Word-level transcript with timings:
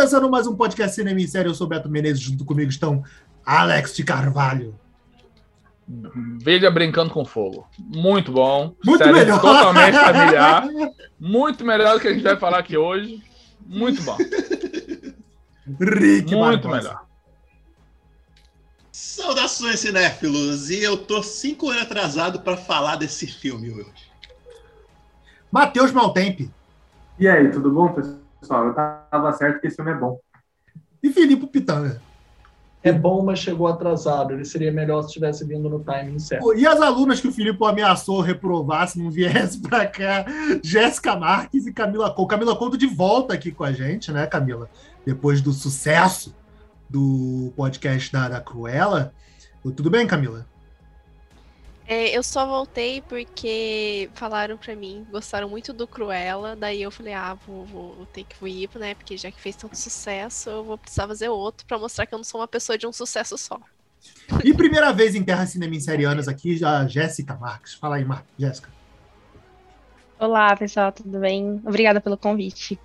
começando 0.00 0.30
mais 0.30 0.46
um 0.46 0.56
podcast 0.56 0.94
Cinema 0.94 1.20
em 1.20 1.26
Série. 1.26 1.46
Eu 1.46 1.54
sou 1.54 1.66
Beto 1.66 1.86
Menezes, 1.86 2.22
junto 2.22 2.42
comigo 2.42 2.70
estão 2.70 3.04
Alex 3.44 3.94
de 3.94 4.02
Carvalho. 4.02 4.74
Veja 6.42 6.70
Brincando 6.70 7.12
com 7.12 7.22
Fogo. 7.22 7.68
Muito 7.78 8.32
bom. 8.32 8.74
Muito 8.82 9.04
Série 9.04 9.12
melhor. 9.12 9.38
Totalmente 9.42 9.98
familiar. 9.98 10.68
Muito 11.20 11.66
melhor 11.66 11.94
do 11.94 12.00
que 12.00 12.08
a 12.08 12.14
gente 12.14 12.22
vai 12.22 12.34
falar 12.38 12.60
aqui 12.60 12.78
hoje. 12.78 13.22
Muito 13.66 14.02
bom. 14.02 14.16
Rick 15.78 16.34
Muito 16.34 16.66
Barbosa. 16.66 16.68
melhor. 16.78 17.06
Saudações, 18.90 19.80
cinéfilos! 19.80 20.70
E 20.70 20.82
eu 20.82 20.96
tô 20.96 21.22
cinco 21.22 21.68
anos 21.68 21.82
atrasado 21.82 22.40
pra 22.40 22.56
falar 22.56 22.96
desse 22.96 23.26
filme 23.26 23.70
hoje. 23.70 24.10
Matheus 25.52 25.92
Maltempe. 25.92 26.50
E 27.18 27.28
aí, 27.28 27.50
tudo 27.50 27.70
bom, 27.70 27.92
pessoal? 27.92 28.19
Eu 28.42 28.74
tava 28.74 29.32
certo 29.32 29.60
que 29.60 29.66
esse 29.66 29.76
filme 29.76 29.92
é 29.92 29.94
bom. 29.94 30.18
E 31.02 31.10
Filipe 31.10 31.46
Pitanga. 31.46 32.00
É 32.82 32.92
bom, 32.92 33.22
mas 33.22 33.38
chegou 33.38 33.66
atrasado. 33.66 34.32
Ele 34.32 34.44
seria 34.44 34.72
melhor 34.72 35.02
se 35.02 35.12
tivesse 35.12 35.44
vindo 35.44 35.68
no 35.68 35.80
timing 35.80 36.18
certo. 36.18 36.54
E 36.54 36.66
as 36.66 36.80
alunas 36.80 37.20
que 37.20 37.28
o 37.28 37.32
Filipe 37.32 37.62
ameaçou 37.64 38.20
reprovar 38.20 38.88
se 38.88 38.98
não 38.98 39.10
viesse 39.10 39.60
pra 39.60 39.86
cá? 39.86 40.24
Jéssica 40.62 41.14
Marques 41.14 41.66
e 41.66 41.72
Camila 41.72 42.10
Couto. 42.10 42.28
Camila 42.28 42.56
Couto 42.56 42.78
de 42.78 42.86
volta 42.86 43.34
aqui 43.34 43.52
com 43.52 43.64
a 43.64 43.72
gente, 43.72 44.10
né, 44.10 44.26
Camila? 44.26 44.68
Depois 45.04 45.42
do 45.42 45.52
sucesso 45.52 46.34
do 46.88 47.52
podcast 47.54 48.10
da, 48.10 48.28
da 48.28 48.40
Cruella. 48.40 49.12
Tudo 49.62 49.90
bem, 49.90 50.06
Camila? 50.06 50.46
É, 51.92 52.16
eu 52.16 52.22
só 52.22 52.46
voltei 52.46 53.02
porque 53.02 54.08
falaram 54.14 54.56
pra 54.56 54.76
mim, 54.76 55.04
gostaram 55.10 55.48
muito 55.50 55.72
do 55.72 55.88
Cruella, 55.88 56.54
daí 56.54 56.80
eu 56.82 56.90
falei, 56.90 57.12
ah, 57.14 57.34
vou, 57.34 57.66
vou- 57.66 57.96
vou 57.96 58.06
ter 58.06 58.24
que 58.24 58.46
ir, 58.48 58.70
né? 58.78 58.94
Porque 58.94 59.16
já 59.16 59.32
que 59.32 59.40
fez 59.40 59.56
tanto 59.56 59.76
sucesso, 59.76 60.48
eu 60.50 60.64
vou 60.64 60.78
precisar 60.78 61.08
fazer 61.08 61.28
outro 61.30 61.66
pra 61.66 61.78
mostrar 61.80 62.06
que 62.06 62.14
eu 62.14 62.18
não 62.18 62.24
sou 62.24 62.40
uma 62.40 62.46
pessoa 62.48 62.78
de 62.78 62.86
um 62.86 62.92
sucesso 62.92 63.36
só. 63.36 63.58
E 64.44 64.54
primeira 64.54 64.92
vez 64.92 65.14
em 65.14 65.24
Terra 65.24 65.46
Cinema 65.46 65.74
em 65.74 65.80
Serianas 65.80 66.28
aqui, 66.28 66.62
a 66.64 66.86
Jéssica 66.86 67.36
Marques. 67.36 67.74
Fala 67.74 67.96
aí, 67.96 68.04
Mar 68.04 68.24
Jéssica. 68.38 68.70
Olá, 70.18 70.56
pessoal, 70.56 70.92
tudo 70.92 71.18
bem? 71.18 71.54
Obrigada 71.66 72.00
pelo 72.00 72.16
convite. 72.18 72.80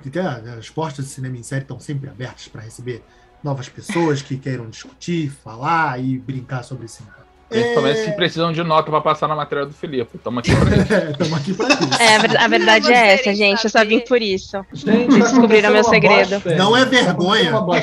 Porque 0.00 0.18
as 0.18 0.70
portas 0.70 1.04
do 1.06 1.10
cinema 1.10 1.36
em 1.36 1.42
série 1.42 1.62
estão 1.62 1.78
sempre 1.80 2.08
abertas 2.10 2.48
para 2.48 2.62
receber 2.62 3.04
novas 3.42 3.68
pessoas 3.68 4.22
que 4.22 4.38
queiram 4.38 4.68
discutir, 4.70 5.30
falar 5.30 6.00
e 6.00 6.18
brincar 6.18 6.62
sobre 6.62 6.88
cinema. 6.88 7.21
Principalmente 7.52 7.98
se 8.04 8.12
precisam 8.16 8.52
de 8.52 8.62
nota 8.64 8.90
pra 8.90 9.00
passar 9.00 9.28
na 9.28 9.36
matéria 9.36 9.66
do 9.66 9.72
Felipe. 9.72 10.16
Estamos 10.16 10.38
aqui 10.40 10.54
pra 10.56 10.76
isso. 10.76 10.92
Estamos 11.12 11.32
aqui 11.34 11.54
para 11.54 11.74
isso. 11.74 12.02
É, 12.02 12.16
a 12.16 12.18
ver- 12.18 12.36
a 12.38 12.48
verdade 12.48 12.86
Pra 12.86 12.96
é 12.96 13.14
essa, 13.14 13.34
gente. 13.34 13.64
Eu 13.64 13.70
só 13.70 13.84
vim 13.84 14.00
por 14.00 14.20
isso. 14.20 14.64
Gente, 14.72 15.10
Vocês 15.12 15.24
descobriram 15.30 15.70
meu 15.72 15.84
segredo. 15.84 16.42
Não 16.56 16.76
é 16.76 16.84
vergonha. 16.84 17.50
Uma 17.60 17.76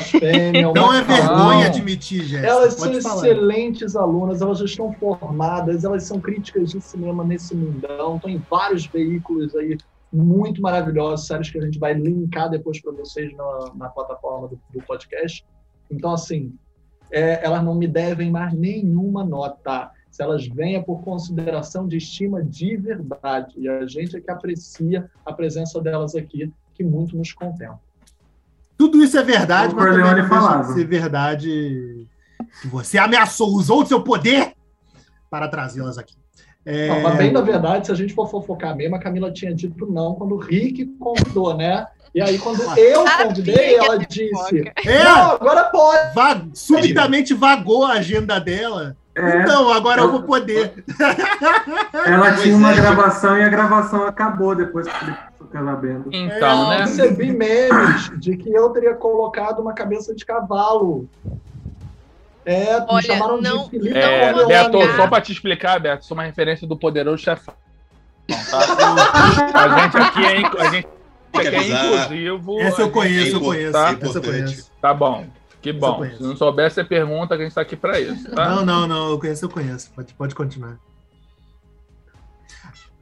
Não 0.74 0.92
é 0.92 1.02
vergonha 1.02 1.60
Não. 1.60 1.62
admitir, 1.62 2.24
Jéssica. 2.24 2.46
Elas 2.48 2.74
são 2.74 2.88
Pode 2.88 3.02
falar. 3.02 3.14
excelentes 3.16 3.96
alunas, 3.96 4.40
elas 4.42 4.58
já 4.58 4.64
estão 4.64 4.92
formadas, 4.94 5.84
elas 5.84 6.02
são 6.04 6.20
críticas 6.20 6.70
de 6.70 6.80
cinema 6.80 7.24
nesse 7.24 7.54
mundão, 7.54 8.16
estão 8.16 8.30
em 8.30 8.42
vários 8.50 8.86
veículos 8.86 9.54
aí 9.56 9.76
muito 10.12 10.60
maravilhosos, 10.60 11.26
séries 11.26 11.50
que 11.50 11.58
a 11.58 11.62
gente 11.62 11.78
vai 11.78 11.94
linkar 11.94 12.50
depois 12.50 12.80
para 12.82 12.90
vocês 12.92 13.32
na, 13.36 13.70
na 13.76 13.88
plataforma 13.88 14.48
do, 14.48 14.60
do 14.74 14.82
podcast. 14.84 15.44
Então, 15.90 16.12
assim, 16.12 16.52
é, 17.10 17.44
elas 17.44 17.62
não 17.64 17.74
me 17.74 17.86
devem 17.86 18.30
mais 18.30 18.52
nenhuma 18.52 19.24
nota. 19.24 19.90
Se 20.10 20.22
elas 20.22 20.46
venham 20.46 20.82
por 20.82 21.02
consideração 21.02 21.86
de 21.86 21.96
estima 21.96 22.42
de 22.42 22.76
verdade. 22.76 23.54
E 23.56 23.68
a 23.68 23.86
gente 23.86 24.16
é 24.16 24.20
que 24.20 24.30
aprecia 24.30 25.08
a 25.24 25.32
presença 25.32 25.80
delas 25.80 26.14
aqui, 26.16 26.52
que 26.74 26.82
muito 26.82 27.16
nos 27.16 27.32
contempla. 27.32 27.78
Tudo 28.76 29.02
isso 29.04 29.16
é 29.18 29.22
verdade, 29.22 29.74
O 29.74 29.76
mas 29.76 29.94
também 29.94 30.22
não 30.22 30.28
falava. 30.28 30.72
ser 30.72 30.84
verdade 30.86 32.08
que 32.60 32.66
você 32.68 32.98
ameaçou, 32.98 33.48
usou 33.50 33.82
o 33.82 33.86
seu 33.86 34.02
poder 34.02 34.54
para 35.30 35.46
trazê-las 35.48 35.98
aqui. 35.98 36.14
É, 36.64 36.88
Não, 36.88 37.00
mas 37.02 37.16
bem 37.16 37.30
na 37.32 37.40
verdade, 37.40 37.86
se 37.86 37.92
a 37.92 37.94
gente 37.94 38.12
for 38.12 38.28
fofocar 38.28 38.74
mesmo, 38.76 38.96
a 38.96 38.98
Camila 38.98 39.32
tinha 39.32 39.54
dito 39.54 39.86
não 39.90 40.14
quando 40.14 40.34
o 40.34 40.38
Rick 40.38 40.86
convidou, 40.98 41.56
né? 41.56 41.86
E 42.14 42.20
aí, 42.20 42.38
quando 42.38 42.60
eu 42.76 43.04
convidei, 43.04 43.76
ela 43.76 43.96
disse: 43.98 44.72
é, 44.84 45.04
Não, 45.04 45.32
agora 45.32 45.64
pode. 45.64 46.12
va- 46.14 46.42
subitamente 46.54 47.32
vagou 47.34 47.84
a 47.84 47.92
agenda 47.92 48.40
dela. 48.40 48.96
É, 49.14 49.42
Então, 49.42 49.70
agora 49.72 50.00
eu 50.02 50.10
vou 50.10 50.22
poder. 50.22 50.72
ela 52.06 52.34
tinha 52.36 52.56
uma 52.56 52.72
é. 52.72 52.76
gravação 52.76 53.36
e 53.36 53.42
a 53.44 53.48
gravação 53.48 54.06
acabou 54.06 54.54
depois 54.54 54.86
que 54.88 55.04
ele 55.04 55.14
ficou 55.38 55.48
sabendo. 55.64 56.10
Então, 56.12 56.72
É, 56.72 56.78
né? 56.78 56.84
Recebi 56.84 57.32
memes 57.32 58.10
de 58.18 58.36
que 58.36 58.52
eu 58.52 58.70
teria 58.70 58.94
colocado 58.94 59.60
uma 59.60 59.72
cabeça 59.72 60.14
de 60.14 60.24
cavalo. 60.24 61.08
É, 62.44 62.80
me 62.80 62.86
Olha, 62.88 63.02
chamaram 63.02 63.40
não- 63.40 63.64
de 63.64 63.70
Felipe 63.70 63.98
É, 63.98 64.32
Não, 64.32 64.46
Beto, 64.48 64.78
só 64.96 65.06
pra 65.06 65.20
te 65.20 65.30
explicar, 65.32 65.78
Beto, 65.78 66.04
sou 66.06 66.16
uma 66.16 66.24
referência 66.24 66.66
do 66.66 66.76
poderoso 66.76 67.18
chefão. 67.18 67.54
Tá? 68.50 68.58
A 69.54 69.80
gente 69.80 69.96
aqui 69.96 70.24
é, 70.24 70.40
inc- 70.40 70.56
a 70.58 70.64
gente 70.70 70.88
que 71.32 71.38
é 71.48 71.68
inclusivo. 71.68 72.60
Essa 72.60 72.82
eu 72.82 72.90
conheço, 72.90 73.36
eu 73.36 73.40
conheço. 73.40 73.72
Tá, 73.72 73.98
Essa 74.00 74.18
eu 74.18 74.22
conheço. 74.22 74.70
Tá 74.80 74.94
bom. 74.94 75.26
Que 75.62 75.72
bom. 75.72 76.04
Se 76.16 76.22
não 76.22 76.36
soubesse, 76.36 76.76
você 76.76 76.84
pergunta 76.84 77.36
que 77.36 77.42
a 77.42 77.44
gente 77.44 77.54
tá 77.54 77.60
aqui 77.60 77.76
pra 77.76 78.00
isso, 78.00 78.30
tá? 78.30 78.48
Não, 78.48 78.64
não, 78.64 78.86
não, 78.86 79.10
eu 79.10 79.18
conheço, 79.18 79.44
eu 79.44 79.48
conheço. 79.50 79.90
Pode, 79.94 80.14
pode 80.14 80.34
continuar. 80.34 80.78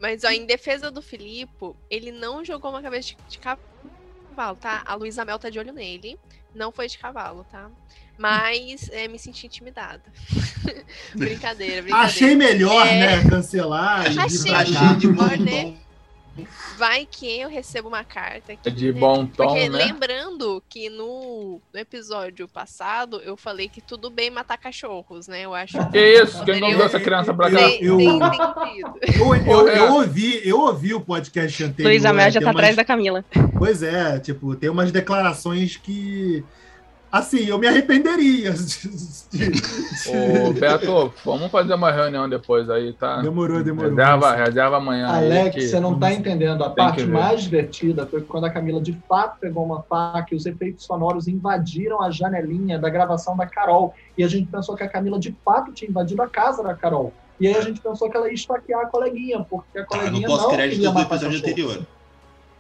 Mas, 0.01 0.23
ó, 0.25 0.29
em 0.29 0.47
defesa 0.47 0.91
do 0.91 1.03
Filipe, 1.03 1.73
ele 1.91 2.13
não 2.13 2.45
jogou 2.45 2.71
uma 2.71 2.83
cabeça 2.83 3.09
de, 3.09 3.17
de 3.29 3.39
cavalo, 3.39 4.57
tá? 4.61 4.83
A 4.87 4.95
Luísa 4.95 5.25
Mel 5.25 5.39
tá 5.39 5.51
de 5.51 5.59
olho 5.59 5.73
nele. 5.73 6.19
Não 6.55 6.73
foi 6.73 6.89
de 6.89 6.99
cavalo, 6.99 7.45
tá? 7.51 7.71
Mas 8.17 8.89
é, 8.91 9.07
me 9.07 9.19
senti 9.19 9.47
intimidada. 9.47 10.03
brincadeira, 11.15 11.83
brincadeira. 11.83 11.97
Achei 11.97 12.35
melhor, 12.35 12.87
É. 12.87 12.99
né, 13.21 13.31
cancelar. 13.31 14.13
e 14.13 14.19
Achei 14.19 14.51
cá. 14.53 14.65
gente, 14.65 15.07
melhor, 15.07 15.37
bom 15.37 15.45
né? 15.45 15.77
Vai 16.77 17.07
que 17.11 17.41
eu 17.41 17.49
recebo 17.49 17.89
uma 17.89 18.05
carta 18.05 18.53
aqui. 18.53 18.69
É 18.69 18.71
de 18.71 18.93
né? 18.93 18.99
bom 19.01 19.27
tom, 19.27 19.47
Porque 19.47 19.69
né? 19.69 19.79
lembrando 19.87 20.63
que 20.69 20.89
no, 20.91 21.61
no 21.73 21.81
episódio 21.81 22.47
passado 22.49 23.21
eu 23.25 23.37
falei 23.37 23.69
que 23.69 23.81
tudo 23.81 24.11
bem 24.11 24.31
matar 24.31 24.57
cachorros, 24.59 25.27
né? 25.29 25.43
Eu 25.45 25.55
acho 25.55 25.77
Que 25.91 25.99
isso? 26.23 26.33
Quem 26.45 26.61
Poderia- 26.61 26.61
convidou 26.61 26.87
essa 26.87 27.01
criança 27.01 27.35
pra 27.35 27.51
cá? 27.51 27.61
Eu-. 27.81 28.01
Eu, 28.01 29.35
eu, 29.47 29.69
É. 29.69 29.79
eu 29.79 29.93
ouvi, 29.95 30.41
eu 30.49 30.61
ouvi 30.61 30.95
o 30.95 31.01
podcast 31.01 31.63
anterior. 31.65 31.89
Luísa 31.91 32.13
Mel 32.13 32.31
já 32.31 32.41
tem 32.41 32.45
tá 32.47 32.47
umas- 32.51 32.57
atrás 32.57 32.77
da 32.77 32.85
Camila. 32.85 33.25
Pois 33.57 33.83
é, 33.83 34.19
tipo, 34.21 34.55
tem 34.57 34.69
umas 34.71 34.93
declarações 34.93 35.77
que. 35.77 36.45
Assim, 37.11 37.45
eu 37.47 37.59
me 37.59 37.67
arrependeria. 37.67 38.53
de- 38.53 39.49
de- 39.51 39.63
Ô, 40.47 40.53
Beto, 40.53 41.13
vamos 41.25 41.51
fazer 41.51 41.73
uma 41.75 41.91
reunião 41.91 42.29
depois 42.29 42.69
aí, 42.69 42.93
tá? 42.93 43.23
Demorou, 43.23 43.63
demorou. 43.65 43.91
Reserva, 43.91 44.35
reserva 44.35 44.77
amanhã. 44.77 45.11
aí 45.11 45.25
Alex, 45.25 45.55
que- 45.55 45.69
você 45.69 45.81
não 45.81 45.99
tá 45.99 46.13
entendendo. 46.13 46.63
A 46.65 46.69
Tem 46.71 46.77
parte 46.85 47.07
mais 47.07 47.43
divertida 47.43 48.07
foi 48.07 48.21
quando 48.21 48.45
a 48.45 48.51
Camila 48.51 48.81
de 48.81 48.93
fato 49.09 49.39
pegou 49.41 49.65
uma 49.65 49.83
faca 49.83 50.29
e 50.33 50.37
os 50.37 50.45
efeitos 50.45 50.85
sonoros 50.85 51.29
invadiram 51.29 52.03
a 52.03 52.11
janelinha 52.11 52.79
da 52.79 52.91
gravação 52.91 53.37
da 53.37 53.47
Carol. 53.47 53.95
E 54.17 54.23
a 54.23 54.29
gente 54.29 54.47
pensou 54.51 54.77
que 54.77 54.83
a 54.83 54.89
Camila 54.89 55.19
de 55.19 55.35
fato 55.45 55.73
tinha 55.73 55.89
invadido 55.91 56.21
a 56.23 56.29
casa 56.29 56.63
da 56.63 56.75
Carol. 56.75 57.13
E 57.41 57.47
aí 57.47 57.57
a 57.57 57.61
gente 57.63 57.81
pensou 57.81 58.11
que 58.11 58.17
ela 58.17 58.27
ia 58.29 58.35
esfaquear 58.35 58.81
a 58.83 58.87
coleguinha, 58.87 59.41
porque 59.49 59.79
a 59.79 59.83
no 59.83 59.87
coleguinha 59.87 60.29
não 60.29 60.37
pós-crédito 60.37 60.77
queria 60.77 60.91
do 60.91 61.01
episódio 61.01 61.39
anterior. 61.39 61.79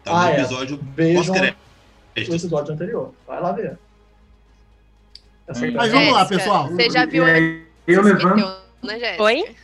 Tá 0.04 0.10
Ah, 0.12 0.24
no 0.24 0.30
é. 0.30 0.40
episódio 0.40 0.78
pós-crédito. 0.78 1.58
o 2.16 2.20
episódio 2.34 2.74
anterior. 2.74 3.12
Vai 3.26 3.40
lá 3.42 3.52
ver. 3.52 3.78
Tá 5.48 5.54
Mas 5.74 5.92
vamos 5.92 6.12
lá, 6.12 6.26
pessoal. 6.26 6.68
Você 6.68 6.90
já 6.90 7.06
viu 7.06 7.22
onde 7.22 7.32
aí, 7.32 7.62
eu 7.86 8.02
você 8.02 8.08
se 8.08 8.14
levanto. 8.14 8.36
meteu, 8.36 8.48
né, 8.82 8.98
Jéssica? 8.98 9.22
Oi? 9.22 9.56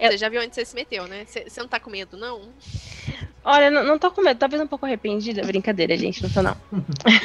Eu- 0.00 0.10
Você 0.10 0.18
já 0.18 0.28
viu 0.28 0.42
onde 0.42 0.54
você 0.54 0.64
se 0.64 0.74
meteu, 0.74 1.06
né? 1.06 1.24
Você, 1.24 1.44
você 1.48 1.60
não 1.60 1.68
tá 1.68 1.78
com 1.78 1.88
medo, 1.88 2.16
não? 2.16 2.48
Olha, 3.44 3.70
não, 3.70 3.84
não 3.84 3.98
tô 3.98 4.10
com 4.10 4.22
medo, 4.22 4.38
talvez 4.38 4.60
um 4.60 4.66
pouco 4.66 4.86
arrependida. 4.86 5.42
Brincadeira, 5.42 5.96
gente, 5.96 6.20
não 6.20 6.30
tô 6.30 6.42
não. 6.42 6.56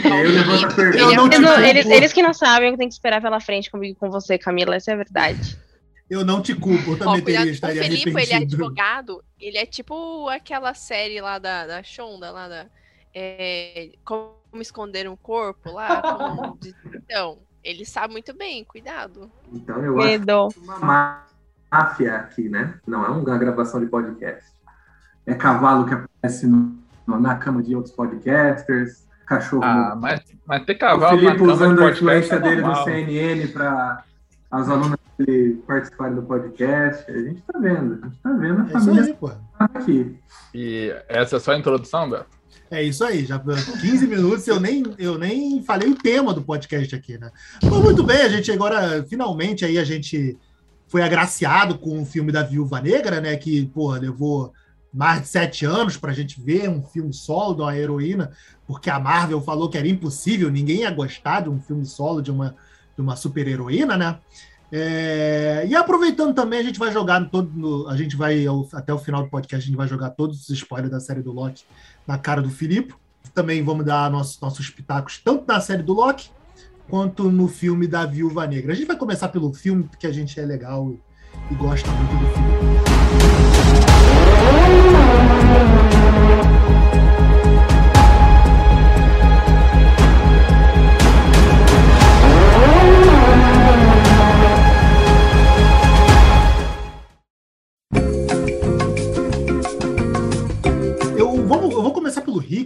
Eu 0.06 0.30
levanto 0.32 0.66
a 0.66 0.76
pergunta. 0.76 1.00
Eu 1.00 1.16
não 1.16 1.30
te 1.30 1.36
Eles, 1.38 1.60
eles, 1.70 1.86
eles 1.88 2.14
que 2.14 2.22
não 2.22 2.34
sabem, 2.34 2.72
eu 2.72 2.78
tenho 2.78 2.90
que 2.90 2.94
esperar 2.94 3.22
pela 3.22 3.40
frente 3.40 3.72
comigo 3.72 3.98
com 4.00 4.12
você, 4.12 4.38
Camila, 4.38 4.76
essa 4.76 4.92
é 4.92 4.94
a 4.94 4.98
verdade. 4.98 5.58
Eu 6.10 6.24
não 6.24 6.42
te 6.42 6.54
culpo, 6.54 6.92
eu 6.92 6.94
Ó, 6.94 6.98
também 6.98 7.22
cuidado, 7.22 7.44
teria, 7.44 7.52
o 7.52 7.54
estaria 7.54 7.84
Felipe, 7.84 8.10
ele 8.22 8.34
é 8.34 8.38
advogado, 8.38 9.24
ele 9.40 9.58
é 9.58 9.66
tipo 9.66 10.28
aquela 10.30 10.74
série 10.74 11.22
lá 11.22 11.38
da, 11.40 11.68
da 11.68 11.84
Shonda, 11.84 12.32
lá 12.32 12.48
da... 12.48 12.66
é, 13.14 13.92
como 14.04 14.34
esconder 14.60 15.08
um 15.08 15.16
corpo 15.16 15.72
lá. 15.72 16.02
como 16.02 16.58
então, 16.94 17.38
ele 17.70 17.86
sabe 17.86 18.14
muito 18.14 18.34
bem, 18.36 18.64
cuidado. 18.66 19.30
Então 19.54 19.78
eu 19.84 19.98
acho 20.00 20.08
Medo. 20.08 20.48
uma 20.58 21.24
máfia 21.72 22.16
aqui, 22.18 22.50
né? 22.50 22.74
Não 22.88 23.06
é 23.06 23.10
uma 23.10 23.38
gravação 23.38 23.80
de 23.80 23.86
podcast. 23.86 24.52
É 25.26 25.36
cavalo 25.36 25.86
que 25.86 25.94
aparece 25.94 26.48
no- 26.48 26.78
na 27.08 27.36
cama 27.36 27.62
de 27.62 27.76
outros 27.76 27.94
podcasters, 27.94 29.08
cachorro. 29.26 29.64
Ah, 29.64 29.94
no- 29.96 30.02
mas, 30.02 30.22
mas 30.46 30.66
ter 30.66 30.74
o 30.74 30.80
cavalo 30.80 31.02
na 31.02 31.10
Felipe 31.10 31.38
cama 31.38 31.48
de 31.48 31.54
usando 31.54 31.84
a 31.84 31.92
influência 31.92 32.36
é 32.36 32.40
dele 32.40 32.62
do. 32.64 32.76
CNN 32.84 33.48
para 33.50 34.04
as 34.52 34.70
alunas 34.70 35.00
dele 35.20 35.62
participarem 35.68 36.16
do 36.16 36.24
podcast. 36.24 37.12
A 37.12 37.18
gente 37.22 37.42
tá 37.44 37.60
vendo, 37.60 38.00
a 38.04 38.08
gente 38.08 38.20
tá 38.22 38.32
vendo 38.34 38.62
a 38.62 38.66
É 38.66 38.70
família 38.70 39.04
aí, 39.04 39.38
aqui. 39.60 40.20
E 40.56 40.96
essa 41.08 41.36
é 41.36 41.40
só 41.40 41.52
a 41.52 41.58
introdução, 41.58 42.10
Beto? 42.10 42.39
É 42.72 42.84
isso 42.84 43.04
aí, 43.04 43.26
já 43.26 43.40
15 43.40 44.06
minutos 44.06 44.48
eu 44.48 44.60
nem, 44.60 44.84
eu 45.00 45.18
nem 45.18 45.64
falei 45.64 45.90
o 45.90 45.96
tema 45.96 46.34
do 46.34 46.44
podcast 46.44 46.96
aqui, 46.96 47.18
né? 47.18 47.32
Mas 47.64 47.82
muito 47.82 48.04
bem, 48.04 48.22
a 48.22 48.30
gente 48.30 48.52
agora, 48.52 49.04
finalmente, 49.10 49.66
aí 49.66 49.80
a 49.80 49.84
gente 49.84 50.38
foi 50.88 51.02
agraciado 51.02 51.78
com 51.80 52.02
o 52.02 52.06
filme 52.06 52.32
da 52.32 52.44
Viúva 52.44 52.80
Negra, 52.80 53.20
né? 53.20 53.36
Que, 53.38 53.66
porra, 53.68 54.00
levou 54.00 54.54
mais 54.94 55.22
de 55.22 55.28
sete 55.30 55.66
anos 55.66 55.98
para 55.98 56.12
a 56.12 56.16
gente 56.16 56.40
ver 56.42 56.70
um 56.70 56.84
filme 56.84 57.14
solo 57.14 57.56
de 57.56 57.62
uma 57.62 57.76
heroína, 57.76 58.32
porque 58.68 58.90
a 58.90 59.00
Marvel 59.00 59.42
falou 59.42 59.70
que 59.70 59.78
era 59.78 59.88
impossível, 59.88 60.52
ninguém 60.52 60.82
ia 60.82 60.92
gostar 60.92 61.42
de 61.42 61.50
um 61.50 61.60
filme 61.60 61.86
solo 61.86 62.22
de 62.22 62.32
uma, 62.32 62.56
de 62.96 63.02
uma 63.02 63.16
super-heroína, 63.16 63.98
né? 63.98 64.20
É, 64.72 65.66
e 65.68 65.76
aproveitando 65.76 66.34
também, 66.34 66.60
a 66.60 66.64
gente 66.64 66.78
vai 66.78 66.92
jogar 66.92 67.24
todo. 67.30 67.52
No, 67.54 67.88
a 67.88 67.98
gente 67.98 68.16
vai, 68.16 68.46
até 68.74 68.94
o 68.94 69.00
final 69.00 69.24
do 69.24 69.30
podcast, 69.30 69.64
a 69.64 69.68
gente 69.68 69.78
vai 69.78 69.88
jogar 69.88 70.12
todos 70.12 70.42
os 70.42 70.50
spoilers 70.50 70.92
da 70.92 71.00
série 71.00 71.22
do 71.22 71.32
Loki 71.32 71.64
na 72.06 72.18
cara 72.18 72.42
do 72.42 72.50
Filipe. 72.50 72.94
Também 73.34 73.64
vamos 73.64 73.86
dar 73.86 74.10
nossos, 74.10 74.40
nossos 74.40 74.70
pitacos, 74.70 75.20
tanto 75.24 75.46
na 75.48 75.60
série 75.60 75.84
do 75.84 75.94
Loki 75.94 76.30
quanto 76.90 77.30
no 77.32 77.48
filme 77.48 77.88
da 77.88 78.06
Viúva 78.06 78.46
Negra. 78.48 78.74
A 78.74 78.76
gente 78.76 78.88
vai 78.88 78.98
começar 78.98 79.30
pelo 79.30 79.54
filme, 79.54 79.84
porque 79.84 80.08
a 80.08 80.12
gente 80.12 80.40
é 80.40 80.46
legal 80.46 80.96
e 81.52 81.56
gosta 81.56 81.90
muito 81.92 82.12
do 82.12 82.26
filme. 82.34 82.50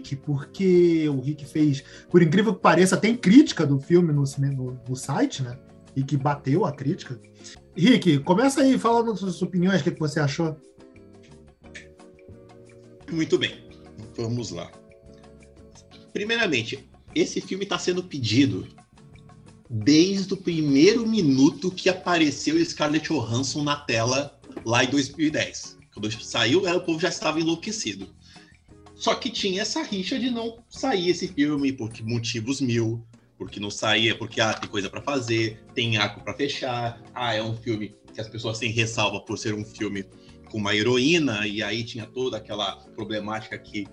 Rick, 0.04 0.18
porque 0.18 1.08
o 1.08 1.22
Rick 1.22 1.46
fez, 1.46 1.84
por 2.10 2.22
incrível 2.22 2.54
que 2.54 2.62
pareça, 2.62 2.98
tem 2.98 3.16
crítica 3.16 3.66
do 3.66 3.80
filme 3.80 4.12
no, 4.12 4.24
no, 4.24 4.80
no 4.88 4.96
site, 4.96 5.42
né? 5.42 5.58
E 5.96 6.04
que 6.04 6.18
bateu 6.18 6.66
a 6.66 6.74
crítica. 6.74 7.20
Rick, 7.76 8.20
começa 8.20 8.62
aí 8.62 8.78
falando 8.78 9.16
suas 9.16 9.42
opiniões, 9.42 9.82
o 9.82 9.84
que 9.84 10.00
você 10.00 10.20
achou? 10.20 10.56
Muito 13.12 13.38
bem, 13.38 13.70
vamos 14.18 14.52
lá. 14.52 14.70
Primeiramente, 16.12 16.90
esse 17.16 17.40
filme 17.42 17.64
está 17.64 17.80
sendo 17.80 18.04
pedido 18.04 18.68
desde 19.70 20.34
o 20.34 20.38
primeiro 20.38 21.08
minuto 21.08 21.72
que 21.72 21.90
apareceu 21.90 22.64
Scarlett 22.64 23.08
Johansson 23.08 23.64
na 23.64 23.76
tela 23.76 24.40
lá 24.66 24.84
em 24.84 24.90
2010. 24.90 25.78
Quando 25.94 26.12
saiu, 26.24 26.64
o 26.64 26.82
povo 26.82 27.00
já 27.00 27.10
estava 27.10 27.40
enlouquecido. 27.40 28.08
Só 29.04 29.14
que 29.14 29.30
tinha 29.30 29.64
essa 29.64 29.84
rixa 29.84 30.18
de 30.18 30.30
não 30.30 30.64
sair 30.70 31.10
esse 31.10 31.28
filme 31.28 31.74
por 31.74 31.92
motivos 32.04 32.62
mil, 32.62 33.06
porque 33.38 33.60
não 33.60 33.70
saía, 33.70 34.18
porque 34.18 34.40
ah, 34.40 34.54
tem 34.54 34.70
coisa 34.70 34.90
para 34.90 35.02
fazer, 35.02 35.62
tem 35.76 35.98
arco 35.98 36.24
para 36.24 36.34
fechar, 36.34 37.04
ah, 37.14 37.34
é 37.34 37.44
um 37.44 37.54
filme 37.54 37.94
que 38.14 38.22
as 38.22 38.30
pessoas 38.30 38.60
têm 38.60 38.72
ressalva 38.72 39.20
por 39.20 39.38
ser 39.38 39.54
um 39.54 39.66
filme 39.66 40.06
com 40.50 40.58
uma 40.58 40.74
heroína, 40.74 41.46
e 41.46 41.62
aí 41.62 41.84
tinha 41.84 42.06
toda 42.06 42.38
aquela 42.38 42.78
problemática 42.96 43.58
que 43.58 43.86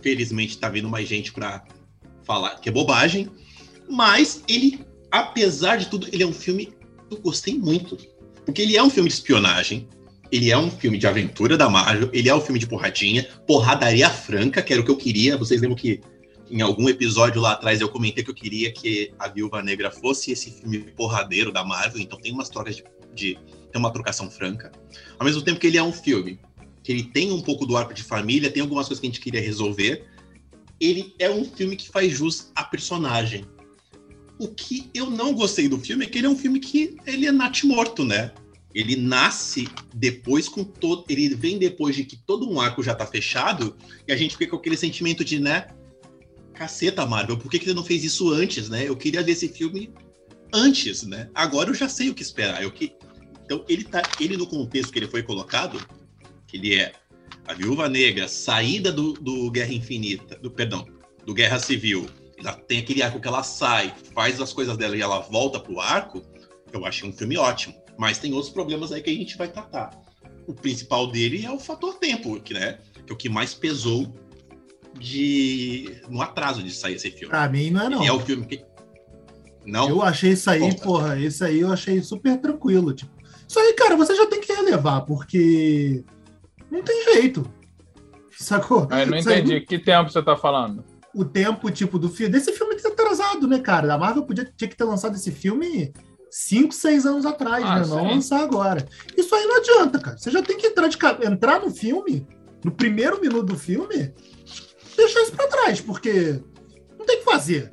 felizmente 0.00 0.56
tá 0.58 0.68
vindo 0.68 0.88
mais 0.88 1.08
gente 1.08 1.32
para 1.32 1.66
falar 2.22 2.60
que 2.60 2.68
é 2.68 2.72
bobagem, 2.72 3.28
mas 3.90 4.44
ele, 4.46 4.86
apesar 5.10 5.74
de 5.74 5.88
tudo, 5.90 6.06
ele 6.12 6.22
é 6.22 6.26
um 6.26 6.32
filme 6.32 6.66
que 6.66 7.16
eu 7.16 7.20
gostei 7.20 7.58
muito, 7.58 7.96
porque 8.44 8.62
ele 8.62 8.76
é 8.76 8.82
um 8.82 8.90
filme 8.90 9.08
de 9.08 9.16
espionagem, 9.16 9.88
ele 10.30 10.50
é 10.50 10.58
um 10.58 10.70
filme 10.70 10.98
de 10.98 11.06
aventura 11.06 11.56
da 11.56 11.68
Marvel, 11.68 12.10
ele 12.12 12.28
é 12.28 12.34
um 12.34 12.40
filme 12.40 12.58
de 12.58 12.66
porradinha, 12.66 13.26
porradaria 13.46 14.10
franca, 14.10 14.62
que 14.62 14.72
era 14.72 14.82
o 14.82 14.84
que 14.84 14.90
eu 14.90 14.96
queria. 14.96 15.36
Vocês 15.36 15.60
lembram 15.60 15.76
que 15.76 16.00
em 16.50 16.60
algum 16.60 16.88
episódio 16.88 17.40
lá 17.40 17.52
atrás 17.52 17.80
eu 17.80 17.88
comentei 17.88 18.24
que 18.24 18.30
eu 18.30 18.34
queria 18.34 18.72
que 18.72 19.12
a 19.18 19.28
Viúva 19.28 19.62
Negra 19.62 19.90
fosse 19.90 20.30
esse 20.30 20.50
filme 20.50 20.78
porradeiro 20.96 21.52
da 21.52 21.64
Marvel, 21.64 22.00
então 22.00 22.18
tem 22.18 22.32
umas 22.32 22.48
trocas 22.48 22.76
de, 22.76 22.84
de 23.14 23.38
tem 23.70 23.78
uma 23.78 23.92
trocação 23.92 24.30
franca. 24.30 24.72
Ao 25.18 25.26
mesmo 25.26 25.42
tempo 25.42 25.60
que 25.60 25.66
ele 25.66 25.78
é 25.78 25.82
um 25.82 25.92
filme 25.92 26.38
que 26.82 26.92
ele 26.92 27.02
tem 27.02 27.30
um 27.32 27.42
pouco 27.42 27.66
do 27.66 27.76
arco 27.76 27.92
de 27.92 28.02
família, 28.02 28.50
tem 28.50 28.62
algumas 28.62 28.86
coisas 28.86 29.00
que 29.00 29.06
a 29.06 29.10
gente 29.10 29.20
queria 29.20 29.40
resolver. 29.40 30.06
Ele 30.80 31.14
é 31.18 31.28
um 31.28 31.44
filme 31.44 31.76
que 31.76 31.88
faz 31.88 32.12
jus 32.12 32.50
à 32.54 32.64
personagem. 32.64 33.44
O 34.38 34.48
que 34.48 34.88
eu 34.94 35.10
não 35.10 35.34
gostei 35.34 35.68
do 35.68 35.78
filme 35.78 36.06
é 36.06 36.08
que 36.08 36.16
ele 36.16 36.26
é 36.26 36.30
um 36.30 36.36
filme 36.36 36.60
que 36.60 36.96
ele 37.04 37.26
é 37.26 37.32
natimorto, 37.32 38.04
né? 38.04 38.32
Ele 38.78 38.94
nasce 38.94 39.66
depois 39.92 40.48
com 40.48 40.62
todo. 40.62 41.04
Ele 41.08 41.34
vem 41.34 41.58
depois 41.58 41.96
de 41.96 42.04
que 42.04 42.16
todo 42.16 42.48
um 42.48 42.60
arco 42.60 42.80
já 42.80 42.94
tá 42.94 43.04
fechado, 43.04 43.76
e 44.06 44.12
a 44.12 44.16
gente 44.16 44.36
fica 44.36 44.52
com 44.52 44.56
aquele 44.56 44.76
sentimento 44.76 45.24
de, 45.24 45.40
né? 45.40 45.66
Caceta, 46.54 47.04
Marvel, 47.04 47.36
por 47.36 47.50
que, 47.50 47.58
que 47.58 47.64
você 47.64 47.74
não 47.74 47.82
fez 47.82 48.04
isso 48.04 48.32
antes, 48.32 48.68
né? 48.68 48.88
Eu 48.88 48.96
queria 48.96 49.20
ver 49.20 49.32
esse 49.32 49.48
filme 49.48 49.92
antes, 50.52 51.02
né? 51.02 51.28
Agora 51.34 51.70
eu 51.70 51.74
já 51.74 51.88
sei 51.88 52.08
o 52.08 52.14
que 52.14 52.22
esperar. 52.22 52.62
Eu 52.62 52.70
que... 52.70 52.94
Então, 53.44 53.64
ele 53.68 53.82
tá. 53.82 54.00
Ele, 54.20 54.36
no 54.36 54.46
contexto 54.46 54.92
que 54.92 55.00
ele 55.00 55.08
foi 55.08 55.24
colocado, 55.24 55.84
que 56.46 56.56
ele 56.56 56.76
é 56.76 56.92
a 57.48 57.54
viúva 57.54 57.88
negra, 57.88 58.28
saída 58.28 58.92
do, 58.92 59.14
do 59.14 59.50
Guerra 59.50 59.72
Infinita, 59.72 60.38
do 60.38 60.52
perdão, 60.52 60.86
do 61.26 61.34
Guerra 61.34 61.58
Civil. 61.58 62.06
Ela 62.36 62.52
tem 62.52 62.78
aquele 62.78 63.02
arco 63.02 63.18
que 63.18 63.26
ela 63.26 63.42
sai, 63.42 63.92
faz 64.14 64.40
as 64.40 64.52
coisas 64.52 64.76
dela 64.76 64.96
e 64.96 65.00
ela 65.00 65.18
volta 65.18 65.58
pro 65.58 65.80
arco. 65.80 66.22
Eu 66.72 66.86
achei 66.86 67.08
um 67.08 67.12
filme 67.12 67.36
ótimo. 67.36 67.74
Mas 67.98 68.18
tem 68.18 68.32
outros 68.32 68.52
problemas 68.52 68.92
aí 68.92 69.02
que 69.02 69.10
a 69.10 69.14
gente 69.14 69.36
vai 69.36 69.48
tratar. 69.48 69.90
O 70.46 70.54
principal 70.54 71.08
dele 71.08 71.44
é 71.44 71.50
o 71.50 71.58
fator 71.58 71.94
tempo, 71.94 72.40
que, 72.40 72.54
né? 72.54 72.78
Que 73.04 73.12
é 73.12 73.14
o 73.14 73.16
que 73.16 73.28
mais 73.28 73.52
pesou 73.52 74.14
de 74.98 76.00
no 76.08 76.22
atraso 76.22 76.62
de 76.62 76.70
sair 76.70 76.94
esse 76.94 77.10
filme. 77.10 77.28
Pra 77.28 77.48
mim 77.48 77.70
não 77.70 77.82
é 77.82 77.88
não. 77.88 78.02
E 78.02 78.06
é 78.06 78.12
o 78.12 78.20
filme 78.20 78.46
que. 78.46 78.64
Não? 79.66 79.88
Eu 79.88 80.02
achei 80.02 80.32
isso 80.32 80.48
aí, 80.48 80.60
Conta. 80.60 80.82
porra, 80.82 81.18
isso 81.18 81.44
aí 81.44 81.60
eu 81.60 81.70
achei 81.70 82.00
super 82.02 82.40
tranquilo. 82.40 82.94
Tipo, 82.94 83.12
isso 83.46 83.58
aí, 83.58 83.74
cara, 83.74 83.96
você 83.96 84.14
já 84.14 84.26
tem 84.26 84.40
que 84.40 84.52
relevar, 84.52 85.02
porque 85.02 86.02
não 86.70 86.82
tem 86.82 87.04
jeito. 87.12 87.44
Sacou? 88.38 88.86
Aí 88.90 89.04
não 89.04 89.18
Isso 89.18 89.28
aí, 89.28 89.40
entendi. 89.40 89.60
Que 89.62 89.78
tempo 89.78 90.10
você 90.10 90.22
tá 90.22 90.36
falando? 90.36 90.84
o 91.14 91.24
tempo, 91.24 91.70
tipo, 91.70 91.98
do 91.98 92.08
filme. 92.08 92.32
Desse 92.32 92.52
filme 92.52 92.76
que 92.76 92.82
tá 92.82 92.90
atrasado, 92.90 93.48
né, 93.48 93.58
cara? 93.58 93.92
A 93.92 93.98
Marvel 93.98 94.24
podia, 94.24 94.44
tinha 94.56 94.68
que 94.68 94.76
ter 94.76 94.84
lançado 94.84 95.16
esse 95.16 95.32
filme 95.32 95.92
5, 96.30 96.74
6 96.74 97.06
anos 97.06 97.24
atrás, 97.26 97.64
Ah, 97.64 97.80
né? 97.80 97.86
Não 97.86 98.00
sim. 98.00 98.14
lançar 98.14 98.40
agora. 98.42 98.86
Isso 99.16 99.34
aí 99.34 99.44
não 99.46 99.56
adianta, 99.58 99.98
cara. 99.98 100.18
Você 100.18 100.30
já 100.30 100.42
tem 100.42 100.56
que 100.56 100.66
entrar, 100.66 100.88
de, 100.88 100.96
entrar 101.26 101.60
no 101.60 101.70
filme, 101.70 102.26
no 102.64 102.70
primeiro 102.72 103.20
minuto 103.20 103.46
do 103.46 103.58
filme, 103.58 104.12
deixar 104.96 105.22
isso 105.22 105.32
pra 105.32 105.46
trás, 105.48 105.80
porque 105.80 106.40
não 106.98 107.06
tem 107.06 107.16
o 107.16 107.18
que 107.20 107.24
fazer. 107.24 107.72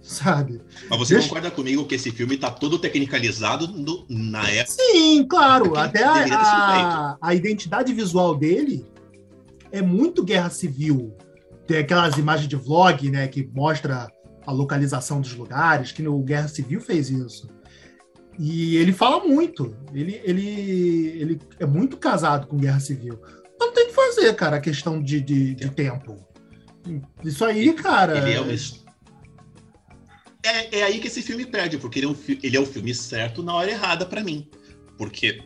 Sabe? 0.00 0.62
Mas 0.88 0.98
você 0.98 1.14
Deixa- 1.14 1.28
concorda 1.28 1.50
comigo 1.50 1.84
que 1.86 1.94
esse 1.94 2.10
filme 2.10 2.38
tá 2.38 2.50
todo 2.50 2.78
tecnicalizado 2.78 3.68
no- 3.68 4.06
na 4.08 4.48
época? 4.48 4.72
Sim, 4.80 5.26
claro. 5.28 5.76
Até 5.76 6.02
a, 6.02 6.24
a, 6.34 7.18
a 7.20 7.34
identidade 7.34 7.92
visual 7.92 8.34
dele 8.34 8.86
é 9.70 9.82
muito 9.82 10.24
guerra 10.24 10.48
civil. 10.48 11.14
Tem 11.66 11.76
aquelas 11.78 12.16
imagens 12.16 12.48
de 12.48 12.56
vlog, 12.56 13.10
né, 13.10 13.28
que 13.28 13.46
mostra 13.54 14.08
a 14.46 14.50
localização 14.50 15.20
dos 15.20 15.34
lugares, 15.34 15.92
que 15.92 16.00
no 16.02 16.18
Guerra 16.22 16.48
Civil 16.48 16.80
fez 16.80 17.10
isso. 17.10 17.46
E 18.38 18.76
ele 18.76 18.92
fala 18.92 19.24
muito. 19.24 19.76
Ele, 19.92 20.20
ele, 20.22 20.48
ele 21.20 21.40
é 21.58 21.66
muito 21.66 21.96
casado 21.96 22.46
com 22.46 22.56
Guerra 22.56 22.78
Civil. 22.78 23.18
Mas 23.58 23.68
não 23.68 23.72
tem 23.72 23.88
que 23.88 23.94
fazer, 23.94 24.32
cara, 24.34 24.56
a 24.56 24.60
questão 24.60 25.02
de, 25.02 25.20
de, 25.20 25.54
de 25.54 25.70
tempo. 25.70 26.16
Isso 27.24 27.44
aí, 27.44 27.72
cara. 27.72 28.18
Ele 28.18 28.32
é, 28.32 28.40
um... 28.40 28.50
é, 30.44 30.78
é 30.78 30.82
aí 30.84 31.00
que 31.00 31.08
esse 31.08 31.20
filme 31.20 31.44
perde, 31.44 31.78
porque 31.78 31.98
ele 31.98 32.06
é, 32.06 32.08
um, 32.08 32.16
ele 32.42 32.56
é 32.56 32.60
o 32.60 32.66
filme 32.66 32.94
certo 32.94 33.42
na 33.42 33.54
hora 33.54 33.70
errada 33.70 34.06
pra 34.06 34.22
mim. 34.22 34.48
Porque 34.96 35.42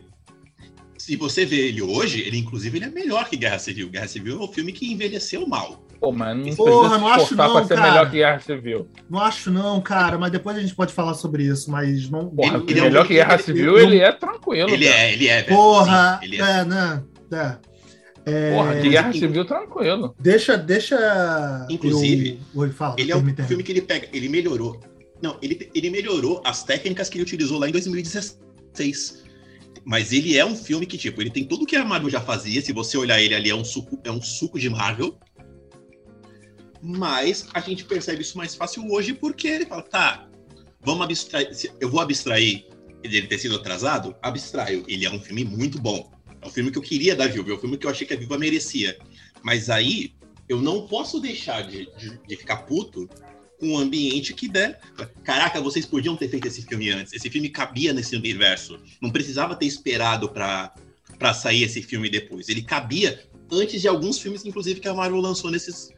se 0.97 1.15
você 1.15 1.45
vê 1.45 1.67
ele 1.67 1.81
hoje, 1.81 2.21
ele 2.21 2.37
inclusive 2.37 2.77
ele 2.77 2.85
é 2.85 2.89
melhor 2.89 3.27
que 3.27 3.35
Guerra 3.35 3.59
Civil. 3.59 3.89
Guerra 3.89 4.07
Civil 4.07 4.39
é 4.39 4.43
um 4.43 4.47
filme 4.47 4.71
que 4.71 4.91
envelheceu 4.91 5.47
mal. 5.47 5.83
Pô, 6.03 6.11
mas 6.11 6.35
não 6.35 6.53
Porra, 6.53 6.97
não 6.97 7.07
acho 7.07 7.33
não, 7.33 7.53
pra 7.53 7.63
ser 7.63 7.75
cara. 7.75 7.89
melhor 7.89 8.05
que 8.11 8.17
Guerra 8.17 8.39
Civil. 8.39 8.89
Não 9.09 9.19
acho 9.21 9.49
não, 9.49 9.79
cara, 9.79 10.17
mas 10.17 10.33
depois 10.33 10.57
a 10.57 10.59
gente 10.59 10.75
pode 10.75 10.91
falar 10.91 11.13
sobre 11.13 11.43
isso, 11.45 11.71
mas 11.71 12.09
não. 12.09 12.27
Porra, 12.29 12.57
Ele- 12.57 12.65
ele 12.71 12.79
é 12.79 12.81
um- 12.81 12.85
melhor 12.87 13.07
que 13.07 13.13
Guerra 13.13 13.33
ele- 13.35 13.43
Civil, 13.43 13.77
ele- 13.77 13.85
ele 13.95 13.99
é 14.03 14.11
tranquilo. 14.11 14.69
Ele 14.69 14.85
cara. 14.85 14.97
é, 14.99 15.13
ele 15.13 15.27
é, 15.29 15.41
velho. 15.43 15.55
Porra, 15.55 16.19
Sim, 16.19 16.25
ele 16.25 16.41
é. 16.41 16.43
é, 16.59 16.65
né? 16.65 17.03
É. 17.31 17.57
É, 18.25 18.53
Porra, 18.53 18.75
de 18.81 18.89
Guerra 18.89 19.13
Civil, 19.13 19.45
tranquilo. 19.45 20.13
Deixa, 20.19 20.57
deixa. 20.57 21.65
Inclusive, 21.69 22.37
eu... 22.53 22.71
Fala. 22.73 22.95
Ele 22.97 23.09
é 23.13 23.15
um 23.15 23.35
filme 23.47 23.63
que 23.63 23.71
ele 23.71 23.81
pega, 23.81 24.09
ele 24.11 24.27
melhorou. 24.27 24.81
Não, 25.21 25.37
ele, 25.41 25.69
ele 25.73 25.89
melhorou 25.89 26.41
as 26.45 26.63
técnicas 26.65 27.07
que 27.07 27.15
ele 27.17 27.23
utilizou 27.23 27.57
lá 27.57 27.69
em 27.69 27.71
2016. 27.71 29.23
Mas 29.85 30.11
ele 30.11 30.37
é 30.37 30.45
um 30.45 30.55
filme 30.55 30.85
que, 30.85 30.97
tipo, 30.97 31.21
ele 31.21 31.29
tem 31.29 31.45
tudo 31.45 31.65
que 31.65 31.75
a 31.77 31.85
Marvel 31.85 32.09
já 32.09 32.19
fazia. 32.19 32.61
Se 32.61 32.73
você 32.73 32.97
olhar 32.97 33.21
ele 33.21 33.33
ali, 33.35 33.49
é 33.49 33.55
um 33.55 33.63
suco, 33.63 33.97
é 34.03 34.11
um 34.11 34.21
suco 34.21 34.59
de 34.59 34.69
Marvel. 34.69 35.17
Mas 36.85 37.47
a 37.53 37.61
gente 37.61 37.85
percebe 37.85 38.21
isso 38.21 38.37
mais 38.37 38.55
fácil 38.55 38.91
hoje 38.91 39.13
porque 39.13 39.47
ele 39.47 39.65
fala, 39.65 39.81
tá, 39.83 40.27
vamos 40.81 41.05
abstrair. 41.05 41.49
Eu 41.79 41.89
vou 41.89 42.01
abstrair 42.01 42.67
ele 43.01 43.25
ter 43.25 43.37
sido 43.37 43.55
atrasado? 43.55 44.13
Abstraio. 44.21 44.83
Ele 44.85 45.05
é 45.05 45.09
um 45.09 45.19
filme 45.19 45.45
muito 45.45 45.79
bom. 45.79 46.11
É 46.41 46.45
um 46.45 46.49
filme 46.49 46.69
que 46.69 46.77
eu 46.77 46.81
queria 46.81 47.15
da 47.15 47.25
Viúva, 47.25 47.51
é 47.51 47.53
um 47.53 47.57
filme 47.57 47.77
que 47.77 47.85
eu 47.85 47.89
achei 47.89 48.05
que 48.05 48.13
a 48.13 48.17
Viúva 48.17 48.37
merecia. 48.37 48.99
Mas 49.41 49.69
aí 49.69 50.13
eu 50.49 50.61
não 50.61 50.85
posso 50.85 51.21
deixar 51.21 51.61
de, 51.61 51.85
de, 51.97 52.19
de 52.27 52.35
ficar 52.35 52.57
puto 52.57 53.09
com 53.57 53.67
um 53.67 53.77
ambiente 53.77 54.33
que 54.33 54.49
der. 54.49 54.81
Caraca, 55.23 55.61
vocês 55.61 55.85
podiam 55.85 56.17
ter 56.17 56.27
feito 56.27 56.49
esse 56.49 56.63
filme 56.63 56.89
antes. 56.89 57.13
Esse 57.13 57.29
filme 57.29 57.47
cabia 57.47 57.93
nesse 57.93 58.13
universo. 58.13 58.77
Não 59.01 59.09
precisava 59.09 59.55
ter 59.55 59.67
esperado 59.67 60.27
pra, 60.27 60.73
pra 61.17 61.33
sair 61.33 61.63
esse 61.63 61.81
filme 61.81 62.09
depois. 62.09 62.49
Ele 62.49 62.61
cabia 62.61 63.23
antes 63.49 63.81
de 63.81 63.87
alguns 63.87 64.19
filmes, 64.19 64.43
inclusive, 64.43 64.81
que 64.81 64.87
a 64.89 64.93
Marvel 64.93 65.21
lançou 65.21 65.49
nesses 65.49 65.93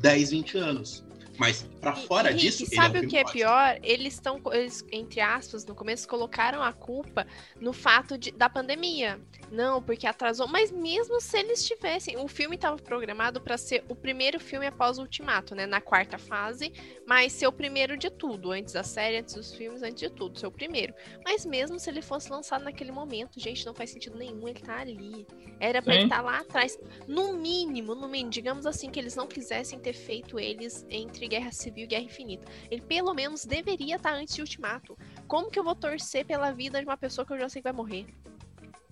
10, 0.00 0.30
20 0.30 0.58
anos. 0.58 1.04
Mas 1.38 1.66
pra 1.82 1.96
fora 1.96 2.30
Rick, 2.30 2.40
disso, 2.40 2.64
sabe 2.72 2.98
é 2.98 3.00
um 3.00 3.04
o 3.04 3.08
que 3.08 3.16
é 3.16 3.24
pior? 3.24 3.78
Eles 3.82 4.14
estão, 4.14 4.40
eles, 4.52 4.86
entre 4.92 5.20
aspas, 5.20 5.66
no 5.66 5.74
começo 5.74 6.06
colocaram 6.06 6.62
a 6.62 6.72
culpa 6.72 7.26
no 7.60 7.72
fato 7.72 8.16
de, 8.16 8.30
da 8.30 8.48
pandemia. 8.48 9.20
Não, 9.50 9.82
porque 9.82 10.06
atrasou. 10.06 10.46
Mas 10.46 10.70
mesmo 10.70 11.20
se 11.20 11.36
eles 11.36 11.66
tivessem, 11.66 12.16
o 12.16 12.28
filme 12.28 12.54
estava 12.54 12.76
programado 12.76 13.40
para 13.40 13.58
ser 13.58 13.84
o 13.88 13.96
primeiro 13.96 14.38
filme 14.38 14.66
após 14.66 14.96
o 14.98 15.02
Ultimato, 15.02 15.56
né? 15.56 15.66
Na 15.66 15.80
quarta 15.80 16.16
fase, 16.16 16.72
mas 17.04 17.32
ser 17.32 17.48
o 17.48 17.52
primeiro 17.52 17.96
de 17.96 18.08
tudo, 18.08 18.52
antes 18.52 18.72
da 18.72 18.84
série, 18.84 19.18
antes 19.18 19.34
dos 19.34 19.52
filmes, 19.52 19.82
antes 19.82 20.00
de 20.00 20.08
tudo, 20.08 20.38
ser 20.38 20.46
o 20.46 20.52
primeiro. 20.52 20.94
Mas 21.24 21.44
mesmo 21.44 21.80
se 21.80 21.90
ele 21.90 22.00
fosse 22.00 22.30
lançado 22.30 22.62
naquele 22.62 22.92
momento, 22.92 23.40
gente, 23.40 23.66
não 23.66 23.74
faz 23.74 23.90
sentido 23.90 24.16
nenhum 24.16 24.46
ele 24.46 24.60
tá 24.60 24.78
ali. 24.78 25.26
Era 25.58 25.82
pra 25.82 25.92
Sim. 25.92 25.98
ele 25.98 26.06
estar 26.06 26.22
lá 26.22 26.38
atrás. 26.38 26.78
No 27.08 27.32
mínimo, 27.32 27.94
no 27.94 28.08
mínimo, 28.08 28.30
digamos 28.30 28.66
assim, 28.66 28.88
que 28.88 29.00
eles 29.00 29.16
não 29.16 29.26
quisessem 29.26 29.80
ter 29.80 29.92
feito 29.92 30.38
eles 30.38 30.86
entre 30.88 31.26
Guerra 31.26 31.50
Civil 31.50 31.71
e 31.76 31.86
Guerra 31.86 32.04
Infinita. 32.04 32.46
Ele 32.70 32.80
pelo 32.82 33.14
menos 33.14 33.44
deveria 33.44 33.96
estar 33.96 34.14
antes 34.14 34.34
de 34.34 34.40
Ultimato. 34.40 34.96
Como 35.26 35.50
que 35.50 35.58
eu 35.58 35.64
vou 35.64 35.74
torcer 35.74 36.24
pela 36.24 36.52
vida 36.52 36.78
de 36.78 36.84
uma 36.84 36.96
pessoa 36.96 37.26
que 37.26 37.32
eu 37.32 37.38
já 37.38 37.48
sei 37.48 37.62
que 37.62 37.68
vai 37.68 37.72
morrer? 37.72 38.06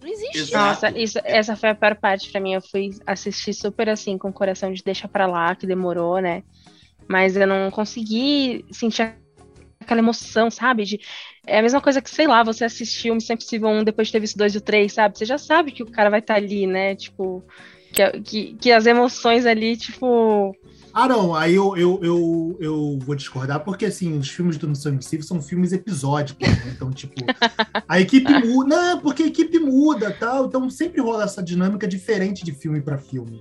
Não 0.00 0.08
existe. 0.08 0.38
Exato. 0.38 0.86
Nossa, 0.86 0.98
isso, 0.98 1.18
essa 1.24 1.54
foi 1.56 1.70
a 1.70 1.74
pior 1.74 1.94
parte 1.96 2.30
pra 2.30 2.40
mim. 2.40 2.54
Eu 2.54 2.62
fui 2.62 2.90
assistir 3.06 3.52
super 3.52 3.88
assim, 3.88 4.16
com 4.16 4.28
o 4.28 4.32
coração 4.32 4.72
de 4.72 4.82
deixa 4.82 5.06
pra 5.06 5.26
lá, 5.26 5.54
que 5.54 5.66
demorou, 5.66 6.20
né? 6.20 6.42
Mas 7.06 7.36
eu 7.36 7.46
não 7.46 7.70
consegui 7.70 8.64
sentir 8.70 9.14
aquela 9.80 10.00
emoção, 10.00 10.50
sabe? 10.50 10.84
De, 10.84 11.00
é 11.46 11.58
a 11.58 11.62
mesma 11.62 11.80
coisa 11.80 12.00
que, 12.00 12.08
sei 12.08 12.26
lá, 12.26 12.42
você 12.42 12.64
assistiu 12.64 13.14
Missão 13.14 13.34
Impossível 13.34 13.68
1 13.68 13.84
depois 13.84 14.08
de 14.08 14.12
ter 14.12 14.20
visto 14.20 14.38
2 14.38 14.54
e 14.54 14.58
o 14.58 14.60
3, 14.60 14.92
sabe? 14.92 15.18
Você 15.18 15.24
já 15.24 15.36
sabe 15.36 15.72
que 15.72 15.82
o 15.82 15.90
cara 15.90 16.08
vai 16.08 16.20
estar 16.20 16.34
ali, 16.34 16.66
né? 16.66 16.94
Tipo, 16.94 17.44
que, 17.92 18.20
que, 18.20 18.54
que 18.54 18.72
as 18.72 18.86
emoções 18.86 19.44
ali, 19.44 19.76
tipo. 19.76 20.54
Ah, 20.92 21.06
não, 21.08 21.34
aí 21.34 21.54
eu, 21.54 21.76
eu, 21.76 22.00
eu, 22.02 22.56
eu 22.60 22.98
vou 23.00 23.14
discordar, 23.14 23.60
porque 23.60 23.86
assim, 23.86 24.18
os 24.18 24.28
filmes 24.28 24.56
do 24.56 24.68
Missão 24.68 24.92
Impossível 24.92 25.24
são 25.24 25.40
filmes 25.40 25.72
episódicos, 25.72 26.48
né? 26.48 26.72
Então, 26.74 26.90
tipo, 26.90 27.14
a 27.88 28.00
equipe 28.00 28.32
muda. 28.34 28.68
Não, 28.76 29.00
porque 29.00 29.22
a 29.22 29.26
equipe 29.26 29.58
muda 29.60 30.10
tal. 30.10 30.46
Então 30.46 30.68
sempre 30.68 31.00
rola 31.00 31.24
essa 31.24 31.42
dinâmica 31.42 31.86
diferente 31.86 32.44
de 32.44 32.52
filme 32.52 32.80
pra 32.80 32.98
filme. 32.98 33.40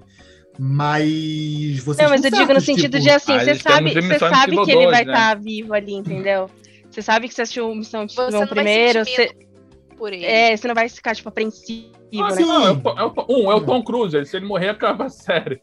Mas 0.58 1.79
vocês 1.84 1.98
Não, 1.98 2.10
mas 2.10 2.24
eu 2.24 2.29
estão 2.29 2.39
digo 2.41 2.53
no 2.53 2.62
certos, 2.62 2.65
sentido 2.65 2.91
tipo, 2.94 3.03
de 3.03 3.10
assim, 3.10 3.32
Ah, 3.34 3.39
você 3.39 3.56
sabe, 3.56 3.94
você 3.94 4.20
sabe 4.20 4.51
que 4.65 4.72
ele 4.72 4.86
vai 4.88 5.06
2, 5.06 5.08
né? 5.08 5.13
estar 5.13 5.39
vivo 5.39 5.74
ali, 5.74 5.94
entendeu? 5.94 6.50
Você 6.91 7.01
sabe 7.01 7.27
que 7.27 7.34
você 7.34 7.41
assistiu 7.44 7.74
Missão 7.74 8.08
Você 8.08 8.13
Impossível 8.13 8.39
não 8.39 8.46
1 8.46 8.48
primeiro, 8.48 9.00
você, 9.06 9.32
por 9.98 10.12
ele. 10.13 10.25
é, 10.25 10.56
você 10.56 10.68
não 10.68 10.75
vai 10.75 10.89
ficar, 10.89 11.15
tipo, 11.15 11.29
apreensivo, 11.29 11.89
Ah, 12.20 12.29
né? 12.29 12.36
sim, 12.36 12.46
não, 12.46 12.68
é 12.68 12.72
o, 12.72 12.75
é 12.75 13.03
o- 13.06 13.25
um, 13.29 13.51
é 13.51 13.56
o 13.56 13.62
Tom 13.62 13.84
Cruise. 13.84 14.25
Se 14.25 14.38
ele 14.38 14.46
morrer, 14.46 14.70
acaba 14.70 15.06
a 15.06 15.10
série. 15.10 15.62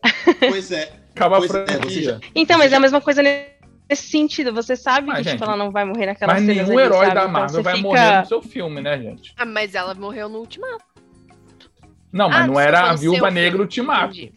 Pois 0.48 0.70
é. 0.72 1.05
Acaba 1.16 1.36
a 1.36 1.38
Pois 1.38 1.54
é, 1.54 1.66
franquia. 1.66 2.02
já- 2.02 2.20
Então, 2.34 2.58
mas 2.58 2.72
é 2.72 2.76
a 2.76 2.80
mesma 2.80 3.00
coisa 3.00 3.22
nesse 3.22 4.10
sentido. 4.10 4.52
Você 4.52 4.76
sabe 4.76 5.06
Mas, 5.08 5.16
que 5.18 5.22
tipo, 5.24 5.30
gente, 5.38 5.42
ela 5.42 5.56
não 5.56 5.70
vai 5.70 5.84
morrer 5.84 6.06
naquela 6.06 6.34
Mas 6.34 6.44
cena. 6.44 6.62
nenhum 6.62 6.78
herói 6.78 7.12
da 7.14 7.26
Marvel 7.26 7.62
vai 7.62 7.80
morrer 7.80 8.20
no 8.20 8.26
seu 8.26 8.42
filme, 8.42 8.80
né, 8.82 8.98
gente? 9.00 9.32
Ah, 9.36 9.46
mas 9.46 9.74
ela 9.74 9.94
morreu 9.94 10.28
no 10.28 10.38
Ultimato. 10.40 10.84
Não, 12.12 12.28
mas 12.28 12.44
Ah, 12.44 12.46
não 12.46 12.60
era 12.60 12.90
a 12.90 12.94
Viúva 12.94 13.30
Negra 13.30 13.60
Ultimato. 13.62 14.12
entendi. 14.14 14.32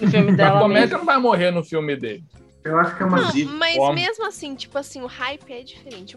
No 0.00 0.10
filme 0.10 0.30
A 0.32 0.34
dela 0.34 0.60
comédia 0.60 0.82
mesmo. 0.86 0.98
não 0.98 1.04
vai 1.04 1.18
morrer 1.18 1.50
no 1.50 1.62
filme 1.62 1.94
dele. 1.96 2.24
Eu 2.64 2.78
acho 2.78 2.96
que 2.96 3.02
é 3.02 3.06
uma. 3.06 3.16
Não, 3.16 3.24
Inclusive, 3.24 3.52
mas 3.56 3.94
mesmo 3.94 4.26
assim, 4.26 4.54
tipo 4.54 4.78
assim, 4.78 5.02
o 5.02 5.06
hype 5.06 5.52
é 5.52 5.62
diferente. 5.62 6.16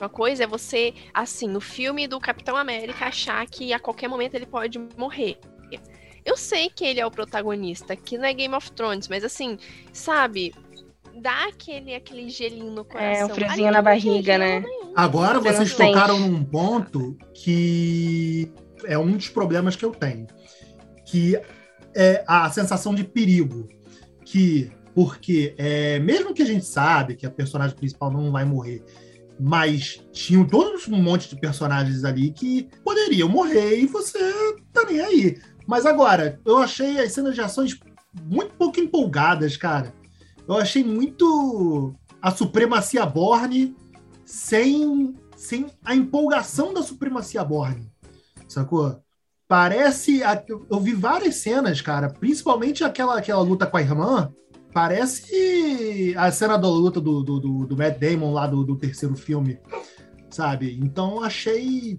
Uma 0.00 0.08
coisa 0.08 0.44
é 0.44 0.46
você, 0.46 0.94
assim, 1.12 1.48
no 1.48 1.60
filme 1.60 2.06
do 2.06 2.20
Capitão 2.20 2.56
América, 2.56 3.06
achar 3.06 3.44
que 3.46 3.72
a 3.72 3.78
qualquer 3.80 4.08
momento 4.08 4.34
ele 4.34 4.46
pode 4.46 4.78
morrer. 4.96 5.38
Eu 6.26 6.36
sei 6.36 6.68
que 6.68 6.84
ele 6.84 6.98
é 6.98 7.06
o 7.06 7.10
protagonista, 7.10 7.94
que 7.94 8.18
não 8.18 8.24
é 8.24 8.34
Game 8.34 8.52
of 8.52 8.72
Thrones, 8.72 9.06
mas 9.06 9.22
assim, 9.22 9.56
sabe, 9.92 10.52
dá 11.22 11.46
aquele, 11.46 11.94
aquele 11.94 12.28
gelinho 12.28 12.72
no 12.72 12.84
coração. 12.84 13.28
É, 13.28 13.32
um 13.32 13.34
friozinho 13.34 13.70
na 13.70 13.80
barriga, 13.80 14.36
né? 14.36 14.58
nenhum. 14.58 14.92
Agora 14.96 15.38
Você 15.38 15.52
vocês 15.52 15.72
sente. 15.72 15.92
tocaram 15.92 16.18
num 16.18 16.44
ponto 16.44 17.16
que 17.32 18.52
é 18.84 18.98
um 18.98 19.12
dos 19.12 19.28
problemas 19.28 19.76
que 19.76 19.84
eu 19.84 19.92
tenho, 19.92 20.26
que 21.06 21.40
é 21.94 22.24
a 22.26 22.50
sensação 22.50 22.92
de 22.92 23.04
perigo, 23.04 23.68
que 24.24 24.72
porque 24.92 25.54
é, 25.58 26.00
mesmo 26.00 26.34
que 26.34 26.42
a 26.42 26.46
gente 26.46 26.64
sabe 26.64 27.14
que 27.14 27.24
a 27.24 27.30
personagem 27.30 27.76
principal 27.76 28.10
não 28.10 28.32
vai 28.32 28.44
morrer, 28.44 28.82
mas 29.38 30.02
tinham 30.10 30.44
todos 30.44 30.88
um 30.88 31.00
monte 31.00 31.28
de 31.28 31.38
personagens 31.38 32.02
ali 32.02 32.32
que 32.32 32.68
poderiam 32.82 33.28
morrer 33.28 33.78
e 33.78 33.86
você 33.86 34.18
tá 34.72 34.84
nem 34.84 35.00
aí. 35.00 35.38
Mas 35.66 35.84
agora, 35.86 36.40
eu 36.44 36.58
achei 36.58 36.98
as 37.00 37.12
cenas 37.12 37.34
de 37.34 37.40
ações 37.40 37.78
muito 38.24 38.54
pouco 38.54 38.78
empolgadas, 38.80 39.56
cara. 39.56 39.92
Eu 40.48 40.56
achei 40.56 40.84
muito 40.84 41.94
a 42.22 42.30
supremacia 42.30 43.04
Borne 43.04 43.74
sem, 44.24 45.14
sem 45.36 45.66
a 45.84 45.94
empolgação 45.94 46.72
da 46.72 46.82
supremacia 46.82 47.42
Borne. 47.44 47.90
Sacou? 48.48 49.00
Parece. 49.48 50.22
a- 50.22 50.42
Eu 50.70 50.80
vi 50.80 50.92
várias 50.92 51.36
cenas, 51.36 51.80
cara, 51.80 52.08
principalmente 52.10 52.84
aquela, 52.84 53.18
aquela 53.18 53.42
luta 53.42 53.66
com 53.66 53.76
a 53.76 53.82
irmã. 53.82 54.32
Parece 54.72 56.14
a 56.16 56.30
cena 56.30 56.56
da 56.58 56.68
luta 56.68 57.00
do, 57.00 57.22
do, 57.22 57.40
do, 57.40 57.66
do 57.66 57.76
Matt 57.76 57.98
Damon 57.98 58.32
lá 58.32 58.46
do, 58.46 58.62
do 58.62 58.76
terceiro 58.76 59.16
filme, 59.16 59.58
sabe? 60.30 60.78
Então 60.82 61.22
achei. 61.22 61.98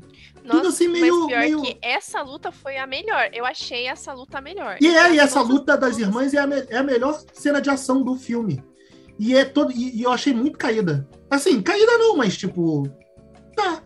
Nossa, 0.56 0.70
assim, 0.70 0.88
meio- 0.88 1.20
mas 1.20 1.28
pior 1.28 1.40
meio- 1.40 1.62
que 1.62 1.78
essa 1.82 2.22
luta 2.22 2.52
foi 2.52 2.78
a 2.78 2.88
melhor. 2.88 3.30
Eu 3.34 3.46
achei 3.46 3.88
essa 3.88 4.14
luta 4.14 4.38
a 4.38 4.42
melhor. 4.42 4.78
E 4.82 4.88
é, 4.88 5.14
e 5.14 5.20
essa 5.20 5.42
luta 5.42 5.78
das 5.78 5.98
irmãs 5.98 6.34
é 6.34 6.40
a, 6.40 6.48
é 6.70 6.78
a 6.78 6.84
melhor 6.84 7.20
cena 7.34 7.60
de 7.62 7.70
ação 7.70 8.02
do 8.04 8.16
filme. 8.16 8.64
E 9.20 9.36
é 9.36 9.44
todo. 9.46 9.72
E, 9.72 9.98
e 9.98 10.04
eu 10.04 10.12
achei 10.12 10.34
muito 10.34 10.58
caída. 10.58 11.08
Assim, 11.30 11.62
caída 11.62 11.98
não, 11.98 12.16
mas 12.18 12.38
tipo. 12.38 12.84
Tá. 13.56 13.82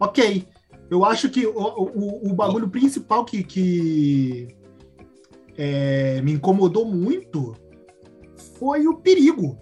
Ok. 0.00 0.46
Eu 0.90 1.04
acho 1.04 1.28
que 1.28 1.46
o, 1.46 1.52
o, 1.58 2.30
o 2.30 2.34
bagulho 2.34 2.68
principal 2.68 3.24
que, 3.24 3.42
que 3.42 4.48
é, 5.56 6.20
me 6.22 6.32
incomodou 6.32 6.84
muito 6.86 7.54
foi 8.58 8.86
o 8.86 8.96
perigo. 8.96 9.58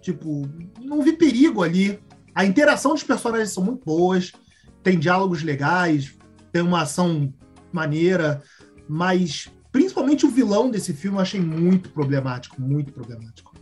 Tipo, 0.00 0.42
não 0.80 1.00
vi 1.00 1.12
perigo 1.12 1.62
ali. 1.62 1.98
A 2.34 2.44
interação 2.44 2.92
dos 2.92 3.02
personagens 3.02 3.50
são 3.52 3.62
muito 3.62 3.84
boas, 3.84 4.32
tem 4.82 4.98
diálogos 4.98 5.42
legais, 5.42 6.16
tem 6.52 6.62
uma 6.62 6.82
ação 6.82 7.32
maneira, 7.72 8.42
mas 8.88 9.48
principalmente 9.70 10.26
o 10.26 10.30
vilão 10.30 10.70
desse 10.70 10.92
filme 10.92 11.16
eu 11.16 11.22
achei 11.22 11.40
muito 11.40 11.88
problemático, 11.90 12.60
muito 12.60 12.92
problemático. 12.92 13.52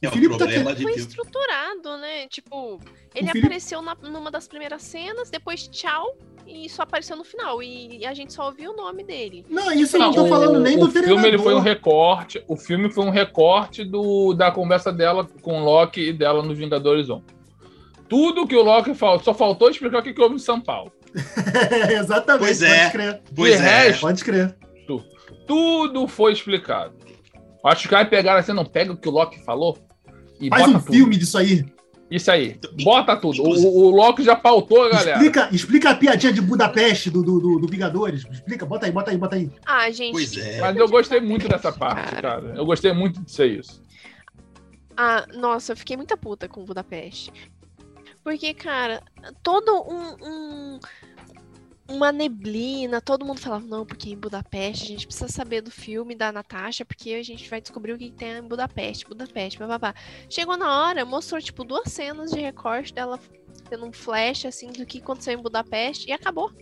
É 0.00 0.06
O 0.06 0.10
o 0.10 0.14
Felipe 0.14 0.32
tá 0.38 0.44
problema 0.46 0.74
de 0.76 0.82
Foi 0.84 0.92
estruturado, 0.94 1.96
né? 2.00 2.28
Tipo, 2.28 2.78
ele 3.12 3.26
Felipe- 3.26 3.38
apareceu 3.40 3.82
na- 3.82 3.96
numa 4.00 4.30
das 4.30 4.46
primeiras 4.46 4.82
cenas, 4.84 5.28
depois 5.28 5.66
tchau, 5.66 6.16
e 6.46 6.68
só 6.70 6.82
apareceu 6.82 7.16
no 7.16 7.24
final. 7.24 7.60
E, 7.60 8.06
a 8.06 8.14
gente 8.14 8.32
só 8.32 8.46
ouviu 8.46 8.70
o 8.70 8.76
nome 8.76 9.02
dele. 9.02 9.44
Não, 9.50 9.72
isso 9.72 9.96
eu 9.96 10.00
não 10.00 10.06
Não, 10.06 10.14
tô 10.14 10.24
o- 10.24 10.28
falando 10.28 10.60
nem 10.60 10.76
o 10.80 10.86
do 10.86 10.90
filme 10.92 11.26
ele 11.26 11.38
foi 11.38 11.52
um 11.52 11.58
recorte. 11.58 12.42
O 12.46 12.56
filme 12.56 12.88
foi 12.92 13.04
um 13.04 13.10
recorte 13.10 13.84
do, 13.84 14.32
da 14.34 14.52
conversa 14.52 14.92
dela 14.92 15.26
com 15.42 15.60
o 15.60 15.64
Loki 15.64 16.00
e 16.00 16.12
dela 16.12 16.44
no 16.44 16.54
Vingadores 16.54 17.10
1. 17.10 17.20
Tudo 18.08 18.46
que 18.46 18.56
o 18.56 18.62
Loki 18.62 18.94
falou, 18.94 19.20
só 19.22 19.34
faltou 19.34 19.68
explicar 19.70 19.98
o 19.98 20.02
que, 20.02 20.12
que 20.14 20.20
houve 20.20 20.36
em 20.36 20.38
São 20.38 20.60
Paulo. 20.60 20.92
Exatamente, 21.90 22.44
Pois 22.44 22.58
pode 22.58 22.70
é. 22.72 22.90
crer. 22.90 23.22
Pois 23.34 23.56
De 23.58 23.62
é. 23.66 23.68
resto- 23.84 24.00
Pode 24.00 24.24
crer. 24.24 24.56
Tudo 25.46 26.06
foi 26.06 26.32
explicado. 26.32 26.94
Acho 27.64 27.88
que 27.88 27.94
vai 27.94 28.08
pegar 28.08 28.36
assim, 28.36 28.52
não 28.52 28.64
pega 28.64 28.92
o 28.92 28.96
que 28.96 29.08
o 29.08 29.12
Loki 29.12 29.38
falou 29.44 29.78
e 30.40 30.48
Faz 30.48 30.62
bota 30.64 30.76
um 30.76 30.80
tudo. 30.80 30.92
filme 30.92 31.16
disso 31.16 31.38
aí. 31.38 31.64
Isso 32.10 32.30
aí. 32.30 32.52
Então, 32.56 32.70
Bota 32.82 33.16
tudo. 33.16 33.42
O, 33.42 33.86
o 33.86 33.90
Loki 33.90 34.22
já 34.22 34.34
pautou, 34.36 34.88
galera. 34.90 35.12
Explica, 35.18 35.48
explica 35.52 35.90
a 35.90 35.94
piadinha 35.94 36.32
de 36.32 36.40
Budapeste 36.40 37.10
do, 37.10 37.22
do, 37.22 37.38
do, 37.38 37.58
do 37.60 37.66
Vingadores. 37.68 38.24
Explica, 38.30 38.64
bota 38.64 38.86
aí, 38.86 38.92
bota 38.92 39.10
aí, 39.10 39.16
bota 39.18 39.36
aí. 39.36 39.50
Ah, 39.66 39.90
gente. 39.90 40.12
Pois 40.12 40.34
é. 40.38 40.60
Mas 40.60 40.76
eu 40.76 40.88
gostei 40.88 41.20
muito 41.20 41.46
dessa 41.48 41.70
parte, 41.72 42.10
Cara. 42.14 42.40
cara. 42.40 42.54
Eu 42.56 42.64
gostei 42.64 42.92
muito 42.94 43.20
de 43.22 43.30
ser 43.30 43.46
isso. 43.58 43.82
Ah, 44.96 45.26
nossa, 45.34 45.72
eu 45.72 45.76
fiquei 45.76 45.96
muita 45.96 46.16
puta 46.16 46.48
com 46.48 46.64
Budapeste. 46.64 47.30
Porque, 48.22 48.52
cara, 48.54 49.02
todo 49.42 49.72
um, 49.72 50.16
um- 50.76 50.80
uma 51.88 52.12
neblina, 52.12 53.00
todo 53.00 53.24
mundo 53.24 53.40
falava, 53.40 53.64
não, 53.66 53.86
porque 53.86 54.10
em 54.10 54.16
Budapeste 54.16 54.84
a 54.84 54.88
gente 54.88 55.06
precisa 55.06 55.28
saber 55.28 55.62
do 55.62 55.70
filme 55.70 56.14
da 56.14 56.30
Natasha, 56.30 56.84
porque 56.84 57.14
a 57.14 57.22
gente 57.22 57.48
vai 57.48 57.60
descobrir 57.60 57.92
o 57.94 57.98
que 57.98 58.10
tem 58.10 58.32
em 58.36 58.42
Budapeste, 58.42 59.06
Budapeste, 59.06 59.58
bababá. 59.58 59.94
Chegou 60.28 60.56
na 60.56 60.82
hora, 60.82 61.04
mostrou, 61.06 61.40
tipo, 61.40 61.64
duas 61.64 61.90
cenas 61.90 62.30
de 62.30 62.38
recorte 62.40 62.92
dela 62.92 63.18
tendo 63.70 63.86
um 63.86 63.92
flash, 63.92 64.44
assim, 64.44 64.70
do 64.70 64.84
que 64.84 64.98
aconteceu 64.98 65.32
em 65.32 65.42
Budapeste 65.42 66.08
e 66.08 66.12
acabou. 66.12 66.52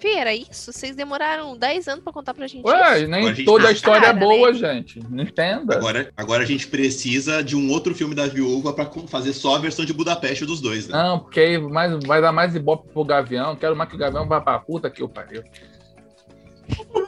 Fih, 0.00 0.14
era 0.16 0.34
isso? 0.34 0.72
Vocês 0.72 0.96
demoraram 0.96 1.56
10 1.56 1.86
anos 1.88 2.02
pra 2.02 2.12
contar 2.12 2.32
pra 2.34 2.46
gente 2.46 2.66
Ué, 2.66 3.00
isso? 3.00 3.08
nem 3.08 3.20
Agora 3.20 3.32
a 3.32 3.34
gente 3.36 3.44
toda 3.44 3.62
tá- 3.64 3.68
a 3.68 3.72
história 3.72 3.98
é 4.06 4.12
Cara, 4.12 4.18
boa, 4.18 4.50
né? 4.52 4.58
gente. 4.58 5.00
Não 5.10 5.22
entenda. 5.22 5.76
Agora, 5.76 6.10
agora 6.16 6.42
a 6.42 6.46
gente 6.46 6.66
precisa 6.66 7.42
de 7.44 7.54
um 7.54 7.70
outro 7.70 7.94
filme 7.94 8.14
da 8.14 8.26
viúva 8.26 8.72
pra 8.72 8.86
co- 8.86 9.06
fazer 9.06 9.32
só 9.34 9.56
a 9.56 9.58
versão 9.58 9.84
de 9.84 9.92
Budapeste 9.92 10.46
dos 10.46 10.60
dois, 10.60 10.88
né? 10.88 10.96
Não, 11.02 11.18
porque 11.20 11.38
aí 11.40 11.58
mais, 11.58 11.92
vai 12.04 12.20
dar 12.22 12.32
mais 12.32 12.54
ibope 12.54 12.88
pro 12.92 13.04
Gavião. 13.04 13.54
Quero 13.56 13.76
mais 13.76 13.90
que 13.90 13.96
o 13.96 13.98
Gavião 13.98 14.26
vá 14.26 14.40
pra 14.40 14.58
puta 14.58 14.88
que 14.90 15.02
o 15.02 15.08
pariu. 15.08 15.42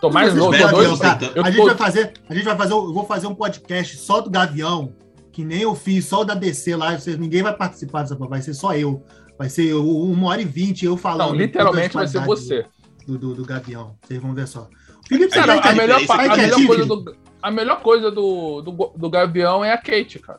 Tô 0.00 0.10
mais 0.10 0.34
louco. 0.34 0.56
Doido. 0.56 0.98
tá? 0.98 1.18
A 1.44 1.50
gente 1.50 1.56
tô- 1.56 1.66
vai 1.66 1.76
fazer, 1.76 2.12
a 2.28 2.34
gente 2.34 2.44
vai 2.44 2.56
fazer, 2.56 2.72
eu 2.72 2.92
vou 2.92 3.06
fazer 3.06 3.26
um 3.26 3.34
podcast 3.34 3.96
só 3.96 4.20
do 4.20 4.28
Gavião, 4.28 4.92
que 5.32 5.44
nem 5.44 5.62
eu 5.62 5.74
fiz, 5.74 6.04
só 6.04 6.22
o 6.22 6.24
da 6.24 6.34
DC 6.34 6.74
lá, 6.76 6.98
vocês, 6.98 7.16
ninguém 7.16 7.42
vai 7.42 7.56
participar 7.56 8.02
dessa, 8.02 8.16
vai 8.16 8.42
ser 8.42 8.54
só 8.54 8.74
eu. 8.74 9.02
Vai 9.38 9.48
ser 9.48 9.72
uma 9.74 10.28
hora 10.28 10.42
e 10.42 10.44
vinte 10.44 10.84
eu 10.84 10.96
falando. 10.96 11.30
Não, 11.30 11.34
literalmente 11.36 11.94
vai 11.94 12.06
ser 12.06 12.20
você. 12.20 12.64
Do, 13.06 13.18
do, 13.18 13.34
do 13.34 13.44
Gavião. 13.44 13.96
Vocês 14.02 14.20
vão 14.20 14.34
ver 14.34 14.46
só. 14.46 14.68
Felipe, 15.08 15.34
Cara, 15.34 15.54
a 15.60 15.74
melhor, 15.74 16.00
a 16.08 16.24
é 16.24 16.36
melhor 16.36 16.66
coisa 16.66 16.86
do. 16.86 17.16
A 17.42 17.50
melhor 17.50 17.82
coisa 17.82 18.10
do, 18.10 18.62
do, 18.62 18.92
do 18.96 19.10
Gavião 19.10 19.64
é 19.64 19.72
a 19.72 19.78
Kate, 19.78 20.18
cara. 20.20 20.38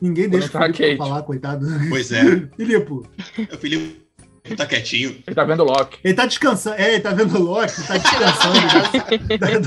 Ninguém 0.00 0.28
deixa 0.28 0.48
o 0.48 0.50
tá 0.50 0.60
Felipe 0.60 0.78
Kate. 0.78 0.96
falar, 0.96 1.22
coitado. 1.22 1.66
Pois 1.88 2.10
é. 2.12 2.22
Filipe, 2.56 2.92
O 2.92 3.04
Felipe 3.58 4.04
tá 4.56 4.66
quietinho. 4.66 5.22
Ele 5.26 5.34
tá 5.34 5.44
vendo 5.44 5.62
o 5.62 5.66
Loki. 5.66 5.98
ele 6.04 6.14
tá 6.14 6.26
descansando. 6.26 6.76
É, 6.76 6.92
ele 6.94 7.00
tá 7.00 7.10
vendo 7.12 7.38
o 7.38 7.42
Loki, 7.42 7.86
tá 7.86 7.96
descansando 7.96 8.60
das, 9.38 9.60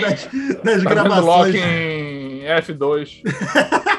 das 0.00 0.24
Tá 0.24 0.30
vendo 0.64 0.80
o 0.80 0.88
gravações. 0.88 1.54
Loki 1.54 1.58
em 1.58 2.40
F2. 2.44 3.22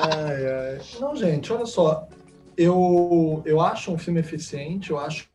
Ai, 0.00 0.46
ai. 0.46 0.78
Não, 1.00 1.16
gente, 1.16 1.52
olha 1.52 1.66
só. 1.66 2.08
Eu, 2.58 3.40
eu 3.46 3.60
acho 3.60 3.92
um 3.92 3.96
filme 3.96 4.18
eficiente, 4.18 4.90
eu 4.90 4.98
acho 4.98 5.30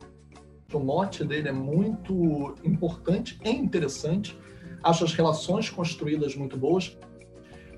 que 0.67 0.75
o 0.75 0.79
mote 0.81 1.23
dele 1.23 1.47
é 1.47 1.53
muito 1.53 2.53
importante 2.65 3.39
e 3.45 3.49
interessante. 3.49 4.37
Acho 4.83 5.05
as 5.05 5.13
relações 5.13 5.69
construídas 5.69 6.35
muito 6.35 6.57
boas. 6.57 6.97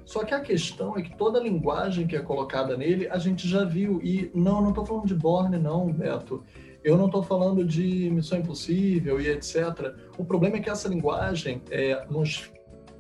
Só 0.04 0.24
que 0.24 0.34
a 0.34 0.40
questão 0.40 0.98
é 0.98 1.04
que 1.04 1.16
toda 1.16 1.40
a 1.40 1.44
linguagem 1.44 2.08
que 2.08 2.16
é 2.16 2.22
colocada 2.24 2.76
nele, 2.76 3.08
a 3.08 3.20
gente 3.20 3.48
já 3.48 3.64
viu. 3.64 4.02
E 4.02 4.32
não, 4.34 4.64
não 4.64 4.70
estou 4.70 4.84
falando 4.84 5.06
de 5.06 5.14
Borne, 5.14 5.60
não, 5.60 5.94
Beto. 5.94 6.44
Eu 6.84 6.98
não 6.98 7.06
estou 7.06 7.22
falando 7.22 7.64
de 7.64 8.10
Missão 8.10 8.40
Impossível 8.40 9.22
e 9.22 9.28
etc. 9.28 9.94
O 10.18 10.26
problema 10.26 10.58
é 10.58 10.60
que 10.60 10.72
essa 10.72 10.88
linguagem, 10.88 11.62
é, 11.70 12.04
nos 12.10 12.52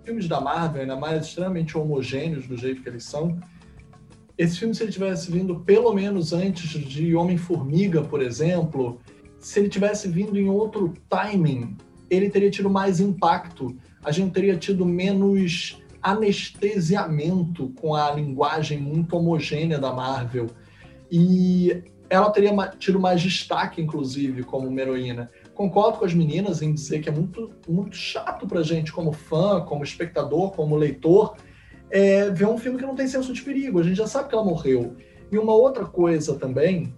filmes 0.03 0.27
da 0.27 0.39
Marvel, 0.39 0.81
ainda 0.83 0.95
mais 0.95 1.25
extremamente 1.25 1.75
homogêneos 1.75 2.47
do 2.47 2.55
jeito 2.55 2.83
que 2.83 2.89
eles 2.89 3.03
são, 3.03 3.39
esse 4.37 4.59
filme, 4.59 4.75
se 4.75 4.83
ele 4.83 4.91
tivesse 4.91 5.31
vindo 5.31 5.61
pelo 5.61 5.93
menos 5.93 6.33
antes 6.33 6.69
de 6.69 7.15
Homem-Formiga, 7.15 8.01
por 8.01 8.21
exemplo, 8.21 8.99
se 9.39 9.59
ele 9.59 9.69
tivesse 9.69 10.07
vindo 10.09 10.37
em 10.37 10.49
outro 10.49 10.93
timing, 11.09 11.77
ele 12.09 12.29
teria 12.29 12.51
tido 12.51 12.69
mais 12.69 12.99
impacto. 12.99 13.75
A 14.03 14.11
gente 14.11 14.33
teria 14.33 14.57
tido 14.57 14.85
menos 14.85 15.81
anestesiamento 16.01 17.69
com 17.79 17.95
a 17.95 18.11
linguagem 18.11 18.77
muito 18.77 19.15
homogênea 19.15 19.79
da 19.79 19.91
Marvel. 19.93 20.47
E 21.09 21.83
ela 22.09 22.29
teria 22.29 22.51
tido 22.77 22.99
mais 22.99 23.21
destaque, 23.21 23.81
inclusive, 23.81 24.43
como 24.43 24.67
uma 24.67 24.81
heroína. 24.81 25.31
Concordo 25.53 25.99
com 25.99 26.05
as 26.05 26.13
meninas 26.13 26.61
em 26.61 26.73
dizer 26.73 27.01
que 27.01 27.09
é 27.09 27.11
muito, 27.11 27.49
muito 27.67 27.95
chato 27.95 28.45
pra 28.45 28.61
gente, 28.61 28.91
como 28.91 29.11
fã, 29.11 29.61
como 29.61 29.83
espectador, 29.83 30.51
como 30.51 30.75
leitor, 30.75 31.35
é, 31.89 32.29
ver 32.29 32.47
um 32.47 32.57
filme 32.57 32.77
que 32.77 32.85
não 32.85 32.95
tem 32.95 33.07
senso 33.07 33.33
de 33.33 33.41
perigo. 33.41 33.79
A 33.79 33.83
gente 33.83 33.97
já 33.97 34.07
sabe 34.07 34.29
que 34.29 34.35
ela 34.35 34.43
morreu. 34.43 34.95
E 35.31 35.37
uma 35.37 35.53
outra 35.53 35.85
coisa 35.85 36.35
também 36.35 36.93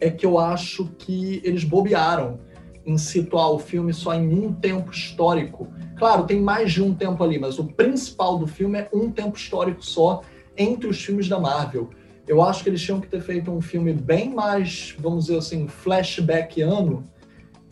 é 0.00 0.10
que 0.10 0.26
eu 0.26 0.38
acho 0.38 0.86
que 0.98 1.40
eles 1.44 1.64
bobearam 1.64 2.40
em 2.84 2.98
situar 2.98 3.50
o 3.50 3.58
filme 3.58 3.92
só 3.92 4.14
em 4.14 4.28
um 4.28 4.52
tempo 4.52 4.90
histórico. 4.90 5.68
Claro, 5.96 6.24
tem 6.24 6.40
mais 6.40 6.72
de 6.72 6.82
um 6.82 6.94
tempo 6.94 7.22
ali, 7.22 7.38
mas 7.38 7.58
o 7.58 7.64
principal 7.64 8.38
do 8.38 8.46
filme 8.46 8.80
é 8.80 8.88
um 8.92 9.10
tempo 9.10 9.36
histórico 9.36 9.84
só 9.84 10.22
entre 10.56 10.88
os 10.88 11.02
filmes 11.02 11.28
da 11.28 11.38
Marvel. 11.38 11.90
Eu 12.26 12.42
acho 12.42 12.62
que 12.62 12.68
eles 12.68 12.82
tinham 12.82 13.00
que 13.00 13.08
ter 13.08 13.20
feito 13.20 13.50
um 13.50 13.60
filme 13.60 13.92
bem 13.92 14.30
mais, 14.30 14.94
vamos 14.98 15.26
dizer 15.26 15.38
assim, 15.38 15.68
flashbackiano, 15.68 17.04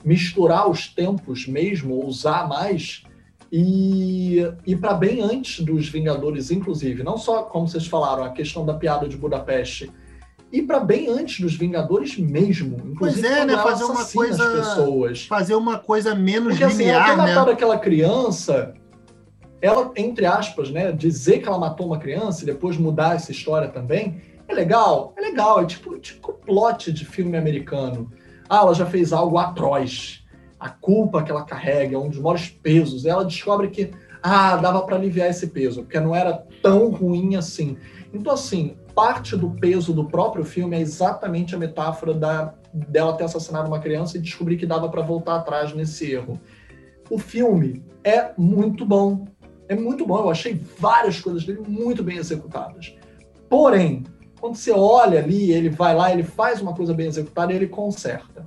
misturar 0.05 0.68
os 0.68 0.88
tempos 0.88 1.46
mesmo, 1.46 2.05
usar 2.05 2.48
mais 2.48 3.05
e 3.52 4.38
ir 4.66 4.76
para 4.76 4.94
bem 4.94 5.20
antes 5.20 5.64
dos 5.64 5.88
Vingadores, 5.88 6.50
inclusive. 6.50 7.02
Não 7.02 7.16
só, 7.18 7.42
como 7.42 7.66
vocês 7.66 7.86
falaram, 7.86 8.22
a 8.24 8.30
questão 8.30 8.64
da 8.64 8.74
piada 8.74 9.08
de 9.08 9.16
Budapeste. 9.16 9.90
Ir 10.52 10.62
para 10.62 10.80
bem 10.80 11.08
antes 11.08 11.40
dos 11.40 11.54
Vingadores 11.54 12.16
mesmo. 12.16 12.76
Inclusive, 12.84 13.22
Pois 13.22 13.24
é, 13.24 13.44
né? 13.44 13.56
Fazer 13.56 13.84
uma 13.84 14.04
coisa- 14.04 14.50
pessoas. 14.50 15.26
Fazer 15.26 15.54
uma 15.54 15.78
coisa 15.78 16.14
menos 16.14 16.50
Porque 16.50 16.64
assim, 16.64 16.84
ela 16.84 16.98
linear, 16.98 17.10
ter 17.10 17.16
né? 17.22 17.28
matado 17.34 17.50
aquela 17.50 17.78
criança, 17.78 18.74
ela, 19.60 19.92
entre 19.96 20.26
aspas, 20.26 20.70
né, 20.70 20.90
dizer 20.92 21.38
que 21.40 21.48
ela 21.48 21.58
matou 21.58 21.86
uma 21.86 21.98
criança 21.98 22.42
e 22.42 22.46
depois 22.46 22.76
mudar 22.76 23.14
essa 23.16 23.30
história 23.30 23.68
também, 23.68 24.20
é 24.48 24.54
legal, 24.54 25.12
é 25.16 25.20
legal, 25.20 25.60
é 25.60 25.66
tipo, 25.66 25.96
tipo 25.98 26.32
plot 26.32 26.92
de 26.92 27.04
filme 27.04 27.36
americano. 27.36 28.10
Ah, 28.48 28.58
ela 28.62 28.74
já 28.74 28.86
fez 28.86 29.12
algo 29.12 29.38
atroz. 29.38 30.19
A 30.61 30.68
culpa 30.68 31.23
que 31.23 31.31
ela 31.31 31.42
carrega 31.42 31.96
é 31.96 31.99
um 31.99 32.09
dos 32.09 32.18
maiores 32.18 32.49
pesos. 32.51 33.07
Ela 33.07 33.25
descobre 33.25 33.68
que, 33.68 33.90
ah, 34.23 34.57
dava 34.57 34.83
para 34.83 34.96
aliviar 34.96 35.31
esse 35.31 35.46
peso, 35.46 35.83
porque 35.83 35.99
não 35.99 36.14
era 36.14 36.46
tão 36.62 36.90
ruim 36.90 37.35
assim. 37.35 37.79
Então, 38.12 38.35
assim, 38.35 38.77
parte 38.94 39.37
do 39.37 39.51
peso 39.51 39.94
do 39.94 40.05
próprio 40.05 40.44
filme 40.44 40.77
é 40.77 40.81
exatamente 40.81 41.55
a 41.55 41.59
metáfora 41.59 42.12
da, 42.12 42.53
dela 42.73 43.14
ter 43.14 43.25
assassinado 43.25 43.68
uma 43.68 43.79
criança 43.79 44.18
e 44.18 44.20
descobrir 44.20 44.59
que 44.59 44.66
dava 44.66 44.88
para 44.90 45.01
voltar 45.01 45.37
atrás 45.37 45.73
nesse 45.73 46.12
erro. 46.12 46.38
O 47.09 47.18
filme 47.18 47.83
é 48.05 48.33
muito 48.37 48.85
bom. 48.85 49.27
É 49.68 49.75
muito 49.75 50.07
bom. 50.07 50.18
Eu 50.18 50.31
achei 50.31 50.61
várias 50.79 51.20
coisas 51.20 51.44
dele 51.44 51.62
muito 51.66 52.03
bem 52.03 52.18
executadas. 52.18 52.94
Porém, 53.49 54.05
quando 54.40 54.57
você 54.57 54.73
olha 54.73 55.18
ali, 55.18 55.53
ele 55.53 55.68
vai 55.68 55.94
lá, 55.94 56.12
ele 56.12 56.23
faz 56.23 56.61
uma 56.61 56.75
coisa 56.75 56.94
bem 56.94 57.07
executada 57.07 57.53
e 57.53 57.57
ele 57.57 57.66
conserta. 57.68 58.44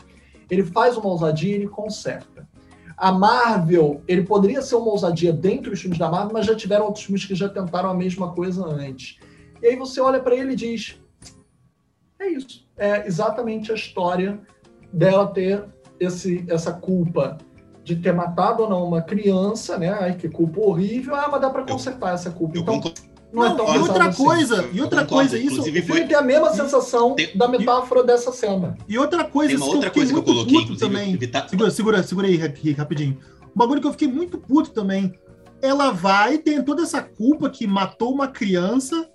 Ele 0.53 0.63
faz 0.63 0.97
uma 0.97 1.07
ousadia 1.07 1.51
e 1.51 1.55
ele 1.55 1.67
conserta. 1.67 2.47
A 2.95 3.11
Marvel, 3.11 4.01
ele 4.07 4.23
poderia 4.23 4.61
ser 4.61 4.75
uma 4.75 4.91
ousadia 4.91 5.33
dentro 5.33 5.71
dos 5.71 5.81
filmes 5.81 5.97
da 5.97 6.09
Marvel, 6.09 6.33
mas 6.33 6.45
já 6.45 6.55
tiveram 6.55 6.85
outros 6.85 7.03
filmes 7.03 7.25
que 7.25 7.35
já 7.35 7.49
tentaram 7.49 7.89
a 7.89 7.93
mesma 7.93 8.31
coisa 8.33 8.65
antes. 8.65 9.19
E 9.61 9.67
aí 9.67 9.75
você 9.75 9.99
olha 9.99 10.19
para 10.19 10.35
ele 10.35 10.53
e 10.53 10.55
diz: 10.55 11.01
é 12.19 12.27
isso. 12.27 12.67
É 12.77 13.05
exatamente 13.07 13.71
a 13.71 13.75
história 13.75 14.39
dela 14.91 15.27
ter 15.27 15.65
esse, 15.99 16.45
essa 16.47 16.71
culpa 16.71 17.37
de 17.83 17.95
ter 17.97 18.13
matado 18.13 18.63
ou 18.63 18.69
não 18.69 18.85
uma 18.85 19.01
criança, 19.01 19.77
né? 19.77 19.89
Ai, 19.89 20.15
que 20.15 20.29
culpa 20.29 20.61
horrível. 20.61 21.15
Ah, 21.15 21.27
mas 21.29 21.41
dá 21.41 21.49
para 21.49 21.63
consertar 21.63 22.13
essa 22.13 22.31
culpa. 22.31 22.57
Eu 22.57 22.61
Então, 22.61 22.75
concordo. 22.75 23.12
Não 23.33 23.43
é 23.45 23.49
Não, 23.49 23.55
tão 23.57 23.75
e 23.75 23.77
outra 23.79 24.05
assim. 24.09 24.23
coisa, 24.23 24.69
e 24.71 24.77
Eu 24.77 24.83
outra 24.83 25.03
coisa, 25.05 25.37
isso. 25.37 25.53
inclusive 25.53 25.79
O 25.79 25.83
filme 25.83 26.07
tem 26.07 26.15
a 26.15 26.21
mesma 26.21 26.53
sensação 26.53 27.15
Tem- 27.15 27.35
da 27.35 27.47
metáfora 27.47 28.03
dessa 28.03 28.31
cena. 28.31 28.77
E 28.87 28.97
outra 28.97 29.23
coisa, 29.23 29.55
uma 29.57 29.65
outra 29.65 29.89
que 29.89 29.99
eu 29.99 30.01
coisa 30.01 30.13
que 30.13 30.19
eu 30.19 30.23
coloquei, 30.23 30.53
puto 30.53 30.63
inclusive, 30.73 30.87
também. 30.91 31.13
evitar- 31.13 31.49
Segura, 31.49 31.71
segura, 31.71 32.03
segura 32.03 32.27
aí, 32.27 32.35
Rick, 32.35 32.71
rapidinho. 32.73 33.17
Um 33.43 33.57
bagulho 33.57 33.81
que 33.81 33.87
eu 33.87 33.91
fiquei 33.91 34.07
muito 34.07 34.37
puto 34.37 34.69
também. 34.71 35.13
Ela 35.61 35.91
vai, 35.91 36.37
tem 36.37 36.61
toda 36.61 36.83
essa 36.83 37.01
culpa 37.01 37.49
que 37.49 37.65
matou 37.65 38.13
uma 38.13 38.27
criança, 38.27 39.09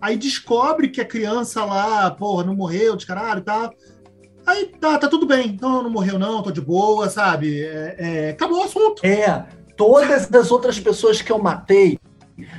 aí 0.00 0.16
descobre 0.16 0.88
que 0.88 1.00
a 1.00 1.04
criança 1.04 1.64
lá, 1.64 2.10
porra, 2.10 2.44
não 2.44 2.54
morreu, 2.54 2.94
de 2.94 3.06
caralho, 3.06 3.42
tá. 3.42 3.70
Aí 4.46 4.66
tá, 4.78 4.98
tá 4.98 5.08
tudo 5.08 5.26
bem. 5.26 5.56
Não, 5.60 5.82
não 5.82 5.90
morreu, 5.90 6.18
não, 6.18 6.42
tô 6.42 6.50
de 6.50 6.60
boa, 6.60 7.08
sabe? 7.08 7.60
É, 7.62 7.96
é, 7.98 8.30
acabou 8.30 8.58
o 8.60 8.64
assunto. 8.64 9.04
É, 9.04 9.46
todas 9.76 10.32
as 10.32 10.50
outras 10.52 10.78
pessoas 10.78 11.22
que 11.22 11.32
eu 11.32 11.38
matei, 11.38 11.98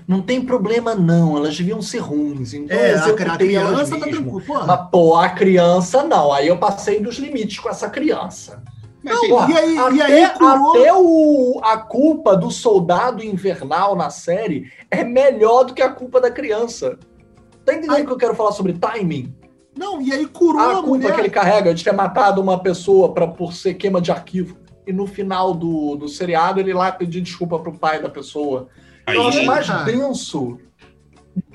não 0.07 0.21
tem 0.21 0.41
problema 0.41 0.95
não, 0.95 1.35
elas 1.37 1.57
deviam 1.57 1.81
ser 1.81 1.99
ruins. 1.99 2.53
Então 2.53 2.75
É, 2.77 2.93
eu 2.93 2.97
a, 2.99 3.33
a 3.33 3.37
criança 3.37 3.97
tá 3.99 4.05
tranquilo. 4.07 4.41
Mas, 4.65 4.89
pô, 4.91 5.15
a 5.15 5.29
criança 5.29 6.03
não. 6.03 6.31
Aí 6.31 6.47
eu 6.47 6.57
passei 6.57 6.99
dos 6.99 7.17
limites 7.17 7.59
com 7.59 7.69
essa 7.69 7.89
criança. 7.89 8.63
Mas, 9.03 9.19
gente, 9.19 9.29
Porra, 9.29 9.51
e 9.51 9.57
aí- 9.57 9.77
até, 9.77 9.95
e 9.95 10.01
aí 10.01 10.29
curou- 10.31 10.69
até 10.79 10.93
o, 10.93 11.59
a 11.63 11.77
culpa 11.77 12.35
do 12.35 12.49
soldado 12.49 13.23
invernal 13.23 13.95
na 13.95 14.09
série 14.09 14.71
é 14.89 15.03
melhor 15.03 15.63
do 15.65 15.73
que 15.73 15.81
a 15.81 15.89
culpa 15.89 16.19
da 16.19 16.31
criança. 16.31 16.97
Tá 17.63 17.73
entendendo 17.73 17.95
Ai. 17.97 18.05
que 18.05 18.11
eu 18.11 18.17
quero 18.17 18.33
falar 18.35 18.51
sobre 18.51 18.73
timing? 18.73 19.35
Não, 19.77 20.01
e 20.01 20.11
aí 20.13 20.25
curou 20.25 20.61
a 20.61 20.71
a, 20.71 20.73
culpa 20.75 20.87
mulher. 20.87 21.13
que 21.15 21.19
ele 21.21 21.29
carrega 21.29 21.73
de 21.73 21.83
ter 21.83 21.91
matado 21.91 22.41
uma 22.41 22.57
pessoa 22.63 23.13
pra, 23.13 23.27
por 23.27 23.53
ser 23.53 23.73
queima 23.73 23.99
de 23.99 24.11
arquivo. 24.11 24.57
E 24.87 24.93
no 24.93 25.05
final 25.05 25.53
do, 25.53 25.95
do 25.95 26.07
seriado, 26.07 26.59
ele 26.59 26.73
lá 26.73 26.91
pedir 26.91 27.19
desculpa 27.21 27.59
pro 27.59 27.73
pai 27.73 28.01
da 28.01 28.09
pessoa. 28.09 28.69
Aí, 29.05 29.15
Eu 29.15 29.27
acho 29.27 29.45
mais 29.45 29.67
denso 29.85 30.59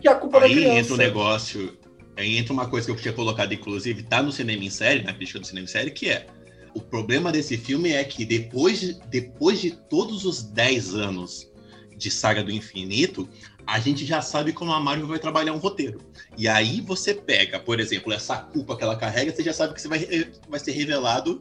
que 0.01 0.09
a 0.09 0.15
culpa 0.15 0.41
da 0.41 0.47
aí 0.47 0.53
criança. 0.53 0.79
entra 0.79 0.95
um 0.95 0.97
negócio. 0.97 1.79
Aí 2.17 2.37
entra 2.37 2.53
uma 2.53 2.69
coisa 2.69 2.87
que 2.87 2.93
eu 2.93 2.97
tinha 2.97 3.15
colocado, 3.15 3.53
inclusive, 3.53 4.03
tá 4.03 4.23
no 4.23 4.31
cinema 4.31 4.63
em 4.63 4.71
série, 4.71 5.03
na 5.03 5.13
crítica 5.13 5.39
do 5.39 5.47
cinema 5.47 5.65
em 5.65 5.69
série, 5.69 5.91
que 5.91 6.09
é. 6.09 6.27
O 6.75 6.81
problema 6.81 7.33
desse 7.33 7.57
filme 7.57 7.91
é 7.93 8.05
que 8.05 8.25
depois 8.25 8.81
de, 8.81 9.01
depois 9.09 9.61
de 9.61 9.71
todos 9.71 10.25
os 10.25 10.43
10 10.43 10.95
anos 10.95 11.51
de 11.97 12.11
Saga 12.11 12.45
do 12.45 12.51
Infinito, 12.51 13.29
a 13.67 13.79
gente 13.81 14.05
já 14.05 14.21
sabe 14.21 14.53
como 14.53 14.73
a 14.73 14.81
Marvel 14.81 15.07
vai 15.07 15.19
trabalhar 15.19 15.53
um 15.53 15.59
roteiro. 15.59 16.01
E 16.37 16.47
aí 16.49 16.81
você 16.81 17.15
pega, 17.15 17.59
por 17.59 17.81
exemplo, 17.81 18.13
essa 18.13 18.37
culpa 18.37 18.77
que 18.77 18.83
ela 18.83 18.97
carrega, 18.97 19.35
você 19.35 19.43
já 19.43 19.53
sabe 19.53 19.75
que 19.75 19.81
você 19.81 19.89
vai, 19.89 20.07
vai 20.49 20.61
ser 20.61 20.73
revelado 20.73 21.41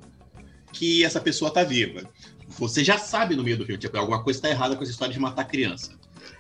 que 0.72 1.04
essa 1.04 1.20
pessoa 1.20 1.52
tá 1.52 1.64
viva. 1.64 2.04
Você 2.48 2.84
já 2.84 2.98
sabe 2.98 3.36
no 3.36 3.44
meio 3.44 3.58
do 3.58 3.66
filme, 3.66 3.80
tipo, 3.80 3.98
alguma 3.98 4.24
coisa 4.24 4.42
tá 4.42 4.50
errada 4.50 4.76
com 4.76 4.84
essa 4.84 4.92
história 4.92 5.14
de 5.14 5.20
matar 5.20 5.46
criança. 5.46 5.99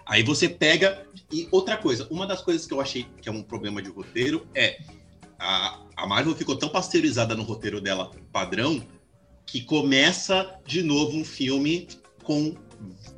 Aí 0.09 0.23
você 0.23 0.49
pega. 0.49 1.05
E 1.31 1.47
outra 1.51 1.77
coisa, 1.77 2.07
uma 2.09 2.25
das 2.25 2.41
coisas 2.41 2.65
que 2.65 2.73
eu 2.73 2.81
achei 2.81 3.05
que 3.21 3.29
é 3.29 3.31
um 3.31 3.43
problema 3.43 3.81
de 3.81 3.89
roteiro 3.89 4.47
é 4.55 4.79
a, 5.37 5.79
a 5.95 6.07
Marvel 6.07 6.35
ficou 6.35 6.55
tão 6.55 6.67
pasteurizada 6.67 7.35
no 7.35 7.43
roteiro 7.43 7.79
dela 7.79 8.11
padrão 8.31 8.83
que 9.45 9.61
começa 9.61 10.59
de 10.65 10.81
novo 10.81 11.15
um 11.15 11.23
filme 11.23 11.87
com 12.23 12.55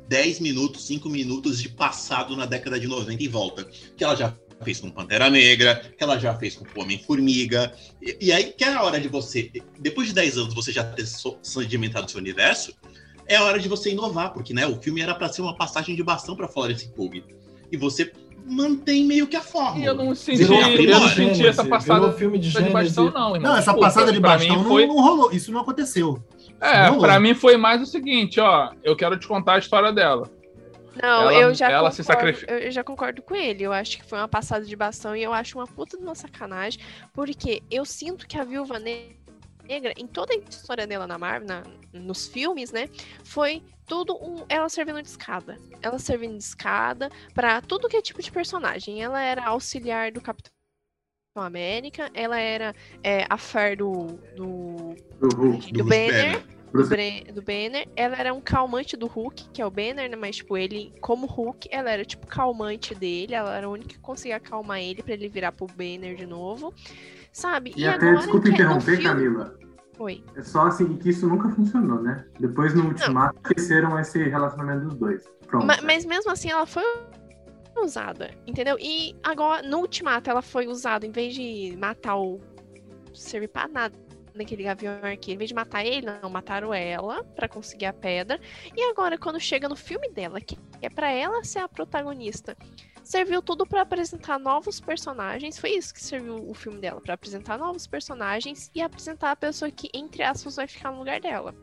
10 0.08 0.40
minutos, 0.40 0.86
5 0.86 1.08
minutos 1.08 1.60
de 1.60 1.70
passado 1.70 2.36
na 2.36 2.44
década 2.44 2.78
de 2.78 2.86
90 2.86 3.22
e 3.22 3.28
volta. 3.28 3.64
Que 3.96 4.04
ela 4.04 4.14
já 4.14 4.36
fez 4.62 4.78
com 4.78 4.90
Pantera 4.90 5.30
Negra, 5.30 5.76
que 5.96 6.04
ela 6.04 6.18
já 6.18 6.34
fez 6.34 6.56
com 6.56 6.66
Homem-Formiga. 6.78 7.74
E, 8.00 8.18
e, 8.20 8.32
aí 8.32 8.52
que 8.52 8.64
é 8.64 8.74
a 8.74 8.82
hora 8.82 9.00
de 9.00 9.08
você, 9.08 9.50
depois 9.78 10.08
de 10.08 10.14
10 10.14 10.36
anos, 10.36 10.54
você 10.54 10.70
já 10.70 10.84
ter 10.84 11.06
sedimentado 11.42 12.10
seu 12.10 12.20
universo, 12.20 12.74
é 13.32 13.36
a 13.36 13.44
hora 13.44 13.58
de 13.58 13.68
você 13.68 13.90
inovar, 13.90 14.32
porque 14.32 14.52
né, 14.52 14.66
o 14.66 14.76
filme 14.80 15.00
era 15.00 15.14
para 15.14 15.28
ser 15.28 15.42
uma 15.42 15.56
passagem 15.56 15.96
de 15.96 16.02
bastão 16.02 16.36
para 16.36 16.48
Florence 16.48 16.88
Pugh. 16.92 17.22
E 17.70 17.76
você 17.76 18.12
mantém 18.44 19.04
meio 19.04 19.26
que 19.26 19.36
a 19.36 19.40
fórmula. 19.40 19.84
E 19.84 19.86
eu 19.86 19.94
não 19.94 20.14
senti, 20.14 20.42
eu 20.42 20.48
não 21.00 21.08
senti 21.08 21.46
essa 21.46 21.64
passada 21.64 22.12
filme 22.12 22.38
de, 22.38 22.50
de 22.50 22.70
bastão, 22.70 23.10
não, 23.10 23.34
irmão. 23.34 23.52
Não, 23.52 23.56
essa 23.56 23.74
passada 23.74 24.12
de 24.12 24.20
bastão 24.20 24.56
não, 24.56 24.64
foi... 24.64 24.86
não 24.86 24.96
rolou. 24.96 25.32
Isso 25.32 25.52
não 25.52 25.60
aconteceu. 25.60 26.22
É, 26.60 26.90
não. 26.90 27.20
mim 27.20 27.34
foi 27.34 27.56
mais 27.56 27.80
o 27.80 27.86
seguinte, 27.86 28.40
ó. 28.40 28.72
Eu 28.82 28.96
quero 28.96 29.18
te 29.18 29.26
contar 29.26 29.54
a 29.54 29.58
história 29.58 29.92
dela. 29.92 30.30
Não, 31.00 31.22
Ela- 31.30 31.34
eu 31.34 31.54
já 31.54 31.66
ela 31.70 31.90
concordo, 31.90 31.96
se 31.96 32.04
sacrifi- 32.04 32.46
eu 32.48 32.70
já 32.70 32.84
concordo 32.84 33.22
com 33.22 33.34
ele. 33.34 33.62
Eu 33.62 33.72
acho 33.72 33.96
que 33.96 34.04
foi 34.04 34.18
uma 34.18 34.28
passada 34.28 34.64
de 34.64 34.76
bastão 34.76 35.16
e 35.16 35.22
eu 35.22 35.32
acho 35.32 35.58
uma 35.58 35.66
puta 35.66 35.96
de 35.96 36.02
uma 36.02 36.14
sacanagem, 36.14 36.78
porque 37.14 37.62
eu 37.70 37.84
sinto 37.84 38.26
que 38.26 38.38
a 38.38 38.44
Viúva 38.44 38.78
Ne- 38.78 39.16
Negra, 39.72 39.94
em 39.96 40.06
toda 40.06 40.34
a 40.34 40.36
história 40.36 40.86
dela 40.86 41.06
na 41.06 41.16
Marvel, 41.18 41.48
na- 41.48 41.62
nos 41.92 42.26
filmes, 42.26 42.70
né, 42.72 42.88
foi 43.24 43.62
tudo 43.86 44.14
um, 44.22 44.44
ela 44.48 44.68
servindo 44.68 45.00
de 45.02 45.08
escada. 45.08 45.58
Ela 45.80 45.98
servindo 45.98 46.36
de 46.36 46.44
escada 46.44 47.10
pra 47.34 47.60
tudo 47.62 47.88
que 47.88 47.96
é 47.96 48.02
tipo 48.02 48.22
de 48.22 48.30
personagem. 48.30 49.02
Ela 49.02 49.22
era 49.22 49.44
auxiliar 49.46 50.12
do 50.12 50.20
Capitão 50.20 50.52
América, 51.36 52.10
ela 52.12 52.38
era 52.38 52.74
é, 53.02 53.26
a 53.30 53.38
Fer 53.38 53.76
do, 53.78 54.06
do, 54.36 54.94
Do 55.18 55.34
Hulk. 55.36 55.72
do 55.72 55.84
Bruce 55.84 55.88
Banner, 55.88 56.44
Banner. 56.72 57.24
do, 57.26 57.34
do 57.34 57.42
Banner, 57.42 57.88
ela 57.96 58.16
era 58.16 58.34
um 58.34 58.40
calmante 58.40 58.96
do 58.98 59.06
Hulk, 59.06 59.48
que 59.50 59.62
é 59.62 59.66
o 59.66 59.70
Banner, 59.70 60.10
né? 60.10 60.16
Mas, 60.16 60.36
tipo, 60.36 60.56
ele, 60.58 60.92
como 61.00 61.26
Hulk, 61.26 61.68
ela 61.70 61.90
era, 61.90 62.04
tipo, 62.04 62.26
calmante 62.26 62.94
dele. 62.94 63.34
Ela 63.34 63.56
era 63.56 63.66
a 63.66 63.70
única 63.70 63.94
que 63.94 63.98
conseguia 63.98 64.36
acalmar 64.36 64.80
ele 64.80 65.02
pra 65.02 65.14
ele 65.14 65.28
virar 65.28 65.52
pro 65.52 65.66
Banner 65.66 66.14
de 66.14 66.26
novo. 66.26 66.72
Sabe? 67.32 67.72
E, 67.76 67.86
até, 67.86 68.06
agora 68.08 68.18
desculpa 68.18 68.48
é 68.48 68.50
interromper, 68.52 69.02
Camila. 69.02 69.58
Oi. 69.98 70.24
É 70.36 70.42
só 70.42 70.66
assim 70.66 70.96
que 70.96 71.10
isso 71.10 71.26
nunca 71.28 71.48
funcionou, 71.50 72.02
né? 72.02 72.26
Depois 72.38 72.74
no 72.74 72.86
Ultimato 72.86 73.38
esqueceram 73.44 73.98
esse 73.98 74.22
relacionamento 74.22 74.86
dos 74.86 74.94
dois. 74.96 75.24
Pronto. 75.46 75.66
Ma- 75.66 75.78
mas 75.82 76.04
mesmo 76.04 76.30
assim, 76.30 76.50
ela 76.50 76.66
foi 76.66 76.82
usada, 77.80 78.30
entendeu? 78.46 78.76
E 78.78 79.16
agora, 79.22 79.62
no 79.62 79.78
Ultimato, 79.78 80.28
ela 80.28 80.42
foi 80.42 80.66
usada, 80.66 81.06
em 81.06 81.10
vez 81.10 81.34
de 81.34 81.74
matar 81.78 82.16
o. 82.16 82.40
servir 83.14 83.48
pra 83.48 83.68
nada 83.68 83.94
naquele 84.34 84.62
gavião 84.62 84.94
arqueiro, 85.02 85.36
em 85.36 85.38
vez 85.38 85.48
de 85.48 85.54
matar 85.54 85.84
ele, 85.84 86.06
não, 86.06 86.30
mataram 86.30 86.72
ela 86.72 87.22
pra 87.22 87.48
conseguir 87.48 87.86
a 87.86 87.92
pedra. 87.92 88.40
E 88.74 88.82
agora, 88.90 89.18
quando 89.18 89.38
chega 89.38 89.68
no 89.68 89.76
filme 89.76 90.10
dela, 90.10 90.40
que 90.40 90.56
é 90.80 90.88
pra 90.88 91.10
ela 91.10 91.44
ser 91.44 91.58
a 91.58 91.68
protagonista, 91.68 92.56
serviu 93.02 93.42
tudo 93.42 93.66
pra 93.66 93.82
apresentar 93.82 94.38
novos 94.38 94.80
personagens. 94.80 95.58
Foi 95.58 95.70
isso 95.70 95.92
que 95.92 96.02
serviu 96.02 96.48
o 96.48 96.54
filme 96.54 96.80
dela, 96.80 97.00
pra 97.00 97.14
apresentar 97.14 97.58
novos 97.58 97.86
personagens 97.86 98.70
e 98.74 98.80
apresentar 98.80 99.32
a 99.32 99.36
pessoa 99.36 99.70
que, 99.70 99.88
entre 99.94 100.22
aspas, 100.22 100.56
vai 100.56 100.66
ficar 100.66 100.90
no 100.92 100.98
lugar 100.98 101.20
dela. 101.20 101.54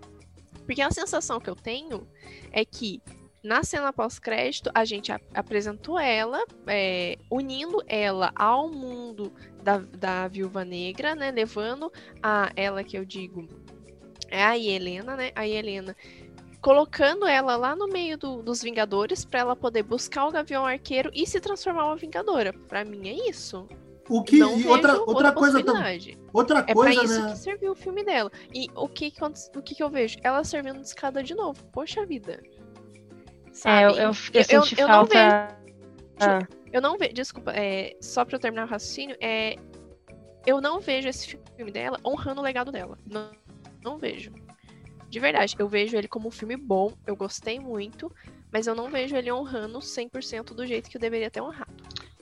Porque 0.66 0.82
a 0.82 0.92
sensação 0.92 1.40
que 1.40 1.50
eu 1.50 1.56
tenho 1.56 2.08
é 2.52 2.64
que 2.64 3.02
na 3.44 3.64
cena 3.64 3.94
pós-crédito, 3.94 4.70
a 4.76 4.84
gente 4.84 5.12
ap- 5.12 5.24
apresentou 5.34 5.98
ela, 5.98 6.44
é, 6.68 7.18
unindo 7.32 7.82
ela 7.88 8.32
ao 8.36 8.70
mundo 8.70 9.34
da, 9.64 9.78
da 9.78 10.28
Viúva 10.28 10.66
Negra, 10.66 11.16
né? 11.16 11.32
Levando 11.32 11.92
a 12.22 12.52
ela 12.56 12.84
que 12.84 12.98
eu 12.98 13.06
digo 13.06 13.48
é 14.30 14.44
a 14.44 14.58
Helena, 14.58 15.16
né? 15.16 15.32
A 15.36 15.48
Helena 15.48 15.96
colocando 16.62 17.26
ela 17.26 17.56
lá 17.56 17.76
no 17.76 17.88
meio 17.88 18.18
do- 18.18 18.42
dos 18.42 18.62
Vingadores 18.62 19.24
pra 19.26 19.40
ela 19.40 19.56
poder 19.56 19.84
buscar 19.84 20.26
o 20.28 20.32
Gavião 20.32 20.66
Arqueiro 20.66 21.10
e 21.14 21.26
se 21.26 21.40
transformar 21.40 21.86
uma 21.86 21.96
Vingadora. 21.96 22.54
Pra 22.68 22.84
mim 22.84 23.08
é 23.10 23.30
isso. 23.30 23.68
O 24.10 24.24
que, 24.24 24.40
Não 24.40 24.54
e 24.54 24.56
vejo 24.58 24.70
outra, 24.70 25.00
outra 25.02 25.32
coisa 25.32 25.64
também. 25.64 26.18
Outra 26.34 26.60
É 26.60 26.64
pra 26.64 26.74
coisa, 26.74 27.04
isso 27.04 27.22
né? 27.22 27.32
que 27.32 27.38
serviu 27.38 27.72
o 27.72 27.76
filme 27.76 28.04
dela. 28.04 28.32
E 28.54 28.68
o 28.76 28.88
que, 28.88 29.14
o 29.56 29.62
que, 29.62 29.76
que 29.76 29.84
eu 29.84 29.90
vejo? 29.90 30.18
Ela 30.24 30.44
servindo 30.44 30.80
de 30.82 30.88
escada 30.88 31.22
de 31.22 31.36
novo. 31.36 31.64
Poxa 31.72 32.06
vida. 32.08 32.42
É, 33.66 33.86
eu, 33.86 33.94
Sabe? 33.94 33.94
eu, 33.94 33.98
eu 34.00 34.08
Eu- 34.08 34.14
senti 34.64 34.82
eu 34.82 34.88
não 34.88 34.94
falta. 34.96 35.58
Ah, 36.22 36.40
Eu 36.72 36.82
não 36.82 36.98
vejo, 36.98 37.14
desculpa, 37.14 37.52
é, 37.52 37.96
só 38.02 38.24
pra 38.26 38.36
eu 38.36 38.40
terminar 38.40 38.66
o 38.68 38.70
raciocínio, 38.70 39.16
é, 39.22 39.56
eu 40.46 40.60
não 40.62 40.80
vejo 40.80 41.08
esse 41.08 41.38
filme 41.56 41.72
dela 41.72 42.00
honrando 42.06 42.42
o 42.42 42.44
legado 42.44 42.72
dela. 42.72 42.98
Não, 43.06 43.32
não 43.84 43.98
vejo. 43.98 44.32
De 45.10 45.20
verdade, 45.20 45.56
eu 45.58 45.68
vejo 45.68 45.98
ele 45.98 46.08
como 46.08 46.28
um 46.28 46.32
filme 46.32 46.56
bom, 46.56 46.94
eu 47.08 47.16
gostei 47.16 47.60
muito, 47.60 48.12
mas 48.52 48.68
eu 48.68 48.76
não 48.76 48.90
vejo 48.90 49.16
ele 49.16 49.32
honrando 49.32 49.80
100% 49.80 50.54
do 50.54 50.66
jeito 50.66 50.90
que 50.90 50.98
eu 50.98 51.02
deveria 51.02 51.32
ter 51.32 51.42
honrado. 51.42 51.74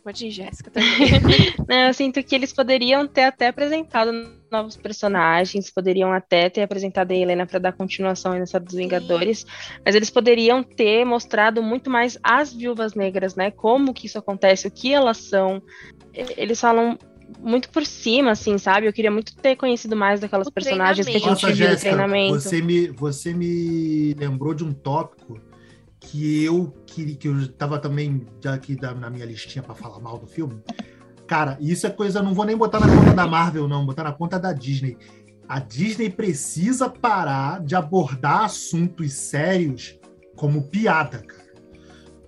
Pode 0.07 0.25
ir, 0.25 0.31
Jéssica, 0.31 0.71
também. 0.71 0.87
Né, 1.67 1.89
eu 1.89 1.93
sinto 1.93 2.23
que 2.23 2.33
eles 2.33 2.53
poderiam 2.53 3.05
ter 3.05 3.23
até 3.23 3.47
apresentado 3.47 4.09
novos 4.49 4.77
personagens, 4.77 5.69
poderiam 5.69 6.13
até 6.13 6.49
ter 6.49 6.61
apresentado 6.61 7.11
a 7.11 7.15
Helena 7.15 7.45
para 7.45 7.59
dar 7.59 7.73
continuação 7.73 8.31
aí 8.31 8.39
nessa 8.39 8.57
dos 8.57 8.75
Vingadores, 8.75 9.45
mas 9.85 9.95
eles 9.95 10.09
poderiam 10.09 10.63
ter 10.63 11.03
mostrado 11.03 11.61
muito 11.61 11.89
mais 11.89 12.17
as 12.23 12.53
viúvas 12.53 12.93
negras, 12.93 13.35
né? 13.35 13.51
Como 13.51 13.93
que 13.93 14.05
isso 14.05 14.17
acontece, 14.17 14.65
o 14.65 14.71
que 14.71 14.93
elas 14.93 15.17
são. 15.17 15.61
Eles 16.13 16.61
falam 16.61 16.97
muito 17.39 17.69
por 17.69 17.85
cima, 17.85 18.31
assim, 18.31 18.57
sabe? 18.57 18.87
Eu 18.87 18.93
queria 18.93 19.11
muito 19.11 19.35
ter 19.35 19.55
conhecido 19.55 19.95
mais 19.95 20.19
daquelas 20.19 20.47
O 20.47 20.51
personagens 20.51 21.05
que 21.05 21.15
a 21.15 21.19
gente 21.19 21.29
Nossa, 21.29 21.47
viu 21.47 21.55
no 21.55 21.55
Jéssica, 21.55 21.79
treinamento. 21.81 22.33
você 22.33 22.61
me, 22.61 22.87
você 22.87 23.33
me 23.33 24.13
lembrou 24.13 24.53
de 24.53 24.63
um 24.63 24.73
tópico 24.73 25.39
que 25.99 26.43
eu 26.43 26.73
que, 26.85 27.15
que 27.15 27.27
eu 27.27 27.47
tava 27.53 27.79
também 27.79 28.25
já 28.41 28.53
aqui 28.53 28.77
na 28.79 29.09
minha 29.09 29.25
listinha 29.25 29.61
para 29.61 29.75
falar 29.75 29.99
mal 29.99 30.17
do 30.17 30.27
filme. 30.27 30.61
Cara, 31.27 31.57
isso 31.59 31.85
é 31.85 31.89
coisa, 31.89 32.23
não 32.23 32.33
vou 32.33 32.45
nem 32.45 32.55
botar 32.55 32.79
na 32.79 32.87
conta 32.87 33.13
da 33.13 33.27
Marvel, 33.27 33.67
não, 33.67 33.85
botar 33.85 34.03
na 34.03 34.13
conta 34.13 34.39
da 34.39 34.53
Disney. 34.53 34.97
A 35.47 35.59
Disney 35.59 36.09
precisa 36.09 36.89
parar 36.89 37.61
de 37.61 37.75
abordar 37.75 38.45
assuntos 38.45 39.13
sérios 39.13 39.97
como 40.35 40.63
piada, 40.69 41.19
cara. 41.19 41.36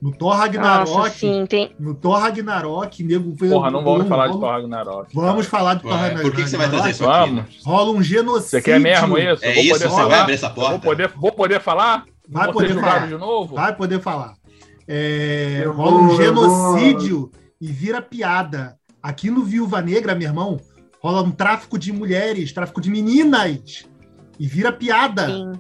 No 0.02 0.12
Thor 0.12 0.30
Nossa, 0.30 0.42
Ragnarok, 0.44 1.10
sim, 1.12 1.46
tem. 1.46 1.76
no 1.78 1.94
Thor 1.94 2.18
Ragnarok, 2.20 3.04
nego 3.04 3.36
Porra, 3.36 3.70
não 3.70 3.84
vamos 3.84 4.08
falar 4.08 4.28
de 4.28 4.40
Thor 4.40 4.50
Ragnarok. 4.50 5.14
Vamos 5.14 5.46
falar 5.46 5.74
de 5.74 5.82
Thor 5.82 5.92
Ragnarok. 5.92 6.22
por 6.22 6.36
que, 6.36 6.44
que 6.44 6.50
você 6.50 6.58
vai 6.58 6.70
trazer 6.70 6.90
isso 6.92 7.10
aqui? 7.10 7.32
né? 7.32 7.42
Vamos. 7.42 7.64
Rola 7.66 7.92
um 7.92 8.02
genocídio. 8.02 8.50
Você 8.50 8.62
quer 8.62 8.80
mesmo 8.80 9.18
isso? 9.18 9.44
É 9.44 9.54
vou 9.54 9.64
isso? 9.64 9.74
poder 9.74 9.84
Você 9.84 9.96
vai 9.96 10.04
falar? 10.04 10.22
abrir 10.22 10.34
essa 10.36 10.46
Eu 10.48 10.54
Vou 10.56 10.64
porta? 10.64 10.80
poder, 10.80 11.08
vou 11.18 11.32
poder 11.34 11.60
falar? 11.62 12.06
Vai 12.30 12.46
vou 12.46 12.54
poder 12.54 12.74
falar. 12.76 13.08
de 13.08 13.18
novo? 13.18 13.56
Vai 13.56 13.76
poder 13.76 14.00
falar. 14.00 14.34
É, 14.88 15.64
rola 15.68 15.96
um 16.02 16.16
genocídio 16.16 17.32
e 17.60 17.68
vira 17.68 18.02
piada. 18.02 18.78
Aqui 19.04 19.30
no 19.30 19.44
Viúva 19.44 19.82
Negra, 19.82 20.16
meu 20.16 20.28
irmão, 20.28 20.60
rola 21.02 21.22
um 21.22 21.32
tráfico 21.32 21.78
de 21.78 21.92
mulheres, 21.92 22.52
tráfico 22.54 22.80
de 22.82 22.90
meninas. 22.90 23.86
E 24.40 24.48
vira 24.48 24.72
piada, 24.72 25.28
Sim. 25.28 25.52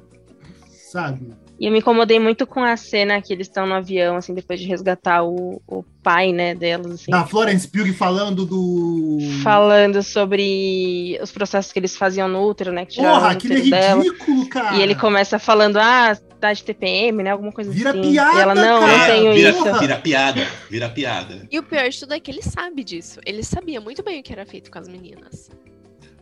sabe? 0.91 1.33
E 1.59 1.65
eu 1.65 1.71
me 1.73 1.79
incomodei 1.79 2.19
muito 2.19 2.47
com 2.47 2.63
a 2.63 2.77
cena 2.77 3.21
que 3.21 3.33
eles 3.33 3.47
estão 3.47 3.67
no 3.67 3.73
avião, 3.73 4.15
assim, 4.15 4.33
depois 4.33 4.61
de 4.61 4.65
resgatar 4.65 5.23
o, 5.23 5.61
o 5.67 5.83
pai, 6.01 6.31
né, 6.31 6.55
delas, 6.55 6.93
assim. 6.93 7.11
Da 7.11 7.25
Florence 7.25 7.67
Pugh 7.67 7.93
falando 7.93 8.45
do. 8.45 9.17
Falando 9.43 10.01
sobre 10.01 11.19
os 11.21 11.33
processos 11.33 11.73
que 11.73 11.79
eles 11.79 11.97
faziam 11.97 12.29
no 12.29 12.47
útero, 12.47 12.71
né? 12.71 12.85
Que 12.85 12.97
Porra, 12.97 13.31
aquilo 13.31 13.55
é 13.55 13.61
dela. 13.61 14.01
ridículo, 14.01 14.47
cara. 14.47 14.77
E 14.77 14.81
ele 14.81 14.95
começa 14.95 15.37
falando, 15.37 15.77
ah, 15.77 16.17
tá 16.39 16.53
de 16.53 16.63
TPM, 16.63 17.23
né? 17.23 17.31
Alguma 17.31 17.51
coisa 17.51 17.69
Vira 17.69 17.89
assim. 17.89 18.01
piada, 18.09 18.37
e 18.37 18.41
ela, 18.41 18.55
não, 18.55 18.79
cara. 18.79 18.97
não 18.97 19.05
tenho 19.05 19.33
vira, 19.33 19.49
isso. 19.49 19.79
Vira 19.79 19.97
piada, 19.97 20.47
vira 20.69 20.89
piada. 20.89 21.47
E 21.51 21.59
o 21.59 21.63
pior 21.63 21.89
de 21.89 21.99
tudo 21.99 22.13
é 22.13 22.19
que 22.21 22.31
ele 22.31 22.41
sabe 22.41 22.85
disso. 22.85 23.19
Ele 23.25 23.43
sabia 23.43 23.81
muito 23.81 24.01
bem 24.01 24.21
o 24.21 24.23
que 24.23 24.31
era 24.31 24.45
feito 24.45 24.71
com 24.71 24.79
as 24.79 24.87
meninas. 24.87 25.49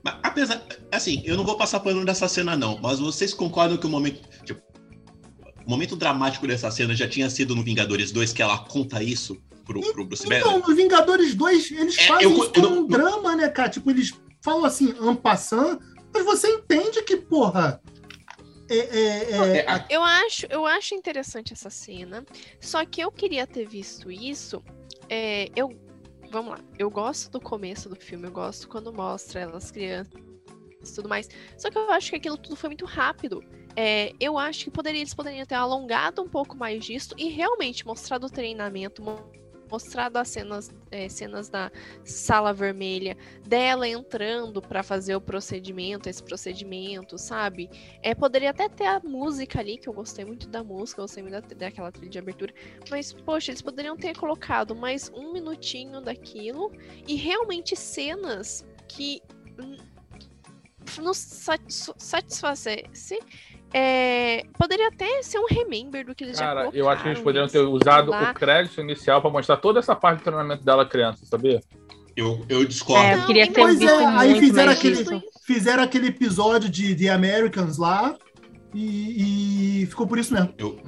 Mas, 0.04 0.16
apesar, 0.24 0.62
assim, 0.92 1.22
eu 1.26 1.36
não 1.36 1.44
vou 1.44 1.58
passar 1.58 1.80
pano 1.80 2.06
dessa 2.06 2.28
cena, 2.28 2.56
não, 2.56 2.80
mas 2.82 3.00
vocês 3.00 3.34
concordam 3.34 3.78
que 3.78 3.86
o 3.86 3.90
momento. 3.90 4.22
Tipo, 4.44 4.62
o 5.68 5.70
momento 5.70 5.98
dramático 5.98 6.48
dessa 6.48 6.72
cena 6.72 6.96
já 6.96 7.08
tinha 7.08 7.30
sido 7.30 7.54
no 7.54 7.62
Vingadores 7.62 8.10
2, 8.12 8.32
que 8.32 8.42
ela 8.42 8.58
conta 8.58 9.04
isso 9.04 9.36
pro, 9.66 9.82
pro 9.92 10.06
Bruce 10.06 10.24
Então, 10.26 10.54
Banner? 10.54 10.68
no 10.70 10.76
Vingadores 10.76 11.36
2, 11.36 11.72
eles 11.72 11.98
É, 11.98 12.08
fazem 12.08 12.24
eu- 12.24 12.38
isso 12.38 12.52
como 12.54 12.66
eu- 12.66 12.72
um 12.72 12.76
eu- 12.78 12.88
drama, 12.88 13.36
né, 13.36 13.50
cara? 13.50 13.68
Tipo, 13.70 13.92
eles 13.92 14.14
falam 14.42 14.64
assim, 14.64 14.96
en 15.02 15.14
passant, 15.16 15.78
mas 16.14 16.24
você 16.24 16.48
entende 16.48 17.02
que, 17.04 17.18
porra, 17.18 17.82
É, 18.70 18.78
é, 18.78 19.32
é, 19.32 19.58
É, 19.60 19.70
a- 19.72 19.86
Eu 19.90 20.04
acho, 20.04 20.46
eu 20.50 20.66
acho 20.66 20.94
interessante 20.94 21.54
essa 21.54 21.70
cena. 21.70 22.26
Só 22.60 22.84
que 22.86 23.00
eu 23.00 23.10
queria 23.10 23.48
ter 23.48 23.66
visto 23.66 24.12
isso. 24.12 24.62
é, 25.10 25.48
eu, 25.56 25.70
vamos 26.30 26.52
lá. 26.52 26.60
Eu 26.78 26.90
gosto 26.90 27.32
do 27.32 27.40
começo 27.40 27.88
do 27.88 27.96
filme. 27.96 28.28
Eu 28.28 28.32
gosto 28.32 28.68
quando 28.68 28.92
mostra 28.92 29.40
elas 29.40 29.72
crianças 29.72 30.12
e 30.86 30.94
tudo 30.94 31.08
mais. 31.08 31.30
Só 31.58 31.70
que 31.70 31.78
eu 31.78 31.90
acho 31.92 32.10
que 32.10 32.18
aquilo 32.18 32.38
tudo 32.38 32.58
foi 32.58 32.68
muito 32.70 32.84
rápido. 32.84 33.42
É, 33.80 34.12
eu 34.20 34.40
acho 34.40 34.64
que 34.64 34.72
poderia, 34.72 35.02
eles 35.02 35.14
poderiam 35.14 35.46
ter 35.46 35.54
alongado 35.54 36.20
um 36.24 36.28
pouco 36.28 36.58
mais 36.58 36.84
disso 36.84 37.14
e 37.16 37.30
realmente 37.30 37.86
mostrado 37.86 38.26
o 38.26 38.30
treinamento, 38.30 39.04
mo- 39.04 39.32
mostrado 39.70 40.18
as 40.18 40.30
cenas, 40.30 40.72
é, 40.90 41.08
cenas 41.08 41.48
da 41.48 41.72
sala 42.04 42.52
vermelha, 42.54 43.16
dela 43.46 43.88
entrando 43.88 44.64
pra 44.64 44.82
fazer 44.82 45.16
o 45.16 45.22
procedimento, 45.22 46.10
esse 46.10 46.24
procedimento, 46.24 47.20
sabe? 47.20 47.70
É, 48.02 48.16
poderia 48.16 48.50
até 48.50 48.68
ter 48.68 48.88
a 48.88 49.00
música 49.00 49.60
ali, 49.60 49.78
que 49.78 49.88
eu 49.88 49.94
gostei 49.94 50.26
muito 50.26 50.48
da 50.48 50.64
música, 50.64 51.04
gostei 51.04 51.22
muito 51.22 51.34
da, 51.34 51.56
daquela 51.56 51.92
trilha 51.92 52.10
de 52.10 52.18
abertura. 52.18 52.54
Mas, 52.90 53.14
poxa, 53.14 53.52
eles 53.52 53.62
poderiam 53.62 53.96
ter 53.96 54.18
colocado 54.18 54.76
mais 54.76 55.12
um 55.14 55.32
minutinho 55.32 56.02
daquilo 56.02 56.72
e 57.08 57.14
realmente 57.16 57.76
cenas 57.76 58.66
que 58.88 59.22
hum, 59.62 59.78
nos 61.04 61.18
satis- 61.18 61.92
satisfazesse. 61.98 63.20
É, 63.74 64.44
poderia 64.58 64.88
até 64.88 65.22
ser 65.22 65.40
um 65.40 65.46
remember 65.50 66.06
do 66.06 66.16
que 66.16 66.24
eles 66.24 66.38
já 66.38 66.46
Cara, 66.46 66.60
colocaram. 66.62 66.84
eu 66.86 66.90
acho 66.90 67.04
que 67.04 67.10
eles 67.10 67.20
poderiam 67.20 67.46
isso, 67.46 67.54
ter 67.54 67.60
usado 67.60 68.12
lá. 68.12 68.32
o 68.32 68.34
crédito 68.34 68.80
inicial 68.82 69.22
pra 69.22 69.30
mostrar 69.30 69.58
toda 69.58 69.80
essa 69.80 69.96
parte 69.96 70.20
do 70.20 70.24
treinamento 70.24 70.64
dela 70.64 70.86
criança, 70.86 71.26
sabia? 71.26 71.62
Eu, 72.16 72.44
eu 72.50 72.66
discordo. 72.66 73.06
É, 73.06 73.16
eu 73.16 73.26
queria 73.26 73.46
ter 73.48 73.62
Pois 73.62 73.78
visto 73.78 73.92
é, 73.94 74.06
aí 74.06 74.40
fizeram 74.40 74.72
aquele- 74.72 75.22
fizeram 75.46 75.84
aquele 75.84 76.08
episódio 76.08 76.70
de 76.70 76.96
The 76.96 77.10
Americans 77.10 77.78
lá 77.78 78.18
e, 78.74 79.82
e 79.84 79.86
ficou 79.86 80.08
por 80.08 80.18
isso 80.18 80.34
mesmo. 80.34 80.54
Eu, 80.58 80.80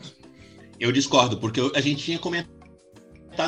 eu 0.80 0.92
discordo, 0.92 1.38
porque 1.38 1.60
eu- 1.60 1.72
a 1.76 1.82
gente 1.82 2.04
tinha 2.04 2.18
comentado 2.18 2.58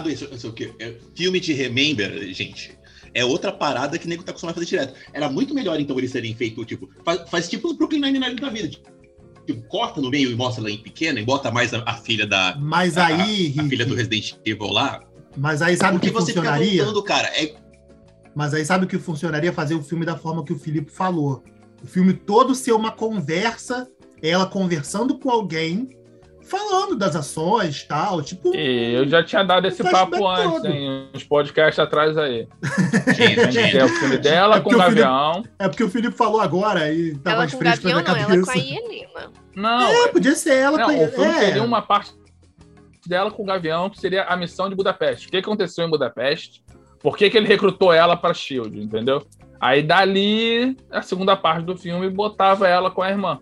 isso. 0.10 0.28
não 0.30 0.38
sei 0.38 0.50
o 0.50 0.54
quê. 0.54 0.74
É, 0.80 0.96
Filme 1.15 1.39
de 1.39 1.54
Remember, 1.54 2.22
gente, 2.34 2.78
é 3.13 3.26
outra 3.26 3.52
parada 3.52 3.98
que 3.98 4.06
o 4.06 4.10
nego 4.10 4.24
tá 4.24 4.32
acostumado 4.32 4.54
a 4.54 4.60
fazer 4.60 4.67
direto. 4.70 4.94
Era 5.13 5.28
muito 5.30 5.54
melhor, 5.56 5.80
então, 5.80 5.98
eles 5.98 6.12
terem 6.12 6.36
feito, 6.36 6.63
tipo, 6.65 6.88
faz, 7.04 7.30
faz 7.30 7.50
tipo 7.50 7.70
o 7.70 7.74
Brooklyn 7.74 8.00
Nine-Nine 8.02 8.36
da 8.36 8.50
vida. 8.50 8.78
Tipo, 9.45 9.62
corta 9.67 9.99
no 9.99 10.10
meio 10.10 10.32
e 10.32 10.36
mostra 10.36 10.62
ela 10.62 10.71
em 10.71 10.77
pequena 10.77 11.19
e 11.19 11.25
bota 11.25 11.49
mais 11.51 11.73
a, 11.73 11.84
a 11.86 11.93
filha 11.95 12.25
da. 12.27 12.56
Mas 12.60 12.97
a- 12.97 13.08
aí, 13.08 13.54
A, 13.58 13.63
filha 13.63 13.86
do 13.86 13.95
Resident 13.95 14.34
Evil 14.45 14.67
lá. 14.71 15.01
mas 15.36 15.62
aí 15.62 15.75
sabe 15.75 15.97
o 15.97 15.99
que 15.99 16.12
você 16.12 16.27
fica 16.34 16.41
funcionaria? 16.41 16.84
voltando, 16.84 17.04
cara. 17.04 17.27
É, 17.30 17.54
Mas 18.36 18.54
aí 18.54 18.63
sabe 18.65 18.86
o 18.86 18.88
que 18.88 18.97
funcionaria 18.99 19.51
fazer 19.51 19.75
o 19.75 19.84
filme 19.84 20.06
da 20.06 20.15
forma 20.17 20.43
que 20.45 20.54
o 20.54 20.60
Felipe 20.60 20.91
falou. 20.91 21.43
O 21.84 21.88
filme 21.88 22.13
todo 22.13 22.54
ser 22.54 22.73
uma 22.73 22.91
conversa, 22.91 23.88
ela 24.21 24.45
conversando 24.45 25.17
com 25.17 25.30
alguém, 25.32 25.89
falando 26.51 26.95
das 26.95 27.15
ações 27.15 27.83
tal, 27.85 28.21
tipo. 28.21 28.53
E 28.55 28.93
eu 28.93 29.07
já 29.07 29.23
tinha 29.23 29.41
dado 29.43 29.65
esse 29.67 29.81
papo 29.89 30.27
antes, 30.27 30.51
todo. 30.51 30.67
em 30.67 31.07
uns 31.15 31.23
podcasts 31.23 31.79
atrás 31.79 32.17
aí. 32.17 32.47
gente, 33.15 33.39
A 33.39 33.49
gente 33.51 33.71
tem 33.71 33.83
o 33.83 33.87
filme 33.89 34.17
dela 34.17 34.57
É 34.57 34.59
com 34.59 34.69
porque 34.69 34.75
o 34.75 34.79
o 34.79 34.83
Felipe- 34.83 35.01
Gavião. 35.01 35.43
É 35.57 35.67
porque 35.69 35.83
o 35.83 35.89
Felipe 35.89 36.15
falou 36.17 36.41
agora 36.41 36.91
e 36.93 37.17
tá 37.17 37.31
Ela 37.31 37.39
mais 37.39 37.53
fresco 37.53 37.87
na 37.89 38.01
Gavião, 38.01 38.15
minha 38.15 38.27
não, 38.27 38.35
ela 38.35 38.45
com 38.45 38.51
a 38.51 38.57
Helena. 38.57 39.31
Não, 39.55 40.05
É, 40.05 40.07
podia 40.09 40.35
ser 40.35 40.53
ela 40.55 40.77
não, 40.77 40.85
com 40.85 41.03
o 41.05 41.07
filme 41.09 41.25
é. 41.31 41.39
teria 41.39 41.63
uma 41.63 41.81
parte 41.81 42.11
dela 43.07 43.31
com 43.31 43.41
o 43.41 43.45
Gavião, 43.45 43.89
que 43.89 43.99
seria 43.99 44.23
a 44.25 44.35
missão 44.37 44.69
de 44.69 44.75
Budapeste. 44.75 45.27
O 45.27 45.31
que 45.31 45.37
aconteceu 45.37 45.85
em 45.85 45.89
Budapeste? 45.89 46.63
Por 46.99 47.17
que, 47.17 47.29
que 47.29 47.37
ele 47.37 47.47
recrutou 47.47 47.91
ela 47.91 48.15
para 48.15 48.33
Shield, 48.33 48.79
entendeu? 48.79 49.25
Aí 49.59 49.81
dali, 49.81 50.77
a 50.91 51.01
segunda 51.01 51.35
parte 51.35 51.65
do 51.65 51.75
filme 51.77 52.09
botava 52.09 52.67
ela 52.67 52.91
com 52.91 53.01
a 53.01 53.09
irmã. 53.09 53.39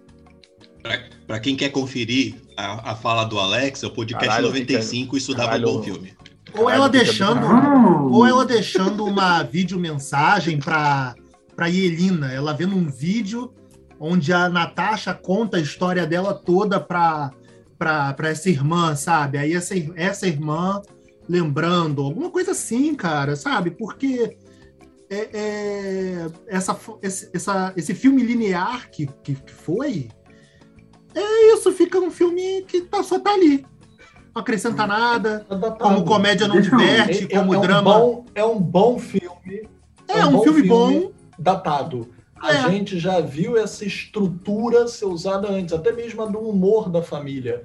Pra 1.30 1.40
quem 1.40 1.56
quer 1.56 1.70
conferir 1.70 2.38
a, 2.58 2.94
a 2.94 2.96
fala 2.96 3.24
do 3.24 3.40
Alex, 3.40 3.84
é 3.84 3.86
o 3.86 3.92
podcast 3.92 4.28
Caralho, 4.28 4.48
95, 4.48 5.16
isso 5.16 5.36
dava 5.36 5.50
um 5.50 5.62
Caralho. 5.62 5.74
bom 5.74 5.84
filme. 5.84 6.14
Ou 6.56 6.68
ela 6.68 6.90
Caralho, 6.90 6.92
fica 6.92 7.04
deixando. 7.04 7.46
Oh, 7.46 8.16
Ou 8.16 8.26
ela 8.26 8.44
deixando 8.44 9.06
uma 9.06 9.44
videomensagem 9.44 10.58
pra, 10.58 11.14
pra 11.56 11.68
Yelina, 11.68 12.34
ela 12.34 12.52
vendo 12.52 12.76
um 12.76 12.90
vídeo 12.90 13.54
onde 14.00 14.34
a 14.34 14.50
Natasha 14.50 15.14
conta 15.14 15.58
a 15.58 15.60
história 15.60 16.08
dela 16.08 16.34
toda 16.34 16.80
pra, 16.80 17.30
pra, 17.78 18.12
pra 18.16 18.30
essa 18.30 18.50
irmã, 18.50 18.96
sabe? 18.96 19.38
Aí 19.38 19.54
essa, 19.54 19.76
essa 19.96 20.26
irmã 20.26 20.82
lembrando, 21.30 22.02
alguma 22.02 22.32
coisa 22.32 22.54
assim, 22.54 22.96
cara, 22.96 23.36
sabe? 23.36 23.70
Porque 23.70 24.36
é, 25.12 25.30
é, 25.32 26.28
essa, 26.48 26.76
essa, 27.04 27.72
esse 27.78 27.94
filme 27.94 28.24
linear 28.24 28.90
que, 28.90 29.06
que, 29.24 29.36
que 29.36 29.54
foi, 29.54 30.10
é 31.16 31.54
isso, 31.54 31.72
fica 31.72 32.00
um 32.00 32.12
filme 32.12 32.64
que 32.68 32.82
tá, 32.82 33.02
só 33.04 33.20
tá 33.20 33.32
ali. 33.34 33.66
Não 34.34 34.42
acrescenta 34.42 34.86
nada, 34.86 35.46
Adaptado. 35.50 35.78
como 35.78 36.06
comédia 36.06 36.48
não 36.48 36.62
diverte, 36.62 37.24
É- 37.32 37.36
é- 37.36 37.40
como 37.40 37.54
é 37.54 37.58
um 37.58 37.62
drama. 37.62 37.94
bom- 38.00 38.26
é 38.36 38.46
um 38.46 38.60
bom 38.60 39.00
filme 39.00 39.68
É, 40.08 40.26
um 40.26 40.42
filme 40.44 40.64
bom. 40.64 41.12
datado. 41.38 42.10
A 42.40 42.54
É. 42.54 42.70
gente 42.72 42.98
já 42.98 43.20
viu 43.20 43.58
essa 43.58 43.84
estrutura 43.86 44.88
ser 44.88 45.06
usada 45.06 45.50
antes, 45.50 45.74
até 45.74 45.92
mesmo 45.92 46.22
a 46.22 46.26
do 46.26 46.40
humor 46.40 46.90
da 46.90 47.02
família. 47.02 47.64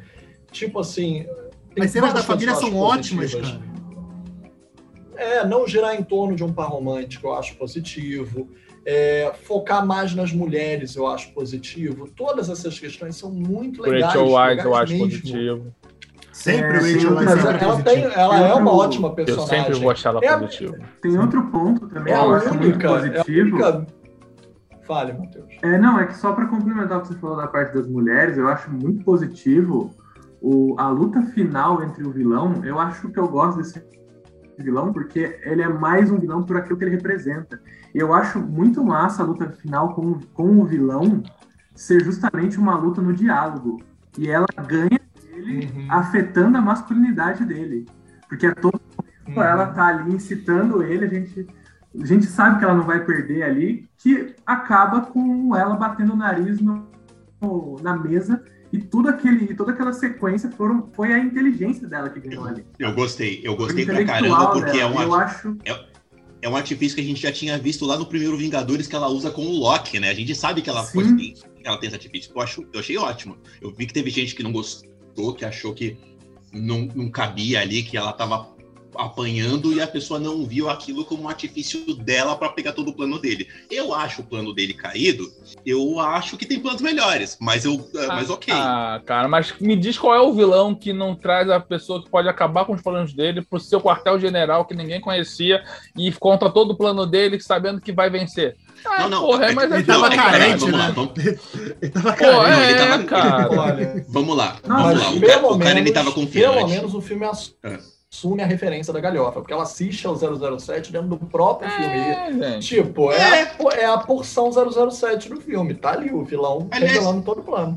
Tipo 0.51 0.81
assim. 0.81 1.27
As 1.79 1.91
cenas 1.91 2.13
da 2.13 2.23
família 2.23 2.55
são 2.55 2.69
acho 2.69 2.77
ótimas, 2.77 3.33
positivas. 3.35 3.51
cara. 3.53 3.75
É, 5.17 5.47
não 5.47 5.67
girar 5.67 5.95
em 5.95 6.03
torno 6.03 6.35
de 6.35 6.43
um 6.43 6.53
par 6.53 6.69
romântico, 6.69 7.29
eu 7.29 7.35
acho 7.35 7.57
positivo. 7.57 8.49
É, 8.87 9.33
focar 9.45 9.87
mais 9.87 10.15
nas 10.15 10.33
mulheres, 10.33 10.95
eu 10.95 11.07
acho 11.07 11.33
positivo. 11.33 12.07
Todas 12.15 12.51
essas 12.51 12.79
questões 12.79 13.17
são 13.17 13.31
muito 13.31 13.81
legais. 13.83 14.05
Rachel 14.13 14.27
Wise, 14.27 14.65
eu 14.67 14.75
acho 14.75 14.93
mesmo. 14.93 15.07
positivo. 15.09 15.75
Sempre 16.33 16.67
É, 16.67 16.69
o 16.69 16.83
Rachel 16.83 17.15
Mas 17.15 17.27
é 17.29 17.33
ela, 17.41 17.59
positivo. 17.59 17.83
tem, 17.85 18.03
ela 18.05 18.39
é 18.49 18.55
uma 18.55 18.71
Eu- 18.73 18.77
ótima 18.77 19.09
Eu 19.09 19.15
personagem. 19.15 19.57
sempre 19.65 19.81
vou 19.81 19.91
achar 19.91 20.11
ela 20.11 20.21
É 20.23 20.37
positiva. 20.37 20.79
Tem 21.01 21.19
outro 21.19 21.47
ponto 21.51 21.87
também 21.89 22.13
É 22.13 22.17
que 22.19 22.23
eu 22.25 22.35
acho 22.35 22.49
muito 22.55 22.65
única, 22.65 22.87
é 22.87 22.91
a 22.91 22.95
positivo. 22.95 23.57
única. 23.57 23.87
Fale, 24.87 25.13
Matheus. 25.15 25.47
É, 25.63 25.79
não, 25.79 25.99
é 25.99 26.07
que 26.07 26.15
só 26.17 26.33
para 26.33 26.47
complementar 26.47 26.99
o 26.99 27.01
que 27.03 27.09
você 27.09 27.15
falou 27.15 27.37
da 27.39 27.47
parte 27.47 27.73
das 27.75 27.87
mulheres, 27.89 28.37
eu 28.37 28.49
acho 28.49 28.71
muito 28.71 29.03
positivo 29.03 29.95
o, 30.43 30.75
a 30.79 30.91
luta 30.91 31.23
final 31.23 31.83
entre 31.83 32.05
o 32.07 32.11
vilão. 32.11 32.63
Eu 32.65 32.79
acho 32.79 33.09
que 33.09 33.19
eu 33.19 33.27
gosto 33.29 33.57
desse 33.59 33.83
vilão 34.59 34.93
porque 34.93 35.39
ele 35.45 35.63
é 35.63 35.69
mais 35.69 36.11
um 36.11 36.19
vilão 36.19 36.43
por 36.43 36.59
aquilo 36.59 36.77
que 36.77 36.85
ele 36.85 36.91
representa. 36.97 37.59
Eu 37.95 38.13
acho 38.13 38.41
muito 38.41 38.83
massa 38.85 39.23
a 39.23 39.27
luta 39.27 39.49
final 39.51 39.95
com, 39.95 40.19
com 40.35 40.59
o 40.61 40.65
vilão 40.65 41.23
ser 41.75 42.03
justamente 42.05 42.59
uma 42.59 42.77
luta 42.77 43.01
no 43.01 43.13
diálogo. 43.13 43.81
E 44.19 44.29
ela 44.29 44.47
ganha 44.67 45.01
ele 45.33 45.67
Uhum. 45.67 45.87
afetando 45.89 46.57
a 46.59 46.61
masculinidade 46.61 47.45
dele. 47.45 47.87
Porque 48.29 48.47
a 48.47 48.55
todo 48.55 48.81
Uhum. 49.29 49.43
ela 49.43 49.67
tá 49.69 49.87
ali 49.87 50.15
incitando 50.15 50.83
ele, 50.83 51.05
a 51.05 51.09
gente, 51.09 51.47
a 52.01 52.05
gente 52.05 52.27
sabe 52.27 52.59
que 52.59 52.65
ela 52.65 52.75
não 52.75 52.85
vai 52.85 53.05
perder 53.05 53.43
ali, 53.43 53.89
que 53.97 54.35
acaba 54.47 55.01
com 55.03 55.55
ela 55.57 55.77
batendo 55.77 56.13
o 56.13 56.17
nariz 56.17 56.61
no, 56.61 56.87
no- 57.41 57.77
na 57.83 57.97
mesa 57.97 58.43
e 58.73 58.79
tudo 58.79 59.09
aquele, 59.09 59.45
e 59.51 59.55
toda 59.55 59.73
aquela 59.73 59.93
sequência 59.93 60.51
foram, 60.51 60.89
foi 60.95 61.13
a 61.13 61.19
inteligência 61.19 61.87
dela 61.89 62.11
que 62.11 62.21
ganhou 62.21 62.45
ali. 62.47 62.67
Eu 62.79 62.93
gostei, 62.95 63.41
eu 63.45 63.57
gostei 63.57 63.87
pra 63.87 64.05
caramba, 64.05 64.51
porque 64.53 64.71
é 64.71 64.73
dela. 64.89 64.95
um, 65.01 65.03
Eu 65.03 65.15
acho. 65.15 65.57
é 65.65 65.87
um 66.49 66.57
artifício 66.57 66.95
que 66.97 67.01
a 67.01 67.05
gente 67.05 67.21
já 67.21 67.33
tinha 67.33 67.59
visto 67.59 67.87
lá 67.87 67.97
no 67.97 68.07
primeiro 68.07 68.37
Vingadores 68.37 68.87
que 68.87 68.95
ela 68.95 69.09
usa 69.09 69.31
com 69.31 69.43
o 69.47 69.59
Loki, 69.59 69.99
né? 69.99 70.11
A 70.11 70.15
gente 70.15 70.35
sabe 70.35 70.61
que 70.63 70.69
ela, 70.69 70.87
coisa 70.87 71.17
tem, 71.17 71.35
ela 71.65 71.79
tem 71.79 71.87
esse 71.87 71.97
artifício. 71.97 72.33
Eu, 72.35 72.41
acho, 72.41 72.67
eu 72.73 72.81
achei 72.81 72.97
ótimo. 72.97 73.39
Eu 73.61 73.71
vi 73.73 73.87
que 73.87 73.93
teve 73.93 74.11
gente 74.11 74.35
que 74.35 74.43
não 74.43 74.53
gostou, 74.53 75.35
que 75.35 75.45
achou 75.45 75.73
que 75.73 75.97
não, 76.53 76.89
não 76.95 77.11
cabia 77.11 77.61
ali, 77.61 77.83
que 77.83 77.97
ela 77.97 78.13
tava 78.13 78.54
apanhando 78.97 79.73
e 79.73 79.81
a 79.81 79.87
pessoa 79.87 80.19
não 80.21 80.45
viu 80.45 80.69
aquilo 80.69 81.05
como 81.05 81.25
um 81.25 81.29
artifício 81.29 81.95
dela 81.97 82.37
para 82.37 82.49
pegar 82.51 82.73
todo 82.73 82.89
o 82.89 82.93
plano 82.95 83.19
dele. 83.19 83.49
Eu 83.71 83.95
acho 83.95 84.23
o 84.23 84.25
plano 84.25 84.55
dele 84.55 84.75
caído, 84.75 85.31
eu 85.65 85.99
acho 86.01 86.37
que 86.37 86.47
tem 86.47 86.61
planos 86.61 86.83
melhores, 86.83 87.37
mas 87.41 87.65
eu, 87.65 87.89
mas 88.09 88.31
ok. 88.31 88.53
Ah, 88.55 89.01
cara, 89.05 89.29
mas 89.29 89.55
me 89.61 89.77
diz 89.77 89.99
qual 89.99 90.15
é 90.15 90.21
o 90.21 90.33
vilão 90.33 90.75
que 90.75 90.93
não 90.93 91.15
traz 91.15 91.49
a 91.51 91.61
pessoa 91.61 92.03
que 92.03 92.11
pode 92.11 92.29
acabar 92.29 92.65
com 92.65 92.73
os 92.75 92.83
planos 92.83 93.13
dele 93.15 93.43
pro 93.43 93.59
seu 93.61 93.81
quartel-general 93.81 94.65
que 94.65 94.75
ninguém 94.75 95.01
conhecia 95.01 95.63
e 95.97 96.11
conta 96.13 96.51
todo 96.51 96.73
o 96.73 96.77
plano 96.77 97.07
dele 97.07 97.41
sabendo 97.41 97.81
que 97.81 97.93
vai 97.93 98.11
vencer. 98.11 98.57
Ah, 98.87 99.03
Não, 99.03 99.09
não, 99.09 99.21
porra, 99.27 99.47
é- 99.47 99.53
mas 99.53 99.73
é 99.73 99.77
Ele 99.77 99.85
tava 99.85 99.99
Não, 100.01 100.07
é 100.07 100.11
peraí, 100.11 100.31
carente, 100.31 100.61
vamos 100.61 100.79
lá, 100.79 100.87
né? 100.89 100.93
vamos- 100.95 101.13
Ele 101.81 101.91
tava 101.91 102.13
Pô, 102.13 102.17
carente. 102.25 102.61
Ele 102.63 102.73
é, 102.73 102.77
tava- 102.87 103.05
cara. 103.05 104.05
Vamos 104.09 104.37
lá, 104.37 104.57
vamos 104.63 104.85
mas 104.85 105.01
lá. 105.01 105.11
O 105.11 105.21
pelo 105.21 105.31
cara, 105.33 105.47
o 105.47 105.59
cara 105.59 105.71
ele 105.71 105.75
menos- 105.81 105.93
tava 105.93 106.13
Pelo 106.13 106.27
confiante. 106.27 106.71
menos 106.71 106.95
o 106.95 107.01
filme 107.01 107.25
É. 107.63 107.79
assume 108.15 108.43
a 108.43 108.47
referência 108.47 108.93
da 108.93 109.01
galhofa, 109.01 109.41
porque 109.41 109.53
ela 109.53 109.65
assiste 109.65 110.07
ao 110.07 110.15
007 110.17 110.93
dentro 110.93 111.09
do 111.09 111.17
próprio 111.19 111.69
filme. 111.71 111.99
É, 111.99 112.33
gente. 112.33 112.67
Tipo, 112.69 113.11
é, 113.11 113.43
A, 113.43 113.47
po- 113.47 113.71
é 113.73 113.85
a 113.85 113.99
porção 113.99 114.51
007 114.53 115.29
do 115.29 115.41
filme. 115.41 115.75
Tá 115.75 115.91
ali 115.93 116.13
o 116.13 116.25
vilão 116.25 116.69
Aliás- 116.71 116.93
revelando 116.95 117.23
todo 117.23 117.41
o 117.41 117.45
plano. 117.45 117.77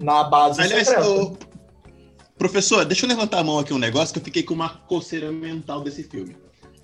Na 0.00 0.24
base 0.24 0.60
Aliás, 0.60 0.88
secreta. 0.88 1.08
ô, 1.08 1.36
professor, 2.38 2.84
deixa 2.86 3.04
eu 3.04 3.08
levantar 3.08 3.38
a 3.40 3.44
mão 3.44 3.58
aqui 3.58 3.72
um 3.74 3.78
negócio 3.78 4.12
que 4.14 4.18
eu 4.18 4.24
fiquei 4.24 4.42
com 4.42 4.54
uma 4.54 4.70
coceira 4.70 5.30
mental 5.30 5.82
desse 5.82 6.02
filme. 6.02 6.34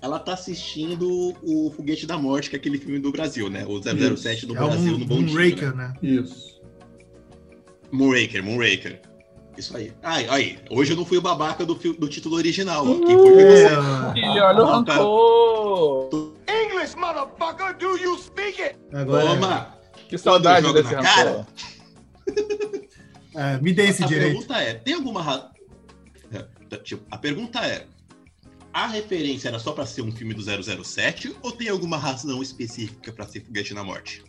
Ela 0.01 0.17
tá 0.19 0.33
assistindo 0.33 1.07
o 1.43 1.71
Foguete 1.75 2.05
da 2.07 2.17
Morte, 2.17 2.49
que 2.49 2.55
é 2.55 2.59
aquele 2.59 2.77
filme 2.77 2.99
do 2.99 3.11
Brasil, 3.11 3.49
né? 3.49 3.65
O 3.67 3.79
007 3.81 4.45
do 4.45 4.55
É 4.55 4.59
Brasil 4.59 4.93
um, 4.95 4.97
no 4.99 5.05
Bom 5.05 5.15
um 5.17 5.25
Dia, 5.25 5.71
né? 5.71 5.75
né? 5.75 5.93
Isso. 6.01 6.59
Moonraker, 7.91 8.43
Moonraker. 8.43 9.01
Isso 9.57 9.75
aí. 9.75 9.93
Ai, 10.01 10.27
aí, 10.29 10.59
hoje 10.69 10.93
eu 10.93 10.97
não 10.97 11.05
fui 11.05 11.17
o 11.17 11.21
babaca 11.21 11.65
do, 11.65 11.75
do 11.75 12.07
título 12.07 12.35
original. 12.35 12.85
ó. 12.87 13.05
Quem 13.05 13.17
foi 13.17 13.33
foi 13.33 13.43
você. 13.45 13.65
É, 13.65 14.41
olha 14.41 14.63
o 14.63 14.65
Não, 14.65 14.85
cara. 14.85 14.99
rancor. 14.99 16.33
English, 16.47 16.95
motherfucker, 16.97 17.77
do 17.77 17.97
you 17.97 18.17
speak 18.17 18.61
it? 18.61 18.77
agora, 18.93 19.25
Toma! 19.27 19.77
Que 20.09 20.17
saudade 20.17 20.71
desse 20.73 20.89
cara. 20.95 21.45
é, 23.35 23.57
me 23.61 23.73
dê 23.73 23.87
esse 23.89 24.03
a 24.03 24.07
direito. 24.07 24.31
pergunta 24.33 24.57
é: 24.61 24.73
tem 24.73 24.93
alguma 24.93 25.21
razão. 25.21 25.51
Tipo, 26.83 27.03
a 27.11 27.17
pergunta 27.17 27.59
é: 27.65 27.85
a 28.73 28.87
referência 28.87 29.49
era 29.49 29.59
só 29.59 29.73
pra 29.73 29.85
ser 29.85 30.01
um 30.01 30.11
filme 30.11 30.33
do 30.33 30.41
007 30.83 31.35
ou 31.41 31.51
tem 31.51 31.67
alguma 31.69 31.97
razão 31.97 32.41
específica 32.41 33.11
pra 33.11 33.27
ser 33.27 33.41
Foguete 33.41 33.73
na 33.73 33.83
Morte? 33.83 34.23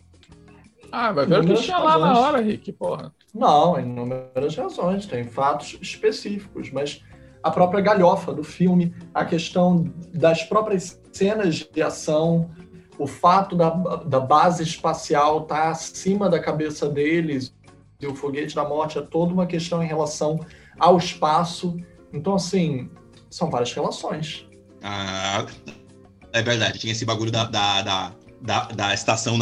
Ah, 0.95 1.11
vai 1.11 1.25
ver 1.25 1.39
o 1.39 1.43
que 1.43 1.53
tinha 1.55 1.79
lá 1.79 1.97
na 1.97 2.19
hora, 2.19 2.39
Rick, 2.39 2.71
porra. 2.71 3.11
Não, 3.33 3.79
inúmeras 3.79 4.55
razões, 4.55 5.07
tem 5.07 5.23
fatos 5.23 5.75
específicos, 5.81 6.69
mas 6.71 7.01
a 7.41 7.49
própria 7.49 7.81
galhofa 7.81 8.31
do 8.31 8.43
filme, 8.43 8.93
a 9.11 9.25
questão 9.25 9.91
das 10.13 10.43
próprias 10.43 11.01
cenas 11.11 11.55
de 11.55 11.81
ação, 11.81 12.51
o 12.99 13.07
fato 13.07 13.55
da, 13.55 13.71
da 13.71 14.19
base 14.19 14.61
espacial 14.61 15.41
estar 15.41 15.71
acima 15.71 16.29
da 16.29 16.39
cabeça 16.39 16.87
deles, 16.87 17.51
e 17.99 18.05
o 18.05 18.13
foguete 18.13 18.53
da 18.53 18.63
morte 18.63 18.99
é 18.99 19.01
toda 19.01 19.33
uma 19.33 19.47
questão 19.47 19.81
em 19.81 19.87
relação 19.87 20.39
ao 20.77 20.95
espaço. 20.99 21.75
Então, 22.13 22.35
assim, 22.35 22.91
são 23.31 23.49
várias 23.49 23.73
relações. 23.73 24.47
Ah, 24.83 25.43
é 26.31 26.41
verdade, 26.43 26.77
tinha 26.77 26.91
esse 26.91 27.03
bagulho 27.03 27.31
da, 27.31 27.45
da, 27.45 27.81
da, 27.81 28.11
da, 28.39 28.65
da 28.65 28.93
estação 28.93 29.39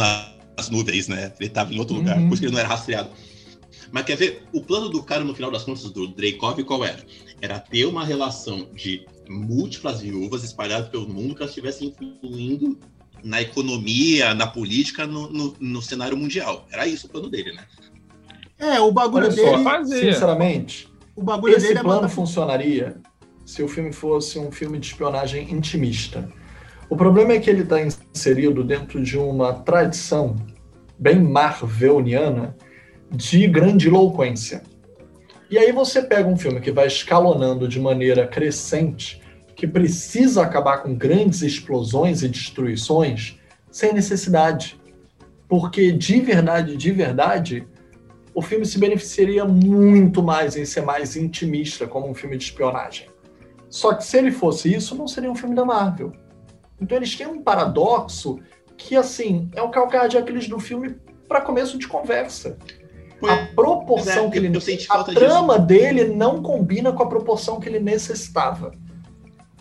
nas 0.56 0.68
nuvens, 0.70 1.08
né? 1.08 1.32
Ele 1.40 1.48
tava 1.50 1.72
em 1.72 1.78
outro 1.78 1.94
lugar, 1.96 2.16
Uhum. 2.18 2.28
por 2.28 2.34
isso 2.34 2.40
que 2.42 2.46
ele 2.46 2.52
não 2.54 2.60
era 2.60 2.68
rastreado. 2.68 3.10
Mas 3.90 4.04
quer 4.04 4.16
ver? 4.16 4.42
O 4.52 4.62
plano 4.62 4.88
do 4.88 5.02
cara, 5.02 5.22
no 5.24 5.34
final 5.34 5.50
das 5.50 5.64
contas, 5.64 5.82
do 5.90 6.06
Dreykov, 6.08 6.62
qual 6.64 6.84
era? 6.84 7.04
Era 7.40 7.58
ter 7.58 7.84
uma 7.86 8.04
relação 8.04 8.68
de 8.74 9.04
múltiplas 9.28 10.00
viúvas 10.00 10.44
espalhadas 10.44 10.88
pelo 10.88 11.08
mundo 11.08 11.34
que 11.34 11.42
elas 11.42 11.50
estivessem 11.50 11.94
influindo 12.00 12.78
na 13.22 13.40
economia, 13.42 14.34
na 14.34 14.46
política, 14.46 15.06
no, 15.06 15.30
no, 15.30 15.54
no 15.60 15.82
cenário 15.82 16.16
mundial. 16.16 16.66
Era 16.72 16.86
isso 16.86 17.06
o 17.06 17.10
plano 17.10 17.28
dele, 17.28 17.52
né? 17.52 17.64
É, 18.58 18.80
o 18.80 18.90
bagulho 18.92 19.26
Olha 19.26 19.34
dele. 19.34 19.62
Fazia. 19.64 20.12
Sinceramente, 20.12 20.88
O 21.14 21.22
bagulho 21.22 21.54
Esse 21.56 21.66
dele 21.66 21.78
é 21.80 21.82
plano 21.82 22.02
mandar- 22.02 22.14
funcionaria 22.14 22.96
se 23.44 23.62
o 23.62 23.68
filme 23.68 23.92
fosse 23.92 24.38
um 24.38 24.50
filme 24.50 24.78
de 24.78 24.86
espionagem 24.86 25.52
intimista. 25.52 26.32
O 26.92 26.96
problema 26.96 27.32
é 27.32 27.40
que 27.40 27.48
ele 27.48 27.62
está 27.62 27.80
inserido 27.80 28.62
dentro 28.62 29.02
de 29.02 29.16
uma 29.16 29.54
tradição 29.54 30.36
bem 30.98 31.18
marveliana 31.18 32.54
de 33.10 33.48
grandiloquência. 33.48 34.62
E 35.50 35.56
aí 35.56 35.72
você 35.72 36.02
pega 36.02 36.28
um 36.28 36.36
filme 36.36 36.60
que 36.60 36.70
vai 36.70 36.86
escalonando 36.86 37.66
de 37.66 37.80
maneira 37.80 38.26
crescente, 38.26 39.22
que 39.56 39.66
precisa 39.66 40.42
acabar 40.42 40.82
com 40.82 40.94
grandes 40.94 41.40
explosões 41.40 42.22
e 42.22 42.28
destruições, 42.28 43.40
sem 43.70 43.94
necessidade. 43.94 44.78
Porque 45.48 45.92
de 45.92 46.20
verdade, 46.20 46.76
de 46.76 46.92
verdade, 46.92 47.66
o 48.34 48.42
filme 48.42 48.66
se 48.66 48.78
beneficiaria 48.78 49.46
muito 49.46 50.22
mais 50.22 50.58
em 50.58 50.66
ser 50.66 50.82
mais 50.82 51.16
intimista, 51.16 51.86
como 51.86 52.06
um 52.10 52.14
filme 52.14 52.36
de 52.36 52.44
espionagem. 52.44 53.06
Só 53.70 53.94
que 53.94 54.04
se 54.04 54.18
ele 54.18 54.30
fosse 54.30 54.70
isso, 54.70 54.94
não 54.94 55.08
seria 55.08 55.32
um 55.32 55.34
filme 55.34 55.54
da 55.54 55.64
Marvel. 55.64 56.12
Então 56.82 56.96
eles 56.96 57.14
têm 57.14 57.26
um 57.26 57.42
paradoxo 57.42 58.40
que, 58.76 58.96
assim, 58.96 59.48
é 59.54 59.62
o 59.62 59.70
calcanhar 59.70 60.08
de 60.08 60.18
Aquiles 60.18 60.48
do 60.48 60.58
filme 60.58 60.96
para 61.28 61.40
começo 61.40 61.78
de 61.78 61.86
conversa. 61.86 62.58
A 63.22 63.54
proporção 63.54 64.26
é, 64.26 64.30
que 64.30 64.38
ele. 64.38 64.52
a 64.88 65.04
trama 65.04 65.56
dele 65.56 66.06
não 66.06 66.42
combina 66.42 66.92
com 66.92 67.02
a 67.04 67.08
proporção 67.08 67.60
que 67.60 67.68
ele 67.68 67.78
necessitava. 67.78 68.72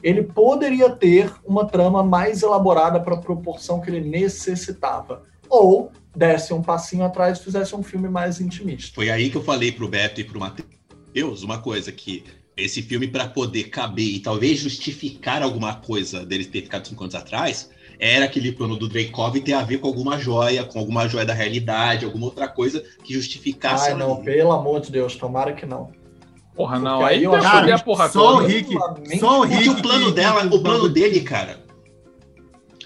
Ele 0.02 0.24
poderia 0.24 0.90
ter 0.90 1.32
uma 1.46 1.66
trama 1.66 2.04
mais 2.04 2.42
elaborada 2.42 3.00
para 3.00 3.14
a 3.14 3.20
proporção 3.20 3.80
que 3.80 3.92
ele 3.92 4.02
necessitava. 4.02 5.22
Ou 5.48 5.92
desse 6.16 6.54
um 6.54 6.62
passinho 6.62 7.06
atrás 7.06 7.38
e 7.38 7.44
fizesse 7.44 7.76
um 7.76 7.84
filme 7.84 8.10
mais 8.10 8.42
intimista. 8.42 8.96
Foi 8.96 9.12
aí 9.12 9.30
que 9.30 9.38
eu 9.38 9.44
falei 9.44 9.72
pro 9.72 9.88
Beto 9.88 10.20
e 10.20 10.24
pro 10.24 10.40
Matheus 10.40 11.44
uma 11.44 11.60
coisa 11.60 11.92
que 11.92 12.24
esse 12.64 12.82
filme, 12.82 13.08
para 13.08 13.28
poder 13.28 13.66
caber 13.70 14.06
e 14.06 14.20
talvez 14.20 14.60
justificar 14.60 15.42
alguma 15.44 15.76
coisa 15.76 16.26
dele 16.26 16.46
ter 16.46 16.62
ficado 16.64 16.88
cinco 16.88 17.04
anos 17.04 17.16
atrás, 17.16 17.70
era 18.00 18.26
aquele 18.26 18.52
plano 18.52 18.76
do 18.76 18.88
Dreykov 18.90 19.40
ter 19.42 19.54
a 19.54 19.62
ver 19.62 19.78
com 19.80 19.88
alguma 19.88 20.18
joia, 20.18 20.64
com 20.64 20.80
alguma 20.80 21.08
joia 21.08 21.26
da 21.26 21.34
realidade, 21.34 22.06
alguma 22.06 22.26
outra 22.26 22.48
coisa 22.48 22.84
que 23.04 23.14
justificasse. 23.14 23.90
Ai, 23.92 23.96
não, 23.96 24.24
pelo 24.24 24.52
amor 24.52 24.82
de 24.82 24.92
Deus, 24.92 25.16
tomara 25.16 25.54
que 25.54 25.66
não. 25.66 25.92
Porra, 26.56 26.80
não. 26.80 27.00
Porque 27.00 27.14
Aí 27.14 27.24
eu 27.24 27.32
que 27.32 27.40
que 27.40 27.72
a 27.72 27.80
porra 27.80 28.10
só 28.10 28.20
o 28.20 28.34
toda. 28.42 28.48
Rick- 28.48 28.70
Minimamente- 28.70 29.20
só 29.20 29.38
o 29.38 29.42
Porque 29.42 29.56
Rick 29.56 29.70
o 29.70 29.82
plano 29.82 30.06
que- 30.08 30.12
dela, 30.14 30.48
que- 30.48 30.56
o 30.56 30.60
plano 30.62 30.90
dele, 30.90 31.22
cara. 31.22 31.62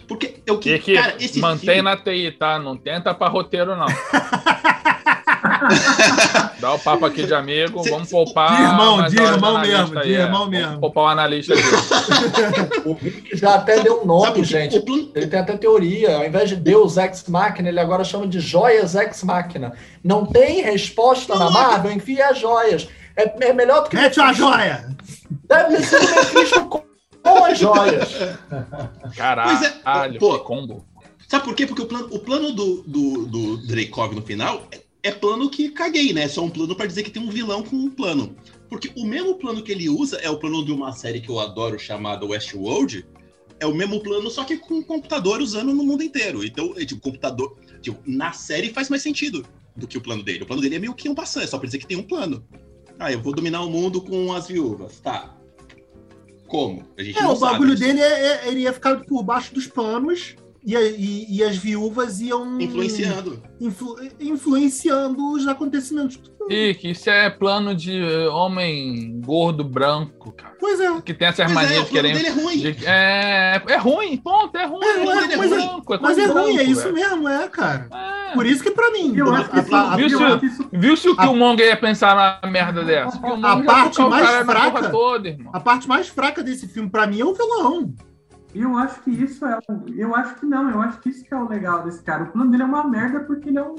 Porque 0.08 0.36
eu 0.46 0.60
que, 0.60 0.72
Rick, 0.74 0.94
cara, 0.94 1.16
esse 1.20 1.40
mantém 1.40 1.76
filme, 1.76 1.82
na 1.82 1.98
TI, 1.98 2.32
tá? 2.38 2.60
Não 2.60 2.78
tenta 2.78 3.14
pra 3.14 3.28
roteiro, 3.28 3.76
não. 3.76 3.88
Dá 6.66 6.74
o 6.74 6.80
papo 6.80 7.06
aqui 7.06 7.28
de 7.28 7.34
amigo, 7.36 7.84
Cê- 7.84 7.92
vamos 7.92 8.10
poupar. 8.10 8.58
De 8.58 8.64
irmão, 8.64 9.08
de 9.08 9.22
irmão 9.22 9.62
mesmo, 9.62 10.00
aí, 10.00 10.08
de 10.08 10.16
é. 10.16 10.22
irmão 10.22 10.46
Vamos 10.46 10.50
mesmo. 10.50 10.80
Poupar 10.80 11.04
o 11.04 11.08
analista 11.10 11.54
aqui. 11.54 11.64
O 12.90 12.94
Rick 12.94 13.38
já 13.38 13.54
até 13.54 13.82
deu 13.82 14.02
um 14.02 14.06
nome, 14.06 14.44
gente. 14.44 14.76
Ele 15.14 15.28
tem 15.28 15.40
até 15.40 15.56
teoria. 15.58 16.18
Ao 16.18 16.26
invés 16.26 16.50
de 16.50 16.56
Deus 16.56 16.98
Ex 16.98 17.26
Machina, 17.28 17.70
ele 17.70 17.80
agora 17.80 18.04
chama 18.04 18.26
de 18.28 18.40
Joias 18.40 18.96
Ex 18.96 19.24
Machina. 19.24 19.74
Não 20.04 20.26
tem 20.26 20.64
resposta 20.64 21.36
na 21.36 21.52
Marvel, 21.52 21.92
enfia 21.92 22.30
as 22.30 22.40
joias. 22.40 22.88
É, 23.16 23.50
é 23.50 23.54
melhor 23.54 23.84
do 23.84 23.90
que. 23.92 23.96
Mete 23.96 24.20
uma 24.20 24.34
joia! 24.34 24.88
Deve 25.48 25.84
sido 25.84 26.04
o 26.04 26.16
Mephisto 26.16 26.66
com, 26.66 26.84
as 27.46 27.60
joias. 27.60 28.10
Caralho, 29.16 30.16
é, 30.16 30.18
pô. 30.18 30.40
que 30.40 30.46
combo. 30.46 30.84
Sabe 31.28 31.44
por 31.44 31.54
quê? 31.54 31.68
Porque 31.68 31.84
o 31.84 31.86
plano, 31.86 32.08
o 32.12 32.20
plano 32.20 32.52
do, 32.52 32.84
do, 32.88 33.26
do 33.28 33.68
Dreykov 33.68 34.16
no 34.16 34.22
final 34.24 34.64
é, 34.72 34.80
é 35.06 35.12
plano 35.12 35.50
que 35.50 35.70
caguei, 35.70 36.12
né? 36.14 36.24
É 36.24 36.28
só 36.28 36.44
um 36.44 36.50
plano 36.50 36.76
pra 36.76 36.86
dizer 36.88 37.04
que 37.04 37.12
tem 37.12 37.22
um 37.22 37.30
vilão 37.30 37.62
com 37.64 37.76
um 37.76 37.90
plano. 37.92 38.36
Porque 38.68 38.92
o 38.98 39.06
mesmo 39.06 39.36
plano 39.36 39.62
que 39.62 39.72
ele 39.72 39.88
usa 39.88 40.18
é 40.18 40.30
o 40.30 40.38
plano 40.40 40.66
de 40.66 40.72
uma 40.72 40.92
série 40.94 41.22
que 41.22 41.30
eu 41.30 41.40
adoro 41.40 41.78
chamada 41.78 42.26
Westworld. 42.26 43.06
É 43.60 43.66
o 43.68 43.74
mesmo 43.74 44.02
plano, 44.02 44.30
só 44.32 44.44
que 44.44 44.58
com 44.58 44.76
um 44.76 44.82
computador 44.84 45.40
usando 45.42 45.74
no 45.74 45.84
mundo 45.84 46.04
inteiro. 46.04 46.44
Então, 46.44 46.74
é, 46.76 46.84
tipo, 46.84 47.00
computador. 47.02 47.56
Tipo, 47.82 48.00
na 48.06 48.32
série 48.34 48.74
faz 48.74 48.90
mais 48.90 49.02
sentido 49.04 49.46
do 49.76 49.88
que 49.88 49.98
o 49.98 50.02
plano 50.02 50.24
dele. 50.24 50.44
O 50.44 50.48
plano 50.48 50.62
dele 50.62 50.76
é 50.76 50.80
meio 50.80 50.96
que 50.96 51.08
um 51.08 51.14
passando, 51.16 51.44
é 51.44 51.48
só 51.48 51.58
pra 51.60 51.68
dizer 51.68 51.78
que 51.78 51.88
tem 51.88 51.98
um 51.98 52.04
plano. 52.04 52.44
Ah, 52.98 53.12
eu 53.12 53.22
vou 53.22 53.34
dominar 53.34 53.62
o 53.62 53.70
mundo 53.70 54.02
com 54.02 54.34
as 54.34 54.48
viúvas. 54.48 55.00
Tá. 55.00 55.38
Como? 56.48 56.84
A 56.98 57.04
gente 57.04 57.18
É, 57.18 57.22
não 57.24 57.34
o 57.34 57.40
bagulho 57.40 57.78
sabe. 57.78 57.86
dele 57.86 58.02
é, 58.02 58.22
é- 58.46 58.48
ele 58.48 58.62
ia 58.62 58.74
ficar 58.74 58.98
por 59.06 59.22
baixo 59.24 59.54
dos 59.54 59.68
panos 59.68 60.36
e, 60.66 60.76
a- 60.76 60.82
e- 60.82 61.26
e 61.38 61.44
as 61.44 61.56
viúvas 61.58 62.20
iam 62.22 62.60
Influenciando. 62.60 63.42
influ- 63.62 63.98
influenciando 64.20 65.32
os 65.34 65.48
acontecimentos. 65.48 66.20
Rick, 66.48 66.92
isso 66.92 67.10
é 67.10 67.28
plano 67.30 67.74
de 67.74 67.92
eh, 68.00 68.28
homem 68.30 69.20
gordo 69.26 69.64
branco, 69.64 70.32
cara. 70.32 70.54
Pois 70.60 70.80
é. 70.80 71.02
Que 71.02 71.12
tem 71.14 71.28
essas 71.28 71.52
Pois 71.52 71.58
é, 71.58 71.70
manias 71.70 71.82
o 71.82 71.86
de 71.86 71.92
querer. 71.92 72.14
dele 72.14 72.28
é 72.28 72.32
ruim. 72.32 72.58
de- 72.60 72.86
É, 72.86 73.62
é 73.68 73.78
ruim, 73.78 74.18
ponto, 74.18 74.56
é 74.56 74.66
ruim. 74.66 74.86
É, 74.86 74.90
é, 74.90 75.34
é, 75.34 75.38
mas 75.38 75.52
é- 75.52 75.56
branco, 75.56 75.94
é 75.96 76.00
Mas 76.00 76.18
é 76.20 76.26
ruim, 76.28 76.52
é 76.52 76.56
branco, 76.58 76.72
isso 76.72 76.82
velho. 76.84 76.94
mesmo, 76.94 77.28
é, 77.30 77.48
cara. 77.50 77.90
É. 77.92 78.34
Por 78.36 78.46
isso 78.46 78.62
que 78.62 78.70
pra 78.70 78.92
mim, 78.92 79.14
Eu 79.16 79.34
a, 79.34 79.40
acho 79.40 79.50
que 79.50 79.60
isso, 79.60 79.76
a- 79.76 79.94
a- 79.94 79.96
Viu, 79.96 80.40
que 80.40 80.46
isso 80.46 80.70
Viu 80.72 80.98
se 80.98 81.10
o 81.10 81.16
Killmonger 81.18 81.66
ia 81.68 81.78
pensar 81.78 82.40
na 82.44 82.48
merda 82.52 82.84
dessa? 82.84 83.18
O 83.18 83.22
Killmonger 83.22 83.58
ia 83.60 83.66
parte 83.66 84.02
o 84.02 84.10
mais 84.10 84.30
fraca- 84.46 84.90
toda, 84.92 85.30
irmão. 85.30 85.52
a 85.52 85.60
parte 85.60 85.88
mais 85.88 86.08
fraca 86.10 86.44
desse 86.44 86.68
filme 86.68 86.90
pra 86.92 87.08
mim 87.08 87.22
é 87.22 87.26
o 87.26 87.34
vilão. 87.34 87.92
Eu 88.56 88.78
acho 88.78 89.02
que 89.02 89.12
isso 89.12 89.46
é. 89.46 89.60
Eu 89.98 90.16
acho 90.16 90.36
que 90.36 90.46
não, 90.46 90.70
eu 90.70 90.82
acho 90.82 91.00
que 91.02 91.10
isso 91.10 91.26
que 91.26 91.34
é 91.34 91.38
o 91.38 91.48
legal 91.48 91.84
desse 91.84 92.02
cara. 92.02 92.24
O 92.24 92.32
plano 92.32 92.50
dele 92.50 92.64
é 92.64 92.66
uma 92.66 92.88
merda 92.88 93.20
porque 93.20 93.50
ele 93.50 93.60
é 93.60 93.64
um. 93.64 93.76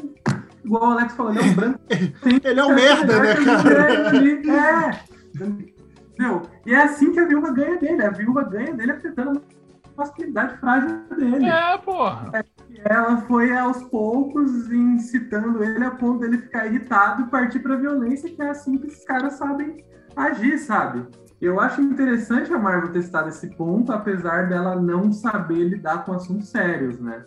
Igual 0.62 0.82
o 0.82 0.92
Alex 0.92 1.14
falou, 1.14 1.32
ele 1.32 1.40
é 1.40 1.44
um 1.44 1.54
branco. 1.54 1.80
Ele 2.44 2.60
é 2.60 2.64
um 2.64 2.74
merda, 2.74 3.20
né, 3.20 3.34
cara? 3.36 4.92
É. 4.92 5.00
Entendeu? 5.36 6.42
E 6.66 6.74
é 6.74 6.82
assim 6.82 7.12
que 7.12 7.20
a 7.20 7.26
viúva 7.26 7.52
ganha 7.52 7.78
dele. 7.78 8.02
A 8.02 8.10
viúva 8.10 8.42
ganha 8.42 8.74
dele 8.74 8.92
afetando 8.92 9.40
a 9.40 9.90
masculinidade 9.96 10.58
frágil 10.58 11.04
dele. 11.16 11.46
É, 11.46 11.78
porra. 11.78 12.44
Ela 12.84 13.18
foi 13.22 13.56
aos 13.56 13.82
poucos 13.84 14.70
incitando 14.72 15.62
ele 15.62 15.84
a 15.84 15.92
ponto 15.92 16.18
dele 16.18 16.38
ficar 16.38 16.66
irritado 16.66 17.22
e 17.22 17.26
partir 17.26 17.60
pra 17.60 17.76
violência, 17.76 18.28
que 18.28 18.42
é 18.42 18.50
assim 18.50 18.76
que 18.76 18.88
esses 18.88 19.04
caras 19.04 19.34
sabem 19.34 19.84
agir, 20.16 20.58
sabe? 20.58 21.06
Eu 21.46 21.60
acho 21.60 21.80
interessante 21.80 22.52
a 22.52 22.58
Marvel 22.58 23.00
citado 23.00 23.28
esse 23.28 23.48
ponto, 23.54 23.92
apesar 23.92 24.48
dela 24.48 24.74
não 24.74 25.12
saber 25.12 25.62
lidar 25.62 26.04
com 26.04 26.12
assuntos 26.12 26.48
sérios, 26.48 26.98
né? 26.98 27.24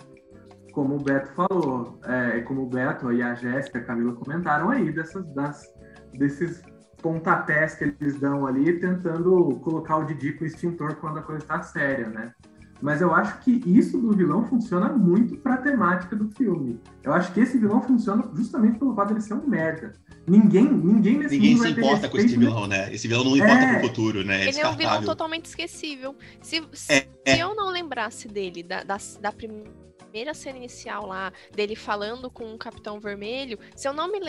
Como 0.73 0.95
o 0.95 1.01
Beto 1.01 1.31
falou, 1.31 1.97
é, 2.03 2.41
como 2.41 2.63
o 2.63 2.65
Beto 2.67 3.13
e 3.13 3.23
a 3.23 3.33
Jéssica, 3.33 3.79
a 3.79 3.81
Camila 3.81 4.13
comentaram 4.13 4.71
aí, 4.71 4.91
dessas, 4.91 5.25
das, 5.33 5.73
desses 6.13 6.61
pontapés 7.01 7.75
que 7.75 7.85
eles 7.85 8.19
dão 8.19 8.45
ali, 8.45 8.77
tentando 8.77 9.57
colocar 9.61 9.95
o 9.95 10.03
Didi 10.03 10.33
com 10.33 10.43
o 10.43 10.47
extintor 10.47 10.95
quando 10.95 11.19
a 11.19 11.23
coisa 11.23 11.45
tá 11.45 11.61
séria, 11.61 12.09
né? 12.09 12.33
Mas 12.81 13.01
eu 13.01 13.13
acho 13.13 13.39
que 13.39 13.61
isso 13.65 13.97
do 13.97 14.11
vilão 14.13 14.45
funciona 14.45 14.89
muito 14.89 15.35
pra 15.37 15.57
temática 15.57 16.15
do 16.15 16.29
filme. 16.29 16.79
Eu 17.03 17.11
acho 17.13 17.33
que 17.33 17.41
esse 17.41 17.57
vilão 17.57 17.81
funciona 17.81 18.23
justamente 18.33 18.79
pelo 18.79 18.95
fato 18.95 19.09
dele 19.09 19.21
ser 19.21 19.33
um 19.33 19.45
merda. 19.45 19.93
Ninguém, 20.25 20.63
ninguém 20.71 21.17
nesse 21.17 21.35
Ninguém 21.35 21.55
mundo 21.55 21.61
se 21.61 21.63
vai 21.65 21.73
ter 21.73 21.81
importa 21.81 22.09
com 22.09 22.17
esse 22.17 22.27
respeito, 22.27 22.49
vilão, 22.49 22.67
né? 22.67 22.93
Esse 22.93 23.07
vilão 23.07 23.23
não 23.25 23.35
importa 23.35 23.53
É. 23.53 23.79
pro 23.79 23.87
futuro, 23.89 24.23
né? 24.23 24.45
É 24.45 24.47
Ele 24.47 24.59
é 24.59 24.67
um 24.67 24.75
vilão 24.77 25.03
totalmente 25.03 25.45
esquecível. 25.45 26.15
Se, 26.41 26.63
se, 26.71 26.93
É, 26.93 27.07
é. 27.25 27.35
se 27.35 27.39
eu 27.41 27.53
não 27.55 27.69
lembrasse 27.69 28.27
dele, 28.27 28.63
da, 28.63 28.83
da, 28.83 28.97
da 29.19 29.31
primeira 29.31 30.33
cena 30.33 30.57
inicial 30.57 31.05
lá, 31.05 31.33
dele 31.53 31.75
falando 31.75 32.29
com 32.29 32.53
o 32.53 32.57
Capitão 32.57 32.99
Vermelho, 32.99 33.59
se 33.75 33.87
eu 33.87 33.93
não, 33.93 34.09
me, 34.09 34.19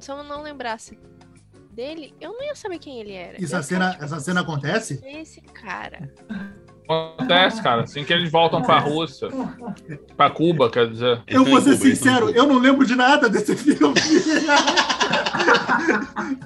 se 0.00 0.10
eu 0.10 0.22
não 0.22 0.42
lembrasse 0.42 0.98
dele, 1.72 2.14
eu 2.20 2.32
não 2.32 2.44
ia 2.44 2.54
saber 2.54 2.78
quem 2.78 3.00
ele 3.00 3.12
era. 3.12 3.42
Isso, 3.42 3.54
Eu 3.54 3.58
a 3.58 3.62
cena, 3.62 3.96
essa 4.00 4.20
cena 4.20 4.40
acontece? 4.42 5.00
Esse 5.04 5.40
cara. 5.40 6.12
Acontece, 6.88 7.62
cara. 7.62 7.82
Assim 7.82 8.04
que 8.04 8.12
eles 8.12 8.30
voltam 8.30 8.62
pra 8.62 8.78
Rússia. 8.78 9.28
Pra 10.16 10.30
Cuba, 10.30 10.70
quer 10.70 10.88
dizer. 10.88 11.22
Eu 11.26 11.44
vou 11.44 11.60
ser 11.60 11.76
sincero, 11.76 12.30
eu 12.30 12.46
não 12.46 12.58
lembro 12.58 12.86
de 12.86 12.94
nada 12.94 13.28
desse 13.28 13.56
filme. 13.56 13.94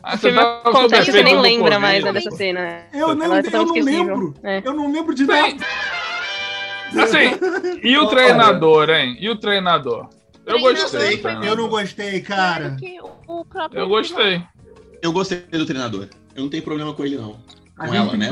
Ah, 0.03 0.17
filme 0.17 0.37
tá 0.37 0.61
sob 0.65 0.79
acontece, 0.79 1.13
você 1.13 1.23
nem 1.23 1.37
do 1.37 1.41
lembra 1.41 1.77
Covid. 1.77 1.81
mais 1.81 2.05
né, 2.05 2.13
dessa 2.13 2.31
cena. 2.33 2.61
né? 2.61 2.85
Eu, 2.93 3.15
não, 3.15 3.35
é 3.35 3.39
eu 3.39 3.43
esquecível. 3.43 3.83
lembro. 3.83 4.35
É. 4.43 4.63
Eu 4.65 4.75
não 4.75 4.93
lembro 4.93 5.15
de 5.15 5.25
nada. 5.25 5.57
Assim, 7.03 7.79
e 7.83 7.97
o 7.97 8.07
treinador, 8.09 8.91
hein? 8.91 9.17
E 9.21 9.29
o 9.31 9.37
treinador? 9.37 10.09
Eu 10.45 10.59
gostei. 10.61 11.23
Eu 11.45 11.57
não 11.57 11.69
gostei, 11.69 12.21
cara. 12.21 12.77
Eu 13.73 13.89
gostei. 13.89 14.43
Eu 15.01 15.13
gostei 15.13 15.39
do 15.39 15.65
treinador. 15.67 16.09
Eu 16.35 16.43
não 16.43 16.51
tenho 16.51 16.63
problema 16.63 16.93
com 16.93 17.05
ele, 17.05 17.17
não. 17.17 17.37
Com 17.79 17.95
ela, 17.95 18.17
né? 18.17 18.29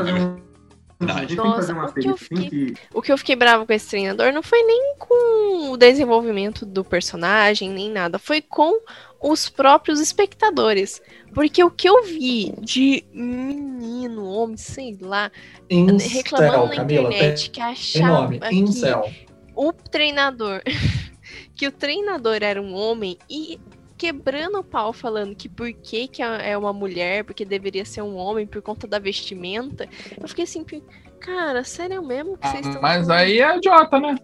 Que 0.98 1.26
que 1.26 1.34
Nossa, 1.36 1.72
o 1.72 1.92
que 1.92 2.08
eu 2.08 2.14
assim 2.14 2.48
que 2.48 2.74
O 2.92 3.02
que 3.02 3.12
eu 3.12 3.18
fiquei 3.18 3.36
bravo 3.36 3.64
com 3.64 3.72
esse 3.72 3.88
treinador 3.88 4.32
não 4.32 4.42
foi 4.42 4.62
nem 4.64 4.94
com 4.98 5.70
o 5.70 5.76
desenvolvimento 5.76 6.66
do 6.66 6.84
personagem, 6.84 7.70
nem 7.70 7.90
nada. 7.90 8.18
Foi 8.18 8.42
com 8.42 8.80
os 9.20 9.48
próprios 9.48 10.00
espectadores. 10.00 11.00
Porque 11.32 11.62
o 11.62 11.70
que 11.70 11.88
eu 11.88 12.02
vi 12.04 12.52
de 12.58 13.04
menino, 13.12 14.28
homem, 14.28 14.56
sei 14.56 14.98
lá, 15.00 15.30
reclamando 15.70 15.94
Incel, 15.94 16.66
na 16.66 16.74
Camila. 16.74 17.08
Tem, 17.08 17.18
internet 17.18 17.50
que 17.50 17.60
tem 17.60 17.62
achava 17.62 18.38
que 18.38 18.64
o 19.54 19.72
treinador. 19.72 20.62
que 21.54 21.66
o 21.66 21.72
treinador 21.72 22.38
era 22.42 22.62
um 22.62 22.74
homem 22.74 23.18
e 23.28 23.58
quebrando 23.98 24.58
o 24.58 24.64
pau 24.64 24.92
falando 24.92 25.34
que 25.34 25.48
por 25.48 25.70
que, 25.72 26.06
que 26.08 26.22
é 26.22 26.56
uma 26.56 26.72
mulher, 26.72 27.24
porque 27.24 27.44
deveria 27.44 27.84
ser 27.84 28.00
um 28.02 28.16
homem 28.16 28.46
por 28.46 28.62
conta 28.62 28.86
da 28.86 28.98
vestimenta. 28.98 29.88
Eu 30.20 30.28
fiquei 30.28 30.44
assim, 30.44 30.64
cara, 31.20 31.64
sério 31.64 32.00
mesmo 32.02 32.38
que 32.38 32.46
vocês 32.48 32.64
estão 32.64 32.80
Mas 32.80 33.06
falando? 33.06 33.20
aí 33.20 33.40
é 33.40 33.56
idiota, 33.56 33.98
né? 34.00 34.16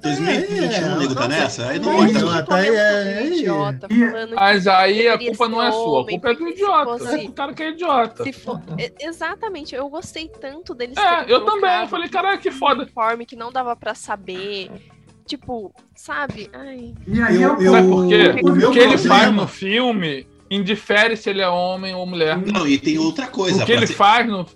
2021, 0.00 0.64
É, 0.64 0.94
o 0.94 0.98
nego 1.00 1.14
tá 1.14 1.28
nessa? 1.28 1.68
Aí 1.68 1.78
não 1.80 2.00
aí, 2.00 2.12
comenta 2.14 2.56
é- 2.58 3.14
como 3.16 3.34
idiota, 3.34 3.88
falando 3.88 4.28
que 4.28 4.34
Mas 4.36 4.66
aí 4.68 5.08
a 5.08 5.18
culpa 5.18 5.48
não 5.48 5.62
é 5.62 5.72
sua, 5.72 6.02
a 6.02 6.06
culpa 6.06 6.30
é 6.30 6.34
do 6.34 6.48
idiota. 6.48 6.98
fosse- 6.98 7.20
É 7.24 7.28
o 7.28 7.32
cara 7.32 7.52
que 7.52 7.62
é 7.64 7.70
idiota. 7.70 8.22
se 8.24 8.32
for- 8.32 8.60
Exatamente, 9.00 9.74
eu 9.74 9.88
gostei 9.88 10.28
tanto 10.28 10.74
deles 10.74 10.96
É, 10.96 11.24
eu 11.32 11.44
também. 11.44 11.80
Eu 11.82 11.88
falei, 11.88 12.08
caralho, 12.08 12.38
que 12.40 12.50
foda. 12.50 12.82
uniforme 12.82 13.26
que 13.26 13.34
não 13.36 13.50
dava 13.52 13.74
pra 13.76 13.94
saber. 13.94 14.70
Tipo, 15.28 15.74
sabe? 15.94 16.48
Ai, 16.54 16.94
E 17.06 17.20
aí 17.20 17.42
Eu- 17.42 17.50
é 17.50 17.52
o 17.58 17.62
eu- 17.62 17.72
Sabe 17.72 17.88
por 17.88 18.08
quê? 18.08 18.40
o 18.42 18.68
O 18.68 18.72
que 18.72 18.78
ele 18.78 18.96
faz 18.98 19.30
no 19.32 19.46
filme 19.46 20.26
indifere 20.50 21.14
se 21.18 21.28
ele 21.28 21.42
é 21.42 21.48
homem 21.48 21.94
ou 21.94 22.06
mulher. 22.06 22.38
Não, 22.38 22.66
e 22.66 22.78
tem 22.78 22.96
outra 22.98 23.26
coisa. 23.26 23.62
O 23.62 23.66
que 23.66 23.72
ele 23.72 23.86
ser- 23.86 23.92
faz 23.92 24.26
no. 24.26 24.46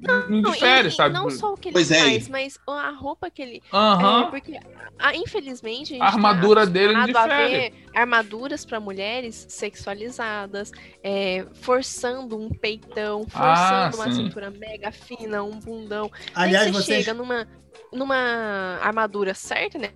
Não, 0.00 0.30
Indifere, 0.30 0.88
e- 0.88 0.90
e 0.90 0.94
sabe? 0.94 1.14
não 1.14 1.28
só 1.30 1.52
o 1.52 1.56
que 1.56 1.68
ele 1.68 1.72
Pois 1.72 1.90
é, 1.90 1.98
faz, 2.00 2.28
mas 2.28 2.58
a 2.68 2.90
roupa 2.90 3.28
que 3.30 3.42
ele. 3.42 3.62
Aham. 3.72 4.22
É, 4.22 4.30
porque, 4.30 4.60
ah, 4.98 5.14
infelizmente, 5.16 5.94
a, 5.94 5.96
gente 5.96 6.02
A 6.02 6.06
armadura 6.06 6.64
tá 6.66 6.72
dele 6.72 6.94
a 6.96 7.06
difere. 7.06 7.48
ver 7.70 7.72
armaduras 7.94 8.64
para 8.64 8.78
mulheres 8.78 9.46
sexualizadas, 9.48 10.70
é, 11.02 11.46
forçando 11.62 12.38
um 12.38 12.48
peitão, 12.48 13.26
Ah, 13.34 13.90
forçando 13.90 13.96
uma 14.02 14.12
sim. 14.14 14.24
cintura 14.24 14.50
mega 14.50 14.92
fina, 14.92 15.42
um 15.42 15.58
bundão. 15.58 16.10
Aliás, 16.34 16.66
Aí 16.66 16.72
você 16.72 16.82
vocês. 16.82 17.04
chega 17.04 17.14
numa, 17.16 17.48
numa 17.92 18.78
armadura 18.80 19.34
certa, 19.34 19.78
né? 19.78 19.90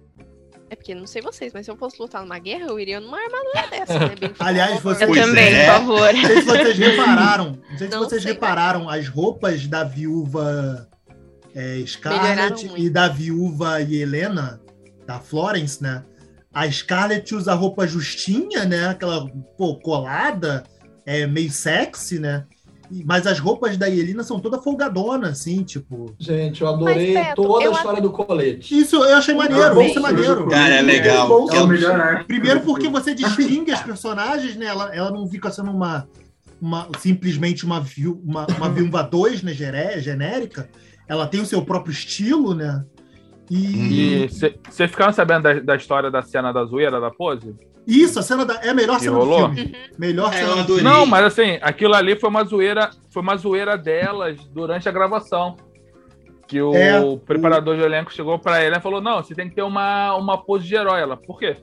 É 0.72 0.74
porque 0.74 0.94
não 0.94 1.06
sei 1.06 1.20
vocês, 1.20 1.52
mas 1.52 1.66
se 1.66 1.70
eu 1.70 1.76
fosse 1.76 2.00
lutar 2.00 2.22
numa 2.22 2.38
guerra, 2.38 2.64
eu 2.68 2.80
iria 2.80 2.98
numa 2.98 3.18
armadura 3.18 3.68
dessa, 3.70 3.98
né? 3.98 4.14
Bem 4.18 4.32
Aliás, 4.40 4.80
por 4.80 4.94
favor. 4.96 4.96
você- 4.96 5.20
Eu 5.20 5.26
também, 5.26 5.54
é. 5.54 5.66
por 5.66 5.72
favor. 5.74 6.12
Não 6.14 6.24
sei 6.26 6.36
se 6.36 6.42
vocês 6.46 6.78
repararam. 6.78 7.58
Não 7.70 7.76
sei 7.78 7.86
se 7.88 7.92
Não 7.92 7.98
vocês 8.00 8.22
sei, 8.22 8.32
repararam 8.32 8.88
as 8.88 9.06
roupas 9.06 9.66
da 9.66 9.84
viúva 9.84 10.88
é, 11.54 11.84
Scarlett 11.86 12.70
e 12.78 12.88
da 12.88 13.06
viúva 13.06 13.82
Helena, 13.82 14.62
da 15.06 15.20
Florence, 15.20 15.82
né? 15.82 16.04
A 16.54 16.70
Scarlett 16.70 17.34
usa 17.34 17.52
roupa 17.52 17.86
justinha, 17.86 18.64
né? 18.64 18.88
Aquela 18.88 19.28
pô, 19.58 19.76
colada, 19.78 20.64
é, 21.04 21.26
meio 21.26 21.50
sexy, 21.52 22.18
né? 22.18 22.46
Mas 23.07 23.26
as 23.26 23.38
roupas 23.38 23.76
da 23.76 23.88
Helena 23.88 24.22
são 24.22 24.38
toda 24.38 24.59
folgadona, 24.61 25.28
assim, 25.28 25.62
tipo. 25.62 26.14
Gente, 26.18 26.61
eu 26.62 26.68
adorei 26.68 27.14
Mas, 27.14 27.26
Beto, 27.26 27.43
toda 27.43 27.64
a 27.64 27.66
eu 27.66 27.72
história 27.72 28.03
do 28.03 28.11
colete. 28.11 28.78
Isso 28.78 28.97
eu 28.97 29.16
achei 29.16 29.34
maneiro, 29.34 29.70
Também. 29.70 29.88
isso 29.88 29.99
é 29.99 30.03
maneiro. 30.03 30.49
Cara, 30.49 30.74
é 30.74 30.82
legal. 30.82 31.28
bom 31.28 31.51
É 31.51 31.61
o 31.61 31.66
melhor 31.66 31.99
arco. 32.01 32.26
Primeiro 32.26 32.61
porque 32.61 32.88
você 32.88 33.14
distingue 33.14 33.70
as 33.72 33.82
personagens, 33.82 34.57
né? 34.57 34.66
Ela, 34.66 34.95
ela 34.95 35.11
não 35.11 35.26
fica 35.26 35.51
sendo 35.51 35.70
uma, 35.70 36.07
uma 36.61 36.88
simplesmente 36.99 37.64
uma, 37.64 37.82
uma, 38.24 38.47
uma 38.59 38.68
viúva 38.68 39.03
2, 39.03 39.43
né? 39.43 39.53
geré- 39.55 40.01
Genérica. 40.01 40.68
Ela 41.09 41.26
tem 41.26 41.40
o 41.40 41.47
seu 41.47 41.62
próprio 41.62 41.93
estilo, 41.93 42.55
né? 42.55 42.84
E 43.51 44.24
E 44.24 44.28
vocês 44.28 44.90
ficaram 44.90 45.12
sabendo 45.12 45.43
da, 45.43 45.55
da 45.61 45.76
história 45.76 46.11
da 46.11 46.22
cena 46.22 46.53
da 46.53 46.64
zoeira 46.64 47.01
da 47.01 47.11
pose? 47.11 47.55
Isso, 47.87 48.18
a 48.18 48.22
cena 48.22 48.45
da, 48.45 48.55
é 48.62 48.68
a 48.70 48.74
melhor 48.74 48.99
Que 48.99 49.05
cena 49.05 49.16
rolou? 49.16 49.49
do 49.49 49.55
filme. 49.55 49.76
Melhor 49.99 50.33
É, 50.33 50.37
cena 50.39 50.55
do 50.55 50.61
adorei. 50.61 50.85
Não, 50.85 51.05
mas 51.07 51.24
assim, 51.24 51.59
aquilo 51.62 51.95
ali 51.95 52.14
foi 52.16 52.30
uma 52.30 52.45
zoeira, 52.45 52.91
foi 53.11 53.22
uma 53.22 53.37
zoeira 53.37 53.76
delas 53.76 54.39
durante 54.53 54.89
a 54.89 54.93
gravação. 54.93 55.57
Que 56.47 56.61
o 56.61 56.74
É, 56.74 57.01
preparador 57.24 57.76
de 57.76 57.83
elenco 57.83 58.12
chegou 58.12 58.39
pra 58.39 58.61
ela 58.61 58.76
e 58.76 58.80
falou: 58.80 59.01
Não, 59.01 59.22
você 59.22 59.35
tem 59.35 59.49
que 59.49 59.55
ter 59.55 59.62
uma, 59.62 60.14
uma 60.16 60.37
pose 60.37 60.66
de 60.66 60.74
herói. 60.74 61.01
Ela, 61.01 61.16
por 61.16 61.39
quê? 61.39 61.57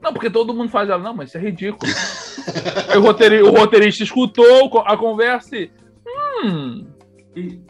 Não, 0.00 0.12
porque 0.12 0.30
todo 0.30 0.54
mundo 0.54 0.70
faz 0.70 0.88
ela. 0.88 1.02
Não, 1.02 1.14
mas 1.14 1.28
isso 1.30 1.38
é 1.38 1.40
ridículo. 1.40 1.90
Aí 2.88 2.96
o, 2.96 3.02
roteiri- 3.02 3.42
o 3.42 3.50
roteirista 3.50 4.02
escutou 4.04 4.78
a 4.86 4.96
conversa 4.96 5.56
e. 5.56 5.70
Hum, 6.44 6.86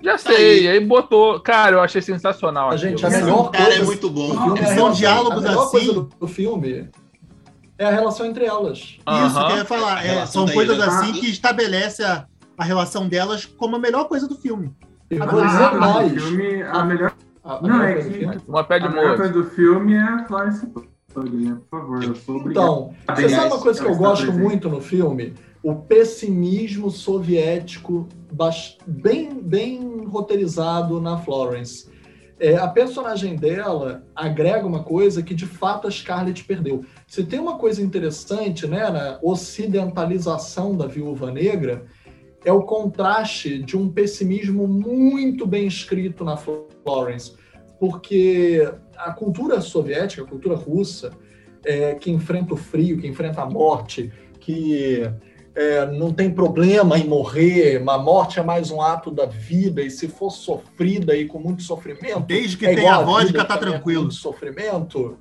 já 0.02 0.16
sei. 0.18 0.68
Aí 0.68 0.80
botou. 0.80 1.40
Cara, 1.40 1.76
eu 1.76 1.80
achei 1.80 2.00
sensacional. 2.02 2.70
A 2.70 2.74
aquilo. 2.74 2.90
gente, 2.90 3.06
a 3.06 3.10
melhor 3.10 3.50
Cara, 3.50 3.64
coisa 3.64 3.80
é 3.80 3.84
muito 3.84 4.10
bom. 4.10 4.30
filme 4.44 4.60
é 4.60 4.66
São 4.74 4.92
diálogos 4.92 5.44
a 5.44 5.48
melhor 5.48 5.62
assim. 5.64 5.70
coisa 5.70 5.92
do, 5.94 6.02
do 6.20 6.28
filme 6.28 6.88
é 7.80 7.86
a 7.86 7.90
relação 7.90 8.26
entre 8.26 8.44
elas. 8.44 8.78
Isso 8.78 9.46
que 9.46 9.52
eu 9.52 9.56
ia 9.56 9.64
falar. 9.64 10.04
É, 10.04 10.26
são 10.26 10.46
coisas 10.46 10.78
assim 10.80 11.12
que 11.14 11.30
estabelece 11.30 12.04
a, 12.04 12.26
a 12.58 12.62
relação 12.64 13.08
delas 13.08 13.46
como 13.46 13.74
a 13.76 13.78
melhor 13.78 14.04
coisa 14.04 14.28
do 14.28 14.34
filme. 14.36 14.70
E 15.10 15.16
A 15.20 15.24
vou 15.24 15.42
melhor 15.42 15.46
dizer 15.50 15.58
coisa 15.70 15.74
do 15.74 15.80
mais. 15.80 16.22
filme, 16.22 16.62
a 16.62 16.84
melhor, 16.84 17.12
A, 17.42 17.54
a 17.56 17.62
Não, 17.62 17.78
melhor 17.78 17.88
é 17.88 17.92
coisa 17.94 18.08
do 18.08 18.12
que- 18.12 18.18
filme. 18.20 18.40
Uma 18.46 18.64
pé 18.64 18.78
de 18.78 18.84
a 18.86 18.88
melhor 18.90 19.16
coisa 19.16 19.32
do 19.32 19.44
filme 19.44 19.94
é 19.94 20.02
a 20.02 20.24
Florence 20.26 20.66
Pugh, 20.66 20.84
né? 21.32 21.56
Por 21.70 21.80
favor, 21.80 22.04
eu 22.04 22.14
sou. 22.14 22.36
Então, 22.50 22.94
você 23.16 23.28
sabe 23.30 23.46
uma 23.46 23.58
coisa 23.60 23.82
que 23.82 23.90
eu 23.90 23.96
gosto 23.96 24.26
presente. 24.26 24.42
muito 24.44 24.68
no 24.68 24.80
filme? 24.82 25.34
O 25.62 25.74
pessimismo 25.74 26.90
soviético 26.90 28.06
bem, 28.86 29.34
bem 29.42 30.04
roteirizado 30.06 31.00
na 31.00 31.18
Florence. 31.18 31.89
É, 32.40 32.56
a 32.56 32.66
personagem 32.66 33.36
dela 33.36 34.02
agrega 34.16 34.66
uma 34.66 34.82
coisa 34.82 35.22
que 35.22 35.34
de 35.34 35.44
fato 35.44 35.86
a 35.86 35.90
Scarlett 35.90 36.42
perdeu. 36.44 36.86
Se 37.06 37.22
tem 37.22 37.38
uma 37.38 37.58
coisa 37.58 37.82
interessante 37.82 38.66
né, 38.66 38.88
na 38.90 39.18
ocidentalização 39.22 40.74
da 40.74 40.86
viúva 40.86 41.30
negra, 41.30 41.84
é 42.42 42.50
o 42.50 42.62
contraste 42.62 43.58
de 43.62 43.76
um 43.76 43.92
pessimismo 43.92 44.66
muito 44.66 45.46
bem 45.46 45.66
escrito 45.66 46.24
na 46.24 46.38
Florence. 46.38 47.34
Porque 47.78 48.66
a 48.96 49.12
cultura 49.12 49.60
soviética, 49.60 50.22
a 50.22 50.26
cultura 50.26 50.56
russa, 50.56 51.10
é, 51.62 51.94
que 51.94 52.10
enfrenta 52.10 52.54
o 52.54 52.56
frio, 52.56 52.98
que 52.98 53.06
enfrenta 53.06 53.42
a 53.42 53.50
morte, 53.50 54.10
que 54.40 55.02
é, 55.54 55.86
não 55.86 56.12
tem 56.12 56.30
problema 56.30 56.96
em 56.98 57.06
morrer, 57.06 57.82
a 57.86 57.98
morte 57.98 58.38
é 58.38 58.42
mais 58.42 58.70
um 58.70 58.80
ato 58.80 59.10
da 59.10 59.26
vida, 59.26 59.82
e 59.82 59.90
se 59.90 60.08
for 60.08 60.30
sofrida 60.30 61.16
e 61.16 61.26
com 61.26 61.38
muito 61.38 61.62
sofrimento, 61.62 62.20
Desde 62.20 62.56
que 62.56 62.66
é 62.66 62.74
tenha 62.74 62.80
igual 62.82 63.00
a 63.00 63.04
vodka, 63.04 63.26
vida, 63.26 63.44
tá 63.44 63.54
é 63.54 63.58
tranquilo. 63.58 64.02
muito 64.02 64.14
sofrimento, 64.14 65.18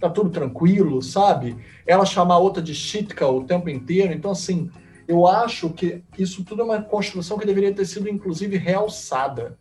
tá 0.00 0.10
tudo 0.10 0.28
tranquilo, 0.30 1.00
sabe? 1.02 1.56
Ela 1.86 2.04
chamar 2.04 2.34
a 2.34 2.38
outra 2.38 2.62
de 2.62 2.74
chitka 2.74 3.26
o 3.28 3.44
tempo 3.44 3.68
inteiro, 3.70 4.12
então 4.12 4.30
assim, 4.32 4.70
eu 5.06 5.26
acho 5.26 5.70
que 5.70 6.02
isso 6.18 6.44
tudo 6.44 6.62
é 6.62 6.64
uma 6.64 6.82
construção 6.82 7.38
que 7.38 7.46
deveria 7.46 7.72
ter 7.72 7.84
sido 7.86 8.08
inclusive 8.08 8.56
realçada. 8.56 9.56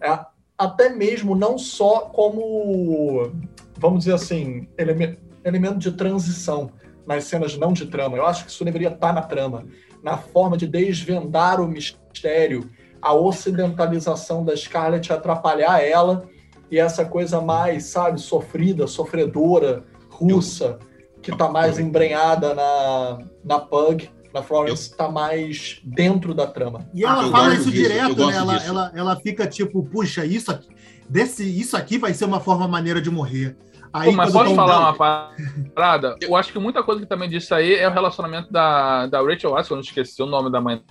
É, 0.00 0.18
até 0.56 0.90
mesmo 0.90 1.34
não 1.34 1.58
só 1.58 2.00
como, 2.02 3.32
vamos 3.76 4.00
dizer 4.00 4.14
assim, 4.14 4.68
eleme- 4.78 5.18
elemento 5.42 5.78
de 5.78 5.90
transição 5.92 6.70
nas 7.06 7.24
cenas 7.24 7.56
não 7.56 7.72
de 7.72 7.86
trama. 7.86 8.16
Eu 8.16 8.26
acho 8.26 8.44
que 8.44 8.50
isso 8.50 8.64
deveria 8.64 8.88
estar 8.88 9.12
na 9.12 9.22
trama, 9.22 9.66
na 10.02 10.16
forma 10.16 10.56
de 10.56 10.66
desvendar 10.66 11.60
o 11.60 11.68
mistério, 11.68 12.70
a 13.00 13.12
ocidentalização 13.12 14.44
da 14.44 14.56
Scarlett 14.56 15.12
atrapalhar 15.12 15.80
ela 15.82 16.26
e 16.70 16.78
essa 16.78 17.04
coisa 17.04 17.40
mais, 17.40 17.84
sabe, 17.84 18.20
sofrida, 18.20 18.86
sofredora, 18.86 19.84
russa, 20.08 20.78
que 21.22 21.36
tá 21.36 21.48
mais 21.48 21.78
embrenhada 21.78 22.54
na, 22.54 23.18
na 23.44 23.58
Pug, 23.58 24.10
na 24.32 24.42
Florence, 24.42 24.94
tá 24.94 25.08
mais 25.08 25.80
dentro 25.84 26.34
da 26.34 26.46
trama. 26.46 26.88
E 26.92 27.04
ela 27.04 27.22
eu 27.22 27.30
fala 27.30 27.54
isso 27.54 27.70
disso, 27.70 27.88
direto, 27.88 28.26
né? 28.26 28.34
Ela, 28.34 28.54
disso. 28.54 28.68
ela, 28.68 28.92
ela 28.94 29.16
fica 29.16 29.46
tipo, 29.46 29.84
puxa, 29.84 30.24
isso 30.26 30.50
aqui, 30.50 30.68
desse, 31.08 31.44
isso 31.44 31.76
aqui 31.76 31.98
vai 31.98 32.12
ser 32.12 32.24
uma 32.24 32.40
forma 32.40 32.66
maneira 32.66 33.00
de 33.00 33.10
morrer. 33.10 33.56
Aí, 33.94 34.10
Pô, 34.10 34.16
mas 34.16 34.32
posso 34.32 34.56
falar 34.56 34.80
uma 34.80 35.30
parada? 35.72 36.16
Eu 36.20 36.34
acho 36.34 36.52
que 36.52 36.58
muita 36.58 36.82
coisa 36.82 37.00
que 37.00 37.06
também 37.06 37.28
disso 37.28 37.54
aí 37.54 37.74
é 37.74 37.88
o 37.88 37.92
relacionamento 37.92 38.52
da, 38.52 39.06
da 39.06 39.22
Rachel 39.22 39.54
que 39.54 39.72
eu 39.72 39.76
não 39.76 39.80
esqueci 39.80 40.20
o 40.20 40.26
nome 40.26 40.50
da 40.50 40.60
mãe 40.60 40.84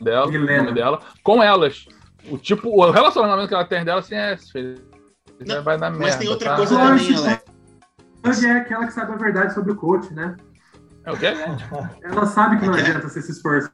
dela, 0.00 0.26
o 0.26 0.32
nome 0.32 0.72
dela, 0.72 0.98
com 1.22 1.42
elas. 1.42 1.84
O 2.30 2.38
tipo, 2.38 2.70
o 2.70 2.90
relacionamento 2.90 3.48
que 3.48 3.54
ela 3.54 3.66
tem 3.66 3.84
dela, 3.84 4.00
assim, 4.00 4.14
é. 4.14 4.34
Não, 5.46 5.62
vai 5.62 5.76
dar 5.76 5.90
merda. 5.90 6.06
Mas 6.06 6.16
tem 6.16 6.28
outra 6.28 6.50
tá? 6.50 6.56
coisa 6.56 6.74
também, 6.74 7.16
Alex. 7.16 7.44
Pug 8.22 8.46
é 8.46 8.52
aquela 8.52 8.86
que 8.86 8.92
sabe 8.94 9.12
a 9.12 9.16
verdade 9.16 9.52
sobre 9.52 9.72
o 9.72 9.76
coach, 9.76 10.10
né? 10.14 10.34
É 11.04 11.12
o 11.12 11.18
quê? 11.18 11.34
Ela 12.02 12.26
sabe 12.26 12.60
que 12.60 12.66
não 12.66 12.76
É. 12.76 12.80
adianta 12.80 13.08
você 13.08 13.20
se 13.20 13.32
esforçar. 13.32 13.72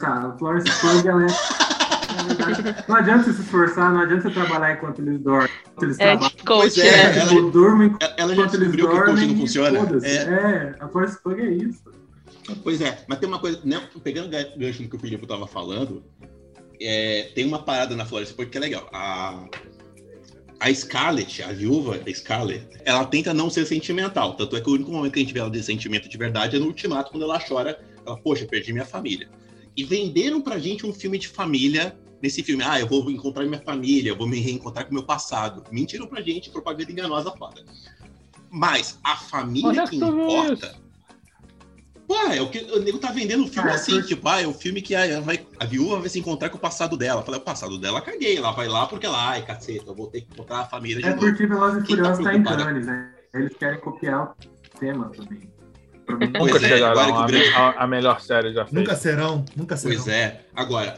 A 0.00 0.36
Florence 0.38 0.68
Pug, 0.80 1.06
ela 1.06 1.22
é. 1.22 1.26
Não 2.88 2.96
adianta 2.96 3.24
você 3.24 3.32
se 3.32 3.40
esforçar, 3.42 3.92
não 3.92 4.00
adianta 4.00 4.22
você 4.28 4.30
trabalhar 4.34 4.74
enquanto 4.74 5.00
eles 5.00 5.20
dormem. 5.20 5.50
Enquanto 5.62 5.82
eles 5.84 5.98
É 5.98 6.04
trabalham. 6.04 6.30
coach, 6.30 6.44
Pois 6.46 6.78
é, 6.78 6.82
né? 6.92 7.18
ela- 7.18 7.28
Tipo, 7.28 7.50
durmem 7.50 7.96
Ela 8.16 8.34
já 8.34 8.46
descobriu 8.46 8.70
que 8.72 8.82
o 8.82 8.86
coach 8.96 9.06
dormem. 9.06 9.28
não 9.28 9.36
funciona. 9.36 9.78
É, 10.02 10.14
É, 10.16 10.74
a 10.80 10.88
Florence 10.88 11.22
Pug 11.22 11.40
é 11.40 11.50
isso. 11.50 11.82
Pois 12.62 12.80
é, 12.80 13.04
mas 13.08 13.18
tem 13.18 13.28
uma 13.28 13.38
coisa, 13.40 13.60
né, 13.64 13.82
pegando 14.04 14.26
o 14.26 14.30
ga- 14.30 14.46
gancho 14.56 14.82
no 14.82 14.88
que 14.88 14.96
o 14.96 14.98
Filipe 14.98 15.26
tava 15.26 15.46
falando, 15.48 16.04
é, 16.80 17.30
tem 17.34 17.44
uma 17.44 17.60
parada 17.62 17.96
na 17.96 18.04
Florence 18.06 18.32
Pug 18.32 18.48
que 18.50 18.56
é 18.56 18.60
legal. 18.60 18.88
A, 18.92 19.46
a 20.60 20.72
Scarlett, 20.72 21.42
a 21.42 21.52
viúva 21.52 21.98
Scarlett, 22.14 22.66
ela 22.84 23.04
tenta 23.04 23.34
não 23.34 23.50
ser 23.50 23.66
sentimental. 23.66 24.34
Tanto 24.34 24.56
é 24.56 24.60
que 24.60 24.70
o 24.70 24.74
único 24.74 24.90
momento 24.92 25.12
que 25.12 25.18
a 25.18 25.22
gente 25.22 25.32
vê 25.34 25.40
ela 25.40 25.50
de 25.50 25.62
sentimento 25.62 26.08
de 26.08 26.16
verdade 26.16 26.56
é 26.56 26.58
no 26.58 26.66
ultimato, 26.66 27.10
quando 27.10 27.24
ela 27.24 27.38
chora, 27.40 27.78
ela, 28.06 28.16
poxa, 28.16 28.46
perdi 28.46 28.72
minha 28.72 28.86
família. 28.86 29.28
E 29.76 29.82
venderam 29.84 30.40
pra 30.40 30.58
gente 30.58 30.86
um 30.86 30.92
filme 30.94 31.18
de 31.18 31.28
família 31.28 31.94
nesse 32.22 32.42
filme. 32.42 32.62
Ah, 32.64 32.80
eu 32.80 32.86
vou 32.86 33.10
encontrar 33.10 33.44
minha 33.44 33.60
família, 33.60 34.10
eu 34.10 34.16
vou 34.16 34.26
me 34.28 34.40
reencontrar 34.40 34.86
com 34.86 34.94
meu 34.94 35.02
passado. 35.04 35.62
Mentiram 35.70 36.06
pra 36.06 36.20
gente, 36.20 36.50
propaganda 36.50 36.90
enganosa 36.90 37.30
foda. 37.32 37.62
Mas 38.50 38.98
a 39.04 39.16
família 39.16 39.68
Onde 39.68 39.78
é 39.80 39.84
que 39.84 39.90
que 39.90 39.96
importa. 39.96 40.74
Pô, 42.06 42.14
é 42.30 42.40
o 42.40 42.48
que 42.48 42.58
o 42.60 42.78
nego 42.80 42.98
tá 42.98 43.10
vendendo 43.10 43.42
o 43.44 43.48
filme 43.48 43.68
Ah, 43.68 43.74
assim, 43.74 43.94
por- 44.00 44.04
tipo, 44.06 44.28
ah, 44.28 44.40
é 44.40 44.46
o 44.46 44.52
filme 44.54 44.80
que 44.80 44.94
a, 44.94 45.18
vai, 45.20 45.44
a 45.58 45.64
viúva 45.64 45.98
vai 45.98 46.08
se 46.08 46.20
encontrar 46.20 46.50
com 46.50 46.56
o 46.56 46.60
passado 46.60 46.96
dela. 46.96 47.20
Falei, 47.22 47.40
o 47.40 47.42
passado 47.42 47.76
dela, 47.78 48.00
caguei. 48.00 48.36
Ela 48.36 48.52
vai 48.52 48.68
lá 48.68 48.86
porque 48.86 49.06
ela, 49.06 49.30
ai, 49.30 49.44
caceta, 49.44 49.84
eu 49.90 49.94
vou 49.94 50.06
ter 50.06 50.20
que 50.20 50.32
encontrar 50.32 50.60
a 50.60 50.64
família 50.66 50.98
de 51.02 51.08
É 51.08 51.10
novo. 51.14 51.20
porque 51.26 51.44
Velozes 51.46 51.78
e 51.78 51.80
tá 51.80 51.86
Furiosos 51.86 52.24
tá 52.24 52.34
em 52.34 52.42
preocupado? 52.42 52.64
Cannes, 52.64 52.86
né? 52.86 53.12
Eles 53.34 53.56
querem 53.56 53.80
copiar 53.80 54.22
o 54.74 54.78
tema 54.78 55.10
também. 55.10 55.50
Nunca 56.08 56.56
é, 56.56 56.60
chegarão 56.60 57.04
que 57.06 57.12
a, 57.12 57.26
grande- 57.26 57.48
a- 57.54 57.74
a 57.82 57.86
melhor 57.88 58.20
série 58.20 58.52
já 58.54 58.64
feita. 58.64 58.78
Nunca 58.80 58.94
serão, 58.94 59.44
nunca 59.56 59.76
serão. 59.76 59.96
Pois 59.96 60.06
é. 60.06 60.46
Agora, 60.54 60.96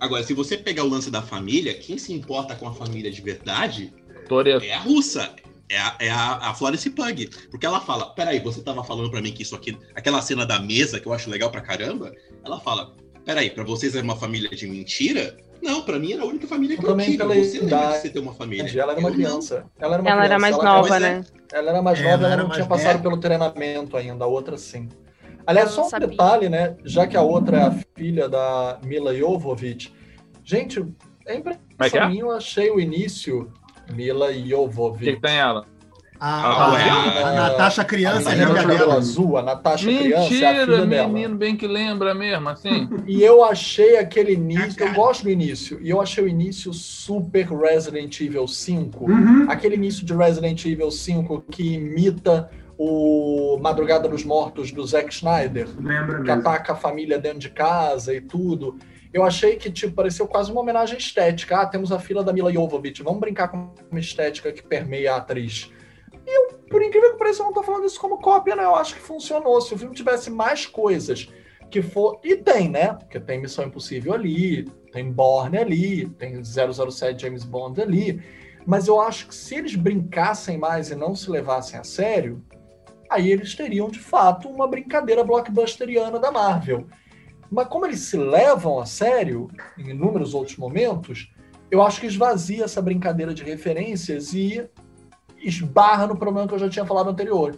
agora, 0.00 0.22
se 0.22 0.34
você 0.34 0.56
pegar 0.56 0.84
o 0.84 0.88
lance 0.88 1.10
da 1.10 1.22
família, 1.22 1.74
quem 1.74 1.98
se 1.98 2.12
importa 2.12 2.54
com 2.54 2.68
a 2.68 2.72
família 2.72 3.10
de 3.10 3.20
verdade 3.20 3.92
Toreto. 4.28 4.64
é 4.64 4.72
a 4.74 4.78
russa. 4.80 5.30
É 5.70 5.76
a, 5.78 5.96
é 6.00 6.08
a, 6.10 6.48
a 6.48 6.54
Florence 6.54 6.88
Pug. 6.88 7.28
Porque 7.50 7.66
ela 7.66 7.78
fala, 7.78 8.06
peraí, 8.14 8.40
você 8.40 8.62
tava 8.62 8.82
falando 8.82 9.10
pra 9.10 9.20
mim 9.20 9.32
que 9.32 9.42
isso 9.42 9.54
aqui, 9.54 9.76
aquela 9.94 10.22
cena 10.22 10.46
da 10.46 10.58
mesa 10.58 10.98
que 10.98 11.06
eu 11.06 11.12
acho 11.12 11.28
legal 11.28 11.50
pra 11.50 11.60
caramba, 11.60 12.10
ela 12.42 12.58
fala, 12.58 12.94
peraí, 13.22 13.50
pra 13.50 13.64
vocês 13.64 13.94
é 13.94 14.00
uma 14.00 14.16
família 14.16 14.48
de 14.48 14.66
mentira? 14.66 15.36
Não, 15.60 15.82
pra 15.82 15.98
mim 15.98 16.12
era 16.14 16.22
a 16.22 16.24
única 16.26 16.46
família 16.46 16.74
que 16.74 16.82
eu 16.82 16.88
Também 16.88 17.04
tive. 17.06 17.18
pela 17.18 17.34
Você 17.34 17.60
lembra 17.60 17.86
de 17.88 17.98
você 17.98 18.08
ter 18.08 18.18
uma 18.18 18.32
família? 18.32 18.80
Ela 18.80 18.92
era 18.92 19.00
uma 19.00 19.10
Eu 19.10 19.14
criança. 19.14 19.66
Ela 19.78 19.94
era 19.94 20.02
uma 20.02 20.10
Ela 20.10 20.24
era 20.24 20.36
criança. 20.36 20.38
mais 20.40 20.54
ela 20.54 20.64
nova, 20.64 21.00
né? 21.00 21.24
Ela 21.52 21.70
era 21.70 21.82
mais 21.82 21.98
nova, 22.00 22.14
ela 22.14 22.24
ela 22.24 22.32
era 22.34 22.42
não 22.44 22.50
tinha 22.50 22.66
passado 22.66 23.02
pelo 23.02 23.18
treinamento 23.18 23.94
ainda, 23.96 24.24
a 24.24 24.28
outra 24.28 24.56
sim. 24.56 24.88
Aliás, 25.48 25.70
só 25.70 25.86
um 25.86 25.88
sabia. 25.88 26.06
detalhe, 26.08 26.48
né? 26.48 26.76
Já 26.84 27.06
que 27.06 27.16
a 27.16 27.22
outra 27.22 27.56
é 27.56 27.62
a 27.62 27.74
filha 27.96 28.28
da 28.28 28.78
Mila 28.84 29.14
Jovovich. 29.16 29.92
Gente, 30.44 30.84
é 31.26 31.36
impressão 31.36 31.60
é 31.80 32.04
é? 32.04 32.08
minha, 32.08 32.20
eu 32.22 32.30
achei 32.30 32.70
o 32.70 32.78
início 32.78 33.50
Mila 33.94 34.26
O 34.26 34.32
que, 34.32 34.48
Jovovich. 34.50 35.14
que 35.14 35.20
tem 35.22 35.36
ela? 35.38 35.64
A, 36.20 36.40
Ah, 36.42 36.72
a- 36.74 36.80
é. 36.82 37.22
a 37.22 37.32
Natasha 37.32 37.82
A 37.82 37.84
criança, 37.84 38.30
menina 38.30 38.60
a 38.60 38.64
dela. 38.64 38.94
azul, 38.96 39.38
a 39.38 39.42
Natasha 39.42 39.86
criança, 39.86 40.04
é 40.14 40.16
a 40.16 40.20
Mentira, 40.52 40.64
filha 40.66 40.86
dela. 40.86 41.08
menino 41.08 41.36
bem 41.36 41.56
que 41.56 41.66
lembra 41.66 42.12
mesmo, 42.14 42.48
assim. 42.48 42.88
E 43.06 43.22
eu 43.22 43.44
achei 43.44 43.96
aquele 43.98 44.32
início, 44.32 44.84
eu 44.84 44.92
gosto 44.94 45.22
do 45.22 45.30
início, 45.30 45.78
e 45.80 45.88
eu 45.90 46.00
achei 46.00 46.24
o 46.24 46.28
início 46.28 46.72
super 46.74 47.46
Resident 47.46 48.20
Evil 48.20 48.48
5. 48.48 49.04
Uhum. 49.10 49.46
Aquele 49.48 49.76
início 49.76 50.04
de 50.04 50.12
Resident 50.12 50.64
Evil 50.66 50.90
5 50.90 51.40
que 51.52 51.74
imita 51.74 52.50
o 52.78 53.58
Madrugada 53.60 54.08
dos 54.08 54.22
Mortos 54.22 54.70
do 54.70 54.86
Zack 54.86 55.12
Snyder, 55.12 55.68
Lembra 55.80 56.22
que 56.22 56.30
ataca 56.30 56.72
a 56.72 56.76
família 56.76 57.18
dentro 57.18 57.40
de 57.40 57.50
casa 57.50 58.14
e 58.14 58.20
tudo. 58.20 58.78
Eu 59.12 59.24
achei 59.24 59.56
que 59.56 59.70
tipo, 59.70 59.94
pareceu 59.94 60.28
quase 60.28 60.52
uma 60.52 60.60
homenagem 60.60 60.96
estética. 60.96 61.58
Ah, 61.58 61.66
temos 61.66 61.90
a 61.90 61.98
fila 61.98 62.22
da 62.22 62.32
Mila 62.32 62.52
Jovovich, 62.52 63.02
vamos 63.02 63.20
brincar 63.20 63.48
com 63.48 63.72
uma 63.90 64.00
estética 64.00 64.52
que 64.52 64.62
permeia 64.62 65.14
a 65.14 65.16
atriz. 65.16 65.72
E 66.24 66.30
eu, 66.30 66.58
por 66.70 66.82
incrível 66.82 67.12
que 67.12 67.18
pareça, 67.18 67.42
eu 67.42 67.46
não 67.46 67.52
tô 67.52 67.62
falando 67.62 67.86
isso 67.86 68.00
como 68.00 68.18
cópia, 68.18 68.54
né? 68.54 68.62
Eu 68.64 68.76
acho 68.76 68.94
que 68.94 69.00
funcionou. 69.00 69.60
Se 69.60 69.74
o 69.74 69.78
filme 69.78 69.94
tivesse 69.94 70.30
mais 70.30 70.66
coisas 70.66 71.28
que 71.70 71.82
for. 71.82 72.20
E 72.22 72.36
tem, 72.36 72.68
né? 72.68 72.94
Porque 72.94 73.18
tem 73.18 73.40
Missão 73.40 73.64
Impossível 73.64 74.12
ali, 74.12 74.64
tem 74.92 75.10
Bourne 75.10 75.58
ali, 75.58 76.08
tem 76.10 76.42
007 76.44 77.20
James 77.20 77.44
Bond 77.44 77.80
ali. 77.80 78.22
Mas 78.66 78.86
eu 78.86 79.00
acho 79.00 79.28
que 79.28 79.34
se 79.34 79.54
eles 79.54 79.74
brincassem 79.74 80.58
mais 80.58 80.90
e 80.90 80.94
não 80.94 81.14
se 81.14 81.30
levassem 81.30 81.78
a 81.78 81.84
sério, 81.84 82.44
aí 83.10 83.30
eles 83.30 83.54
teriam 83.54 83.88
de 83.88 83.98
fato 83.98 84.48
uma 84.48 84.66
brincadeira 84.68 85.24
blockbusteriana 85.24 86.18
da 86.18 86.30
Marvel. 86.30 86.86
Mas 87.50 87.68
como 87.68 87.86
eles 87.86 88.00
se 88.00 88.16
levam 88.16 88.78
a 88.78 88.86
sério 88.86 89.48
em 89.78 89.90
inúmeros 89.90 90.34
outros 90.34 90.56
momentos, 90.56 91.30
eu 91.70 91.82
acho 91.82 92.00
que 92.00 92.06
esvazia 92.06 92.64
essa 92.64 92.82
brincadeira 92.82 93.32
de 93.32 93.42
referências 93.42 94.34
e 94.34 94.66
esbarra 95.38 96.06
no 96.06 96.16
problema 96.16 96.46
que 96.48 96.54
eu 96.54 96.58
já 96.58 96.68
tinha 96.68 96.84
falado 96.84 97.10
anterior, 97.10 97.56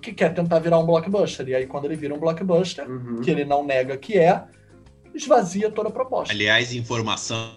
que 0.00 0.12
quer 0.12 0.34
tentar 0.34 0.58
virar 0.58 0.78
um 0.78 0.86
blockbuster. 0.86 1.48
E 1.48 1.54
aí, 1.54 1.66
quando 1.66 1.84
ele 1.84 1.96
vira 1.96 2.14
um 2.14 2.18
blockbuster, 2.18 2.88
Uhum. 2.90 3.20
que 3.20 3.30
ele 3.30 3.44
não 3.44 3.64
nega 3.64 3.96
que 3.96 4.18
é, 4.18 4.44
esvazia 5.14 5.70
toda 5.70 5.88
a 5.88 5.92
proposta. 5.92 6.32
Aliás, 6.32 6.72
informação 6.74 7.52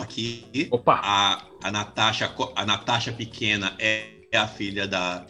aqui, 0.00 0.68
Opa! 0.70 1.00
a, 1.02 1.42
a, 1.62 1.70
Natasha, 1.72 2.32
a 2.54 2.66
Natasha 2.66 3.12
pequena 3.12 3.74
é 3.78 4.06
a 4.34 4.46
filha 4.46 4.86
da. 4.86 5.24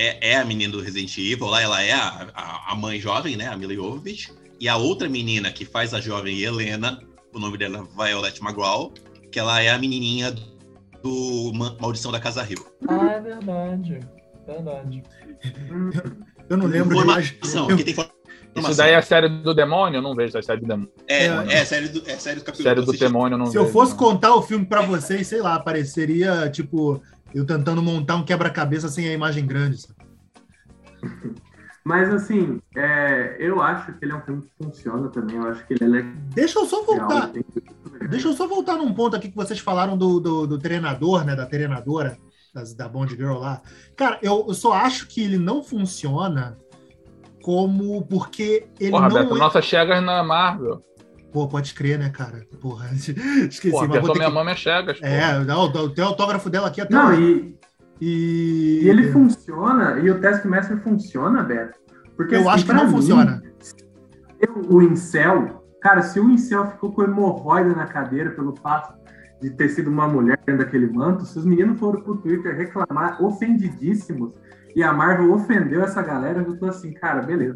É, 0.00 0.30
é 0.32 0.36
a 0.36 0.44
menina 0.44 0.72
do 0.72 0.80
Resident 0.80 1.16
Evil, 1.18 1.46
lá 1.46 1.60
ela 1.60 1.82
é 1.82 1.92
a, 1.92 2.28
a, 2.34 2.72
a 2.72 2.76
mãe 2.76 3.00
jovem, 3.00 3.36
né? 3.36 3.48
A 3.48 3.56
Mila 3.56 3.74
Jovovich. 3.74 4.32
E 4.60 4.68
a 4.68 4.76
outra 4.76 5.08
menina 5.08 5.50
que 5.50 5.64
faz 5.64 5.92
a 5.92 6.00
jovem 6.00 6.38
Helena, 6.40 7.00
o 7.34 7.38
nome 7.40 7.58
dela 7.58 7.78
é 7.78 8.04
Violet 8.10 8.40
McGraw, 8.42 8.92
que 9.32 9.38
ela 9.40 9.60
é 9.60 9.70
a 9.70 9.78
menininha 9.78 10.32
do 11.02 11.52
Ma- 11.54 11.76
Maldição 11.80 12.12
da 12.12 12.20
Casa 12.20 12.42
Rio. 12.42 12.64
Ah, 12.88 13.12
é 13.12 13.20
verdade. 13.20 14.00
Verdade. 14.46 15.02
Eu 16.48 16.56
não 16.56 16.66
lembro 16.66 16.96
de 16.98 17.04
mais. 17.04 17.26
Informação, 17.30 17.68
Eu- 17.68 17.74
aqui 17.74 17.84
tem 17.84 17.92
informação. 17.92 18.18
Isso 18.56 18.74
daí 18.76 18.92
é 18.92 18.96
a 18.96 19.02
série 19.02 19.28
do 19.28 19.54
demônio? 19.54 19.98
Eu 19.98 20.02
não 20.02 20.14
vejo 20.16 20.36
a 20.36 20.42
série 20.42 20.60
do 20.60 20.66
demônio. 20.66 20.90
É, 21.06 21.26
É. 21.26 21.52
é, 21.52 21.64
série 21.64 21.88
do, 21.88 22.02
é 22.10 22.16
série 22.18 22.40
do 22.40 22.44
capítulo. 22.44 22.68
série 22.68 22.80
do 22.82 22.92
demônio 22.92 23.34
eu 23.34 23.38
não 23.38 23.46
Se 23.46 23.52
vejo. 23.52 23.64
eu 23.66 23.70
fosse 23.72 23.92
não. 23.92 23.98
contar 23.98 24.34
o 24.34 24.42
filme 24.42 24.64
pra 24.66 24.80
vocês, 24.82 25.26
sei 25.28 25.40
lá, 25.40 25.60
pareceria 25.60 26.48
tipo 26.50 27.00
eu 27.34 27.44
tentando 27.46 27.82
montar 27.82 28.16
um 28.16 28.24
quebra-cabeça 28.24 28.88
sem 28.88 29.08
a 29.08 29.12
imagem 29.12 29.46
grande. 29.46 29.80
sabe? 29.82 29.94
Mas 31.84 32.12
assim, 32.12 32.60
é, 32.76 33.36
eu 33.38 33.62
acho 33.62 33.94
que 33.94 34.04
ele 34.04 34.12
é 34.12 34.16
um 34.16 34.20
filme 34.20 34.42
que 34.42 34.64
funciona 34.64 35.08
também. 35.08 35.36
Eu 35.36 35.48
acho 35.48 35.66
que 35.66 35.74
ele 35.74 35.98
é. 36.00 36.02
Deixa 36.34 36.58
eu 36.58 36.66
só 36.66 36.82
voltar. 36.82 37.30
Deixa 38.10 38.28
eu 38.28 38.34
só 38.34 38.46
voltar 38.46 38.76
num 38.76 38.92
ponto 38.92 39.16
aqui 39.16 39.30
que 39.30 39.36
vocês 39.36 39.58
falaram 39.58 39.96
do, 39.96 40.20
do, 40.20 40.46
do 40.46 40.58
treinador, 40.58 41.24
né? 41.24 41.34
Da 41.34 41.46
treinadora, 41.46 42.18
das- 42.54 42.74
da 42.74 42.88
Bond 42.88 43.16
Girl 43.16 43.38
lá. 43.38 43.62
Cara, 43.96 44.18
eu, 44.22 44.44
eu 44.48 44.54
só 44.54 44.72
acho 44.74 45.06
que 45.06 45.22
ele 45.22 45.38
não 45.38 45.62
funciona 45.62 46.58
como 47.42 48.02
porque 48.06 48.66
ele 48.78 48.90
Porra, 48.90 49.08
não 49.08 49.16
Beto, 49.22 49.36
é... 49.36 49.38
nossa 49.38 49.62
Chegas 49.62 50.02
na 50.04 50.22
Marvel. 50.22 50.82
Pô, 51.32 51.46
pode 51.46 51.74
crer, 51.74 51.98
né, 51.98 52.10
cara? 52.10 52.42
Porra, 52.60 52.88
esqueci. 52.94 53.70
Porra, 53.70 53.88
mas 53.88 54.00
vou 54.00 54.12
ter 54.12 54.18
minha 54.18 54.28
que... 54.28 54.34
mão, 54.34 54.44
minha 54.44 54.56
Chegas. 54.56 54.98
É, 55.02 55.38
não, 55.44 55.70
tem 55.92 56.04
autógrafo 56.04 56.48
dela 56.48 56.68
aqui 56.68 56.80
até 56.80 56.94
Não, 56.94 57.12
e, 57.14 57.58
E... 58.00 58.80
e 58.82 58.88
ele 58.88 59.12
funciona, 59.12 59.98
e 59.98 60.10
o 60.10 60.20
Taskmaster 60.20 60.78
funciona, 60.82 61.42
Beto. 61.42 61.78
Porque, 62.16 62.34
Eu 62.34 62.40
assim, 62.40 62.48
acho 62.50 62.66
que 62.66 62.72
não 62.72 62.86
mim, 62.86 62.90
funciona. 62.92 63.42
eu- 64.40 64.66
o 64.70 64.82
Incel, 64.82 65.62
cara, 65.80 66.02
se 66.02 66.18
o 66.18 66.28
Incel 66.30 66.66
ficou 66.70 66.92
com 66.92 67.02
hemorroida 67.04 67.74
na 67.74 67.86
cadeira 67.86 68.30
pelo 68.30 68.56
fato 68.56 68.96
de 69.40 69.50
ter 69.50 69.68
sido 69.68 69.88
uma 69.90 70.08
mulher 70.08 70.38
dentro 70.44 70.64
daquele 70.64 70.88
manto, 70.90 71.24
se 71.24 71.38
os 71.38 71.44
meninos 71.44 71.78
foram 71.78 72.00
pro 72.00 72.16
Twitter 72.16 72.56
reclamar 72.56 73.22
ofendidíssimos 73.22 74.32
e 74.74 74.82
a 74.82 74.92
Marvel 74.92 75.32
ofendeu 75.32 75.82
essa 75.82 76.02
galera, 76.02 76.40
eu 76.42 76.56
tô 76.58 76.66
assim, 76.66 76.92
cara, 76.92 77.22
beleza. 77.22 77.54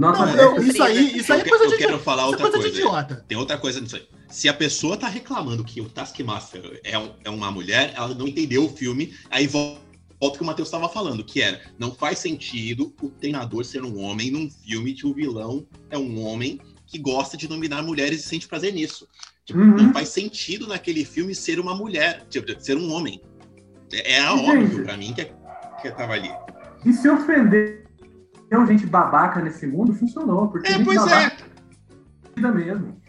Nota 0.00 0.18
Não, 0.24 0.26
10. 0.34 0.38
eu- 0.40 0.62
isso 0.62 0.82
aí, 0.82 1.16
isso 1.18 1.32
aí 1.32 1.40
eu, 1.40 1.46
é 1.46 1.48
coisa 1.48 1.64
eu 1.64 1.70
de 1.70 1.76
quero 1.76 1.98
falar 1.98 2.22
isso 2.22 2.34
é 2.34 2.36
outra 2.36 2.50
coisa 2.50 2.70
de 2.70 2.80
coisa. 2.80 2.88
idiota. 2.88 3.24
Tem 3.28 3.36
outra 3.38 3.58
coisa 3.58 3.80
nisso 3.80 3.96
aí. 3.96 4.08
Se 4.30 4.48
a 4.48 4.54
pessoa 4.54 4.96
tá 4.96 5.08
reclamando 5.08 5.62
que 5.62 5.80
o 5.80 5.88
Taskmaster 5.88 6.80
é, 6.82 6.98
um- 6.98 7.12
é 7.24 7.28
uma 7.30 7.50
mulher, 7.50 7.92
ela 7.94 8.14
não 8.14 8.26
entendeu 8.26 8.64
o 8.64 8.68
filme, 8.68 9.14
aí 9.30 9.46
volta 9.46 9.78
volta 10.20 10.34
o 10.34 10.38
que 10.38 10.42
o 10.42 10.46
Matheus 10.46 10.68
estava 10.68 10.86
falando, 10.88 11.24
que 11.24 11.40
era, 11.40 11.60
não 11.78 11.94
faz 11.94 12.18
sentido 12.18 12.94
o 13.00 13.08
treinador 13.08 13.64
ser 13.64 13.82
um 13.82 13.98
homem 14.00 14.30
num 14.30 14.50
filme 14.50 14.92
que 14.92 15.06
o 15.06 15.14
vilão 15.14 15.66
é 15.88 15.96
um 15.96 16.22
homem 16.22 16.60
que 16.86 16.98
gosta 16.98 17.38
de 17.38 17.48
dominar 17.48 17.82
mulheres 17.82 18.20
e 18.20 18.28
sente 18.28 18.46
prazer 18.46 18.72
nisso. 18.72 19.08
Tipo, 19.46 19.60
Uhum. 19.60 19.76
Não 19.76 19.92
faz 19.94 20.10
sentido 20.10 20.66
naquele 20.66 21.04
filme 21.06 21.34
ser 21.34 21.58
uma 21.58 21.74
mulher, 21.74 22.26
tipo, 22.28 22.48
ser 22.62 22.76
um 22.76 22.92
homem. 22.92 23.20
É, 23.92 24.16
é 24.16 24.30
óbvio 24.30 24.84
pra 24.84 24.94
mim 24.96 25.12
que, 25.14 25.22
é- 25.22 25.32
que 25.80 25.90
tava 25.92 26.12
ali. 26.12 26.30
E 26.84 26.92
se 26.92 27.08
ofender 27.08 27.84
gente 28.66 28.86
babaca 28.86 29.40
nesse 29.40 29.66
mundo, 29.66 29.94
funcionou. 29.94 30.48
Porque 30.48 30.68
É, 30.68 30.72
gente 30.74 30.84
pois 30.84 30.98
é. 31.06 31.08
babaca 31.08 31.36
é 31.44 32.34
vida 32.36 32.52
mesmo. 32.52 33.00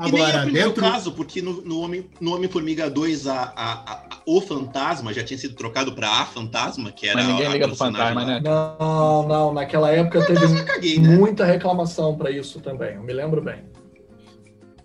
e 0.00 0.10
nem 0.12 0.22
é 0.22 0.26
Agora, 0.26 0.46
dentro. 0.50 0.82
caso, 0.82 1.12
porque 1.12 1.40
no, 1.40 1.62
no 1.62 1.78
Homem- 1.80 2.10
no 2.20 2.34
Homem-Formiga 2.34 2.90
2, 2.90 3.26
a, 3.26 3.52
a- 3.54 3.72
a- 3.92 4.02
o 4.26 4.40
fantasma 4.40 5.12
já 5.12 5.22
tinha 5.22 5.38
sido 5.38 5.54
trocado 5.54 5.92
pra 5.94 6.08
a 6.08 6.26
fantasma, 6.26 6.90
que 6.90 7.06
era 7.06 7.18
Mas 7.22 7.26
ninguém 7.28 7.52
liga 7.52 7.66
pro 7.68 7.76
fantasma, 7.76 8.24
né? 8.24 8.40
Não, 8.42 9.26
não, 9.28 9.54
naquela 9.54 9.90
época 9.90 10.24
teve 10.26 10.44
Eu 10.44 10.64
caguei, 10.64 10.98
né? 10.98 11.16
muita 11.16 11.44
reclamação 11.44 12.16
pra 12.16 12.30
isso 12.30 12.60
também, 12.60 12.94
eu 12.96 13.02
me 13.02 13.12
lembro 13.12 13.40
bem. 13.42 13.64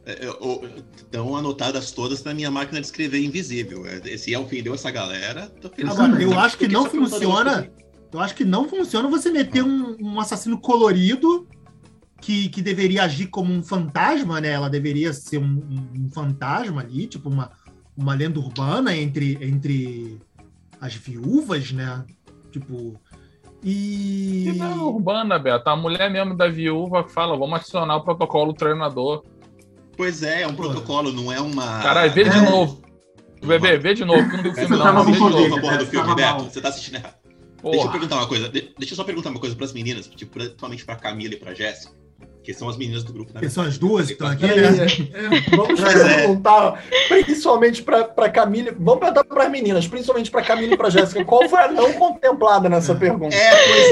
É, 0.06 0.20
Estão 0.96 1.36
anotadas 1.36 1.92
todas 1.92 2.24
na 2.24 2.34
minha 2.34 2.50
máquina 2.52 2.80
de 2.80 2.86
escrever 2.86 3.24
invisível. 3.26 3.86
É, 3.86 4.18
Se 4.18 4.36
ofendeu 4.36 4.74
essa 4.74 4.90
galera, 4.92 5.48
tô 5.62 5.70
feliz. 5.70 5.92
Agora, 6.00 6.22
eu 6.22 6.38
acho 6.40 6.58
que 6.58 6.68
não 6.68 6.86
funciona. 6.90 7.70
Eu 8.12 8.20
acho 8.20 8.36
que 8.36 8.46
não 8.46 8.68
funciona 8.70 9.10
você 9.10 9.30
meter 9.32 9.64
um, 9.64 9.96
um 10.02 10.20
assassino 10.20 10.58
colorido 10.60 11.48
que, 12.22 12.50
que 12.50 12.62
deveria 12.62 13.04
agir 13.04 13.28
como 13.28 13.54
um 13.54 13.62
fantasma, 13.62 14.40
né? 14.42 14.50
Ela 14.50 14.70
deveria 14.70 15.12
ser 15.14 15.38
um, 15.38 15.44
um- 15.44 16.06
um 16.06 16.10
fantasma 16.10 16.82
ali, 16.82 17.06
tipo 17.08 17.30
uma, 17.30 17.52
uma 17.96 18.14
lenda 18.14 18.40
urbana 18.40 18.96
entre, 18.96 19.38
entre 19.42 20.18
as 20.80 20.96
viúvas, 20.96 21.72
né? 21.72 22.04
Tipo. 22.52 23.00
E. 23.64 24.50
Que 24.52 24.58
não 24.58 24.72
é 24.72 24.76
urbana, 24.76 25.38
Beto. 25.40 25.70
A 25.70 25.76
mulher 25.76 26.10
mesmo 26.10 26.36
da 26.36 26.48
viúva 26.48 27.04
fala, 27.08 27.38
vamos 27.38 27.60
adicionar 27.60 27.98
o 27.98 28.04
protocolo 28.04 28.54
do 28.54 28.58
treinador. 28.58 29.24
Pois 29.96 30.22
é, 30.24 30.44
é 30.44 30.48
um 30.48 30.56
protocolo, 30.56 31.12
não 31.12 31.32
é 31.32 31.42
uma. 31.42 31.82
Caralho, 31.82 32.12
vê 32.14 32.24
de 32.24 32.30
É. 32.38 32.50
novo. 32.50 32.82
Vê, 33.42 33.78
vê 33.78 33.94
de 33.94 34.04
novo, 34.06 34.28
que 34.30 34.36
não 34.36 34.44
viu 34.44 34.52
o 34.52 34.56
filme 34.56 34.78
não, 34.78 34.94
não 34.94 35.04
Vê 35.06 35.12
de 35.12 35.20
novo. 35.20 35.56
a 35.56 35.62
porra 35.62 35.78
do 35.78 35.86
filme, 35.86 36.06
Tava 36.08 36.16
Beto. 36.16 36.44
Você 36.46 36.62
tá 36.62 36.70
assistindo 36.70 36.96
errado. 36.96 37.16
Deixa 37.64 37.78
eu 37.78 37.82
Porra. 37.82 37.92
perguntar 37.92 38.16
uma 38.18 38.28
coisa. 38.28 38.50
de- 38.50 38.74
Deixa 38.78 38.94
eu 38.94 38.96
só 38.96 39.04
perguntar 39.04 39.30
uma 39.30 39.40
coisa 39.40 39.56
pras 39.56 39.74
meninas, 39.74 40.08
tipo, 40.08 40.32
principalmente 40.34 40.86
pra 40.86 40.96
Camila 40.96 41.34
e 41.34 41.38
pra 41.38 41.54
Jéssica, 41.54 41.92
que 42.44 42.54
são 42.54 42.70
as 42.70 42.78
meninas 42.78 43.04
do 43.04 43.12
grupo. 43.12 43.34
né? 43.34 43.40
Que 43.42 43.50
são 43.50 43.64
as 43.64 43.78
duas 43.78 44.06
que 44.08 44.14
estão 44.14 44.28
aqui, 44.28 44.46
né? 44.46 44.54
é, 44.54 45.56
vamos 45.56 45.80
Pois 45.82 45.96
é. 45.96 46.16
perguntar, 46.18 46.84
principalmente 47.10 47.82
pra, 47.84 48.04
pra 48.06 48.30
Camille, 48.30 48.72
vamos 48.80 49.00
perguntar 49.00 49.24
para 49.24 49.50
meninas, 49.50 49.88
principalmente 49.88 50.30
pra 50.32 50.42
Camille 50.44 50.74
e 50.74 50.78
pra 50.78 50.90
Jéssica, 50.90 51.26
qual 51.26 51.50
foi 51.50 51.60
a 51.60 51.72
não 51.72 51.92
contemplada 51.94 52.70
nessa 52.70 52.94
pergunta? 52.96 53.36
É, 53.36 53.68
pois 53.68 53.92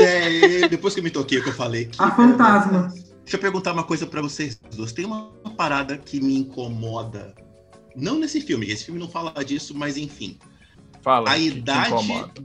é. 0.63 0.67
Depois 0.69 0.93
que 0.93 0.99
eu 0.99 1.03
me 1.03 1.09
toquei, 1.11 1.41
que 1.41 1.49
eu 1.49 1.53
falei 1.53 1.85
que. 1.85 2.01
A 2.01 2.11
fantasma. 2.11 2.93
Deixa 3.23 3.37
eu 3.37 3.39
perguntar 3.41 3.73
uma 3.73 3.83
coisa 3.83 4.05
pra 4.05 4.21
vocês 4.21 4.59
dois. 4.75 4.91
Tem 4.93 5.03
uma 5.03 5.31
parada 5.57 5.97
que 5.97 6.21
me 6.21 6.37
incomoda. 6.37 7.33
Não 7.95 8.19
nesse 8.19 8.39
filme, 8.41 8.69
esse 8.69 8.85
filme 8.85 8.99
não 8.99 9.09
fala 9.09 9.31
disso, 9.43 9.73
mas 9.75 9.97
enfim. 9.97 10.37
Fala. 11.05 11.29
A 11.29 11.37
idade 11.37 11.91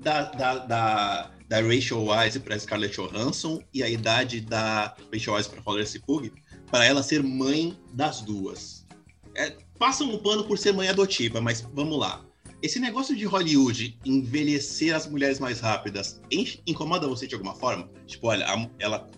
da, 0.03 0.23
da, 0.25 0.59
da, 0.59 1.31
da 1.49 1.61
Rachel 1.63 2.07
Wise 2.07 2.41
pra 2.41 2.59
Scarlett 2.59 2.95
Johansson 2.95 3.63
e 3.73 3.83
a 3.83 3.89
idade 3.89 4.43
da 4.43 4.95
Rachel 5.11 5.35
Wise 5.35 5.49
pra 5.49 5.63
Florence 5.63 5.99
Pugh 6.01 6.31
para 6.71 6.85
ela 6.85 7.03
ser 7.03 7.23
mãe 7.23 7.75
das 7.95 8.21
duas. 8.21 8.87
É, 9.35 9.57
passam 9.79 10.11
um 10.11 10.19
pano 10.19 10.45
por 10.45 10.59
ser 10.59 10.73
mãe 10.75 10.89
adotiva, 10.89 11.41
mas 11.41 11.63
vamos 11.73 11.99
lá. 11.99 12.23
Esse 12.63 12.79
negócio 12.79 13.17
de 13.17 13.25
Hollywood 13.25 13.99
envelhecer 14.05 14.95
as 14.95 15.07
mulheres 15.07 15.41
mais 15.41 15.59
rápidas 15.61 16.21
incomoda 16.67 17.09
você 17.09 17.27
de 17.27 17.35
alguma 17.35 17.55
forma? 17.55 17.89
Tipo, 18.07 18.27
olha, 18.29 18.47
a- 18.47 18.69
ela 18.79 19.09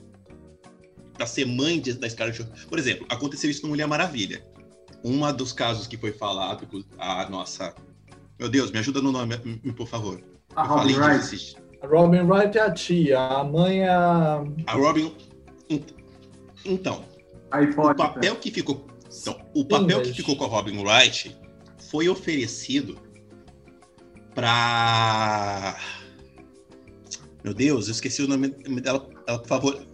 para 1.14 1.26
ser 1.26 1.46
mãe 1.46 1.80
de- 1.80 1.94
da 1.94 2.08
Scarlett 2.08 2.40
Johansson. 2.40 2.68
Por 2.68 2.78
exemplo, 2.78 3.04
aconteceu 3.08 3.50
isso 3.50 3.62
no 3.64 3.70
Mulher 3.70 3.88
Maravilha. 3.88 4.46
Um 5.04 5.30
dos 5.32 5.52
casos 5.52 5.88
que 5.88 5.96
foi 5.96 6.12
falado, 6.12 6.68
a 6.96 7.28
nossa. 7.28 7.74
Meu 8.42 8.50
Deus, 8.50 8.72
me 8.72 8.80
ajuda 8.80 9.00
no 9.00 9.12
nome, 9.12 9.36
por 9.76 9.86
favor. 9.86 10.20
A 10.56 10.62
Eu 10.64 10.66
Robin 10.66 10.88
disso, 10.88 11.00
Wright. 11.00 11.56
A 11.80 11.86
Robin 11.86 12.20
Wright 12.22 12.58
é 12.58 12.60
a 12.60 12.72
tia, 12.72 13.20
a 13.20 13.44
mãe 13.44 13.82
é 13.82 13.88
a... 13.88 14.42
A 14.66 14.72
Robin. 14.72 15.14
ent- 15.70 15.94
Então, 16.64 17.04
A 17.52 17.60
o 17.60 17.62
hipótese. 17.62 17.96
papel 17.98 18.34
que 18.34 18.50
ficou. 18.50 18.84
Então, 19.20 19.40
o 19.54 19.64
papel 19.64 20.02
que 20.02 20.12
ficou 20.12 20.34
com 20.36 20.44
a 20.44 20.48
Robin 20.48 20.76
Wright 20.84 21.36
foi 21.88 22.08
oferecido 22.08 22.98
pra. 24.34 25.76
Meu 27.44 27.54
Deus, 27.54 27.86
eu 27.86 27.92
esqueci 27.92 28.22
o 28.24 28.28
nome 28.28 28.48
dela. 28.80 29.08
Ela, 29.28 29.38
por 29.38 29.46
favor. 29.46 29.86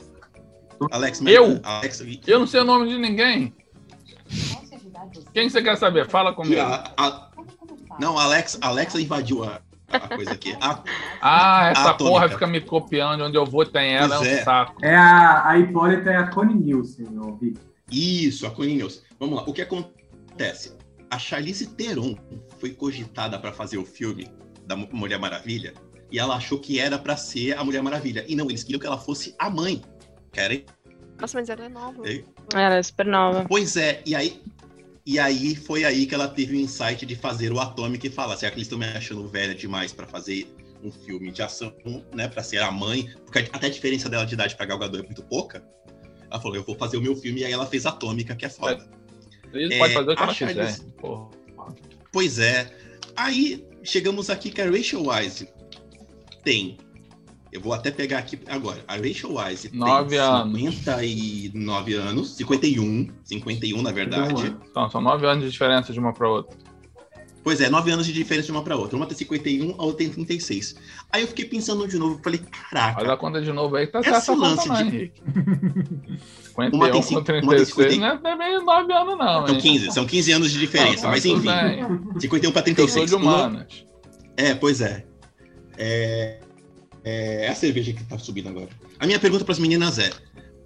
Alex, 0.90 1.20
me- 1.20 1.32
Eu? 1.34 1.60
Alex, 1.64 2.02
Eu 2.26 2.38
não 2.38 2.46
sei 2.46 2.60
o 2.60 2.64
nome 2.64 2.88
de 2.88 2.96
ninguém. 2.96 3.54
Quem 5.34 5.50
você 5.50 5.60
quer 5.62 5.76
saber? 5.76 6.08
Fala 6.08 6.32
comigo. 6.32 6.62
a- 6.62 6.94
a- 6.96 7.27
não, 7.98 8.18
Alex, 8.18 8.58
Alexa 8.60 9.00
invadiu 9.00 9.44
a, 9.44 9.60
a 9.90 10.00
coisa 10.00 10.32
aqui. 10.32 10.56
A- 10.60 10.82
Ah, 11.20 11.68
essa 11.70 11.90
Atômica. 11.90 12.04
porra 12.14 12.28
fica 12.28 12.46
me 12.46 12.60
copiando. 12.60 13.22
Onde 13.24 13.36
eu 13.36 13.44
vou 13.46 13.64
tem 13.66 13.94
ela, 13.94 14.14
é 14.14 14.18
um 14.18 14.20
Pois 14.22 14.32
é. 14.32 14.42
saco. 14.44 14.84
É 14.84 14.94
a, 14.96 15.48
a 15.48 15.58
Hipólita 15.58 16.10
é 16.10 16.16
a 16.16 16.26
Connie 16.28 16.54
Nielsen, 16.56 17.06
ô, 17.18 17.36
Rick. 17.36 17.58
Isso, 17.90 18.46
a 18.46 18.50
Connie 18.50 18.74
Nielsen. 18.76 19.02
Vamos 19.18 19.36
lá, 19.36 19.44
o 19.46 19.52
que 19.52 19.62
acontece? 19.62 20.76
A 21.10 21.18
Charlize 21.18 21.66
Theron 21.66 22.14
foi 22.58 22.70
cogitada 22.70 23.38
para 23.38 23.52
fazer 23.52 23.78
o 23.78 23.84
filme 23.84 24.30
da 24.66 24.76
Mu- 24.76 24.88
Mulher 24.92 25.18
Maravilha 25.18 25.72
e 26.12 26.18
ela 26.18 26.36
achou 26.36 26.58
que 26.58 26.78
era 26.78 26.98
para 26.98 27.16
ser 27.16 27.56
a 27.56 27.64
Mulher 27.64 27.82
Maravilha. 27.82 28.24
E 28.28 28.36
não, 28.36 28.46
eles 28.50 28.62
queriam 28.62 28.78
que 28.80 28.86
ela 28.86 28.98
fosse 28.98 29.34
a 29.38 29.48
mãe. 29.48 29.80
Querem? 30.32 30.66
Nossa, 31.18 31.38
mas 31.38 31.48
ela 31.48 31.64
é 31.64 31.68
nova. 31.68 32.02
É. 32.08 32.22
Ela 32.54 32.76
é 32.76 32.82
super 32.82 33.06
nova. 33.06 33.44
Pois 33.48 33.76
é, 33.76 34.02
e 34.06 34.14
aí 34.14 34.40
e 35.10 35.18
aí 35.18 35.54
foi 35.56 35.84
aí 35.84 36.04
que 36.06 36.14
ela 36.14 36.28
teve 36.28 36.54
o 36.54 36.60
insight 36.60 37.06
de 37.06 37.16
fazer 37.16 37.50
o 37.52 37.58
Atômico 37.58 38.06
e 38.06 38.10
falar, 38.10 38.36
será 38.36 38.50
que 38.50 38.58
eles 38.58 38.66
estão 38.66 38.78
me 38.78 38.84
achando 38.84 39.26
velha 39.26 39.54
demais 39.54 39.90
para 39.92 40.06
fazer 40.06 40.46
um 40.84 40.92
filme 40.92 41.30
de 41.32 41.40
ação, 41.42 41.72
né, 42.14 42.28
para 42.28 42.42
ser 42.42 42.58
a 42.58 42.70
mãe, 42.70 43.10
porque 43.24 43.38
até 43.38 43.66
a 43.66 43.70
diferença 43.70 44.08
dela 44.08 44.24
de 44.26 44.34
idade 44.34 44.54
para 44.54 44.66
Gal 44.66 44.78
Gadot 44.78 44.98
é 45.02 45.06
muito 45.06 45.22
pouca. 45.22 45.64
Ela 46.30 46.38
falou, 46.40 46.56
eu 46.56 46.62
vou 46.62 46.76
fazer 46.76 46.98
o 46.98 47.00
meu 47.00 47.16
filme 47.16 47.40
e 47.40 47.44
aí 47.46 47.52
ela 47.52 47.66
fez 47.66 47.86
Atômica, 47.86 48.36
que 48.36 48.44
é 48.44 48.50
foda. 48.50 48.86
Ele 49.52 49.74
É, 49.74 49.78
pode 49.78 49.94
fazer 49.94 50.10
o 50.12 50.16
que 50.16 50.22
ela 50.22 50.34
quiser. 50.34 50.54
Charlize- 50.54 50.84
Porra. 51.00 51.30
Pois 52.12 52.38
é. 52.38 52.70
Aí 53.16 53.66
chegamos 53.82 54.28
aqui 54.28 54.50
que 54.50 54.60
a 54.60 54.70
Rachel 54.70 55.02
Wise 55.08 55.48
tem. 56.44 56.76
Eu 57.50 57.60
vou 57.60 57.72
até 57.72 57.90
pegar 57.90 58.18
aqui 58.18 58.38
agora. 58.46 58.84
A 58.86 58.96
Rachel 58.96 59.34
Wise 59.34 59.70
Nove 59.74 60.10
tem 60.10 60.18
anos. 60.18 60.74
59 60.78 61.94
anos, 61.94 62.36
51, 62.36 63.08
51 63.24 63.82
na 63.82 63.90
verdade. 63.92 64.54
Então, 64.70 64.90
são 64.90 65.00
nove 65.00 65.26
anos 65.26 65.44
de 65.44 65.50
diferença 65.50 65.92
de 65.92 65.98
uma 65.98 66.12
pra 66.12 66.28
outra. 66.28 66.56
Pois 67.42 67.62
é, 67.62 67.70
9 67.70 67.90
anos 67.90 68.04
de 68.04 68.12
diferença 68.12 68.46
de 68.46 68.52
uma 68.52 68.62
para 68.62 68.76
outra. 68.76 68.94
Uma 68.94 69.06
tem 69.06 69.16
51, 69.16 69.70
a 69.78 69.82
outra 69.84 69.98
tem 70.04 70.10
36. 70.10 70.74
Aí 71.10 71.22
eu 71.22 71.28
fiquei 71.28 71.46
pensando 71.46 71.88
de 71.88 71.96
novo, 71.96 72.20
falei, 72.22 72.40
caraca. 72.40 72.96
Faz 72.96 73.08
a 73.08 73.16
conta 73.16 73.40
de 73.40 73.50
novo 73.52 73.74
aí, 73.76 73.86
tá 73.86 74.00
Esse 74.00 74.10
certa 74.10 74.32
a 74.32 74.34
conta 74.34 74.48
lance 74.48 74.68
não, 74.68 74.74
de- 74.76 74.82
Henrique. 74.82 75.22
51 76.44 76.74
Uma 76.76 76.90
tem 76.90 77.00
com 77.00 77.02
cinco- 77.02 77.20
uma 77.20 77.24
tem 77.24 77.40
36 77.40 77.92
cinquenta- 77.94 78.20
não 78.20 78.30
é 78.30 78.36
bem 78.36 78.64
9 78.64 78.92
anos 78.92 79.16
não, 79.16 79.46
São 79.46 79.54
hein? 79.54 79.60
15, 79.62 79.92
são 79.92 80.04
15 80.06 80.32
anos 80.32 80.50
de 80.50 80.58
diferença, 80.58 81.04
Não, 81.04 81.10
mas 81.10 81.24
enfim. 81.24 81.40
bem. 81.46 82.20
51 82.20 82.52
para 82.52 82.60
Eu 82.60 82.64
sou 82.66 82.74
36. 82.74 83.08
de 83.10 83.14
humanas. 83.16 83.86
É, 84.36 84.54
pois 84.54 84.80
é. 84.82 85.06
É, 85.78 86.40
é 87.08 87.46
é 87.46 87.48
a 87.48 87.54
cerveja 87.54 87.92
que 87.92 88.04
tá 88.04 88.18
subindo 88.18 88.48
agora. 88.48 88.68
A 88.98 89.06
minha 89.06 89.18
pergunta 89.18 89.44
para 89.44 89.52
as 89.52 89.58
meninas 89.58 89.98
é: 89.98 90.10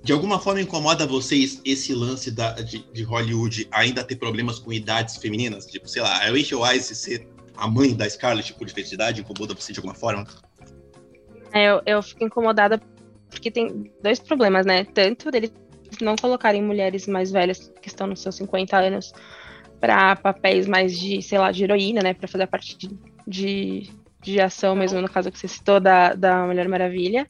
de 0.03 0.13
alguma 0.13 0.39
forma 0.39 0.61
incomoda 0.61 1.07
vocês 1.07 1.61
esse 1.65 1.95
lance 1.95 2.31
da, 2.31 2.53
de, 2.55 2.79
de 2.93 3.03
Hollywood 3.05 3.69
ainda 3.71 4.03
ter 4.03 4.17
problemas 4.17 4.59
com 4.59 4.73
idades 4.73 5.17
femininas? 5.17 5.67
Tipo, 5.67 5.89
sei 5.89 6.03
lá, 6.03 6.17
a 6.17 6.31
Rachel 6.31 6.61
Wise 6.63 6.95
ser 6.95 7.29
a 7.57 7.69
mãe 7.69 7.95
da 7.95 8.09
Scarlett 8.09 8.53
por 8.55 8.67
diferença 8.67 8.91
de 8.91 8.95
idade 8.97 9.21
incomoda 9.21 9.55
você 9.55 9.73
de 9.73 9.79
alguma 9.79 9.95
forma? 9.95 10.27
É, 11.53 11.71
Eu, 11.71 11.83
eu 11.87 12.03
fico 12.03 12.25
incomodada 12.25 12.81
porque 13.31 13.51
tem 13.51 13.93
dois 14.03 14.19
problemas, 14.19 14.67
né? 14.67 14.85
Tanto 14.85 15.31
deles 15.31 15.53
não 16.01 16.17
colocarem 16.17 16.63
mulheres 16.63 17.07
mais 17.07 17.31
velhas 17.31 17.73
que 17.81 17.89
estão 17.89 18.07
nos 18.07 18.21
seus 18.21 18.35
50 18.37 18.77
anos 18.77 19.13
para 19.81 20.17
papéis 20.17 20.67
mais 20.67 20.99
de, 20.99 21.21
sei 21.23 21.39
lá, 21.39 21.51
de 21.53 21.65
heroína, 21.65 22.03
né? 22.03 22.15
Para 22.15 22.29
fazer 22.29 22.45
a 22.45 22.47
parte 22.47 22.77
de, 22.77 22.91
de, 23.27 23.91
de 24.23 24.41
ação 24.41 24.75
mesmo, 24.75 25.01
no 25.01 25.09
caso 25.09 25.31
que 25.31 25.39
você 25.39 25.49
citou 25.49 25.81
da, 25.81 26.15
da 26.15 26.47
Mulher 26.47 26.69
Maravilha. 26.69 27.27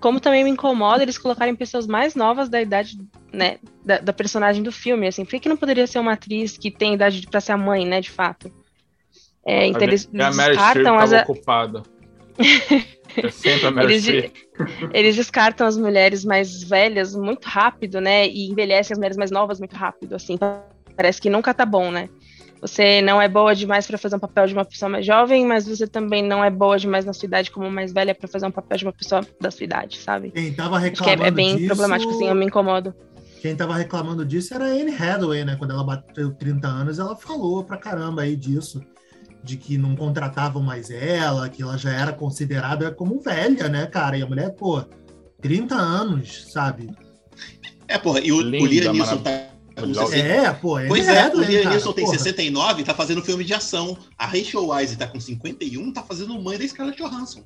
Como 0.00 0.18
também 0.18 0.42
me 0.42 0.50
incomoda 0.50 1.02
eles 1.02 1.16
colocarem 1.16 1.54
pessoas 1.54 1.86
mais 1.86 2.16
novas 2.16 2.48
da 2.48 2.60
idade, 2.60 2.98
né, 3.32 3.58
da, 3.84 3.98
da 3.98 4.12
personagem 4.12 4.62
do 4.62 4.72
filme, 4.72 5.06
assim. 5.06 5.24
Por 5.24 5.38
que, 5.38 5.48
não 5.48 5.56
poderia 5.56 5.86
ser 5.86 6.00
uma 6.00 6.14
atriz 6.14 6.58
que 6.58 6.70
tem 6.70 6.94
idade 6.94 7.24
para 7.28 7.40
ser 7.40 7.52
a 7.52 7.56
mãe, 7.56 7.86
né, 7.86 8.00
de 8.00 8.10
fato? 8.10 8.50
É, 9.46 9.66
então 9.66 9.82
eles, 9.82 10.08
E 10.12 10.20
a 10.20 10.26
eles 10.26 10.36
Mary 10.36 10.54
Streep 10.54 10.74
descartam 10.74 10.98
as, 10.98 11.12
ocupada. 11.12 11.82
É 13.14 13.28
sempre 13.30 13.66
a 13.66 13.70
Meryl 13.70 13.90
Eles, 13.90 14.06
eles 14.92 15.16
descartam 15.16 15.66
as 15.66 15.76
mulheres 15.76 16.24
mais 16.24 16.62
velhas 16.62 17.14
muito 17.14 17.46
rápido, 17.46 18.00
né? 18.00 18.26
E 18.26 18.50
envelhecem 18.50 18.94
as 18.94 18.98
mulheres 18.98 19.16
mais 19.16 19.30
novas 19.30 19.58
muito 19.58 19.76
rápido, 19.76 20.14
assim. 20.14 20.38
Parece 20.96 21.20
que 21.20 21.28
nunca 21.28 21.52
tá 21.52 21.66
bom, 21.66 21.90
né? 21.90 22.08
Você 22.62 23.02
não 23.02 23.20
é 23.20 23.28
boa 23.28 23.56
demais 23.56 23.88
para 23.88 23.98
fazer 23.98 24.14
um 24.14 24.20
papel 24.20 24.46
de 24.46 24.52
uma 24.52 24.64
pessoa 24.64 24.88
mais 24.88 25.04
jovem, 25.04 25.44
mas 25.44 25.66
você 25.66 25.84
também 25.84 26.22
não 26.22 26.44
é 26.44 26.48
boa 26.48 26.78
demais 26.78 27.04
na 27.04 27.12
sua 27.12 27.26
idade 27.26 27.50
como 27.50 27.68
mais 27.68 27.92
velha 27.92 28.14
para 28.14 28.28
fazer 28.28 28.46
um 28.46 28.52
papel 28.52 28.78
de 28.78 28.84
uma 28.84 28.92
pessoa 28.92 29.26
da 29.40 29.50
sua 29.50 29.64
idade, 29.64 29.98
sabe? 29.98 30.30
Quem 30.30 30.54
tava 30.54 30.76
Acho 30.76 30.92
que 30.92 31.02
é, 31.02 31.06
reclamando 31.10 31.24
é 31.24 31.30
bem 31.32 31.56
disso, 31.56 31.66
problemático, 31.66 32.12
assim, 32.12 32.28
eu 32.28 32.36
me 32.36 32.46
incomodo. 32.46 32.94
Quem 33.40 33.56
tava 33.56 33.74
reclamando 33.74 34.24
disso 34.24 34.54
era 34.54 34.66
a 34.66 34.68
Anne 34.68 34.94
Hathaway, 34.94 35.44
né? 35.44 35.56
Quando 35.56 35.72
ela 35.72 35.82
bateu 35.82 36.30
30 36.30 36.68
anos, 36.68 37.00
ela 37.00 37.16
falou 37.16 37.64
pra 37.64 37.76
caramba 37.76 38.22
aí 38.22 38.36
disso. 38.36 38.80
De 39.42 39.56
que 39.56 39.76
não 39.76 39.96
contratavam 39.96 40.62
mais 40.62 40.88
ela, 40.88 41.48
que 41.48 41.64
ela 41.64 41.76
já 41.76 41.90
era 41.90 42.12
considerada 42.12 42.92
como 42.92 43.20
velha, 43.20 43.68
né, 43.68 43.86
cara? 43.86 44.16
E 44.16 44.22
a 44.22 44.26
mulher, 44.26 44.54
pô, 44.54 44.84
30 45.40 45.74
anos, 45.74 46.46
sabe? 46.52 46.88
É, 47.88 47.98
porra, 47.98 48.20
e 48.20 48.30
o, 48.30 48.40
Linda, 48.40 48.64
o 48.64 48.66
Liam 48.68 48.92
Neeson 48.92 49.18
tá 49.18 49.51
60. 49.74 50.16
É, 50.18 50.52
pô, 50.52 50.76
Anne 50.76 50.88
Pois 50.88 51.08
é, 51.08 51.28
o 51.34 51.40
Liam 51.40 51.62
cara, 51.62 51.74
Neeson 51.74 51.92
tem 51.92 52.04
porra. 52.04 52.18
69 52.18 52.82
e 52.82 52.84
tá 52.84 52.94
fazendo 52.94 53.22
filme 53.22 53.44
de 53.44 53.54
ação. 53.54 53.96
A 54.18 54.26
Rachel 54.26 54.68
Wise 54.68 54.96
tá 54.96 55.06
com 55.06 55.18
51 55.20 55.92
tá 55.92 56.02
fazendo 56.02 56.40
mãe 56.40 56.58
da 56.58 56.66
Scarlett 56.66 57.02
Johansson. 57.02 57.42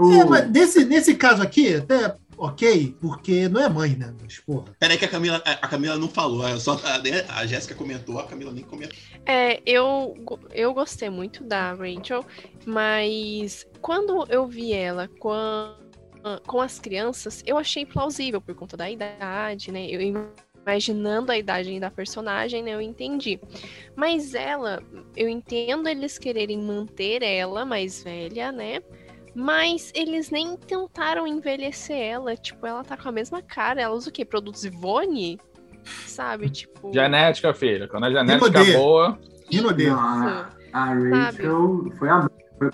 É, 0.00 0.24
mas 0.24 0.50
nesse, 0.50 0.84
nesse 0.86 1.14
caso 1.14 1.42
aqui, 1.42 1.74
até 1.74 2.14
ok, 2.38 2.96
porque 3.02 3.50
não 3.50 3.60
é 3.60 3.68
mãe, 3.68 3.90
né? 3.90 4.14
Mas, 4.22 4.38
porra. 4.38 4.64
Peraí 4.78 4.96
que 4.96 5.04
a 5.04 5.08
Camila, 5.08 5.42
a 5.44 5.68
Camila 5.68 5.98
não 5.98 6.08
falou, 6.08 6.48
é 6.48 6.58
só 6.58 6.80
a, 6.84 6.98
né, 7.00 7.26
a 7.28 7.44
Jéssica 7.44 7.74
comentou, 7.74 8.18
a 8.18 8.24
Camila 8.26 8.50
nem 8.50 8.64
comentou. 8.64 8.96
É, 9.26 9.60
eu, 9.66 10.14
eu 10.54 10.72
gostei 10.72 11.10
muito 11.10 11.44
da 11.44 11.74
Rachel, 11.74 12.24
mas 12.64 13.66
quando 13.82 14.24
eu 14.30 14.46
vi 14.46 14.72
ela 14.72 15.06
com, 15.18 15.32
a- 15.32 15.76
com 16.46 16.62
as 16.62 16.78
crianças, 16.78 17.42
eu 17.46 17.58
achei 17.58 17.84
plausível 17.84 18.40
por 18.40 18.54
conta 18.54 18.78
da 18.78 18.90
idade, 18.90 19.70
né? 19.70 19.86
Eu 19.86 20.00
imaginando 20.66 21.32
a 21.32 21.38
idade 21.38 21.78
da 21.80 21.90
personagem, 21.90 22.62
né? 22.62 22.74
Eu 22.74 22.80
entendi. 22.80 23.40
Mas 23.96 24.34
ela, 24.34 24.82
eu 25.16 25.28
entendo 25.28 25.88
eles 25.88 26.18
quererem 26.18 26.58
manter 26.58 27.22
ela 27.22 27.64
mais 27.64 28.02
velha, 28.02 28.52
né? 28.52 28.80
Mas 29.34 29.92
eles 29.94 30.30
nem 30.30 30.56
tentaram 30.56 31.26
envelhecer 31.26 31.96
ela. 31.96 32.36
Tipo, 32.36 32.66
ela 32.66 32.82
tá 32.82 32.96
com 32.96 33.08
a 33.08 33.12
mesma 33.12 33.40
cara. 33.40 33.80
Ela 33.80 33.94
usa 33.94 34.10
o 34.10 34.12
quê? 34.12 34.24
Produtos 34.24 34.64
Ivone? 34.64 35.38
Sabe? 36.06 36.50
Tipo. 36.50 36.92
Genética, 36.92 37.54
filha. 37.54 37.88
Quando 37.88 38.04
a 38.04 38.10
genética 38.10 38.46
Rinodê. 38.46 38.72
boa. 38.76 39.18
Rinodê. 39.50 39.90
Não, 39.90 39.98
a, 39.98 40.50
a 40.72 40.84
Rachel 40.94 41.92
foi 41.98 42.08
a 42.08 42.28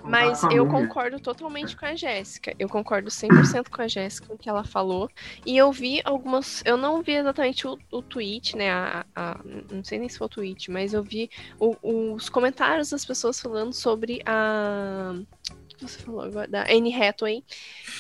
Mas 0.04 0.40
com 0.40 0.50
eu 0.52 0.66
concordo 0.66 1.20
totalmente 1.20 1.76
com 1.76 1.86
a 1.86 1.94
Jéssica. 1.94 2.54
Eu 2.58 2.68
concordo 2.68 3.08
100% 3.10 3.68
com 3.70 3.82
a 3.82 3.88
Jéssica 3.88 4.32
o 4.32 4.38
que 4.38 4.48
ela 4.48 4.64
falou. 4.64 5.08
E 5.44 5.56
eu 5.56 5.70
vi 5.72 6.00
algumas. 6.04 6.62
Eu 6.64 6.76
não 6.76 7.02
vi 7.02 7.12
exatamente 7.12 7.66
o, 7.66 7.78
o 7.92 8.02
tweet, 8.02 8.56
né? 8.56 8.70
a- 8.70 9.06
a- 9.14 9.40
não 9.70 9.84
sei 9.84 9.98
nem 9.98 10.08
se 10.08 10.18
foi 10.18 10.26
o 10.26 10.30
tweet, 10.30 10.70
mas 10.70 10.92
eu 10.92 11.02
vi 11.02 11.30
o- 11.60 12.14
os 12.14 12.28
comentários 12.28 12.90
das 12.90 13.04
pessoas 13.04 13.40
falando 13.40 13.72
sobre 13.72 14.20
a. 14.26 15.14
O 15.14 15.76
que 15.76 15.82
você 15.86 15.98
falou 15.98 16.22
agora? 16.22 16.48
Da 16.48 16.62
Anne 16.62 16.92
Hathaway. 16.94 17.44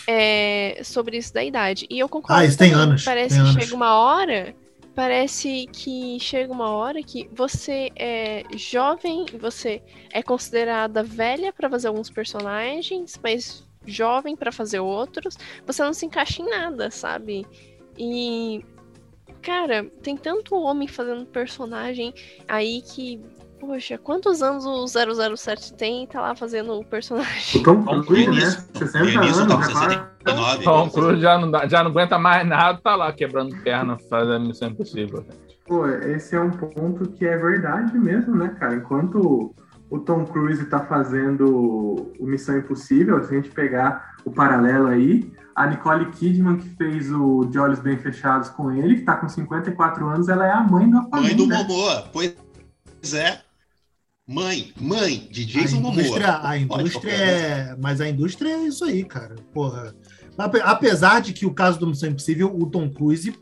é, 0.08 0.80
sobre 0.82 1.18
isso 1.18 1.32
da 1.34 1.44
idade. 1.44 1.86
E 1.90 1.98
eu 1.98 2.08
concordo. 2.08 2.40
Ah, 2.42 2.44
isso 2.44 2.56
tem 2.58 2.72
anos, 2.72 3.04
Parece 3.04 3.34
tem 3.36 3.44
que 3.44 3.50
anos. 3.50 3.62
chega 3.64 3.74
uma 3.76 3.94
hora. 3.98 4.54
Parece 4.96 5.66
que 5.66 6.18
chega 6.18 6.50
uma 6.50 6.70
hora 6.70 7.02
que 7.02 7.28
você 7.30 7.90
é 7.94 8.42
jovem, 8.56 9.26
você 9.38 9.82
é 10.10 10.22
considerada 10.22 11.02
velha 11.02 11.52
pra 11.52 11.68
fazer 11.68 11.88
alguns 11.88 12.08
personagens, 12.08 13.20
mas 13.22 13.62
jovem 13.84 14.34
pra 14.34 14.50
fazer 14.50 14.80
outros. 14.80 15.36
Você 15.66 15.82
não 15.82 15.92
se 15.92 16.06
encaixa 16.06 16.40
em 16.40 16.48
nada, 16.48 16.90
sabe? 16.90 17.46
E 17.98 18.64
cara, 19.42 19.84
tem 20.02 20.16
tanto 20.16 20.56
homem 20.56 20.88
fazendo 20.88 21.26
personagem 21.26 22.14
aí 22.48 22.80
que 22.80 23.20
poxa, 23.60 23.98
quantos 23.98 24.42
anos 24.42 24.64
o 24.64 24.86
007 24.86 25.74
tem 25.74 26.04
e 26.04 26.06
tá 26.06 26.20
lá 26.20 26.34
fazendo 26.34 26.72
o 26.74 26.84
personagem? 26.84 27.60
O 27.60 27.64
Tom 27.64 27.82
Tom 27.82 28.02
Cruise, 28.02 28.26
né? 28.30 28.34
Cruise. 28.40 28.68
60 28.74 29.04
Liam 29.04 29.20
Neeson 29.22 29.40
anos, 29.42 29.54
tá 29.54 29.56
com 29.56 29.62
já 29.62 29.72
quase. 29.72 29.94
69. 30.26 30.64
Tom 30.64 30.90
Cruise 30.90 31.20
já 31.22 31.38
não, 31.38 31.50
dá- 31.50 31.66
já 31.68 31.82
não 31.82 31.90
aguenta 31.90 32.18
mais 32.18 32.46
nada, 32.46 32.78
tá 32.82 32.94
lá 32.96 33.12
quebrando 33.12 33.56
perna, 33.62 33.96
fazendo 34.10 34.46
Missão 34.46 34.68
Impossível. 34.68 35.24
Pô, 35.66 35.86
esse 35.86 36.36
é 36.36 36.40
um 36.40 36.50
ponto 36.50 37.10
que 37.10 37.26
é 37.26 37.36
verdade 37.36 37.98
mesmo, 37.98 38.36
né, 38.36 38.54
cara? 38.58 38.76
Enquanto 38.76 39.54
o 39.90 39.98
Tom 39.98 40.24
Cruise 40.24 40.64
tá 40.66 40.80
fazendo 40.80 42.12
o 42.18 42.26
Missão 42.26 42.56
Impossível, 42.58 43.22
se 43.24 43.32
a 43.32 43.36
gente 43.36 43.50
pegar 43.50 44.14
o 44.24 44.30
paralelo 44.30 44.86
aí, 44.88 45.32
a 45.54 45.66
Nicole 45.66 46.06
Kidman, 46.10 46.56
que 46.58 46.68
fez 46.76 47.10
o 47.12 47.44
De 47.46 47.58
Olhos 47.58 47.78
Bem 47.80 47.96
Fechados 47.96 48.48
com 48.50 48.70
ele, 48.70 48.96
que 48.96 49.02
tá 49.02 49.16
com 49.16 49.28
54 49.28 50.06
anos, 50.08 50.28
ela 50.28 50.46
é 50.46 50.52
a 50.52 50.60
mãe 50.60 50.88
do 50.90 50.98
Aquaman, 50.98 51.22
Mãe 51.22 51.34
do 51.36 51.46
né? 51.46 51.56
Momoa. 51.62 52.04
Pois 52.12 52.34
é. 53.14 53.40
Mãe, 54.28 54.72
mãe 54.80 55.28
de 55.30 55.42
A 55.42 55.46
Jason 55.62 55.76
indústria, 55.76 56.32
Momoa. 56.32 56.48
a 56.50 56.58
indústria 56.58 57.12
é. 57.12 57.76
Mas 57.80 58.00
a 58.00 58.08
indústria 58.08 58.50
é 58.50 58.66
isso 58.66 58.84
aí, 58.84 59.04
cara. 59.04 59.36
Porra. 59.54 59.94
Ape- 60.36 60.60
Apesar 60.64 61.20
de 61.20 61.32
que 61.32 61.46
o 61.46 61.54
caso 61.54 61.78
do 61.78 61.86
Missão 61.86 62.08
Impossível, 62.08 62.52
o 62.52 62.66
Tom 62.66 62.90
Cruise 62.90 63.32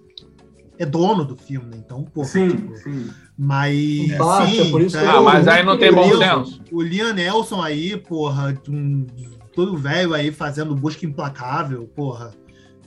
é 0.78 0.84
dono 0.84 1.24
do 1.24 1.36
filme, 1.36 1.68
né? 1.70 1.76
Então, 1.82 2.04
porra. 2.04 2.26
Sim, 2.28 2.50
tipo, 2.50 2.76
sim. 2.76 3.08
mas. 3.36 4.08
Baixa, 4.18 4.62
sim, 4.64 4.70
por 4.70 4.82
isso 4.82 4.98
que 4.98 5.02
tá. 5.04 5.12
Ah, 5.16 5.22
mas 5.22 5.48
aí 5.48 5.64
não 5.64 5.78
tem 5.78 5.90
bom 5.90 6.18
senso. 6.18 6.60
O 6.70 6.82
Liam 6.82 7.14
Nelson 7.14 7.62
aí, 7.62 7.96
porra, 7.96 8.54
um, 8.68 9.06
todo 9.54 9.78
velho 9.78 10.12
aí 10.12 10.30
fazendo 10.30 10.74
busca 10.74 11.06
implacável, 11.06 11.88
porra. 11.96 12.30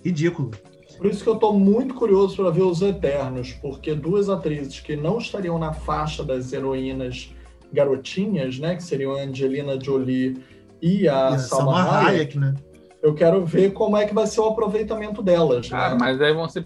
Ridículo. 0.06 0.52
Por 0.98 1.08
isso 1.08 1.24
que 1.24 1.30
eu 1.30 1.36
tô 1.36 1.52
muito 1.52 1.96
curioso 1.96 2.36
para 2.36 2.52
ver 2.52 2.62
os 2.62 2.82
Eternos, 2.82 3.54
porque 3.54 3.94
duas 3.96 4.30
atrizes 4.30 4.80
que 4.80 4.96
não 4.96 5.18
estariam 5.18 5.58
na 5.58 5.74
faixa 5.74 6.24
das 6.24 6.54
heroínas 6.54 7.32
garotinhas, 7.74 8.60
né, 8.60 8.76
que 8.76 8.84
seriam 8.84 9.14
a 9.16 9.22
Angelina 9.22 9.80
Jolie 9.82 10.38
e 10.82 11.08
a 11.08 11.32
E 11.36 11.40
Salma 11.40 11.74
Salma 11.84 11.98
Hayek, 12.00 12.08
Hayek, 12.10 12.40
né? 12.40 12.54
eu 13.02 13.14
quero 13.14 13.46
ver 13.46 13.72
como 13.74 13.96
é 13.98 14.06
que 14.06 14.14
vai 14.14 14.28
ser 14.28 14.42
o 14.42 14.46
aproveitamento 14.48 15.22
delas. 15.22 15.70
Cara, 15.70 15.92
né? 15.94 15.98
mas 16.00 16.22
aí 16.22 16.34
vão 16.34 16.48
ser 16.50 16.64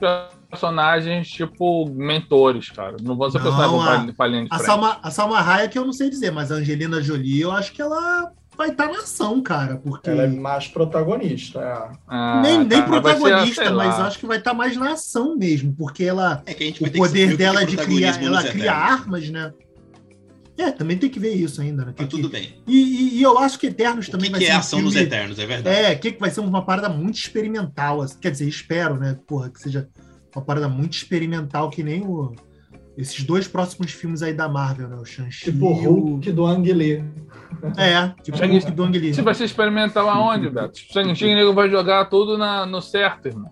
personagens 0.50 1.28
tipo 1.30 1.90
mentores, 1.90 2.70
cara. 2.70 2.96
Não 3.02 3.16
vão 3.16 3.30
ser 3.30 3.38
Não, 3.40 3.46
personagens 3.46 4.16
a- 4.18 4.28
de 4.28 4.48
A. 4.50 4.60
Salma, 4.60 4.98
a 5.04 5.12
Salma 5.12 5.40
Hayek 5.40 5.76
eu 5.78 5.86
não 5.86 5.94
sei 5.94 6.10
dizer, 6.10 6.32
mas 6.32 6.52
a 6.52 6.56
Angelina 6.56 7.02
Jolie 7.02 7.42
eu 7.42 7.52
acho 7.52 7.74
que 7.74 7.82
ela 7.82 8.32
vai 8.58 8.70
estar 8.70 8.88
na 8.88 9.00
ação, 9.00 9.42
cara, 9.42 9.78
porque... 9.78 10.10
Ela 10.10 10.24
é 10.24 10.28
mais 10.28 10.68
protagonista. 10.68 11.60
é. 11.60 11.98
Ah, 12.08 12.42
nem, 12.44 12.60
nem 12.66 12.80
mas 12.80 12.86
protagonista, 12.90 13.72
mas 13.72 13.98
eu 13.98 14.06
acho 14.06 14.20
que 14.20 14.26
vai 14.28 14.38
estar 14.38 14.54
mais 14.54 14.76
na 14.78 14.92
ação 14.94 15.36
mesmo, 15.38 15.74
porque 15.78 16.04
ela 16.04 16.44
É 16.46 16.54
que 16.54 16.64
a 16.64 16.68
gente 16.68 16.84
o 16.84 16.92
poder 16.92 17.38
dela 17.38 17.62
é 17.64 17.66
de 17.66 17.78
criar, 17.78 18.22
ela 18.22 18.42
cria 18.44 18.66
Eternos. 18.66 18.92
armas, 18.92 19.30
né? 19.30 19.54
É, 20.62 20.72
também 20.72 20.98
tem 20.98 21.10
que 21.10 21.20
ver 21.20 21.34
isso 21.34 21.62
ainda, 21.62 21.86
né? 21.86 21.94
Que- 21.94 22.04
Mas 22.04 22.12
tudo 22.12 22.30
que- 22.30 22.38
bem. 22.40 22.62
E, 22.68 22.78
e- 22.78 23.18
e 23.20 23.24
eu 23.24 23.38
acho 23.40 23.58
que 23.58 23.68
Eternos 23.68 24.08
O 24.08 24.12
também 24.12 24.28
que, 24.28 24.32
vai 24.32 24.40
que 24.42 24.46
ser 24.46 24.52
é 24.52 24.56
um 24.56 24.60
ação 24.60 24.82
nos 24.82 24.94
filme- 24.94 25.08
Eternos, 25.08 25.40
é 25.40 25.46
verdade. 25.46 25.76
É, 25.76 25.96
que, 25.96 26.12
vai 26.20 26.30
ser 26.30 26.42
uma 26.42 26.64
parada 26.66 26.90
muito 26.90 27.16
experimental. 27.18 28.02
assim, 28.02 28.18
Quer 28.20 28.32
dizer, 28.32 28.48
espero, 28.48 28.96
né? 29.00 29.18
Porra, 29.28 29.50
que 29.50 29.60
seja 29.60 29.88
uma 30.36 30.44
parada 30.46 30.68
muito 30.70 30.94
experimental, 30.94 31.70
que 31.70 31.82
nem 31.84 32.02
o, 32.06 32.34
esses 32.98 33.24
dois 33.24 33.48
próximos 33.48 33.92
filmes 33.92 34.22
aí 34.22 34.34
da 34.34 34.48
Marvel, 34.48 34.88
né? 34.90 34.96
O 34.98 35.06
Shang-Chi 35.06 35.46
Tipo 35.46 35.66
e 35.82 35.88
o... 35.88 35.94
Hulk 35.94 36.32
do 36.32 36.46
Ang 36.46 36.72
Lee. 36.74 37.04
É, 37.78 38.10
tipo 38.22 38.38
o 38.38 38.40
Shang- 38.40 38.52
Hulk 38.52 38.72
do 38.72 38.84
Ang 38.84 38.98
Lee. 39.00 39.14
Você 39.14 39.22
vai 39.22 39.34
ser 39.34 39.46
experimental 39.46 40.08
aonde, 40.10 40.50
Beto? 40.50 40.80
Shang-Chi 40.94 41.34
nego 41.36 41.54
vai 41.54 41.70
jogar 41.70 42.06
tudo 42.06 42.38
na, 42.38 42.66
no 42.66 42.82
certo, 42.82 43.28
irmão. 43.28 43.52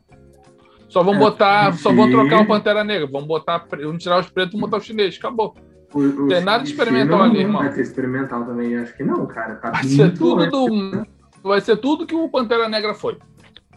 Só 0.88 1.04
vão 1.04 1.14
É, 1.16 1.20
botar, 1.20 1.74
só 1.78 1.94
vão 1.94 2.10
trocar 2.10 2.42
o 2.42 2.48
Pantera 2.48 2.84
Negra. 2.84 3.06
Vão 3.08 3.24
botar, 3.26 3.64
vão 3.70 3.96
tirar 3.98 4.20
os 4.20 4.30
pretos 4.30 4.56
e 4.56 4.60
botar 4.60 4.78
os 4.78 4.86
chineses. 4.86 5.18
Acabou. 5.20 5.56
O, 5.94 6.00
o 6.00 6.28
Tem 6.28 6.44
nada 6.44 6.64
de 6.64 6.72
experimental 6.72 7.24
ali, 7.24 7.40
irmão. 7.40 7.62
Vai 7.62 7.74
ter 7.74 7.82
experimental 7.82 8.46
também, 8.46 8.78
acho 8.78 8.96
que 8.96 9.04
não, 9.04 9.26
cara. 9.26 9.56
Tá 9.56 9.72
Vai 9.72 9.84
ser 9.84 10.14
tudo 10.14 10.42
antes. 10.42 10.52
do. 10.52 11.08
Vai 11.42 11.62
ser 11.62 11.78
tudo 11.78 12.06
que 12.06 12.16
o 12.16 12.30
Pantera 12.30 12.70
Negra 12.70 12.94
foi. 12.94 13.18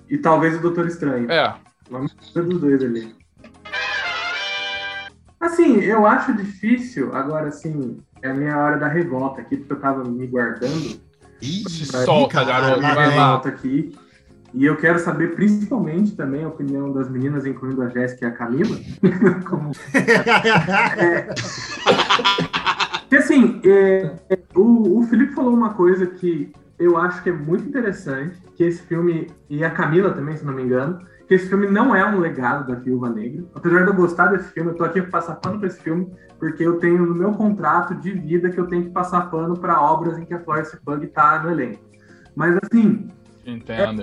E 0.08 0.18
talvez 0.18 0.56
o 0.56 0.60
Doutor 0.60 0.86
Estranho. 0.86 1.30
É. 1.30 1.54
Vamos 1.90 2.14
ver 2.34 2.44
dos 2.44 2.60
dois 2.60 2.82
ali. 2.82 3.14
Assim, 5.40 5.80
eu 5.80 6.06
acho 6.06 6.32
difícil, 6.34 7.14
agora 7.14 7.48
assim, 7.48 7.98
é 8.22 8.30
a 8.30 8.34
minha 8.34 8.56
hora 8.56 8.78
da 8.78 8.86
revolta 8.86 9.40
aqui, 9.40 9.56
porque 9.56 9.72
eu 9.72 9.80
tava 9.80 10.04
me 10.04 10.26
guardando 10.26 11.00
Ih, 11.42 11.68
Solta, 11.68 12.44
garoto. 12.44 12.80
Vai 12.80 12.94
lá. 12.94 13.04
revolta 13.08 13.48
aqui. 13.48 13.92
E 14.54 14.66
eu 14.66 14.76
quero 14.76 14.98
saber 14.98 15.34
principalmente 15.34 16.14
também 16.14 16.44
a 16.44 16.48
opinião 16.48 16.92
das 16.92 17.08
meninas, 17.08 17.46
incluindo 17.46 17.82
a 17.82 17.88
Jéssica 17.88 18.26
e 18.26 18.28
a 18.28 18.32
Camila. 18.32 18.76
Como 19.48 19.70
Porque 23.00 23.16
assim, 23.16 23.60
é, 23.64 24.14
o, 24.54 24.98
o 24.98 25.02
Felipe 25.04 25.32
falou 25.32 25.54
uma 25.54 25.72
coisa 25.74 26.06
que 26.06 26.52
eu 26.78 26.98
acho 26.98 27.22
que 27.22 27.30
é 27.30 27.32
muito 27.32 27.66
interessante, 27.66 28.36
que 28.54 28.64
esse 28.64 28.82
filme, 28.82 29.30
e 29.48 29.64
a 29.64 29.70
Camila 29.70 30.10
também, 30.12 30.36
se 30.36 30.44
não 30.44 30.52
me 30.52 30.62
engano, 30.62 31.00
que 31.26 31.34
esse 31.34 31.48
filme 31.48 31.66
não 31.66 31.94
é 31.94 32.04
um 32.04 32.18
legado 32.18 32.66
da 32.66 32.74
Viúva 32.78 33.08
Negra. 33.08 33.44
Apesar 33.54 33.84
de 33.84 33.90
eu 33.90 33.94
gostar 33.94 34.26
desse 34.26 34.52
filme, 34.52 34.70
eu 34.70 34.74
tô 34.74 34.84
aqui 34.84 35.00
pra 35.00 35.10
passar 35.12 35.36
pano 35.36 35.58
pra 35.58 35.68
esse 35.68 35.80
filme, 35.80 36.10
porque 36.38 36.62
eu 36.62 36.78
tenho 36.78 37.06
no 37.06 37.14
meu 37.14 37.32
contrato 37.32 37.94
de 37.94 38.12
vida 38.12 38.50
que 38.50 38.58
eu 38.58 38.66
tenho 38.66 38.84
que 38.84 38.90
passar 38.90 39.30
pano 39.30 39.58
para 39.58 39.80
obras 39.80 40.18
em 40.18 40.24
que 40.24 40.34
a 40.34 40.40
Florence 40.40 40.76
Pug 40.84 41.06
tá 41.06 41.42
no 41.42 41.50
elenco. 41.50 41.80
Mas 42.34 42.58
assim, 42.62 43.08
Entendo. 43.44 44.02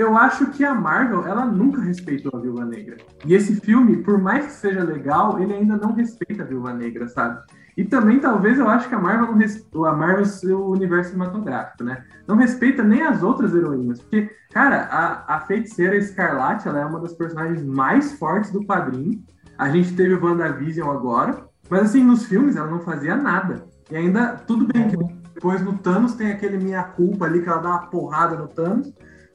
Eu 0.00 0.16
acho 0.16 0.46
que 0.52 0.64
a 0.64 0.74
Marvel, 0.74 1.26
ela 1.26 1.44
nunca 1.44 1.78
respeitou 1.82 2.32
a 2.34 2.40
Viúva 2.40 2.64
Negra. 2.64 2.96
E 3.22 3.34
esse 3.34 3.60
filme, 3.60 3.98
por 3.98 4.18
mais 4.18 4.46
que 4.46 4.52
seja 4.52 4.82
legal, 4.82 5.38
ele 5.38 5.52
ainda 5.52 5.76
não 5.76 5.92
respeita 5.92 6.42
a 6.42 6.46
Viúva 6.46 6.72
Negra, 6.72 7.06
sabe? 7.06 7.42
E 7.76 7.84
também, 7.84 8.18
talvez, 8.18 8.58
eu 8.58 8.66
acho 8.66 8.88
que 8.88 8.94
a 8.94 8.98
Marvel 8.98 9.36
não 9.36 9.84
a 9.84 9.92
Marvel, 9.94 10.24
seu 10.24 10.66
universo 10.70 11.10
cinematográfico, 11.10 11.84
né? 11.84 12.02
Não 12.26 12.36
respeita 12.36 12.82
nem 12.82 13.02
as 13.02 13.22
outras 13.22 13.54
heroínas. 13.54 14.00
Porque, 14.00 14.30
cara, 14.50 14.88
a, 14.90 15.36
a 15.36 15.40
feiticeira 15.40 15.94
Escarlate, 15.94 16.66
ela 16.66 16.80
é 16.80 16.84
uma 16.86 17.00
das 17.00 17.12
personagens 17.12 17.62
mais 17.62 18.14
fortes 18.14 18.50
do 18.50 18.64
quadrinho. 18.64 19.22
A 19.58 19.68
gente 19.68 19.94
teve 19.94 20.14
o 20.14 20.24
WandaVision 20.24 20.88
agora. 20.88 21.44
Mas, 21.68 21.82
assim, 21.82 22.02
nos 22.02 22.24
filmes, 22.24 22.56
ela 22.56 22.70
não 22.70 22.80
fazia 22.80 23.16
nada. 23.16 23.66
E 23.90 23.96
ainda, 23.96 24.36
tudo 24.46 24.66
bem 24.66 24.88
que 24.88 24.96
depois 25.34 25.60
no 25.60 25.76
Thanos 25.76 26.14
tem 26.14 26.32
aquele 26.32 26.56
minha 26.56 26.84
culpa 26.84 27.26
ali, 27.26 27.42
que 27.42 27.50
ela 27.50 27.60
dá 27.60 27.68
uma 27.68 27.86
porrada 27.88 28.34
no 28.34 28.48
Thanos. 28.48 28.90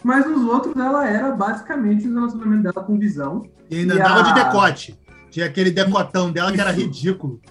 Mas 0.06 0.24
nos 0.30 0.46
outros, 0.46 0.76
ela 0.76 1.08
era 1.10 1.32
basicamente 1.32 2.08
o 2.08 2.14
relacionamento 2.14 2.62
dela 2.62 2.86
com 2.86 2.96
visão. 3.00 3.42
E 3.72 3.80
ainda 3.80 3.96
E 3.96 3.98
dava 3.98 4.20
a- 4.20 4.22
de 4.22 4.34
decote. 4.36 5.00
Tinha 5.32 5.48
aquele 5.48 5.72
decotão 5.72 6.32
dela 6.32 6.52
que 6.52 6.62
era 6.62 6.70
Isso. 6.70 6.82
ridículo. 6.82 7.42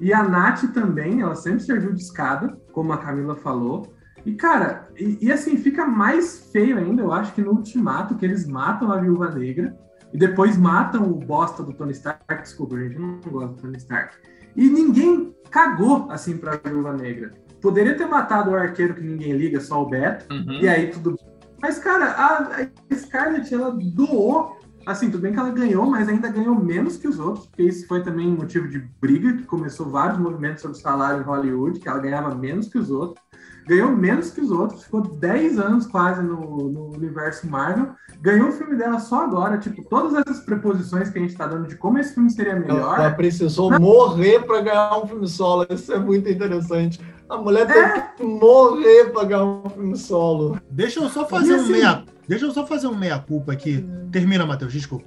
E 0.00 0.10
a 0.10 0.22
Nath 0.22 0.62
também, 0.72 1.20
ela 1.20 1.34
sempre 1.34 1.60
serviu 1.60 1.92
de 1.92 2.00
escada, 2.00 2.58
como 2.72 2.94
a 2.94 2.98
Camila 2.98 3.34
falou. 3.36 3.94
E, 4.24 4.32
cara, 4.34 4.88
e, 4.98 5.18
e 5.20 5.30
assim, 5.30 5.58
fica 5.58 5.84
mais 5.86 6.48
feio 6.50 6.78
ainda, 6.78 7.02
eu 7.02 7.12
acho 7.12 7.34
que 7.34 7.42
no 7.42 7.50
Ultimato, 7.52 8.14
que 8.14 8.24
eles 8.24 8.48
matam 8.48 8.90
a 8.90 8.96
Viúva 8.98 9.28
Negra 9.30 9.76
e 10.14 10.16
depois 10.18 10.56
matam 10.56 11.02
o 11.10 11.14
bosta 11.14 11.62
do 11.62 11.74
Tony 11.74 11.92
Stark. 11.92 12.42
Desculpa, 12.42 12.78
gente, 12.78 12.94
eu 12.94 13.02
não 13.02 13.20
gosto 13.20 13.54
do 13.56 13.60
Tony 13.62 13.76
Stark. 13.76 14.16
E 14.56 14.66
ninguém 14.66 15.34
cagou, 15.50 16.10
assim, 16.10 16.38
pra 16.38 16.56
Viúva 16.56 16.94
Negra. 16.94 17.32
Poderia 17.60 17.96
ter 17.96 18.06
matado 18.06 18.50
o 18.50 18.54
arqueiro 18.54 18.94
que 18.94 19.02
ninguém 19.02 19.32
liga, 19.32 19.60
só 19.60 19.82
o 19.82 19.88
Beto. 19.88 20.32
Uhum. 20.32 20.60
E 20.60 20.68
aí 20.68 20.90
tudo. 20.90 21.16
Mas, 21.60 21.78
cara, 21.78 22.06
a, 22.10 22.62
a 22.62 22.94
Scarlett, 22.94 23.52
ela 23.52 23.70
doou. 23.70 24.56
Assim, 24.84 25.10
tudo 25.10 25.22
bem 25.22 25.32
que 25.32 25.38
ela 25.40 25.50
ganhou, 25.50 25.84
mas 25.84 26.08
ainda 26.08 26.28
ganhou 26.28 26.54
menos 26.54 26.96
que 26.96 27.08
os 27.08 27.18
outros, 27.18 27.46
porque 27.46 27.64
isso 27.64 27.88
foi 27.88 28.04
também 28.04 28.28
motivo 28.28 28.68
de 28.68 28.78
briga, 29.00 29.32
que 29.32 29.42
começou 29.42 29.90
vários 29.90 30.16
movimentos 30.16 30.62
sobre 30.62 30.78
salário 30.78 31.22
em 31.22 31.24
Hollywood, 31.24 31.80
que 31.80 31.88
ela 31.88 31.98
ganhava 31.98 32.32
menos 32.36 32.68
que 32.68 32.78
os 32.78 32.88
outros. 32.88 33.20
Ganhou 33.66 33.90
menos 33.90 34.30
que 34.30 34.40
os 34.40 34.50
outros, 34.50 34.84
ficou 34.84 35.02
10 35.02 35.58
anos 35.58 35.86
quase 35.86 36.22
no, 36.22 36.70
no 36.70 36.94
universo 36.94 37.48
Marvel. 37.48 37.88
Ganhou 38.20 38.48
o 38.48 38.52
filme 38.52 38.76
dela 38.76 39.00
só 39.00 39.24
agora, 39.24 39.58
tipo, 39.58 39.82
todas 39.88 40.14
essas 40.14 40.40
preposições 40.44 41.10
que 41.10 41.18
a 41.18 41.22
gente 41.22 41.34
tá 41.36 41.46
dando 41.46 41.66
de 41.66 41.74
como 41.76 41.98
esse 41.98 42.14
filme 42.14 42.30
seria 42.30 42.54
melhor. 42.54 42.98
Ela 42.98 43.10
precisou 43.10 43.76
morrer 43.80 44.40
pra 44.44 44.60
ganhar 44.60 44.96
um 45.02 45.06
filme 45.08 45.26
solo. 45.26 45.66
Isso 45.68 45.92
é 45.92 45.98
muito 45.98 46.28
interessante. 46.28 47.00
A 47.28 47.36
mulher 47.38 47.66
teve 47.66 47.80
É. 47.80 48.00
que 48.16 48.22
morrer 48.24 49.06
pra 49.12 49.24
ganhar 49.24 49.44
um 49.44 49.68
filme 49.68 49.96
solo. 49.96 50.60
Deixa 50.70 51.00
eu 51.00 51.08
só 51.08 51.26
fazer 51.26 51.52
E 51.52 51.56
um 51.56 51.60
assim- 51.60 51.72
meia. 51.72 52.04
Deixa 52.28 52.44
eu 52.44 52.52
só 52.52 52.64
fazer 52.66 52.86
um 52.86 52.96
meia-culpa 52.96 53.52
aqui. 53.52 53.84
Termina, 54.12 54.46
Matheus, 54.46 54.72
desculpa. 54.72 55.06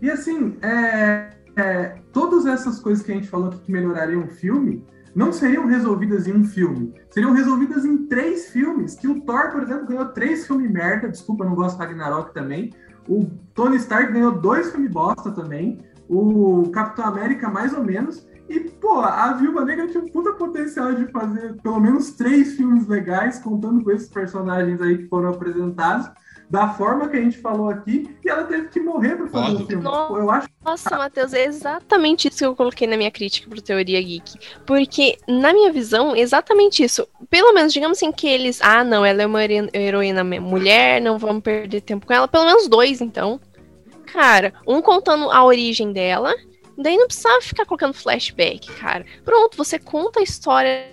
E 0.00 0.08
assim, 0.10 0.56
é, 0.62 1.30
é, 1.56 1.94
todas 2.12 2.46
essas 2.46 2.78
coisas 2.78 3.04
que 3.04 3.10
a 3.10 3.14
gente 3.16 3.28
falou 3.28 3.48
aqui 3.48 3.58
que 3.58 3.72
melhorariam 3.72 4.22
o 4.24 4.28
filme 4.28 4.84
não 5.18 5.32
seriam 5.32 5.66
resolvidas 5.66 6.28
em 6.28 6.32
um 6.32 6.44
filme. 6.44 6.94
Seriam 7.10 7.32
resolvidas 7.32 7.84
em 7.84 8.06
três 8.06 8.50
filmes. 8.50 8.94
Que 8.94 9.08
o 9.08 9.20
Thor, 9.22 9.50
por 9.50 9.64
exemplo, 9.64 9.88
ganhou 9.88 10.06
três 10.06 10.46
filmes 10.46 10.70
merda. 10.70 11.08
Desculpa, 11.08 11.44
não 11.44 11.56
gosto 11.56 11.76
do 11.76 11.80
Ragnarok 11.80 12.32
também. 12.32 12.72
O 13.08 13.26
Tony 13.52 13.78
Stark 13.78 14.12
ganhou 14.12 14.40
dois 14.40 14.70
filmes 14.70 14.92
bosta 14.92 15.32
também. 15.32 15.80
O 16.08 16.70
Capitão 16.70 17.04
América, 17.06 17.50
mais 17.50 17.74
ou 17.74 17.82
menos. 17.82 18.28
E, 18.48 18.60
pô, 18.60 19.00
a 19.00 19.32
Viúva 19.32 19.64
Negra 19.64 19.88
tinha 19.88 20.04
um 20.04 20.06
puta 20.06 20.34
potencial 20.34 20.94
de 20.94 21.10
fazer 21.10 21.60
pelo 21.62 21.80
menos 21.80 22.12
três 22.12 22.52
filmes 22.52 22.86
legais, 22.86 23.40
contando 23.40 23.82
com 23.82 23.90
esses 23.90 24.08
personagens 24.08 24.80
aí 24.80 24.98
que 24.98 25.08
foram 25.08 25.30
apresentados, 25.30 26.08
da 26.50 26.68
forma 26.70 27.08
que 27.08 27.16
a 27.16 27.20
gente 27.20 27.36
falou 27.38 27.68
aqui, 27.68 28.08
e 28.24 28.28
ela 28.28 28.44
teve 28.44 28.68
que 28.68 28.80
morrer 28.80 29.16
pra 29.16 29.28
fazer 29.28 29.44
o 29.44 29.48
Concordo. 29.48 29.66
filme. 29.66 29.82
Nossa. 29.84 30.14
Eu 30.14 30.30
acho 30.30 30.48
Nossa, 30.64 30.96
Matheus, 30.96 31.32
é 31.34 31.44
exatamente 31.44 32.28
isso 32.28 32.38
que 32.38 32.44
eu 32.46 32.56
coloquei 32.56 32.86
na 32.86 32.96
minha 32.96 33.10
crítica 33.10 33.48
pro 33.50 33.60
Teoria 33.60 34.00
Geek. 34.00 34.38
Porque, 34.64 35.18
na 35.28 35.52
minha 35.52 35.70
visão, 35.72 36.14
é 36.14 36.20
exatamente 36.20 36.82
isso. 36.82 37.06
Pelo 37.28 37.52
menos, 37.52 37.72
digamos 37.72 37.98
assim, 37.98 38.10
que 38.10 38.26
eles. 38.26 38.60
Ah, 38.62 38.82
não, 38.82 39.04
ela 39.04 39.22
é 39.22 39.26
uma 39.26 39.44
hero- 39.44 39.68
heroína 39.74 40.24
mulher, 40.24 41.00
não 41.02 41.18
vamos 41.18 41.42
perder 41.42 41.82
tempo 41.82 42.06
com 42.06 42.12
ela. 42.14 42.26
Pelo 42.26 42.44
menos 42.46 42.66
dois, 42.66 43.00
então. 43.00 43.38
Cara, 44.06 44.54
um 44.66 44.80
contando 44.80 45.30
a 45.30 45.44
origem 45.44 45.92
dela. 45.92 46.34
Daí 46.78 46.96
não 46.96 47.08
precisava 47.08 47.40
ficar 47.42 47.66
colocando 47.66 47.92
flashback, 47.92 48.72
cara. 48.74 49.04
Pronto, 49.24 49.56
você 49.56 49.78
conta 49.80 50.20
a 50.20 50.22
história 50.22 50.86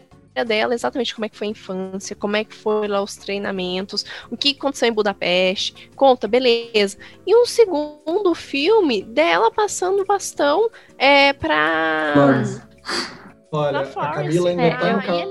dela, 0.43 0.73
exatamente 0.73 1.13
como 1.15 1.25
é 1.25 1.29
que 1.29 1.37
foi 1.37 1.47
a 1.47 1.51
infância, 1.51 2.15
como 2.15 2.35
é 2.35 2.43
que 2.43 2.53
foi 2.55 2.87
lá 2.87 3.01
os 3.01 3.15
treinamentos, 3.15 4.05
o 4.29 4.35
que 4.35 4.55
aconteceu 4.57 4.89
em 4.89 4.93
Budapeste. 4.93 5.89
Conta, 5.95 6.27
beleza. 6.27 6.97
E 7.25 7.35
um 7.35 7.45
segundo 7.45 8.33
filme 8.35 9.03
dela 9.03 9.51
passando 9.51 10.01
o 10.01 10.05
bastão 10.05 10.69
é 10.97 11.31
pra. 11.33 12.11
Florence. 12.13 12.61
Olha, 13.51 13.79
a 13.79 14.11
Camila 14.11 14.49
ainda 14.49 14.63
é, 14.63 14.75
tá 14.75 14.91
enca- 14.91 15.23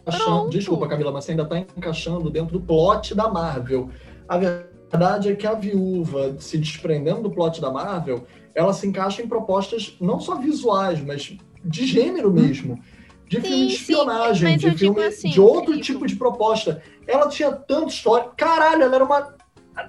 encaixando. 0.00 0.50
Desculpa, 0.50 0.88
Camila, 0.88 1.12
mas 1.12 1.24
você 1.24 1.30
ainda 1.30 1.44
tá 1.44 1.58
encaixando 1.58 2.28
dentro 2.28 2.58
do 2.58 2.60
plot 2.64 3.14
da 3.14 3.28
Marvel. 3.28 3.90
A 4.28 4.38
verdade 4.38 5.28
é 5.30 5.36
que 5.36 5.46
a 5.46 5.54
viúva, 5.54 6.34
se 6.40 6.58
desprendendo 6.58 7.22
do 7.22 7.30
plot 7.30 7.60
da 7.60 7.70
Marvel, 7.70 8.26
ela 8.54 8.72
se 8.72 8.88
encaixa 8.88 9.22
em 9.22 9.28
propostas 9.28 9.96
não 10.00 10.18
só 10.18 10.36
visuais, 10.36 11.00
mas 11.00 11.36
de 11.64 11.86
gênero 11.86 12.32
mesmo. 12.32 12.82
De 13.30 13.36
Sim, 13.36 13.42
filme 13.42 13.66
de 13.68 13.76
sim, 13.76 13.80
espionagem, 13.82 14.52
eu 14.54 14.58
de 14.58 14.76
filme 14.76 15.04
assim, 15.04 15.30
de 15.30 15.40
outro 15.40 15.66
Felipe. 15.66 15.86
tipo 15.86 16.04
de 16.04 16.16
proposta. 16.16 16.82
Ela 17.06 17.28
tinha 17.28 17.52
tanta 17.52 17.86
história. 17.86 18.28
Caralho, 18.36 18.82
ela 18.82 18.94
era 18.96 19.04
uma, 19.04 19.36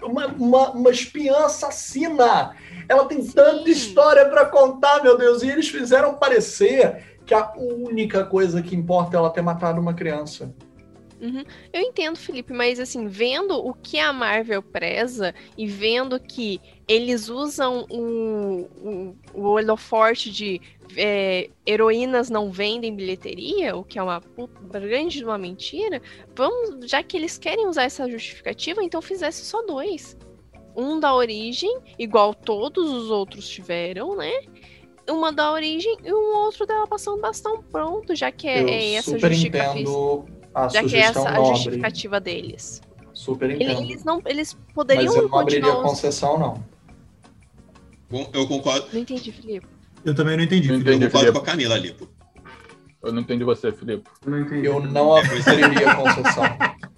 uma, 0.03 0.27
uma, 0.27 0.69
uma 0.73 0.89
espiã 0.91 1.45
assassina. 1.47 2.55
Ela 2.87 3.05
tem 3.05 3.25
tanta 3.25 3.65
Sim. 3.65 3.71
história 3.71 4.29
pra 4.29 4.45
contar, 4.45 5.01
meu 5.01 5.17
Deus. 5.17 5.41
E 5.41 5.49
eles 5.49 5.67
fizeram 5.69 6.13
parecer 6.13 7.17
que 7.25 7.33
a 7.33 7.51
única 7.57 8.23
coisa 8.25 8.61
que 8.61 8.75
importa 8.75 9.15
é 9.15 9.17
ela 9.17 9.31
ter 9.31 9.41
matado 9.41 9.81
uma 9.81 9.95
criança. 9.95 10.53
Eu 11.71 11.81
entendo, 11.81 12.17
Felipe, 12.17 12.51
mas 12.51 12.79
assim, 12.79 13.07
vendo 13.07 13.53
o 13.55 13.73
que 13.73 13.99
a 13.99 14.11
Marvel 14.11 14.63
preza 14.63 15.35
e 15.57 15.67
vendo 15.67 16.19
que 16.19 16.59
eles 16.87 17.29
usam 17.29 17.85
o, 17.89 18.67
o, 18.81 19.15
o 19.33 19.43
holoforte 19.51 20.31
de 20.31 20.59
é, 20.97 21.49
heroínas 21.65 22.29
não 22.29 22.51
vendem 22.51 22.95
bilheteria, 22.95 23.75
o 23.75 23.83
que 23.83 23.99
é 23.99 24.03
uma 24.03 24.19
puta- 24.19 24.79
grande 24.79 25.19
de 25.19 25.23
uma 25.23 25.37
mentira, 25.37 26.01
vamos, 26.35 26.89
já 26.89 27.03
que 27.03 27.15
eles 27.15 27.37
querem 27.37 27.67
usar 27.67 27.83
essa 27.83 28.09
justificativa, 28.09 28.83
então 28.83 29.01
fizesse 29.01 29.45
só 29.45 29.61
dois. 29.61 30.17
Um 30.75 30.99
da 30.99 31.13
origem, 31.13 31.77
igual 31.99 32.33
todos 32.33 32.89
os 32.91 33.11
outros 33.11 33.47
tiveram, 33.47 34.15
né? 34.15 34.31
Uma 35.09 35.31
da 35.31 35.51
origem 35.51 35.97
e 36.03 36.13
um 36.13 36.35
outro 36.37 36.65
dela 36.65 36.87
passando 36.87 37.19
bastão 37.19 37.61
pronto, 37.63 38.15
já 38.15 38.31
que 38.31 38.47
é, 38.47 38.61
Eu 38.63 38.67
é 38.69 38.93
essa 38.93 39.11
super 39.11 39.29
justificativa. 39.31 39.79
entendo 39.79 40.25
a 40.53 40.67
Já 40.67 40.69
que 40.71 40.77
é 40.77 40.81
sugestão 40.89 41.21
essa 41.23 41.29
a 41.29 41.37
nobre. 41.37 41.55
justificativa 41.55 42.19
deles. 42.19 42.81
Super 43.13 43.51
entendo. 43.51 43.81
Eles 43.81 44.03
não, 44.03 44.21
eles 44.25 44.53
Mas 44.65 44.73
poderiam 44.73 45.15
eu 45.15 45.29
não 45.29 45.39
abriria 45.39 45.61
continuar. 45.63 45.83
concessão, 45.89 46.39
não. 46.39 46.63
Bom, 48.09 48.29
eu 48.33 48.47
concordo, 48.47 48.87
Não 48.91 48.99
entendi, 48.99 49.31
Felipe. 49.31 49.65
Eu 50.03 50.13
também 50.15 50.35
não 50.35 50.43
entendi. 50.43 50.67
Não 50.67 50.75
Felipe. 50.79 50.89
eu 50.89 50.95
Entendi, 50.95 51.11
concordo 51.11 51.27
Felipe. 51.27 51.39
com 51.39 51.43
a 51.43 51.51
Camila 51.51 51.75
ali. 51.75 51.95
Eu 53.03 53.11
não 53.13 53.21
entendi 53.21 53.43
você, 53.43 53.71
Felipe. 53.71 54.03
Eu 54.25 54.31
não 54.31 54.39
entendi. 54.41 54.65
Eu 54.67 54.79
não 54.81 55.15
abriria 55.15 55.95
concessão. 55.95 56.43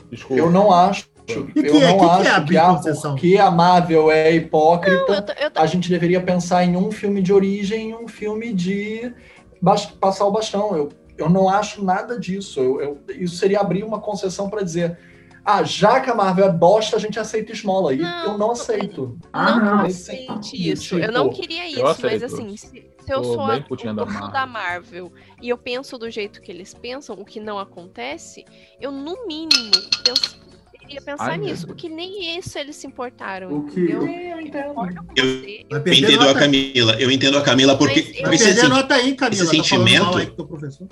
Desculpa. 0.10 0.42
Eu 0.42 0.50
não 0.52 0.72
acho. 0.72 1.08
que 1.26 1.34
eu 1.34 1.42
é? 1.42 1.44
não 1.46 1.54
Que 1.54 1.64
que 1.64 1.78
é 1.78 1.88
acho 1.88 2.46
que, 2.46 2.58
a, 2.58 2.66
concessão? 2.68 3.12
porque 3.16 3.38
a 3.38 3.50
Marvel 3.52 4.12
é 4.12 4.30
Não, 4.32 4.38
hipócrita. 4.38 4.96
eu, 5.14 5.22
tô- 5.26 5.32
eu 5.34 5.52
tô- 5.52 5.60
a 5.62 5.66
gente 5.66 5.90
deveria 5.90 6.22
pensar 6.22 6.66
em 6.66 6.76
um 6.76 6.92
filme 6.92 7.22
de 7.22 7.32
origem 7.32 7.92
e 7.92 7.96
um 7.96 8.08
filme 8.08 8.52
de 8.54 9.14
bas- 9.62 9.86
passar 9.86 10.26
o 10.26 10.32
bastão. 10.32 10.76
Eu, 10.76 10.90
eu 11.24 11.30
não 11.30 11.50
acho 11.50 11.84
nada 11.84 12.20
disso. 12.20 12.60
Eu, 12.60 12.82
eu- 12.82 13.00
isso 13.10 13.36
seria 13.38 13.60
abrir 13.60 13.84
uma 13.84 14.00
concessão 14.00 14.50
para 14.50 14.62
dizer: 14.64 14.98
ah, 15.46 15.64
já 15.64 16.00
que 16.00 16.10
a 16.10 16.16
Marvel 16.16 16.46
é 16.46 16.52
bosta, 16.52 16.96
a 16.96 17.00
gente 17.00 17.20
aceita 17.20 17.52
esmola. 17.52 17.94
E 17.94 17.98
Não, 17.98 18.24
eu 18.32 18.38
não 18.38 18.52
aceito. 18.52 19.18
Ah, 19.34 19.52
não 19.52 19.58
eu 19.60 19.76
não. 19.78 19.86
aceite 19.86 20.72
isso. 20.72 20.96
Tipo, 20.96 21.00
Eu 21.08 21.12
não 21.12 21.30
queria 21.30 21.68
isso, 21.68 22.02
mas 22.02 22.24
assim, 22.24 22.56
se, 22.56 22.68
se 22.68 23.12
eu 23.14 23.22
Tô 23.22 23.34
sou 23.34 23.42
a, 23.42 23.58
o 23.70 23.76
da 23.76 23.94
Marvel. 24.06 24.32
da 24.32 24.46
Marvel 24.46 25.14
e 25.42 25.50
eu 25.50 25.58
penso 25.58 25.98
do 25.98 26.10
jeito 26.10 26.42
que 26.42 26.50
eles 26.52 26.74
pensam, 26.74 27.16
o 27.20 27.26
que 27.26 27.40
não 27.40 27.60
acontece, 27.60 28.46
eu 28.80 28.92
no 28.92 29.28
mínimo 29.28 29.72
penso, 30.06 30.40
iria 30.82 31.02
pensar 31.02 31.32
Ai, 31.32 31.38
nisso. 31.38 31.70
O 31.70 31.76
que 31.76 31.90
nem 31.90 32.38
isso 32.38 32.58
eles 32.58 32.78
se 32.78 32.88
importaram. 32.88 33.52
O 33.58 33.66
que- 33.66 33.82
entendeu? 33.82 34.08
Eu 34.08 34.40
entendo. 34.42 34.74
Eu- 35.18 35.70
Eu 35.70 35.94
entendo 35.94 36.30
a 36.30 36.34
Camila, 36.34 36.94
eu 37.02 37.12
entendo 37.12 37.38
a 37.38 37.42
Camila 37.42 37.78
porque 37.78 38.02
Mas 38.02 38.16
eu- 38.18 38.24
vai 38.26 38.36
esse 38.36 38.44
perder 38.46 38.62
sen- 38.62 38.70
nota 38.70 38.96
aí, 38.96 39.16
Camila. 39.16 39.44
esse 39.44 39.46
Tá 39.58 39.64
sentimento- 39.64 40.06
mal 40.06 40.18
aí 40.18 40.28
professor. 40.28 40.88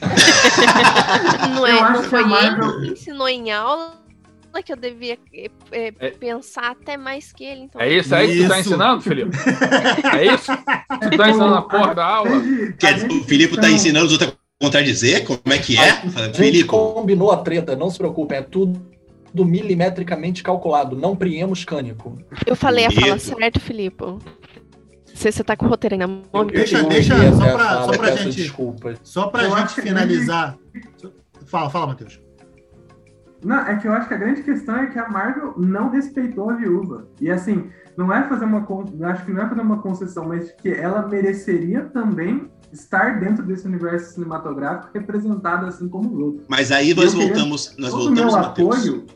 Não, 1.54 1.66
é, 1.66 1.92
não 1.92 2.02
que 2.02 2.08
foi 2.08 2.24
Marvel- 2.24 2.70
ele 2.78 2.86
que 2.88 2.92
ensinou 2.94 3.28
em 3.28 3.50
aula 3.52 4.00
que 4.64 4.72
eu 4.72 4.76
devia 4.76 5.16
é, 5.32 5.50
é, 5.70 5.92
É- 5.98 6.10
pensar 6.10 6.72
até 6.72 6.96
mais 6.96 7.32
que 7.32 7.44
ele. 7.44 7.62
Então. 7.62 7.80
É 7.80 7.92
isso 7.92 8.12
aí 8.14 8.26
que 8.36 8.42
tu 8.42 8.48
tá 8.48 8.60
ensinando, 8.60 9.00
Felipe? 9.00 9.30
É 10.18 10.34
isso? 10.34 10.52
Tu 11.10 11.16
tá 11.16 11.30
ensinando 11.30 11.54
a 11.54 11.62
porra 11.62 11.94
da 11.94 12.04
aula? 12.04 12.30
Gente 12.42 13.14
o 13.14 13.24
Filipe 13.24 13.56
tá 13.60 13.70
ensinando 13.70 14.06
os 14.06 14.12
outros 14.12 14.30
a 14.32 14.64
contradizer? 14.64 15.24
Como 15.24 15.40
é 15.46 15.58
que 15.58 15.78
é? 15.78 15.90
A 15.90 16.22
gente 16.26 16.36
Filipe, 16.36 16.64
combinou 16.64 17.30
a 17.30 17.36
treta, 17.38 17.76
não 17.76 17.90
se 17.90 17.98
preocupem, 17.98 18.38
é 18.38 18.42
tudo 18.42 18.80
do 19.32 19.44
milimetricamente 19.44 20.42
calculado, 20.42 20.96
não 20.96 21.14
priemos 21.14 21.64
cânico. 21.64 22.18
Eu 22.44 22.56
falei 22.56 22.86
a 22.86 22.90
fala 22.90 23.16
certa, 23.18 23.60
Filipe. 23.60 24.04
Se 25.20 25.30
você 25.30 25.44
tá 25.44 25.54
com 25.54 25.66
o 25.66 25.68
roteiro 25.68 25.94
aí 25.94 25.98
na 25.98 26.06
mão, 26.06 26.46
Deixa- 26.46 26.78
Eu 26.78 26.88
deixa- 26.88 27.14
ouvi 27.14 27.28
só 27.36 27.44
pra- 27.54 27.58
fala, 27.58 27.84
só 27.84 27.98
pra 27.98 28.16
gente- 28.16 28.36
Desculpas. 28.36 28.98
Só 29.02 29.26
pra 29.26 29.44
Eu 29.44 29.54
gente 29.54 29.74
que- 29.74 29.82
finalizar. 29.82 30.56
Fala, 31.44 31.68
fala, 31.68 31.88
Matheus. 31.88 32.18
Não, 33.44 33.58
é 33.66 33.76
que 33.76 33.86
eu 33.86 33.92
acho 33.92 34.08
que 34.08 34.14
a 34.14 34.16
grande 34.16 34.42
questão 34.42 34.76
é 34.76 34.86
que 34.86 34.98
a 34.98 35.10
Marvel 35.10 35.52
não 35.58 35.90
respeitou 35.90 36.48
a 36.48 36.54
viúva. 36.54 37.06
E 37.20 37.30
assim, 37.30 37.68
não 37.98 38.10
é 38.10 38.26
fazer 38.28 38.46
uma 38.46 38.66
acho 39.10 39.24
que 39.26 39.30
não 39.32 39.42
é 39.42 39.48
fazer 39.50 39.60
uma 39.60 39.82
concessão, 39.82 40.26
mas 40.26 40.52
que 40.52 40.70
ela 40.72 41.06
mereceria 41.06 41.82
também 41.84 42.50
estar 42.72 43.20
dentro 43.20 43.44
desse 43.44 43.66
universo 43.66 44.14
cinematográfico 44.14 44.88
representada 44.94 45.66
assim 45.66 45.86
como 45.86 46.14
os 46.14 46.18
outros. 46.18 46.46
Mas 46.48 46.72
aí 46.72 46.94
nós 46.94 47.12
Eu 47.12 47.20
voltamos, 47.20 47.74
nós 47.78 47.90
Todo 47.90 48.00
o 48.00 48.04
voltamos, 48.06 48.32
meu 48.34 48.42
Matheus. 48.42 48.76
apoio 48.78 49.06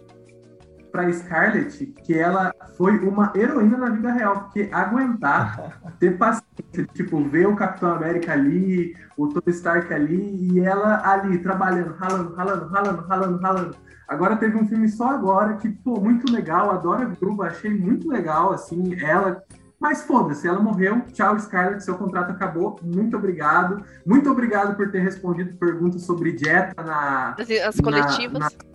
para 0.94 1.12
Scarlett, 1.12 1.86
que 2.04 2.16
ela 2.16 2.54
foi 2.76 2.96
uma 3.00 3.32
heroína 3.34 3.76
na 3.76 3.90
vida 3.90 4.12
real, 4.12 4.42
porque 4.42 4.68
aguentar, 4.70 5.80
ter 5.98 6.16
paciência, 6.16 6.86
tipo, 6.94 7.20
ver 7.24 7.48
o 7.48 7.56
Capitão 7.56 7.92
América 7.94 8.32
ali, 8.32 8.94
o 9.16 9.26
Tony 9.26 9.42
Stark 9.48 9.92
ali, 9.92 10.52
e 10.52 10.60
ela 10.60 11.02
ali, 11.04 11.38
trabalhando, 11.38 11.94
ralando, 11.94 12.32
ralando, 12.36 12.68
ralando, 12.68 13.02
ralando, 13.08 13.38
ralando. 13.38 13.76
Agora 14.06 14.36
teve 14.36 14.56
um 14.56 14.68
filme 14.68 14.88
só 14.88 15.08
agora, 15.08 15.54
que, 15.56 15.68
pô, 15.68 15.98
muito 16.00 16.32
legal, 16.32 16.70
adoro 16.70 17.02
a 17.02 17.06
Viúva, 17.06 17.46
achei 17.48 17.76
muito 17.76 18.08
legal, 18.08 18.52
assim, 18.52 18.94
ela... 19.02 19.42
Mas 19.80 20.02
foda-se, 20.02 20.46
ela 20.48 20.60
morreu. 20.60 21.02
Tchau, 21.12 21.38
Scarlett, 21.38 21.84
seu 21.84 21.96
contrato 21.96 22.30
acabou. 22.30 22.78
Muito 22.82 23.16
obrigado. 23.18 23.84
Muito 24.06 24.30
obrigado 24.30 24.76
por 24.76 24.90
ter 24.90 25.00
respondido 25.00 25.58
perguntas 25.58 26.02
sobre 26.02 26.32
dieta 26.32 26.82
na, 26.82 27.34
as, 27.38 27.50
as 27.50 27.76
na- 27.76 27.82
coletivas. 27.82 28.38
na- 28.38 28.73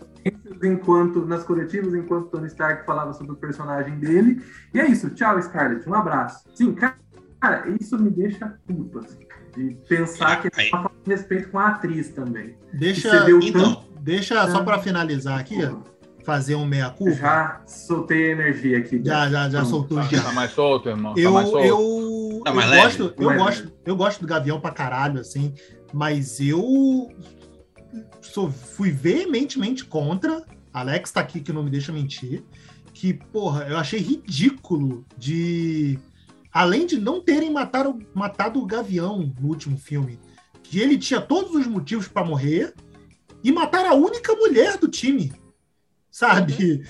enquanto 0.63 1.25
nas 1.25 1.43
coletivas, 1.43 1.93
enquanto 1.93 2.27
Tony 2.29 2.47
Stark 2.47 2.85
falava 2.85 3.13
sobre 3.13 3.33
o 3.33 3.35
personagem 3.35 3.97
dele. 3.99 4.41
E 4.73 4.79
é 4.79 4.87
isso. 4.87 5.09
Tchau, 5.11 5.41
Scarlett. 5.41 5.87
Um 5.89 5.93
abraço. 5.93 6.43
Sim, 6.53 6.73
cara, 6.73 7.63
isso 7.79 7.97
me 7.97 8.09
deixa 8.09 8.55
puto, 8.67 8.99
assim, 8.99 9.19
de 9.55 9.75
pensar 9.87 10.41
que 10.41 10.47
é 10.47 10.69
uma 10.73 10.83
falta 10.83 10.95
de 11.03 11.11
respeito 11.11 11.49
com 11.49 11.59
a 11.59 11.67
atriz 11.69 12.09
também. 12.09 12.55
Deixa, 12.73 13.09
Você 13.09 13.25
deu 13.25 13.39
Então, 13.39 13.75
tanto. 13.75 13.85
deixa 14.01 14.47
só 14.49 14.63
pra 14.63 14.79
finalizar 14.79 15.39
aqui, 15.39 15.57
fazer 16.23 16.55
um 16.55 16.65
meia-culpa. 16.65 17.13
Já 17.13 17.61
soltei 17.65 18.29
a 18.29 18.31
energia 18.33 18.77
aqui. 18.79 19.01
Já, 19.03 19.29
já, 19.29 19.49
já 19.49 19.65
soltou 19.65 19.97
Tá, 19.99 20.03
dias. 20.07 20.23
tá 20.23 20.31
mais 20.33 20.51
solto, 20.51 20.89
irmão. 20.89 21.13
Tá 21.15 21.21
Eu, 21.21 21.33
mais 21.33 21.49
solto. 21.49 21.65
eu, 21.65 22.41
Tá 22.43 22.51
eu 22.51 22.55
gosto, 22.55 23.13
eu 23.17 23.33
gosto, 23.37 23.71
eu 23.85 23.95
gosto 23.95 24.21
do 24.21 24.27
Gavião 24.27 24.61
pra 24.61 24.71
caralho, 24.71 25.19
assim, 25.19 25.53
mas 25.93 26.39
eu 26.39 27.09
sou, 28.33 28.51
fui 28.51 28.91
veementemente 28.91 29.85
contra. 29.85 30.45
Alex 30.73 31.11
tá 31.11 31.21
aqui 31.21 31.41
que 31.41 31.53
não 31.53 31.63
me 31.63 31.69
deixa 31.69 31.91
mentir. 31.91 32.43
Que, 32.93 33.13
porra, 33.13 33.67
eu 33.67 33.77
achei 33.77 33.99
ridículo 33.99 35.05
de. 35.17 35.99
Além 36.51 36.85
de 36.85 36.99
não 36.99 37.21
terem 37.21 37.51
matado, 37.51 37.99
matado 38.13 38.59
o 38.59 38.65
Gavião 38.65 39.31
no 39.39 39.47
último 39.47 39.77
filme, 39.77 40.19
que 40.63 40.79
ele 40.79 40.97
tinha 40.97 41.21
todos 41.21 41.53
os 41.53 41.67
motivos 41.67 42.07
pra 42.07 42.25
morrer, 42.25 42.73
e 43.43 43.51
matar 43.51 43.85
a 43.85 43.93
única 43.93 44.33
mulher 44.33 44.77
do 44.77 44.87
time. 44.87 45.31
Sabe? 46.11 46.83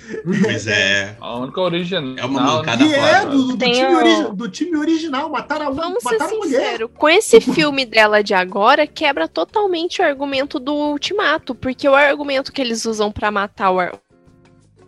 Pois 0.44 0.66
é. 0.66 1.16
A 1.20 1.38
única 1.38 1.60
original. 1.62 2.16
É 2.18 2.26
uma 2.26 2.42
mancada 2.42 2.84
E 2.84 2.94
é 2.94 3.26
do, 3.26 3.48
do 3.50 3.58
Tem 3.58 3.74
time 3.74 3.94
o- 3.94 3.98
origi- 3.98 4.36
do 4.36 4.50
time 4.50 4.78
original. 4.78 5.30
Mataram 5.30 5.68
a, 5.68 5.72
Vamos 5.72 6.02
ser 6.04 6.22
a 6.22 6.28
mulher. 6.30 6.42
sinceros, 6.62 6.90
com 6.98 7.10
esse 7.10 7.42
filme 7.42 7.86
dela 7.86 8.24
de 8.24 8.34
agora, 8.34 8.88
quebra 8.88 9.28
totalmente 9.28 10.02
o 10.02 10.06
argumento 10.06 10.58
do 10.60 10.74
Ultimato, 10.74 11.54
porque 11.54 11.88
o 11.88 11.94
argumento 11.96 12.52
que 12.52 12.62
eles 12.62 12.86
usam 12.86 13.12
pra 13.12 13.30
matar 13.30 13.72
o, 13.72 13.80
ar- 13.80 13.94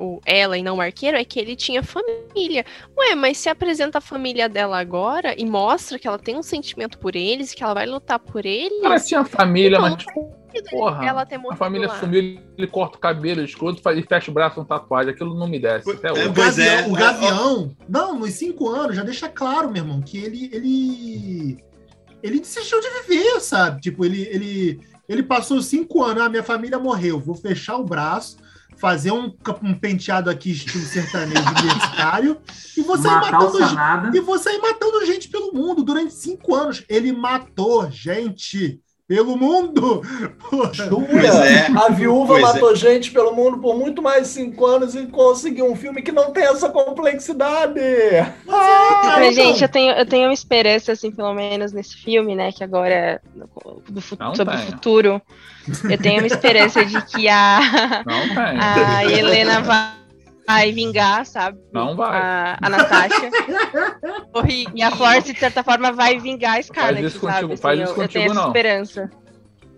o- 0.02 0.20
ela 0.26 0.58
e 0.58 0.64
não 0.64 0.78
o 0.78 0.82
arqueiro 0.82 1.16
é 1.18 1.24
que 1.24 1.40
ele 1.40 1.56
tinha 1.56 1.84
família. 1.84 2.66
Ué, 2.98 3.16
mas 3.16 3.38
se 3.38 3.50
apresenta 3.50 4.00
a 4.00 4.02
família 4.02 4.50
dela 4.50 4.80
agora 4.80 5.36
e 5.38 5.46
mostra 5.46 6.00
que 6.00 6.08
ela 6.08 6.18
tem 6.18 6.36
um 6.38 6.44
sentimento 6.44 6.98
por 6.98 7.16
eles, 7.16 7.54
que 7.54 7.64
ela 7.64 7.74
vai 7.74 7.86
lutar 7.86 8.20
por 8.20 8.46
eles, 8.46 8.82
cara 8.82 9.00
tinha 9.00 9.24
família, 9.24 9.78
Então, 9.78 9.82
mas, 9.92 10.06
porra, 10.70 11.06
ela 11.06 11.26
ter 11.26 11.40
a 11.50 11.56
família 11.56 11.88
lá. 11.88 12.00
sumiu, 12.00 12.20
ele 12.58 12.68
corta 12.68 12.98
o 12.98 13.00
cabelo, 13.00 13.42
escroto 13.42 13.82
faz- 13.82 13.98
e 13.98 14.04
fecha 14.04 14.30
o 14.32 14.34
braço 14.34 14.56
com 14.56 14.66
tatuagem. 14.66 15.14
Aquilo 15.14 15.34
não 15.38 15.48
me 15.48 15.60
desce. 15.60 15.90
Até 15.90 16.10
É, 16.10 16.12
hoje. 16.12 16.28
O 16.28 16.34
Pois 16.34 16.58
Gavião, 16.58 16.74
é. 16.80 16.88
o 16.88 16.94
Gavião, 16.94 17.76
não, 17.88 18.20
nos 18.20 18.32
cinco 18.34 18.68
anos, 18.70 18.96
já 18.96 19.04
deixa 19.04 19.30
claro, 19.30 19.72
meu 19.72 19.84
irmão, 19.84 20.02
que 20.02 20.18
ele. 20.18 20.50
Ele, 20.54 21.58
ele 22.22 22.40
desistiu 22.40 22.80
de 22.82 22.90
viver, 23.08 23.40
sabe? 23.40 23.82
Tipo, 23.82 24.04
ele, 24.06 24.22
ele, 24.24 24.80
ele 25.08 25.24
passou 25.24 25.62
cinco 25.62 26.04
anos, 26.04 26.22
ah, 26.24 26.30
minha 26.30 26.44
família 26.44 26.78
morreu, 26.78 27.20
vou 27.20 27.34
fechar 27.36 27.78
o 27.78 27.84
braço, 27.84 28.38
fazer 28.82 29.12
um, 29.12 29.32
um 29.62 29.74
penteado 29.76 30.28
aqui, 30.28 30.52
estilo 30.52 30.84
sertanejo 30.84 31.48
universitário, 31.50 32.42
e 32.76 32.82
o 32.82 32.98
matando 33.22 33.60
gente. 33.60 34.18
E 34.18 34.20
sair 34.40 34.58
matando 34.58 35.06
gente 35.06 35.30
pelo 35.30 35.54
mundo 35.54 35.84
durante 35.84 36.12
cinco 36.16 36.56
anos. 36.56 36.84
Ele 36.90 37.12
matou 37.12 37.90
gente 37.92 38.82
pelo 39.12 39.36
mundo. 39.38 40.02
Jura? 40.72 41.06
Pois 41.12 41.36
é. 41.36 41.68
A 41.76 41.90
viúva 41.90 42.36
Pois 42.36 42.44
é. 42.44 42.54
matou 42.54 42.74
gente 42.78 43.12
pelo 43.12 43.36
mundo 43.36 43.58
por 43.58 43.76
muito 43.78 44.02
mais 44.02 44.24
de 44.24 44.28
cinco 44.30 44.66
anos 44.66 44.96
e 44.96 45.06
conseguiu 45.08 45.70
um 45.70 45.76
filme 45.76 46.02
que 46.02 46.14
não 46.14 46.32
tem 46.32 46.46
essa 46.46 46.70
complexidade. 46.70 47.82
Ah, 48.48 49.18
Mas, 49.18 49.38
então. 49.38 49.46
gente, 49.48 49.62
eu 49.64 49.68
tenho, 49.68 49.92
eu 49.94 50.06
tenho 50.06 50.28
uma 50.28 50.34
esperança, 50.34 50.94
assim, 50.94 51.12
pelo 51.12 51.34
menos 51.34 51.74
nesse 51.74 51.98
filme, 51.98 52.36
né? 52.38 52.54
Que 52.54 52.64
agora 52.64 52.94
é 52.94 53.20
do 53.90 54.00
fu- 54.00 54.16
Não 54.18 54.34
sobre 54.34 54.56
o 54.56 54.60
futuro. 54.60 55.22
Eu 55.90 55.98
tenho 55.98 56.20
uma 56.20 56.28
esperança 56.28 56.86
de 56.86 57.02
que 57.08 57.28
a, 57.28 58.04
Não 58.06 58.22
a 58.64 59.04
Helena 59.06 59.60
vai, 59.60 59.92
vai 60.48 60.72
vingar, 60.72 61.26
sabe? 61.26 61.60
Não 61.72 61.96
vai. 61.96 62.20
A, 62.20 62.58
a 62.62 62.70
Natasha. 62.70 63.30
E 64.74 64.82
a 64.82 64.92
Florence, 64.92 65.34
de 65.34 65.40
certa 65.40 65.64
forma, 65.64 65.92
vai 65.92 66.18
vingar 66.18 66.58
a 66.58 66.62
Scarlett, 66.64 67.06
isso 67.06 67.20
sabe? 67.20 67.34
contigo, 67.34 67.54
Assim, 67.54 67.62
faz 67.62 67.80
eu, 67.80 67.86
isso 67.86 67.94
eu 67.94 67.96
tenho 67.96 68.08
contigo, 68.08 68.26
essa 68.26 68.34
não. 68.34 68.48
esperança. 68.48 69.10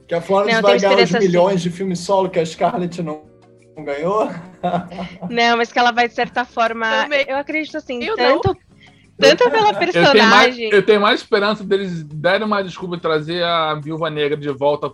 Que 0.07 0.15
a 0.15 0.21
Florence 0.21 0.51
Não, 0.51 0.57
eu 0.59 0.61
vai 0.61 0.79
tenho 0.79 0.91
ganhar 0.91 1.03
os 1.05 1.11
milhões 1.11 1.61
de 1.61 1.69
filmes 1.69 1.99
solo 1.99 2.29
que 2.29 2.39
a 2.39 2.45
Scarlett 2.45 3.01
não 3.01 3.23
não 3.75 3.83
ganhou. 3.83 4.29
Não, 5.29 5.57
mas 5.57 5.71
que 5.71 5.79
ela 5.79 5.91
vai, 5.91 6.07
de 6.07 6.13
certa 6.13 6.45
forma. 6.45 7.03
Também. 7.03 7.25
Eu 7.27 7.37
acredito 7.37 7.77
assim, 7.77 8.03
Eu 8.03 8.15
tanto, 8.15 8.55
tanto 9.19 9.49
pela 9.49 9.69
Eu 9.69 9.73
tenho, 9.77 9.93
mais, 10.27 10.55
personagem. 10.55 10.69
eu 10.71 10.83
tenho 10.85 11.01
mais 11.01 11.19
esperança 11.21 11.63
deles 11.63 12.03
darem 12.03 12.45
uma 12.45 12.61
desculpa 12.63 12.95
e 12.95 12.99
trazer 12.99 13.43
a 13.43 13.75
Viúva 13.75 14.09
Negra 14.09 14.35
de 14.35 14.49
volta 14.49 14.89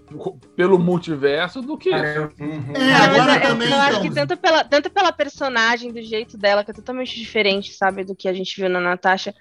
pelo 0.56 0.78
multiverso 0.78 1.62
do 1.62 1.78
que. 1.78 1.90
Eu- 1.90 2.30
Uhum. 2.40 2.74
É, 2.76 2.94
agora 2.96 3.36
eu, 3.36 3.42
também, 3.42 3.70
eu 3.70 3.78
acho 3.80 4.02
que 4.02 4.12
tanto 4.12 4.36
pela, 4.38 4.64
tanto 4.64 4.90
pela 4.90 5.12
personagem, 5.12 5.92
do 5.92 6.02
jeito 6.02 6.38
dela, 6.38 6.64
que 6.64 6.72
é 6.72 6.74
totalmente 6.74 7.18
diferente, 7.18 7.74
sabe, 7.74 8.04
do 8.04 8.16
que 8.16 8.28
a 8.28 8.34
gente 8.34 8.60
viu 8.60 8.70
na 8.70 8.80
Natasha, 8.80 9.34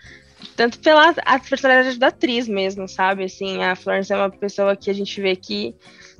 tanto 0.56 0.78
pela 0.78 1.10
a 1.24 1.38
personalidade 1.38 1.98
da 1.98 2.08
atriz 2.08 2.46
mesmo, 2.48 2.88
sabe? 2.88 3.24
Assim, 3.24 3.62
a 3.62 3.74
Florence 3.74 4.12
é 4.12 4.16
uma 4.16 4.30
pessoa 4.30 4.76
que 4.76 4.90
a 4.90 4.94
gente 4.94 5.20
vê 5.20 5.34
que 5.36 5.74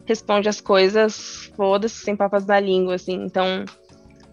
responde 0.05 0.49
as 0.49 0.61
coisas, 0.61 1.51
foda-se, 1.57 1.97
sem 2.03 2.17
papas 2.17 2.45
na 2.47 2.59
língua, 2.59 2.95
assim. 2.97 3.15
Então, 3.25 3.65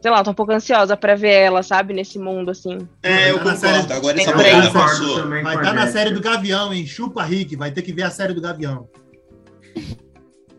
sei 0.06 0.12
lá, 0.12 0.20
eu 0.20 0.24
tô 0.24 0.30
um 0.30 0.36
pouco 0.36 0.52
ansiosa 0.52 0.96
pra 0.96 1.16
ver 1.16 1.32
ela, 1.32 1.64
sabe, 1.64 1.92
nesse 1.92 2.20
mundo, 2.20 2.52
assim. 2.52 2.78
É, 3.02 3.32
eu 3.32 3.40
Tá 3.40 3.46
na 3.46 3.56
série- 3.56 3.74
concordo. 3.82 3.94
Agora 3.96 4.16
essa 4.22 4.26
Tem 4.26 4.34
por 4.36 4.46
aí. 4.46 4.52
parada 4.52 4.68
concordo 4.72 4.90
passou. 5.00 5.30
Vai 5.30 5.40
estar 5.56 5.74
na 5.74 5.82
Jéssica. 5.82 5.92
série 6.00 6.12
do 6.14 6.22
Gavião, 6.22 6.72
hein? 6.72 6.86
Chupa 6.86 7.24
Rick, 7.24 7.56
vai 7.56 7.72
ter 7.72 7.82
que 7.82 7.92
ver 7.92 8.04
a 8.04 8.12
série 8.12 8.34
do 8.36 8.40
Gavião. 8.40 8.88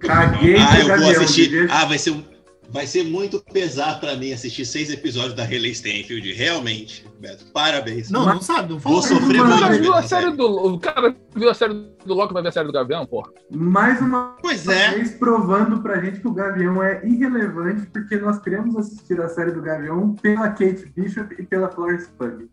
Caguei 0.00 0.56
Ah, 0.56 0.78
eu 0.80 0.86
vou 0.88 0.88
Gavião, 0.98 1.10
assistir. 1.22 1.48
devia- 1.48 1.68
Ah, 1.70 1.84
vai 1.84 1.96
ser, 1.96 2.10
um- 2.10 2.24
vai 2.70 2.86
ser 2.86 3.04
muito 3.04 3.40
pesar 3.52 3.98
pra 4.00 4.16
mim 4.16 4.32
assistir 4.32 4.64
seis 4.66 4.90
episódios 4.90 5.34
da 5.34 5.44
Haley 5.44 5.74
Stenfield. 5.74 6.32
Realmente, 6.32 7.06
Beto. 7.20 7.46
Parabéns. 7.52 8.10
Não, 8.10 8.26
não 8.26 8.40
sabe, 8.40 8.72
não 8.72 8.80
fala. 8.80 8.94
Vou 8.94 9.02
sofrer 9.02 9.40
O 9.40 9.44
Mano, 9.44 9.54
cara 9.60 9.68
muito. 9.68 9.82
viu 9.82 9.94
a 9.94 10.02
série 10.02 10.30
do. 10.32 10.46
O 10.74 10.78
cara 10.78 11.16
viu 11.34 11.50
a 11.50 11.54
série 11.54 11.74
do 12.04 12.14
Loki, 12.14 12.32
vai 12.34 12.42
ver 12.42 12.48
a 12.48 12.52
série 12.52 12.66
do 12.66 12.72
Gavião, 12.72 13.06
porra. 13.06 13.30
Mais 13.50 14.00
uma 14.00 14.36
Pois 14.42 14.66
é. 14.68 14.90
vez 14.90 15.12
provando 15.12 15.80
pra 15.82 16.00
gente 16.00 16.20
que 16.20 16.28
o 16.28 16.32
Gavião 16.32 16.82
é 16.82 17.06
irrelevante, 17.06 17.86
porque 17.86 18.16
nós 18.18 18.38
queremos 18.40 18.76
assistir 18.76 19.20
a 19.20 19.28
série 19.28 19.52
do 19.52 19.62
Gavião 19.62 20.14
pela 20.14 20.48
Kate 20.50 20.92
Bishop 20.94 21.34
e 21.38 21.42
pela 21.44 21.70
Florence 21.70 22.08
Pugh. 22.18 22.48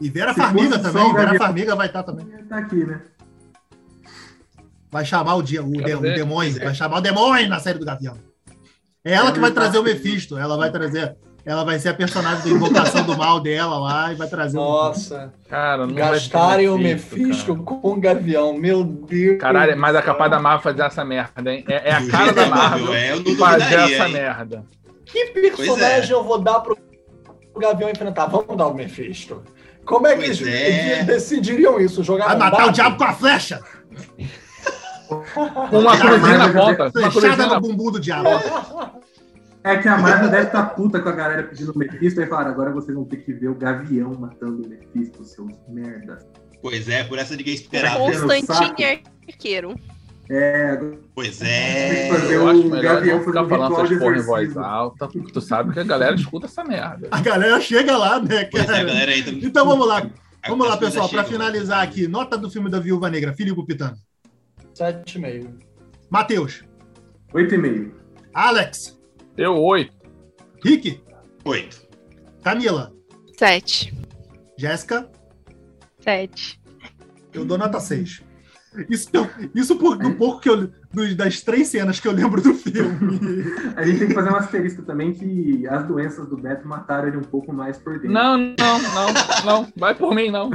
E 0.00 0.10
Vera 0.10 0.34
Se 0.34 0.40
Farmiga 0.40 0.78
também, 0.78 1.02
o 1.04 1.12
Vera. 1.14 1.38
Farmiga 1.38 1.76
vai 1.76 1.86
estar 1.86 2.02
também. 2.02 2.26
Tá 2.48 2.58
aqui, 2.58 2.84
né? 2.84 3.00
Vai 4.90 5.04
chamar 5.06 5.36
o, 5.36 5.42
dia, 5.42 5.62
o, 5.64 5.70
de, 5.70 5.94
o 5.94 6.00
demônio, 6.00 6.52
vai 6.58 6.74
chamar 6.74 6.98
o 6.98 7.00
demônio 7.00 7.48
na 7.48 7.58
série 7.58 7.78
do 7.78 7.84
Gavião. 7.86 8.14
É 9.04 9.14
ela 9.14 9.32
que 9.32 9.40
vai 9.40 9.50
trazer 9.50 9.78
o 9.78 9.82
Mephisto, 9.82 10.38
ela 10.38 10.56
vai 10.56 10.70
trazer, 10.70 11.16
ela 11.44 11.64
vai 11.64 11.76
ser 11.78 11.88
a 11.88 11.94
personagem 11.94 12.44
da 12.44 12.50
invocação 12.50 13.04
do 13.04 13.16
mal 13.18 13.40
dela 13.40 13.76
lá 13.80 14.12
e 14.12 14.14
vai 14.14 14.28
trazer 14.28 14.56
o 14.56 14.60
Mephisto. 14.60 15.14
Nossa, 15.14 15.32
Cara, 15.48 15.86
não 15.86 15.94
vai 15.94 16.04
ter 16.04 16.10
gastarem 16.10 16.68
o 16.68 16.78
Mephisto 16.78 17.52
cara. 17.52 17.64
com 17.64 17.80
o 17.82 18.00
Gavião, 18.00 18.54
meu 18.54 18.84
Deus. 18.84 19.40
Caralho, 19.40 19.76
mas 19.76 19.96
é 19.96 20.02
capaz 20.02 20.30
da 20.30 20.38
Marvel 20.38 20.62
fazer 20.62 20.82
essa 20.82 21.04
merda, 21.04 21.52
hein? 21.52 21.64
É, 21.68 21.90
é 21.90 21.94
a 21.94 22.06
cara 22.06 22.32
da 22.32 22.46
Marvel 22.46 22.94
É, 22.94 23.12
eu 23.12 23.20
não 23.24 23.34
fazer 23.34 23.74
essa 23.74 24.06
hein? 24.06 24.12
merda. 24.12 24.64
Que 25.04 25.26
personagem 25.26 26.10
é. 26.10 26.14
eu 26.14 26.22
vou 26.22 26.38
dar 26.38 26.60
pro 26.60 26.78
Gavião 27.58 27.90
enfrentar? 27.90 28.26
Vamos 28.26 28.56
dar 28.56 28.68
o 28.68 28.74
Mephisto. 28.74 29.42
Como 29.84 30.06
é 30.06 30.16
que 30.16 30.24
eles 30.26 30.40
é. 30.46 30.92
eles 30.92 31.06
decidiriam 31.06 31.80
isso? 31.80 32.04
Jogar 32.04 32.26
Vai 32.26 32.36
um 32.36 32.38
matar 32.38 32.68
o 32.68 32.70
diabo 32.70 32.96
com 32.96 33.04
a 33.04 33.12
flecha! 33.12 33.60
Com 35.34 35.78
uma 35.78 35.96
cruzinha 35.98 36.38
na 36.38 36.52
ponta. 36.52 36.90
Cruzinha 36.90 37.10
Fechada 37.10 37.46
no 37.54 37.60
bumbum 37.60 37.90
do 37.92 38.00
diabo. 38.00 38.28
É 39.64 39.76
que 39.78 39.86
a 39.86 39.96
Marvel 39.96 40.28
deve 40.28 40.46
estar 40.46 40.62
puta 40.74 41.00
com 41.00 41.08
a 41.08 41.12
galera 41.12 41.44
pedindo 41.44 41.70
o 41.72 41.78
Mephisto 41.78 42.20
e 42.20 42.26
falaram, 42.26 42.50
agora 42.50 42.72
vocês 42.72 42.94
vão 42.96 43.04
ter 43.04 43.18
que 43.18 43.32
ver 43.32 43.48
o 43.48 43.54
Gavião 43.54 44.12
matando 44.18 44.64
o 44.64 44.68
Mephisto, 44.68 45.24
seus 45.24 45.52
merdas. 45.68 46.26
Pois 46.60 46.88
é, 46.88 47.04
por 47.04 47.18
essa 47.18 47.36
ninguém 47.36 47.54
esperava. 47.54 47.98
Com- 47.98 48.06
Constantino 48.06 48.74
e 48.78 49.02
Arqueiro. 49.28 49.74
É, 50.28 50.80
Pois 51.14 51.40
é. 51.42 52.08
fazer 52.08 52.34
Eu 52.36 52.48
acho 52.48 52.60
o 52.60 52.70
melhor 52.70 52.94
Gavião 52.96 53.18
não 53.18 53.24
fazer 53.24 53.38
ficar 53.38 53.48
falando 53.48 53.74
essas 53.84 53.98
porra 53.98 54.16
em 54.16 54.22
voz 54.22 54.56
alta, 54.56 55.08
porque 55.08 55.32
tu 55.32 55.40
sabe 55.40 55.72
que 55.72 55.80
a 55.80 55.84
galera 55.84 56.14
escuta 56.16 56.46
essa 56.46 56.64
merda. 56.64 57.08
A 57.10 57.20
galera 57.20 57.60
chega 57.60 57.96
lá, 57.96 58.18
né, 58.20 58.44
Pois 58.46 58.64
é, 58.64 58.66
cara? 58.66 58.84
galera 58.84 59.12
aí 59.12 59.22
também. 59.22 59.44
Então 59.44 59.64
vamos 59.66 59.86
lá. 59.86 60.02
Vamos 60.48 60.66
lá, 60.66 60.72
As 60.74 60.78
coisas 60.80 60.94
pessoal, 61.00 61.08
para 61.08 61.24
finalizar 61.24 61.82
aqui. 61.82 62.08
Nota 62.08 62.36
do 62.36 62.50
filme 62.50 62.68
da 62.68 62.80
Viúva 62.80 63.08
Negra, 63.08 63.32
Filipe 63.32 63.64
Pitano. 63.64 63.96
7,5. 64.82 65.60
Matheus. 66.10 66.64
Oito 67.32 67.54
e 67.54 67.58
meio. 67.58 67.94
Alex. 68.34 69.00
Eu, 69.36 69.56
oito. 69.62 69.94
Rick. 70.64 71.00
Oito. 71.44 71.86
Camila. 72.42 72.92
Sete. 73.38 73.94
Jéssica. 74.58 75.08
Sete. 76.00 76.60
Eu 77.32 77.44
dou 77.44 77.56
nota 77.56 77.78
6. 77.78 78.22
Isso, 78.88 79.08
isso 79.54 79.76
por, 79.76 79.96
do 79.98 80.14
pouco 80.14 80.40
que 80.40 80.48
eu. 80.48 80.70
das 81.16 81.40
três 81.40 81.68
cenas 81.68 82.00
que 82.00 82.08
eu 82.08 82.12
lembro 82.12 82.40
do 82.40 82.54
filme. 82.54 83.44
A 83.76 83.84
gente 83.84 83.98
tem 83.98 84.08
que 84.08 84.14
fazer 84.14 84.30
um 84.30 84.36
asterisco 84.36 84.82
também 84.82 85.12
que 85.12 85.66
as 85.68 85.86
doenças 85.86 86.26
do 86.28 86.36
Beto 86.36 86.66
mataram 86.66 87.08
ele 87.08 87.16
um 87.18 87.22
pouco 87.22 87.52
mais 87.52 87.76
por 87.78 87.94
dentro. 87.94 88.10
Não, 88.12 88.36
não, 88.38 88.54
não, 88.58 89.12
não. 89.44 89.72
Vai 89.76 89.94
por 89.94 90.14
mim, 90.14 90.30
não. 90.30 90.50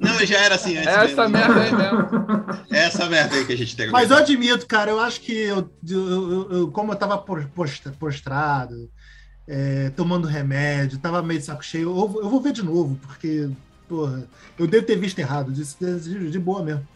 Não, 0.00 0.26
já 0.26 0.38
era 0.38 0.54
assim 0.56 0.76
antes. 0.76 0.88
É 0.88 1.04
essa 1.04 1.28
mesmo. 1.28 1.54
merda 1.54 1.60
aí 1.62 1.74
mesmo. 1.74 2.66
É 2.70 2.78
essa 2.86 3.08
merda 3.08 3.36
aí 3.36 3.44
que 3.44 3.52
a 3.52 3.56
gente 3.56 3.76
tem 3.76 3.86
que 3.86 3.92
Mas 3.92 4.10
eu 4.10 4.16
admito, 4.16 4.66
cara, 4.66 4.90
eu 4.90 4.98
acho 5.00 5.20
que 5.20 5.32
eu, 5.32 5.70
eu- 5.88 6.30
eu- 6.32 6.48
eu- 6.52 6.68
como 6.72 6.92
eu 6.92 6.96
tava 6.96 7.16
postrado, 7.98 8.90
é, 9.46 9.90
tomando 9.90 10.26
remédio, 10.26 10.98
tava 10.98 11.22
meio 11.22 11.40
de 11.40 11.46
saco 11.46 11.64
cheio, 11.64 11.90
eu, 11.90 12.08
vou- 12.08 12.22
eu 12.22 12.28
vou 12.28 12.40
ver 12.40 12.52
de 12.52 12.62
novo, 12.62 12.98
porque, 13.06 13.48
porra, 13.88 14.24
eu 14.58 14.66
devo 14.66 14.86
ter 14.86 14.96
visto 14.96 15.18
errado, 15.18 15.52
de, 15.52 15.62
de- 16.00 16.30
de 16.30 16.38
boa 16.38 16.62
mesmo. 16.62 16.86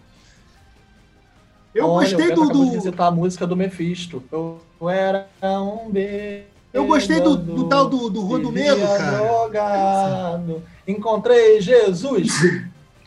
Eu 1.76 1.88
Olha, 1.90 2.08
gostei 2.08 2.34
do. 2.34 2.46
de 2.46 2.52
do- 2.52 2.70
visitar 2.70 3.06
a 3.06 3.10
música 3.10 3.46
do 3.46 3.54
Mephisto. 3.56 4.22
Eu 4.32 4.58
era 4.88 5.28
um 5.42 5.90
beijo. 5.90 6.44
eu 6.72 6.86
gostei 6.86 7.20
do, 7.20 7.36
do 7.36 7.64
tal 7.68 7.88
do, 7.88 8.08
do 8.08 8.20
Rua 8.22 8.38
do 8.38 8.50
Medo, 8.50 8.80
cara. 8.80 9.18
Drogado. 9.18 10.62
Encontrei 10.88 11.60
Jesus. 11.60 12.32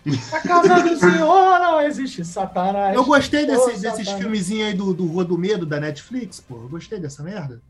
Na 0.32 0.40
casa 0.42 0.82
do 0.82 0.96
Senhor 0.98 1.60
não 1.60 1.82
existe 1.82 2.24
Satanás. 2.24 2.96
Eu 2.96 3.04
gostei 3.06 3.46
desse- 3.46 3.72
Ô, 3.72 3.80
desses 3.80 4.10
filmezinhos 4.12 4.68
aí 4.68 4.74
do, 4.74 4.94
do 4.94 5.06
Rua 5.06 5.26
do 5.26 5.38
Medo 5.38 5.66
da 5.66 5.80
Netflix, 5.80 6.40
pô. 6.40 6.56
Eu 6.56 6.70
gostei 6.70 7.00
dessa 7.00 7.22
merda. 7.24 7.62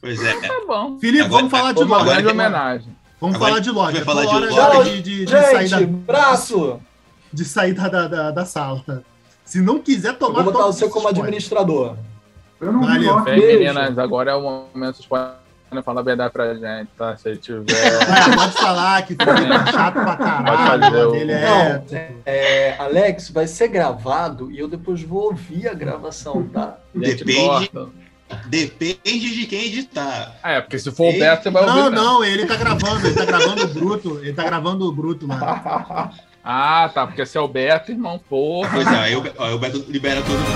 Pois 0.00 0.22
é. 0.22 0.40
Tá 0.40 0.60
bom. 0.66 0.98
Felipe, 0.98 1.24
Agora- 1.24 1.38
vamos 1.42 1.50
falar 1.50 1.72
de 1.72 1.82
uma 1.82 1.98
Loki. 1.98 2.10
grande 2.10 2.28
homenagem. 2.28 2.96
Vamos 3.20 3.36
Agora 3.36 3.50
falar 3.52 3.60
de 3.62 3.70
Loki. 3.70 3.92
vai 3.94 4.04
falar 4.04 4.26
de 4.26 4.34
hora 4.58 4.74
Loki. 4.78 4.90
de, 4.90 5.02
de, 5.02 5.24
de 5.24 5.30
sair 5.30 5.66
Gente, 5.66 5.86
da, 5.86 6.12
braço! 6.12 6.80
De 7.36 7.44
sair 7.44 7.72
da, 7.74 7.88
da, 7.88 8.08
da, 8.08 8.30
da 8.30 8.44
sala. 8.44 8.82
Se 9.44 9.60
não 9.60 9.78
quiser 9.78 10.08
Eu 10.10 10.18
tomar, 10.18 10.42
vou 10.42 10.52
botar 10.52 10.58
toma 10.64 10.72
você 10.72 10.88
como 10.88 10.96
spoiler. 11.08 11.22
administrador. 11.22 11.96
Eu 12.60 12.72
não 12.72 12.80
Valeu. 12.82 13.20
Bem, 13.24 13.58
meninas, 13.58 13.98
agora 13.98 14.30
é 14.32 14.34
o 14.34 14.40
momento 14.72 15.00
de 15.00 15.06
falar 15.06 15.38
a 15.70 16.02
verdade 16.02 16.32
pra 16.32 16.54
gente, 16.54 16.88
tá? 16.96 17.16
Se 17.16 17.36
tiver. 17.36 17.66
É, 17.76 18.34
pode 18.34 18.52
falar 18.52 19.02
que 19.06 19.14
foi 19.14 19.72
chato 19.72 19.92
pra 19.94 20.16
caralho. 20.16 20.46
Pode 20.46 20.82
fazer 20.90 21.04
o- 21.06 21.14
Ele 21.14 21.32
é. 21.32 21.44
Não, 21.48 21.84
é, 22.24 22.76
Alex, 22.78 23.30
vai 23.30 23.46
ser 23.46 23.68
gravado 23.68 24.50
e 24.50 24.58
eu 24.58 24.66
depois 24.68 25.02
vou 25.02 25.24
ouvir 25.24 25.68
a 25.68 25.74
gravação, 25.74 26.42
tá? 26.48 26.78
Depende. 26.94 27.34
corta. 27.46 27.88
Depende 28.48 29.34
de 29.34 29.46
quem 29.46 29.66
editar. 29.66 30.34
É, 30.42 30.60
porque 30.60 30.78
se 30.78 30.90
for 30.90 31.14
o 31.14 31.18
Beto, 31.18 31.44
você 31.44 31.50
vai 31.50 31.62
ouvir. 31.62 31.74
Não, 31.76 31.90
mesmo. 31.90 32.04
não, 32.04 32.24
ele 32.24 32.44
tá 32.46 32.56
gravando, 32.56 33.06
ele 33.06 33.14
tá 33.14 33.24
gravando 33.24 33.64
o 33.64 33.68
bruto, 33.68 34.18
ele 34.20 34.32
tá 34.32 34.42
gravando 34.44 34.88
o 34.88 34.92
bruto 34.92 35.26
lá. 35.28 36.10
Ah, 36.48 36.88
tá, 36.94 37.04
porque 37.04 37.26
se 37.26 37.36
é 37.36 37.40
o 37.40 37.48
Beto, 37.48 37.90
irmão, 37.90 38.20
porra. 38.20 38.70
Pois 38.72 38.86
é, 38.86 38.96
aí 38.96 39.16
o, 39.16 39.58
Beto 39.58 39.78
libera 39.90 40.22
todo 40.22 40.38
mundo. 40.38 40.46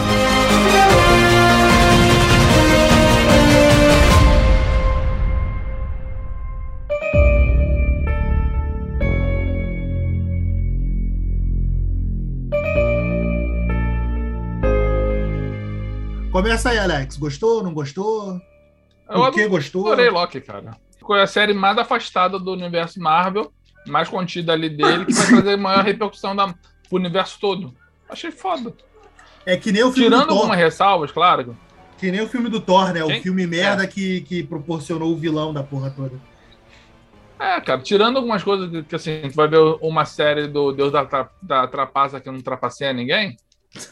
Começa 16.30 16.70
aí, 16.70 16.78
Alex. 16.78 17.16
Gostou, 17.16 17.64
não 17.64 17.74
gostou? 17.74 18.40
Eu 19.08 19.22
Por 19.22 19.32
que 19.32 19.48
gostou? 19.48 19.86
adorei 19.88 20.08
Loki, 20.08 20.40
cara. 20.40 20.76
Foi 21.04 21.20
a 21.20 21.26
série 21.26 21.52
mais 21.52 21.76
afastada 21.76 22.38
do 22.38 22.52
universo 22.52 23.00
Marvel, 23.00 23.52
mais 23.86 24.08
contida 24.08 24.52
ali 24.52 24.68
dele, 24.68 25.04
que 25.06 25.12
vai 25.12 25.26
trazer 25.26 25.56
maior 25.56 25.84
repercussão 25.84 26.34
da, 26.36 26.48
pro 26.88 26.98
universo 26.98 27.38
todo. 27.40 27.74
Achei 28.08 28.30
foda. 28.30 28.74
É 29.46 29.56
que 29.56 29.72
nem 29.72 29.82
o 29.82 29.92
filme 29.92 30.04
Tirando 30.08 30.22
do 30.22 30.28
Thor. 30.28 30.36
algumas 30.38 30.58
ressalvas, 30.58 31.10
claro. 31.12 31.56
Que 31.98 32.10
nem 32.10 32.20
o 32.20 32.28
filme 32.28 32.48
do 32.48 32.60
Thor, 32.60 32.92
né? 32.92 33.02
O 33.04 33.08
Quem? 33.08 33.22
filme 33.22 33.46
merda 33.46 33.86
que, 33.86 34.20
que 34.22 34.42
proporcionou 34.42 35.12
o 35.12 35.16
vilão 35.16 35.52
da 35.52 35.62
porra 35.62 35.90
toda. 35.90 36.18
É, 37.38 37.58
cara, 37.60 37.80
tirando 37.80 38.16
algumas 38.18 38.42
coisas 38.42 38.70
que, 38.70 38.82
que, 38.82 38.94
assim, 38.94 39.22
tu 39.30 39.34
vai 39.34 39.48
ver 39.48 39.58
uma 39.80 40.04
série 40.04 40.46
do 40.46 40.72
Deus 40.72 40.92
da, 40.92 41.06
Tra- 41.06 41.30
da 41.40 41.66
Trapaça 41.66 42.20
que 42.20 42.30
não 42.30 42.40
trapaceia 42.40 42.92
ninguém. 42.92 43.36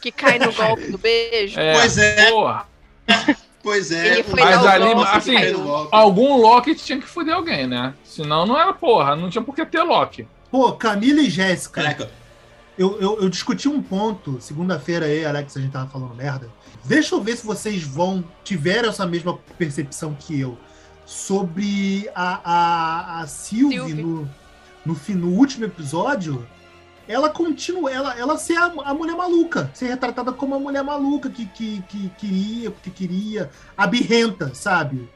Que 0.01 0.11
cai 0.11 0.37
no 0.37 0.51
golpe 0.53 0.91
do 0.91 0.97
beijo. 0.99 1.59
É, 1.59 1.73
Pois 1.73 1.97
é. 1.97 2.29
Porra, 2.29 2.67
Pois 3.69 3.91
é. 3.91 4.23
Mas 4.39 4.65
ali, 4.65 4.93
golpe 4.93 5.09
assim, 5.17 5.35
algum 5.91 6.37
Loki 6.37 6.73
tinha 6.75 6.99
que 6.99 7.07
fuder 7.07 7.35
alguém, 7.35 7.67
né? 7.67 7.93
Senão 8.03 8.45
não 8.45 8.59
era 8.59 8.73
porra, 8.73 9.15
não 9.15 9.29
tinha 9.29 9.43
por 9.43 9.53
que 9.55 9.65
ter 9.65 9.83
Loki. 9.83 10.27
Pô, 10.49 10.71
Camila 10.73 11.21
e 11.21 11.29
Jéssica. 11.29 11.81
Caraca, 11.83 12.09
Eu, 12.77 12.99
eu, 12.99 13.21
eu 13.21 13.29
discuti 13.29 13.67
um 13.69 13.81
ponto, 13.81 14.37
segunda-feira 14.41 15.05
aí, 15.05 15.25
Alex, 15.25 15.55
a 15.55 15.61
gente 15.61 15.71
tava 15.71 15.87
falando 15.89 16.15
merda. 16.15 16.49
Deixa 16.85 17.13
eu 17.13 17.21
ver 17.21 17.37
se 17.37 17.45
vocês 17.45 17.83
vão, 17.83 18.23
tiveram 18.43 18.89
essa 18.89 19.05
mesma 19.05 19.37
percepção 19.57 20.15
que 20.17 20.39
eu 20.39 20.57
sobre 21.05 22.09
a, 22.15 22.39
a, 22.43 23.21
a 23.21 23.27
Sylvie, 23.27 23.75
Sylvie. 23.75 24.01
No, 24.03 24.29
no, 24.85 24.95
fim- 24.95 25.13
no 25.15 25.27
último 25.29 25.65
episódio. 25.65 26.47
Ela 27.09 27.27
continua, 27.31 27.91
ela, 27.91 28.15
ela 28.19 28.37
ser 28.37 28.55
a, 28.55 28.65
a 28.85 28.93
mulher 28.93 29.15
maluca, 29.15 29.71
ser 29.73 29.87
retratada 29.87 30.31
como 30.31 30.53
a 30.53 30.59
mulher 30.59 30.83
maluca 30.83 31.27
que, 31.27 31.45
que, 31.47 31.81
que 31.89 32.09
queria, 32.19 32.69
porque 32.69 32.91
queria, 32.91 33.49
a 33.75 33.87
birrenta, 33.87 34.53
sabe? 34.53 35.09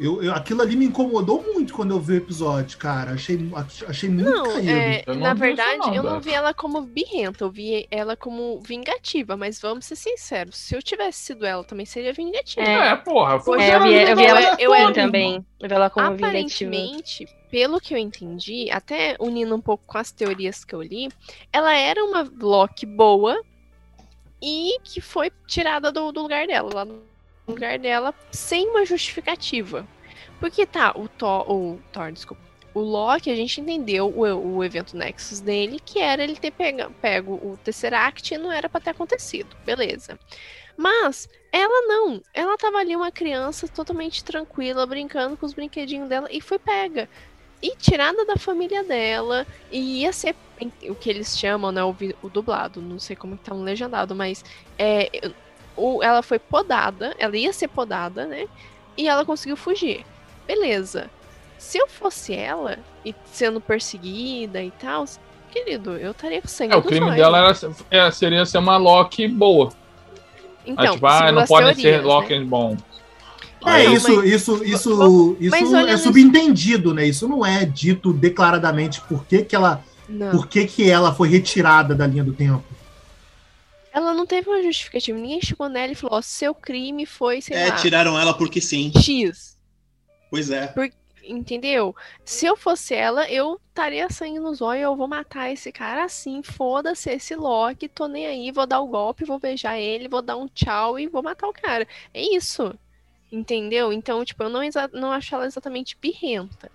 Eu, 0.00 0.22
eu- 0.22 0.32
aquilo 0.34 0.62
ali 0.62 0.76
me 0.76 0.86
incomodou 0.86 1.42
muito 1.42 1.74
quando 1.74 1.90
eu 1.90 2.00
vi 2.00 2.14
o 2.14 2.16
episódio, 2.16 2.78
cara. 2.78 3.10
Achei, 3.10 3.38
achei 3.86 4.08
muito 4.08 4.30
Não, 4.30 4.44
caído. 4.54 4.70
é, 4.70 5.04
Eu 5.06 5.14
não 5.14 5.20
na 5.20 5.34
verdade, 5.34 5.94
eu 5.94 6.02
não 6.02 6.18
vi 6.22 6.32
ela 6.32 6.54
como 6.54 6.80
birrenta, 6.80 7.44
eu 7.44 7.50
vi 7.50 7.86
ela 7.90 8.16
como 8.16 8.58
vingativa, 8.62 9.36
mas 9.36 9.60
vamos 9.60 9.84
ser 9.84 9.96
sinceros, 9.96 10.56
se 10.56 10.74
eu 10.74 10.82
tivesse 10.82 11.18
sido 11.18 11.44
ela, 11.44 11.62
também 11.64 11.84
seria 11.84 12.14
vingativa. 12.14 12.66
É. 12.66 12.92
É, 12.92 12.96
porra. 12.96 13.38
Foi 13.40 13.60
É, 13.60 13.74
eu 13.76 13.82
vi, 13.82 13.92
eu 13.92 14.16
vi 14.16 14.22
Eu- 14.22 14.28
ela 14.30 14.40
eu 14.58 14.72
assim 14.72 14.82
era- 14.84 14.94
também. 14.94 15.44
Eu 15.60 15.68
vi 15.68 15.74
ela 15.74 15.90
como 15.90 16.16
vingativa. 16.16 17.30
Pelo 17.50 17.80
que 17.80 17.92
eu 17.92 17.98
entendi, 17.98 18.70
até 18.70 19.16
unindo 19.18 19.54
um 19.54 19.60
pouco 19.60 19.84
com 19.86 19.98
as 19.98 20.12
teorias 20.12 20.64
que 20.64 20.74
eu 20.74 20.82
li, 20.82 21.08
ela 21.52 21.74
era 21.74 22.04
uma 22.04 22.30
Loki 22.40 22.86
boa 22.86 23.42
e 24.40 24.78
que 24.84 25.00
foi 25.00 25.32
tirada 25.46 25.90
do, 25.90 26.12
do 26.12 26.22
lugar 26.22 26.46
dela, 26.46 26.70
lá 26.72 26.84
no 26.84 27.02
lugar 27.48 27.78
dela, 27.78 28.14
sem 28.30 28.68
uma 28.68 28.86
justificativa. 28.86 29.86
Porque 30.38 30.64
tá, 30.64 30.92
o 30.96 31.08
Thor, 31.08 31.50
o 31.50 31.80
Thor, 31.92 32.12
desculpa, 32.12 32.42
o 32.72 32.80
Loki, 32.80 33.30
a 33.30 33.36
gente 33.36 33.60
entendeu 33.60 34.08
o, 34.08 34.56
o 34.56 34.64
evento 34.64 34.96
Nexus 34.96 35.40
dele, 35.40 35.80
que 35.84 35.98
era 35.98 36.22
ele 36.22 36.36
ter 36.36 36.52
pega, 36.52 36.88
pego 37.02 37.34
o 37.34 37.58
Tesseract 37.62 38.32
e 38.32 38.38
não 38.38 38.52
era 38.52 38.68
pra 38.68 38.80
ter 38.80 38.90
acontecido, 38.90 39.56
beleza. 39.64 40.18
Mas 40.76 41.28
ela 41.52 41.86
não, 41.86 42.22
ela 42.32 42.56
tava 42.56 42.78
ali 42.78 42.94
uma 42.94 43.10
criança 43.10 43.68
totalmente 43.68 44.24
tranquila, 44.24 44.86
brincando 44.86 45.36
com 45.36 45.44
os 45.44 45.52
brinquedinhos 45.52 46.08
dela 46.08 46.28
e 46.30 46.40
foi 46.40 46.58
pega. 46.58 47.08
E 47.62 47.76
tirada 47.76 48.24
da 48.24 48.36
família 48.36 48.82
dela, 48.82 49.46
e 49.70 50.00
ia 50.02 50.12
ser 50.12 50.34
o 50.88 50.94
que 50.94 51.10
eles 51.10 51.38
chamam, 51.38 51.70
né? 51.72 51.82
O, 51.84 51.94
o 52.22 52.28
dublado, 52.28 52.80
não 52.80 52.98
sei 52.98 53.16
como 53.16 53.36
que 53.36 53.44
tá 53.44 53.54
no 53.54 53.62
legendado, 53.62 54.14
mas 54.14 54.44
é, 54.78 55.30
o, 55.76 56.02
ela 56.02 56.22
foi 56.22 56.38
podada, 56.38 57.14
ela 57.18 57.36
ia 57.36 57.52
ser 57.52 57.68
podada, 57.68 58.26
né? 58.26 58.46
E 58.96 59.08
ela 59.08 59.24
conseguiu 59.24 59.56
fugir. 59.56 60.04
Beleza. 60.46 61.10
Se 61.58 61.78
eu 61.78 61.86
fosse 61.86 62.34
ela, 62.34 62.78
e 63.04 63.14
sendo 63.26 63.60
perseguida 63.60 64.62
e 64.62 64.70
tal, 64.70 65.04
querido, 65.50 65.96
eu 65.96 66.12
estaria 66.12 66.40
com 66.40 66.48
sangue 66.48 66.72
É, 66.72 66.76
o 66.76 66.82
crime 66.82 67.06
olhos. 67.06 67.16
dela 67.16 67.38
era, 67.38 67.74
é, 67.90 68.10
seria 68.10 68.46
ser 68.46 68.58
uma 68.58 68.76
Loki 68.76 69.28
boa. 69.28 69.70
Então, 70.66 70.84
Aí, 70.84 70.90
tipo, 70.92 71.06
ah, 71.06 71.32
não 71.32 71.42
as 71.42 71.48
podem 71.48 71.74
ser 71.74 71.98
né? 71.98 72.04
Loki 72.04 72.38
bom. 72.44 72.76
É, 73.66 73.84
Não, 73.84 73.94
isso, 73.94 74.16
mas- 74.16 74.30
isso, 74.32 74.64
isso, 74.64 75.36
isso 75.38 75.76
é 75.76 75.96
subentendido, 75.96 76.94
né? 76.94 77.06
Isso 77.06 77.28
não 77.28 77.44
é 77.44 77.64
dito 77.64 78.12
declaradamente 78.12 79.00
por 79.02 79.24
que, 79.26 79.42
que 79.44 79.54
ela, 79.54 79.84
Não. 80.08 80.30
por 80.30 80.46
que, 80.46 80.66
que 80.66 80.88
ela 80.90 81.14
foi 81.14 81.28
retirada 81.28 81.94
da 81.94 82.06
linha 82.06 82.24
do 82.24 82.32
tempo. 82.32 82.64
Ela 83.92 84.14
não 84.14 84.24
teve 84.24 84.48
uma 84.48 84.62
justificativa. 84.62 85.18
Ninguém 85.18 85.40
chegou 85.42 85.68
nela 85.68 85.92
e 85.92 85.96
falou: 85.96 86.16
ó, 86.18 86.22
seu 86.22 86.54
crime 86.54 87.04
foi, 87.04 87.40
sei 87.42 87.56
É, 87.56 87.68
lá, 87.68 87.74
tiraram 87.76 88.18
ela 88.18 88.32
porque 88.32 88.60
sim. 88.60 88.92
X. 88.96 89.58
Pois 90.30 90.50
é. 90.50 90.72
Entendeu? 91.22 91.94
Se 92.24 92.46
eu 92.46 92.56
fosse 92.56 92.94
ela, 92.94 93.30
eu 93.30 93.60
estaria 93.68 94.08
sangue 94.08 94.38
nos 94.40 94.60
olhos, 94.62 94.84
eu 94.84 94.96
vou 94.96 95.06
matar 95.06 95.50
esse 95.52 95.70
cara 95.70 96.04
assim, 96.04 96.42
foda-se 96.42 97.10
esse 97.10 97.34
Loki, 97.36 97.88
tô 97.88 98.08
nem 98.08 98.26
aí, 98.26 98.50
vou 98.50 98.66
dar 98.66 98.80
o 98.80 98.86
golpe, 98.86 99.24
vou 99.24 99.38
beijar 99.38 99.78
ele, 99.78 100.08
vou 100.08 100.22
dar 100.22 100.36
um 100.36 100.48
tchau 100.48 100.98
e 100.98 101.06
vou 101.06 101.22
matar 101.22 101.46
o 101.48 101.52
cara. 101.52 101.86
É 102.14 102.22
isso. 102.36 102.74
Entendeu? 103.32 103.92
Então, 103.92 104.24
tipo, 104.24 104.42
eu 104.42 104.48
não, 104.50 104.60
não 104.92 105.12
acho 105.12 105.34
ela 105.34 105.46
exatamente 105.46 105.96
birrenta. 106.00 106.70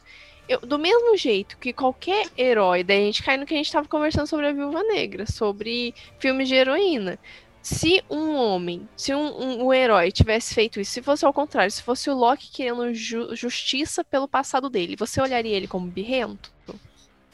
Eu, 0.48 0.60
do 0.62 0.78
mesmo 0.78 1.18
jeito 1.18 1.58
que 1.58 1.74
qualquer 1.74 2.28
herói, 2.38 2.84
daí 2.84 3.02
a 3.02 3.06
gente 3.06 3.24
cai 3.24 3.36
no 3.36 3.46
que 3.46 3.54
a 3.54 3.58
gente 3.58 3.72
tava 3.72 3.88
conversando 3.88 4.28
sobre 4.28 4.48
a 4.48 4.54
Viúva 4.54 4.84
Negra, 4.84 5.26
sobre 5.26 5.94
filmes 6.20 6.48
de 6.48 6.56
heroína. 6.56 7.18
Se 7.62 8.04
um 8.12 8.36
homem, 8.36 8.88
se 8.96 9.14
um, 9.16 9.26
um- 9.42 9.66
um 9.66 9.74
herói 9.74 10.12
tivesse 10.12 10.54
feito 10.54 10.80
isso, 10.80 10.92
se 10.92 11.02
fosse 11.02 11.26
ao 11.26 11.34
contrário, 11.34 11.72
se 11.72 11.82
fosse 11.82 12.12
o 12.12 12.16
Loki 12.16 12.52
querendo 12.52 12.94
ju- 12.94 13.36
justiça 13.36 14.04
pelo 14.04 14.28
passado 14.28 14.70
dele, 14.70 14.96
você 14.96 15.20
olharia 15.20 15.58
ele 15.58 15.68
como 15.68 15.88
birrento? 15.88 16.52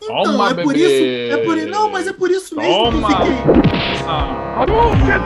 Então, 0.03 0.23
Toma, 0.23 0.49
é 0.51 0.53
por 0.55 0.73
bebê. 0.73 1.27
isso. 1.27 1.33
É 1.33 1.43
por, 1.45 1.57
não, 1.67 1.89
mas 1.91 2.07
é 2.07 2.13
por 2.13 2.31
isso 2.31 2.55
mesmo 2.55 2.91
Toma. 2.91 3.07
que 3.07 3.13
eu 3.13 3.17
fiquei. 3.27 3.61
Ah, 4.07 4.65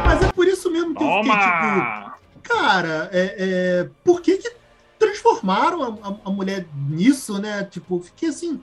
Mas 0.06 0.24
é 0.24 0.32
por 0.32 0.48
isso 0.48 0.70
mesmo 0.72 0.94
que 0.96 1.04
eu 1.04 1.08
fiquei, 1.08 1.22
tipo, 1.22 1.30
Toma! 1.30 2.15
Cara, 2.48 3.10
é, 3.12 3.36
é, 3.38 3.90
por 4.04 4.22
que, 4.22 4.38
que 4.38 4.52
transformaram 5.00 5.84
a, 5.84 6.08
a- 6.10 6.16
a 6.26 6.30
mulher 6.30 6.66
nisso, 6.90 7.40
né? 7.40 7.64
Tipo, 7.70 8.00
fiquei 8.00 8.30
assim. 8.30 8.60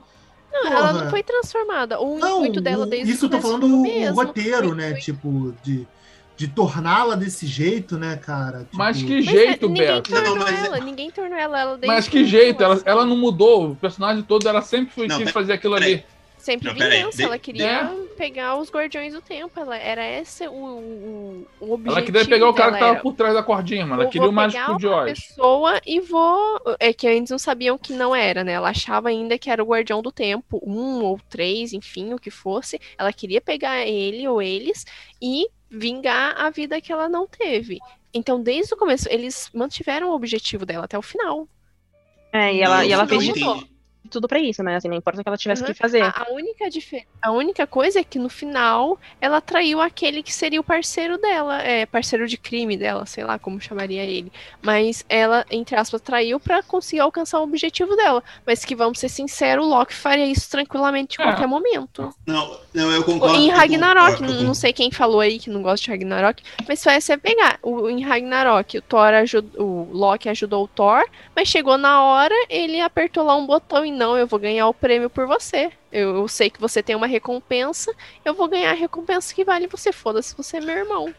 Não, 0.52 0.66
ela 0.66 0.88
porra. 0.88 1.04
não 1.04 1.10
foi 1.10 1.22
transformada. 1.22 2.00
O 2.00 2.18
Não, 2.18 2.40
intuito 2.40 2.60
dela 2.60 2.84
o- 2.84 2.88
desde 2.88 3.12
isso 3.12 3.26
eu 3.26 3.30
tô 3.30 3.40
falando 3.40 3.64
o, 3.66 3.82
mesmo. 3.82 4.14
roteiro, 4.16 4.74
né? 4.74 4.92
Tipo, 4.94 5.54
de, 5.62 5.86
de 6.36 6.48
torná-la 6.48 7.14
desse 7.14 7.46
jeito, 7.46 7.96
né, 7.98 8.16
cara? 8.16 8.60
Tipo, 8.64 8.76
Mas 8.76 9.02
que 9.02 9.14
Mas 9.16 9.24
jeito, 9.24 9.64
é, 9.66 9.68
ninguém 9.68 9.86
Beto. 9.86 10.10
tornou 10.10 10.36
Não, 10.36 10.44
mas- 10.44 10.64
ela, 10.64 10.78
ninguém 10.80 11.10
tornou 11.10 11.38
ela, 11.38 11.59
ela 11.60 11.70
desde 11.78 11.86
Mas 11.86 12.09
que 12.09 12.24
jeito, 12.26 12.62
ela, 12.62 12.80
ela 12.84 13.06
não 13.06 13.16
mudou. 13.16 13.70
O 13.72 13.76
personagem 13.76 14.22
todo, 14.22 14.46
ela 14.48 14.60
sempre 14.62 14.92
foi 14.94 15.06
Não, 15.09 15.16
quis 15.16 15.26
pe- 15.26 15.32
fazer 15.32 15.54
aquilo 15.54 15.74
peraí. 15.74 15.94
ali. 15.94 16.04
Sempre 16.43 16.69
Não, 16.69 16.74
vingança, 16.74 17.19
de- 17.19 17.23
ela 17.23 17.39
queria 17.39 17.85
de- 17.85 18.14
pegar 18.16 18.56
os 18.56 18.69
Guardiões 18.69 19.14
do 19.14 19.20
Tempo. 19.23 19.60
Ela, 19.60 19.77
era 19.77 20.05
esse 20.05 20.44
o, 20.48 20.52
o, 20.52 21.47
o 21.60 21.73
objetivo 21.73 21.90
Ela 21.97 22.02
queria 22.05 22.27
pegar 22.27 22.48
o 22.48 22.52
cara 22.55 22.73
que 22.73 22.78
tava 22.81 22.93
era, 22.94 23.01
por 23.01 23.14
trás 23.14 23.32
da 23.32 23.44
cordinha, 23.44 23.86
mano. 23.86 24.02
Ela 24.02 24.10
queria 24.10 24.28
o 24.28 24.32
mágico 24.32 24.77
de 24.77 24.89
Oz. 24.89 25.12
pessoa 25.28 25.81
e 25.86 26.01
vou... 26.01 26.60
É 26.81 26.93
que 26.93 27.06
eles 27.06 27.31
não 27.31 27.39
sabiam 27.39 27.78
que 27.78 27.93
não 27.93 28.12
era, 28.12 28.43
né? 28.43 28.55
Ela 28.55 28.70
achava 28.70 29.09
ainda 29.09 29.39
que 29.39 29.48
era 29.48 29.62
o 29.62 29.66
Guardião 29.69 30.02
do 30.02 30.10
Tempo, 30.10 30.60
um 30.66 31.05
ou 31.05 31.20
três, 31.31 31.73
enfim, 31.73 32.12
o 32.12 32.19
que 32.19 32.31
fosse. 32.31 32.81
Ela 32.98 33.12
queria 33.12 33.40
pegar 33.40 33.86
ele 33.86 34.27
ou 34.27 34.43
eles 34.43 34.85
e 35.23 35.47
vingar 35.70 36.35
a 36.36 36.51
vida 36.51 36.81
que 36.81 36.93
ela 36.93 37.09
não 37.09 37.24
teve. 37.28 37.78
Então, 38.12 38.43
desde 38.43 38.74
o 38.74 38.77
começo, 38.77 39.09
eles 39.09 39.48
mantiveram 39.55 40.10
o 40.10 40.14
objetivo 40.14 40.66
dela 40.66 40.86
até 40.86 40.98
o 40.98 41.02
final. 41.02 41.47
É, 42.32 42.52
e 42.52 42.60
ela, 42.60 42.78
Não, 42.78 42.85
e 42.85 42.93
ela 42.93 43.06
fez 43.06 43.32
de. 43.32 43.72
Tudo 44.12 44.28
pra 44.28 44.39
isso, 44.39 44.62
né? 44.62 44.76
Assim, 44.76 44.89
não 44.89 44.97
importa 44.97 45.20
o 45.20 45.22
que 45.24 45.28
ela 45.28 45.36
tivesse 45.36 45.62
Uhum. 45.62 45.68
que 45.68 45.74
fazer. 45.74 46.02
A, 46.02 46.24
a 46.28 46.32
única 46.32 46.70
dife- 46.70 47.06
a 47.20 47.32
única 47.32 47.66
coisa 47.66 48.01
é 48.01 48.05
que 48.05 48.18
no 48.18 48.28
final 48.28 48.98
ela 49.20 49.40
traiu 49.40 49.80
aquele 49.80 50.22
que 50.22 50.32
seria 50.32 50.60
o 50.60 50.64
parceiro 50.64 51.18
dela, 51.18 51.60
é, 51.62 51.86
parceiro 51.86 52.26
de 52.28 52.36
crime 52.36 52.76
dela, 52.76 53.06
sei 53.06 53.24
lá 53.24 53.39
como 53.39 53.60
chamaria 53.60 54.05
ele. 54.05 54.32
Mas 54.62 55.05
ela, 55.09 55.44
entre 55.51 55.74
aspas, 55.76 56.01
traiu 56.01 56.39
pra 56.39 56.62
conseguir 56.62 57.01
alcançar 57.01 57.40
o 57.40 57.44
objetivo 57.44 57.97
dela. 57.97 58.22
Mas 58.47 58.64
que 58.64 58.74
vamos 58.76 58.98
ser 58.98 59.09
sinceros, 59.09 59.64
o 59.64 59.68
Loki 59.68 59.94
faria 59.94 60.26
isso 60.26 60.48
tranquilamente 60.51 61.16
em 61.18 61.22
É. 61.22 61.26
qualquer 61.26 61.47
momento. 61.47 62.14
Não, 62.26 62.59
não, 62.74 62.90
eu 62.93 63.02
concordo. 63.05 63.34
em 63.36 63.48
eu 63.51 63.56
Ragnarok, 63.56 64.12
concordo, 64.18 64.34
não, 64.34 64.43
não 64.43 64.55
sei 64.55 64.72
quem 64.72 64.90
falou 64.90 65.20
aí 65.20 65.39
que 65.39 65.48
não 65.51 65.62
gosta 65.62 65.84
de 65.84 65.90
Ragnarok, 65.90 66.43
mas 66.68 66.80
só 66.80 66.90
é 66.90 67.01
você 67.01 67.16
pegar. 67.16 67.59
O, 67.62 67.89
em 67.89 68.02
Ragnarok, 68.02 68.78
o 68.78 68.82
Thor 68.82 69.09
ajudou, 69.14 69.62
o 69.64 69.89
Loki 69.93 70.28
ajudou 70.28 70.64
o 70.64 70.68
Thor, 70.68 71.05
mas 71.34 71.48
chegou 71.48 71.78
na 71.78 72.02
hora, 72.02 72.34
ele 72.48 72.80
apertou 72.80 73.24
lá 73.24 73.36
um 73.36 73.47
botão 73.47 73.84
e 73.84 73.90
não, 74.03 74.19
eu 74.19 74.27
vou 74.27 74.39
ganhar 74.41 74.66
o 74.66 74.74
prêmio 74.74 75.09
por 75.09 75.29
você. 75.29 75.70
Eu, 75.93 76.16
eu 76.16 76.29
sei 76.29 76.51
que 76.51 76.61
você 76.61 76.83
tem 76.83 76.97
uma 76.97 77.07
recompensa, 77.07 77.95
eu 78.24 78.35
vou 78.35 78.49
ganhar 78.49 78.73
a 78.73 78.74
recompensa 78.74 79.33
que 79.33 79.45
vale 79.45 79.69
você. 79.69 79.93
Foda-se, 79.93 80.37
você 80.37 80.57
é 80.57 80.61
meu 80.61 80.77
irmão. 80.77 81.15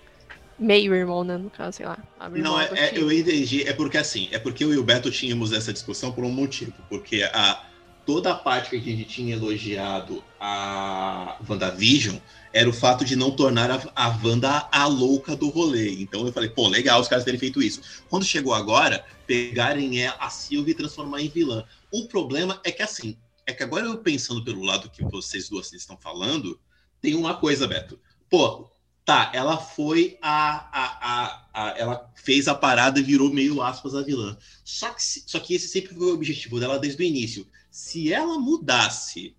Meio 0.59 0.93
irmão, 0.93 1.23
né? 1.23 1.37
No 1.37 1.49
caso, 1.49 1.77
sei 1.77 1.85
lá. 1.85 1.97
Não, 2.31 2.59
é, 2.59 2.67
do 2.67 2.75
é- 2.75 2.91
eu 2.97 3.11
entendi. 3.11 3.63
É 3.63 3.71
porque 3.73 3.97
assim, 3.97 4.27
é 4.31 4.37
porque 4.37 4.63
eu 4.63 4.73
e 4.73 4.77
o 4.77 4.83
Beto 4.83 5.09
tínhamos 5.09 5.53
essa 5.53 5.71
discussão 5.71 6.11
por 6.11 6.25
um 6.25 6.29
motivo. 6.29 6.73
Porque 6.89 7.23
a, 7.23 7.63
toda 8.05 8.31
a 8.31 8.35
parte 8.35 8.69
que 8.69 8.75
a 8.75 8.79
gente 8.79 9.05
tinha 9.05 9.33
elogiado 9.33 10.21
a 10.39 11.37
WandaVision 11.49 12.17
era 12.51 12.69
o 12.69 12.73
fato 12.73 13.05
de 13.05 13.15
não 13.15 13.31
tornar 13.31 13.71
a, 13.71 13.81
a 13.95 14.19
Wanda 14.23 14.67
a 14.71 14.85
louca 14.85 15.35
do 15.35 15.47
rolê. 15.49 16.01
Então 16.01 16.25
eu 16.27 16.33
falei, 16.33 16.49
pô, 16.49 16.67
legal 16.67 16.99
os 16.99 17.07
caras 17.07 17.23
terem 17.23 17.39
feito 17.39 17.61
isso. 17.61 17.81
Quando 18.09 18.25
chegou 18.25 18.53
agora, 18.53 19.03
pegarem 19.25 20.05
a 20.05 20.29
Sylvie 20.29 20.71
e 20.71 20.75
transformar 20.75 21.21
em 21.21 21.29
vilã. 21.29 21.63
O 21.93 22.07
problema 22.07 22.59
é 22.63 22.71
que 22.71 22.81
assim, 22.81 23.15
é 23.45 23.53
que 23.53 23.61
agora 23.63 23.85
eu 23.85 23.97
pensando 23.99 24.43
pelo 24.43 24.63
lado 24.63 24.89
que 24.89 25.03
vocês 25.03 25.47
duas 25.47 25.71
estão 25.71 25.95
falando, 25.97 26.59
tem 26.99 27.13
uma 27.15 27.35
coisa, 27.37 27.67
Beto. 27.67 27.99
Pô, 28.29 28.67
Tá, 29.05 29.29
ela 29.35 29.57
foi 29.57 30.17
a, 30.21 30.69
a, 30.71 30.85
a, 31.11 31.47
a- 31.53 31.77
Ela 31.77 32.09
fez 32.15 32.47
a 32.47 32.55
parada 32.55 33.01
e 33.01 33.03
virou 33.03 33.29
meio 33.33 33.61
aspas 33.61 33.93
a 33.95 34.01
vilã. 34.01 34.37
Só 34.63 34.89
que, 34.91 35.03
só 35.03 35.39
que 35.41 35.53
esse 35.55 35.67
sempre 35.67 35.93
foi 35.93 36.07
o 36.07 36.13
objetivo 36.13 36.57
dela 36.57 36.79
desde 36.79 37.03
o 37.03 37.05
início. 37.05 37.45
Se 37.69 38.13
ela 38.13 38.39
mudasse 38.39 39.35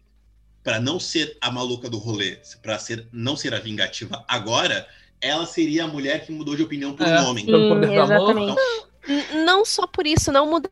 para 0.62 0.78
não 0.78 1.00
ser 1.00 1.38
a 1.40 1.50
maluca 1.50 1.88
do 1.88 1.96
rolê, 1.96 2.38
para 2.60 2.78
ser 2.78 3.08
não 3.10 3.36
ser 3.38 3.54
a 3.54 3.58
vingativa 3.58 4.22
agora, 4.28 4.86
ela 5.18 5.46
seria 5.46 5.84
a 5.84 5.88
mulher 5.88 6.26
que 6.26 6.30
mudou 6.30 6.54
de 6.54 6.62
opinião 6.62 6.94
por 6.94 7.06
É. 7.06 7.22
um 7.22 7.24
homem. 7.24 7.46
Exatamente. 7.48 8.52
Então, 8.52 9.44
Não 9.46 9.64
só 9.64 9.86
por 9.86 10.06
isso, 10.06 10.30
não 10.30 10.46
mudar, 10.46 10.70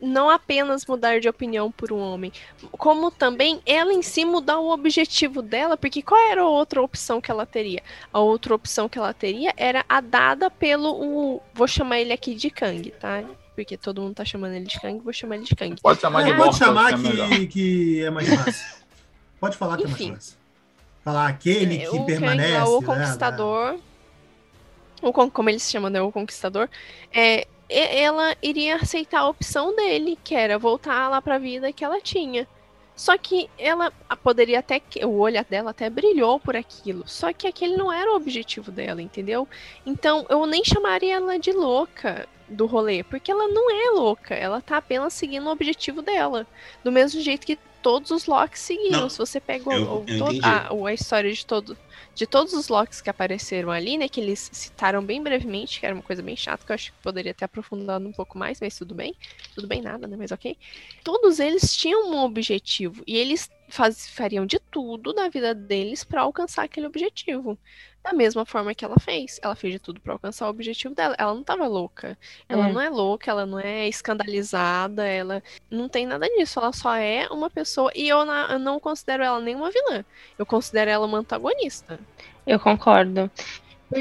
não 0.00 0.30
apenas 0.30 0.86
mudar 0.86 1.20
de 1.20 1.28
opinião 1.28 1.70
por 1.70 1.92
um 1.92 1.98
homem, 1.98 2.32
como 2.72 3.10
também 3.10 3.60
ela 3.66 3.92
em 3.92 4.00
si 4.02 4.24
mudar 4.24 4.58
o 4.58 4.70
objetivo 4.70 5.42
dela, 5.42 5.76
porque 5.76 6.00
qual 6.02 6.20
era 6.30 6.40
a 6.42 6.48
outra 6.48 6.80
opção 6.80 7.20
que 7.20 7.30
ela 7.30 7.44
teria? 7.44 7.82
A 8.12 8.20
outra 8.20 8.54
opção 8.54 8.88
que 8.88 8.98
ela 8.98 9.12
teria 9.12 9.52
era 9.56 9.84
a 9.88 10.00
dada 10.00 10.50
pelo, 10.50 10.90
o- 10.92 11.42
vou 11.52 11.68
chamar 11.68 12.00
ele 12.00 12.12
aqui 12.12 12.34
de 12.34 12.48
Kang, 12.50 12.90
tá? 12.92 13.22
Porque 13.54 13.76
todo 13.76 14.00
mundo 14.00 14.14
tá 14.14 14.24
chamando 14.24 14.54
ele 14.54 14.64
de 14.64 14.80
Kang, 14.80 14.98
vou 15.00 15.12
chamar 15.12 15.36
ele 15.36 15.44
de 15.44 15.54
Kang. 15.54 15.78
Pode 15.82 16.00
chamar 16.00 16.22
de 16.24 16.32
Mas 16.32 16.42
pode 16.44 16.56
chamar 16.56 16.98
que 16.98 17.20
é 17.20 17.28
que, 17.28 17.46
que 17.46 18.02
é 18.04 18.10
mais 18.10 18.28
fácil. 18.34 18.66
Pode 19.38 19.56
falar 19.58 19.76
que 19.76 19.82
é 19.84 19.86
mais 19.88 20.00
Enfim. 20.00 20.14
fácil. 20.14 20.36
Falar 21.04 21.26
aquele 21.28 21.76
É, 21.82 21.90
que 21.90 21.96
o 21.96 22.04
permanece. 22.06 22.52
Kang, 22.52 22.58
lá, 22.64 22.68
o 22.68 22.80
né, 22.80 22.86
Conquistador. 22.86 23.78
O, 25.02 25.12
con- 25.12 25.30
como 25.30 25.48
eles 25.50 25.62
se 25.62 25.72
chamam, 25.72 25.90
né? 25.90 26.00
O 26.00 26.10
Conquistador. 26.12 26.68
É, 27.12 27.46
ela 27.70 28.36
iria 28.42 28.76
aceitar 28.76 29.20
a 29.20 29.28
opção 29.28 29.74
dele, 29.74 30.18
que 30.22 30.34
era 30.34 30.58
voltar 30.58 31.08
lá 31.08 31.22
pra 31.22 31.38
vida 31.38 31.72
que 31.72 31.84
ela 31.84 32.00
tinha. 32.00 32.46
Só 32.96 33.16
que 33.16 33.48
ela 33.56 33.90
a- 34.08 34.16
poderia 34.16 34.58
até. 34.58 34.78
que- 34.78 35.02
O 35.06 35.18
olho 35.18 35.42
dela 35.48 35.70
até 35.70 35.88
brilhou 35.88 36.38
por 36.38 36.54
aquilo. 36.54 37.04
Só 37.06 37.32
que 37.32 37.46
aquele 37.46 37.76
não 37.76 37.90
era 37.90 38.12
o 38.12 38.16
objetivo 38.16 38.70
dela, 38.70 39.00
entendeu? 39.00 39.48
Então 39.86 40.26
eu 40.28 40.44
nem 40.46 40.62
chamaria 40.64 41.14
ela 41.14 41.38
de 41.38 41.50
louca 41.52 42.28
do 42.46 42.66
rolê, 42.66 43.02
porque 43.04 43.30
ela 43.30 43.48
não 43.48 43.70
é 43.70 43.90
louca. 43.90 44.34
Ela 44.34 44.60
tá 44.60 44.76
apenas 44.76 45.14
seguindo 45.14 45.46
o 45.46 45.50
objetivo 45.52 46.02
dela. 46.02 46.46
Do 46.84 46.92
mesmo 46.92 47.20
jeito 47.22 47.46
que 47.46 47.56
todos 47.80 48.10
os 48.10 48.26
Locks 48.26 48.60
seguiram. 48.60 49.02
Não, 49.02 49.08
Se 49.08 49.16
você 49.16 49.40
pega 49.40 49.70
o- 49.70 49.72
eu- 49.74 50.04
a, 50.44 50.88
a 50.88 50.92
história 50.92 51.32
de 51.32 51.46
todo 51.46 51.78
de 52.14 52.26
todos 52.26 52.52
os 52.52 52.68
Locks 52.68 53.00
que 53.00 53.10
apareceram 53.10 53.70
ali, 53.70 53.96
né, 53.98 54.08
que 54.08 54.20
eles 54.20 54.50
citaram 54.52 55.02
bem 55.04 55.22
brevemente, 55.22 55.80
que 55.80 55.86
era 55.86 55.94
uma 55.94 56.02
coisa 56.02 56.22
bem 56.22 56.36
chata, 56.36 56.64
que 56.64 56.72
eu 56.72 56.74
acho 56.74 56.92
que 56.92 56.98
poderia 57.02 57.32
ter 57.34 57.44
aprofundado 57.44 58.06
um 58.06 58.12
pouco 58.12 58.36
mais, 58.38 58.60
mas 58.60 58.76
tudo 58.76 58.94
bem. 58.94 59.14
Tudo 59.54 59.66
bem 59.66 59.80
nada, 59.82 60.06
né, 60.06 60.16
mas 60.16 60.30
ok. 60.32 60.56
Todos 61.04 61.40
eles 61.40 61.74
tinham 61.76 62.10
um 62.10 62.18
objetivo 62.24 63.02
e 63.06 63.16
eles 63.16 63.50
faz- 63.68 64.08
fariam 64.08 64.44
de 64.46 64.58
tudo 64.58 65.12
na 65.14 65.28
vida 65.28 65.54
deles 65.54 66.02
para 66.04 66.22
alcançar 66.22 66.64
aquele 66.64 66.86
objetivo. 66.86 67.56
Da 68.02 68.14
mesma 68.14 68.46
forma 68.46 68.74
que 68.74 68.82
ela 68.82 68.98
fez. 68.98 69.38
Ela 69.42 69.54
fez 69.54 69.74
de 69.74 69.78
tudo 69.78 70.00
para 70.00 70.14
alcançar 70.14 70.46
o 70.46 70.50
objetivo 70.50 70.94
dela. 70.94 71.14
Ela 71.18 71.34
não 71.34 71.44
tava 71.44 71.66
louca. 71.66 72.16
Ela 72.48 72.66
É. 72.68 72.72
não 72.72 72.80
é 72.80 72.88
louca, 72.88 73.30
ela 73.30 73.44
não 73.44 73.60
é 73.60 73.86
escandalizada, 73.88 75.06
ela 75.06 75.42
não 75.70 75.88
tem 75.88 76.06
nada 76.06 76.26
disso. 76.28 76.58
Ela 76.58 76.72
só 76.72 76.94
é 76.94 77.26
uma 77.30 77.50
pessoa. 77.50 77.90
E 77.94 78.08
eu, 78.08 78.24
na- 78.24 78.48
eu 78.52 78.58
não 78.58 78.78
considero 78.80 79.22
ela 79.22 79.40
nenhuma 79.40 79.70
vilã. 79.70 80.04
Eu 80.38 80.46
considero 80.46 80.90
ela 80.90 81.06
uma 81.06 81.18
antagonista. 81.18 81.89
Eu 82.46 82.58
concordo. 82.60 83.30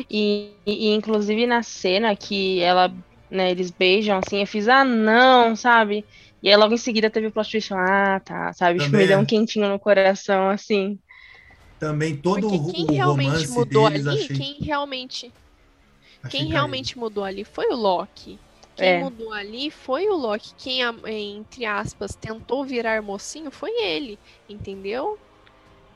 E, 0.10 0.62
e- 0.68 0.94
inclusive 0.94 1.48
na 1.48 1.64
cena 1.64 2.16
que 2.16 2.62
ela, 2.62 2.90
né, 3.32 3.52
eles 3.52 3.72
beijam 3.72 4.20
assim, 4.20 4.42
eu 4.42 4.48
fiz, 4.48 4.68
ah, 4.68 4.86
não, 4.86 5.56
sabe? 5.56 6.06
E 6.44 6.50
aí 6.50 6.56
logo 6.58 6.74
em 6.74 6.78
seguida 6.78 7.10
teve 7.12 7.28
o 7.28 7.34
plot 7.34 7.52
twist, 7.52 7.74
ah, 7.74 8.20
tá, 8.26 8.54
sabe? 8.54 8.80
Tipo, 8.82 8.96
Também 8.96 8.98
me 8.98 9.08
deu 9.08 9.20
um 9.20 9.26
quentinho 9.26 9.70
no 9.70 9.80
coração, 9.80 10.50
assim. 10.50 11.00
Também 11.78 12.22
todo 12.22 12.48
Porque 12.48 12.60
o, 12.66 12.72
quem 12.72 12.86
o 12.96 12.96
realmente 12.96 12.98
romance 13.00 13.52
mudou 13.52 13.86
deles 13.86 14.08
ali, 14.10 14.30
achei, 14.30 14.30
quem 14.30 14.60
realmente 14.62 15.32
achei 16.24 16.46
Quem 16.46 16.48
caído. 16.48 16.88
realmente 16.88 16.98
mudou 16.98 17.24
ali 17.24 17.44
foi 17.44 17.68
o 17.68 17.76
Loki. 17.76 18.42
Quem 18.76 18.94
É. 18.94 18.96
mudou 18.96 19.32
ali 19.34 19.70
foi 19.70 20.08
o 20.08 20.16
Loki. 20.16 20.54
Quem, 20.56 20.82
entre 21.08 21.66
aspas, 21.66 22.16
tentou 22.16 22.66
virar 22.66 23.02
mocinho 23.02 23.52
foi 23.52 23.72
ele. 23.84 24.20
Entendeu? 24.48 25.20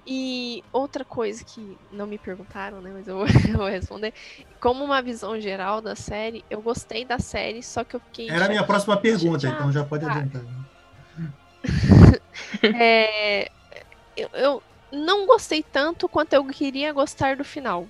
E 0.05 0.63
outra 0.71 1.05
coisa 1.05 1.43
que 1.43 1.77
não 1.91 2.05
me 2.05 2.17
perguntaram, 2.17 2.81
né? 2.81 2.91
Mas 2.93 3.07
eu 3.07 3.17
vou, 3.19 3.27
eu 3.27 3.57
vou 3.57 3.67
responder. 3.67 4.13
Como 4.59 4.83
uma 4.83 5.01
visão 5.01 5.39
geral 5.39 5.81
da 5.81 5.95
série, 5.95 6.43
eu 6.49 6.61
gostei 6.61 7.05
da 7.05 7.19
série, 7.19 7.63
só 7.63 7.83
que 7.83 7.95
eu 7.95 7.99
fiquei. 7.99 8.29
Era 8.29 8.45
a 8.45 8.49
minha 8.49 8.63
próxima 8.65 8.97
pergunta, 8.97 9.47
então 9.47 9.71
já 9.71 9.83
pode 9.83 10.05
adiantar. 10.05 10.41
É, 12.61 13.49
eu, 14.17 14.29
eu 14.33 14.63
não 14.91 15.25
gostei 15.25 15.63
tanto 15.63 16.07
quanto 16.07 16.33
eu 16.33 16.45
queria 16.45 16.91
gostar 16.93 17.35
do 17.35 17.43
final. 17.43 17.87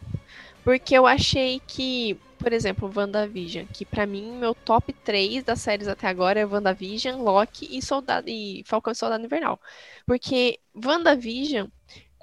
Porque 0.64 0.94
eu 0.98 1.06
achei 1.06 1.62
que, 1.68 2.20
por 2.38 2.54
exemplo, 2.54 2.92
WandaVision, 2.96 3.66
que 3.68 3.86
pra 3.86 4.06
mim 4.08 4.32
meu 4.38 4.56
top 4.56 4.94
3 4.94 5.44
das 5.44 5.60
séries 5.62 5.88
até 5.88 6.08
agora 6.08 6.40
é 6.40 6.46
WandaVision, 6.46 7.22
Loki 7.22 7.68
e, 7.78 7.82
Soldado, 7.82 8.30
e 8.30 8.64
Falcão 8.66 8.94
e 8.94 8.96
Soldado 8.96 9.26
Invernal. 9.26 9.60
Porque 10.06 10.60
WandaVision, 10.74 11.68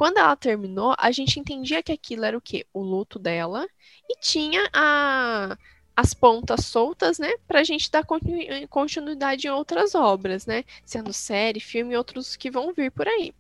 quando 0.01 0.17
ela 0.17 0.35
terminou, 0.35 0.95
a 0.99 1.13
gente 1.13 1.39
entendia 1.39 1.83
que 1.83 1.93
aquilo 1.93 2.25
era 2.25 2.35
o 2.35 2.41
quê? 2.41 2.67
O 2.73 2.81
luto 2.83 3.19
dela 3.19 3.69
e 4.09 4.19
tinha 4.19 4.67
a, 4.73 5.59
as 5.95 6.15
pontas 6.15 6.65
soltas, 6.65 7.19
né? 7.19 7.31
Pra 7.47 7.63
gente 7.63 7.91
dar 7.91 8.03
continu- 8.03 8.67
continuidade 8.71 9.47
em 9.47 9.51
outras 9.51 9.95
obras, 9.95 10.47
né? 10.47 10.65
Sendo 10.87 11.13
série, 11.13 11.61
filme 11.61 11.93
e 11.93 11.99
outros 11.99 12.35
que 12.35 12.51
vão 12.51 12.73
vir 12.73 12.91
por 12.91 13.07
aí. 13.07 13.35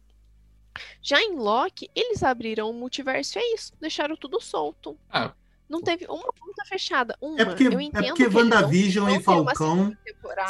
Já 1.00 1.22
em 1.22 1.34
Loki, 1.34 1.88
eles 1.94 2.22
abriram 2.22 2.68
o 2.68 2.74
multiverso 2.74 3.38
e 3.38 3.40
é 3.40 3.54
isso, 3.54 3.72
deixaram 3.80 4.14
tudo 4.14 4.38
solto. 4.38 4.98
Ah. 5.10 5.32
Não 5.66 5.80
teve 5.80 6.04
uma 6.10 6.30
ponta 6.30 6.62
fechada. 6.66 7.16
Uma. 7.22 7.40
É 7.40 7.44
porque, 7.46 7.68
eu 7.68 7.80
é 7.80 7.82
entendo 7.82 8.04
porque 8.08 8.16
que 8.16 8.22
eles 8.24 8.34
não- 8.34 8.42
WandaVision 8.42 9.08
não 9.08 9.16
e 9.16 9.22
Falcão 9.22 9.96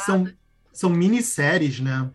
são, 0.05 0.27
são 0.73 0.89
minisséries, 0.89 1.79
né? 1.79 2.11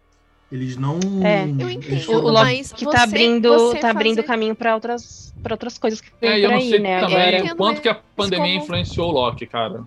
Eles 0.51 0.77
não. 0.77 0.98
É, 1.24 1.43
eu 1.44 1.68
entendo, 1.70 2.01
foram- 2.05 2.27
O 2.27 2.32
mas 2.32 2.70
Loki 2.70 2.85
você- 2.85 2.90
tá 2.97 3.02
abrindo, 3.02 3.52
você 3.52 3.78
tá 3.78 3.90
abrindo 3.90 4.16
fazer- 4.16 4.27
caminho 4.28 4.55
pra 4.55 4.74
outras, 4.74 5.35
pra 5.43 5.55
outras 5.55 5.77
coisas 5.77 6.01
que 6.01 6.09
vem 6.20 6.31
É, 6.31 6.39
e 6.39 6.40
por 6.40 6.44
eu 6.44 6.51
não 6.52 6.59
aí, 6.59 6.70
sei 6.70 6.78
né? 6.78 7.01
também 7.01 7.52
o 7.52 7.56
quanto 7.56 7.81
que 7.82 7.89
a 7.89 7.94
pandemia 7.94 8.52
como- 8.52 8.62
influenciou 8.64 9.09
o 9.09 9.12
Loki, 9.12 9.47
cara. 9.47 9.85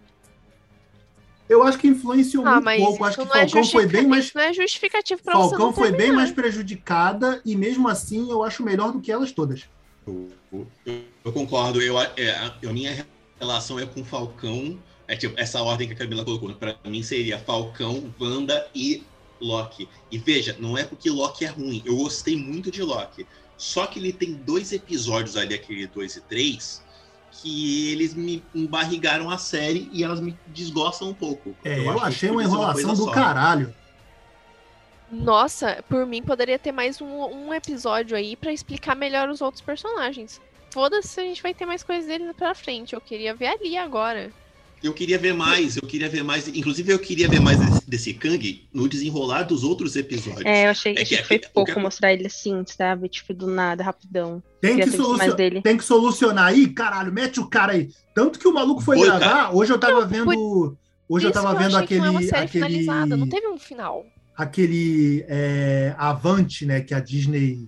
Eu 1.48 1.64
acho 1.64 1.80
que 1.80 1.88
influenciou 1.88 2.46
Ah, 2.46 2.62
muito 2.62 2.78
pouco. 2.86 3.04
Acho 3.06 3.18
que 3.18 3.26
não 3.26 3.36
é 3.36 3.48
Falcão 3.48 3.64
foi 3.66 3.88
bem 3.88 4.06
mais. 4.06 4.26
isso 4.26 4.38
não 4.38 4.44
é 4.44 4.54
justificativo 4.54 5.24
pra 5.24 5.34
Falcão 5.34 5.58
não 5.60 5.74
foi 5.74 5.90
bem 5.90 5.98
terminar. 6.02 6.18
mais 6.18 6.32
prejudicada 6.32 7.42
e 7.44 7.56
mesmo 7.56 7.88
assim 7.88 8.30
eu 8.30 8.44
acho 8.44 8.62
melhor 8.62 8.92
do 8.92 9.00
que 9.00 9.12
elas 9.12 9.32
todas. 9.32 9.64
Eu, 10.06 10.28
eu- 10.52 10.68
eu 11.26 11.32
concordo. 11.34 11.82
Eu, 11.82 12.00
é, 12.00 12.08
a 12.32 12.54
a 12.68 12.74
minha 12.74 13.06
relação 13.40 13.80
é 13.80 13.86
com 13.86 14.04
Falcão. 14.04 14.78
É 15.08 15.16
tipo, 15.16 15.34
essa 15.40 15.60
ordem 15.64 15.88
que 15.88 15.94
a 15.94 15.98
Camila 15.98 16.24
colocou. 16.24 16.54
Pra 16.54 16.76
mim 16.86 17.02
seria 17.02 17.40
Falcão, 17.40 18.14
Wanda 18.20 18.68
e 18.76 19.04
Loki. 19.40 19.88
E 20.12 20.18
veja, 20.18 20.56
não 20.60 20.78
é 20.78 20.84
porque 20.84 21.10
Loki 21.10 21.46
é 21.46 21.50
ruim. 21.50 21.82
Eu 21.86 21.96
gostei 21.98 22.36
muito 22.36 22.72
de 22.72 22.82
Loki. 22.82 23.26
Só 23.58 23.86
que 23.86 24.00
ele 24.00 24.14
tem 24.14 24.34
dois 24.34 24.72
episódios 24.72 25.36
ali, 25.36 25.54
aquele 25.54 25.86
2 25.86 26.16
e 26.16 26.22
3, 26.22 26.84
que 27.32 27.92
eles 27.92 28.14
me 28.14 28.42
embarrigaram 28.56 29.30
a 29.30 29.38
série 29.38 29.90
e 29.92 30.02
elas 30.04 30.22
me 30.22 30.38
desgostam 30.48 31.10
um 31.10 31.14
pouco. 31.14 31.54
É, 31.66 31.80
eu, 31.80 31.96
que 31.96 32.00
achei 32.02 32.30
uma 32.30 32.36
podia 32.36 32.50
ser 32.50 32.56
enrolação 32.56 32.84
coisa 32.86 33.02
do 33.02 33.06
só. 33.06 33.12
caralho. 33.12 33.76
Nossa, 35.12 35.84
por 35.90 36.06
mim 36.06 36.22
poderia 36.22 36.58
ter 36.58 36.72
mais 36.72 37.02
um, 37.02 37.08
um 37.08 37.54
episódio 37.54 38.16
aí 38.16 38.36
pra 38.36 38.54
explicar 38.54 38.96
melhor 38.96 39.28
os 39.28 39.42
outros 39.42 39.62
personagens. 39.62 40.40
Foda-se 40.72 41.08
se 41.08 41.20
a 41.20 41.24
gente 41.24 41.42
vai 41.42 41.54
ter 41.54 41.66
mais 41.66 41.84
coisas 41.84 42.06
dele 42.06 42.32
pra 42.34 42.54
frente. 42.54 42.94
Eu 42.94 43.02
queria 43.02 43.34
ver 43.34 43.48
ali 43.48 43.76
agora. 43.76 44.32
Eu 44.82 44.94
queria 44.94 45.18
ver 45.18 45.34
mais, 45.34 45.76
eu 45.76 45.82
queria 45.84 46.08
ver 46.08 46.24
mais. 46.24 46.48
Inclusive, 46.48 46.92
eu 46.94 47.00
queria 47.00 47.28
ver 47.28 47.40
mais 47.42 47.60
desse, 47.60 47.90
desse 47.90 48.14
Kang 48.14 48.68
no 48.74 48.88
desenrolar 48.88 49.44
dos 49.44 49.64
outros 49.64 49.96
episódios. 49.96 50.46
É, 50.46 50.68
eu 50.68 50.70
achei, 50.72 50.96
É 50.96 51.02
achei 51.02 51.18
que- 51.18 51.24
que 51.24 51.28
foi 51.28 51.36
é 51.38 51.50
pouco 51.54 51.74
que- 51.74 51.80
mostrar 51.80 52.14
ele 52.14 52.26
assim, 52.28 52.64
sabe? 52.66 53.10
Tipo, 53.10 53.34
do 53.34 53.48
nada, 53.48 53.84
rapidão. 53.84 54.42
Tem 54.62 54.78
que, 54.78 54.90
dele. 55.36 55.62
tem 55.62 55.78
que 55.78 55.84
solucionar 55.84 56.46
aí, 56.46 56.68
caralho, 56.68 57.12
mete 57.12 57.40
o 57.40 57.48
cara 57.48 57.74
aí. 57.74 57.90
Tanto 58.16 58.40
que 58.40 58.48
o 58.48 58.54
maluco 58.54 58.82
foi 58.82 58.98
Foi, 58.98 59.08
gravar, 59.08 59.54
hoje 59.54 59.72
eu 59.74 59.78
tava 59.80 60.06
vendo. 60.06 60.78
Hoje 61.12 61.26
eu 61.26 61.32
Isso 61.32 61.42
tava 61.42 61.56
que 61.58 61.64
vendo 61.64 61.76
achei 61.76 61.88
que 61.88 61.98
não 61.98 62.06
é 62.06 62.10
uma 62.12 62.20
aquele. 62.20 62.30
série 62.30 62.46
aquele 62.46 62.64
finalizada, 62.66 63.18
não 63.18 63.28
teve 63.28 63.48
um 63.48 63.58
final. 63.58 64.06
aquele 64.38 65.26
é, 65.28 65.94
Avante, 65.98 66.66
né? 66.66 66.80
Que 66.82 66.94
a 66.94 67.00
Disney. 67.00 67.68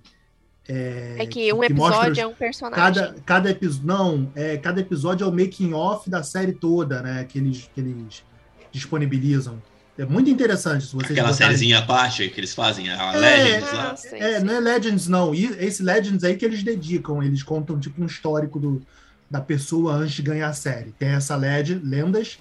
É, 0.69 1.15
É 1.19 1.25
que 1.25 1.51
um 1.53 1.59
que 1.59 1.65
episódio 1.67 2.21
é 2.21 2.27
um 2.27 2.33
personagem. 2.33 2.83
Cada, 3.03 3.15
cada 3.25 3.49
episódio. 3.49 3.85
Não, 3.87 4.31
é, 4.35 4.57
cada 4.57 4.79
episódio 4.81 5.23
é 5.25 5.27
o 5.27 5.31
making 5.31 5.73
off 5.73 6.09
da 6.09 6.23
série 6.23 6.53
toda, 6.53 7.01
né? 7.01 7.25
Que 7.27 7.39
eles, 7.39 7.69
que 7.73 7.81
eles 7.81 8.23
disponibilizam. 8.71 9.61
É 9.97 10.05
muito 10.05 10.29
interessante 10.29 10.85
se 10.85 10.93
vocês 10.93 11.11
Aquela 11.11 11.29
botarem- 11.29 11.37
sériezinha 11.57 11.79
à 11.79 11.81
parte 11.81 12.27
que 12.29 12.39
eles 12.39 12.53
fazem, 12.55 12.89
a 12.89 13.13
É, 13.13 13.17
Legends 13.19 13.73
lá. 13.73 13.91
Ah, 13.91 13.95
sei, 13.97 14.19
É, 14.19 14.35
sei. 14.35 14.39
não 14.43 14.53
é 14.55 14.59
Legends, 14.59 15.07
não. 15.07 15.35
E 15.35 15.45
esse 15.59 15.83
Legends 15.83 16.23
aí 16.23 16.35
que 16.37 16.45
eles 16.45 16.63
dedicam, 16.63 17.21
eles 17.21 17.43
contam 17.43 17.77
tipo 17.79 18.01
um 18.01 18.05
histórico 18.05 18.57
do, 18.59 18.81
da 19.29 19.41
pessoa 19.41 19.93
antes 19.93 20.13
de 20.15 20.21
ganhar 20.21 20.47
a 20.47 20.53
série. 20.53 20.91
Tem 20.97 21.09
essa 21.09 21.35
Legend, 21.35 21.85
Lendas, 21.85 22.39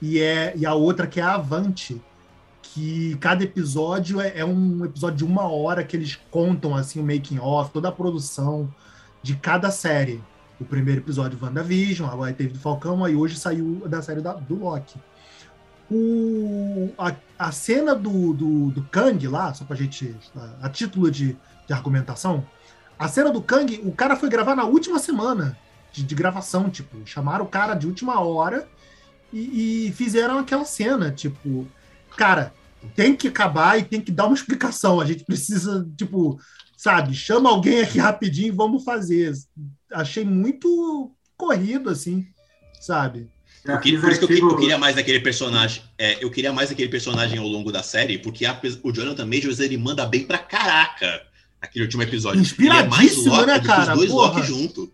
e, 0.00 0.20
é, 0.20 0.52
e 0.56 0.66
a 0.66 0.74
outra 0.74 1.06
que 1.06 1.18
é 1.18 1.22
a 1.22 1.34
Avante, 1.34 2.00
que 2.74 3.16
cada 3.16 3.42
episódio 3.42 4.20
é, 4.20 4.38
é 4.38 4.44
um 4.44 4.84
episódio 4.84 5.18
de 5.18 5.24
uma 5.24 5.48
hora 5.50 5.82
que 5.82 5.96
eles 5.96 6.18
contam 6.30 6.76
assim 6.76 7.00
o 7.00 7.02
making 7.02 7.38
off, 7.40 7.72
toda 7.72 7.88
a 7.88 7.92
produção 7.92 8.72
de 9.22 9.34
cada 9.36 9.70
série. 9.70 10.22
O 10.60 10.64
primeiro 10.64 11.00
episódio 11.00 11.38
WandaVision, 11.42 12.08
agora 12.08 12.32
teve 12.32 12.52
do 12.52 12.58
Falcão, 12.58 13.04
aí 13.04 13.16
hoje 13.16 13.36
saiu 13.36 13.82
da 13.88 14.00
série 14.02 14.20
da- 14.20 14.34
do 14.34 14.56
Loki. 14.56 14.98
O, 15.90 16.90
a, 16.96 17.14
a 17.38 17.50
cena 17.50 17.94
do, 17.94 18.32
do, 18.32 18.70
do 18.70 18.82
Kang 18.84 19.26
lá, 19.26 19.52
só 19.52 19.64
pra 19.64 19.74
gente. 19.74 20.14
A, 20.36 20.66
a 20.66 20.68
título 20.68 21.10
de, 21.10 21.36
de 21.66 21.72
argumentação, 21.72 22.46
a 22.98 23.08
cena 23.08 23.30
do 23.30 23.42
Kang, 23.42 23.80
o 23.84 23.90
cara 23.92 24.14
foi 24.14 24.28
gravar 24.28 24.54
na 24.54 24.64
última 24.64 24.98
semana 24.98 25.58
de, 25.92 26.04
de 26.04 26.14
gravação, 26.14 26.70
tipo, 26.70 26.96
chamaram 27.06 27.44
o 27.44 27.48
cara 27.48 27.74
de 27.74 27.86
última 27.86 28.20
hora 28.20 28.68
e, 29.32 29.86
e 29.88 29.92
fizeram 29.92 30.38
aquela 30.38 30.64
cena, 30.64 31.10
tipo, 31.10 31.66
cara, 32.16 32.52
tem 32.94 33.14
que 33.14 33.28
acabar 33.28 33.78
e 33.78 33.84
tem 33.84 34.00
que 34.00 34.10
dar 34.12 34.26
uma 34.26 34.34
explicação. 34.34 35.00
A 35.00 35.04
gente 35.06 35.24
precisa, 35.24 35.88
tipo, 35.96 36.38
sabe, 36.76 37.14
chama 37.14 37.50
alguém 37.50 37.80
aqui 37.82 37.98
rapidinho 37.98 38.48
e 38.48 38.56
vamos 38.56 38.84
fazer. 38.84 39.32
Achei 39.92 40.24
muito 40.24 41.10
corrido, 41.36 41.90
assim, 41.90 42.26
sabe? 42.80 43.28
Eu 43.64 43.78
que- 43.78 43.90
fiz 43.90 44.00
por 44.00 44.10
isso 44.10 44.26
que 44.26 44.32
eu, 44.32 44.48
eu 44.50 44.56
queria 44.56 44.78
mais 44.78 44.96
daquele 44.96 45.20
personagem. 45.20 45.82
é, 45.98 46.22
eu 46.24 46.30
queria 46.30 46.52
mais 46.52 46.70
daquele 46.70 46.88
personagem 46.88 47.38
ao 47.38 47.46
longo 47.46 47.70
da 47.70 47.82
série, 47.82 48.16
porque 48.18 48.46
a- 48.46 48.58
o 48.82 48.90
Jonathan 48.92 49.26
Majors 49.26 49.60
ele 49.60 49.76
manda 49.76 50.06
bem 50.06 50.24
pra 50.24 50.38
caraca 50.38 51.22
naquele 51.60 51.84
último 51.84 52.02
episódio. 52.02 52.40
Ele 52.58 52.68
é 52.70 52.86
mais 52.86 53.12
Inspiradíssimo, 53.12 53.34
Loki 53.36 53.46
né, 53.46 53.60
cara? 53.60 53.92
os 53.92 53.98
dois 53.98 54.10
Porra. 54.10 54.26
Loki 54.38 54.46
junto. 54.46 54.92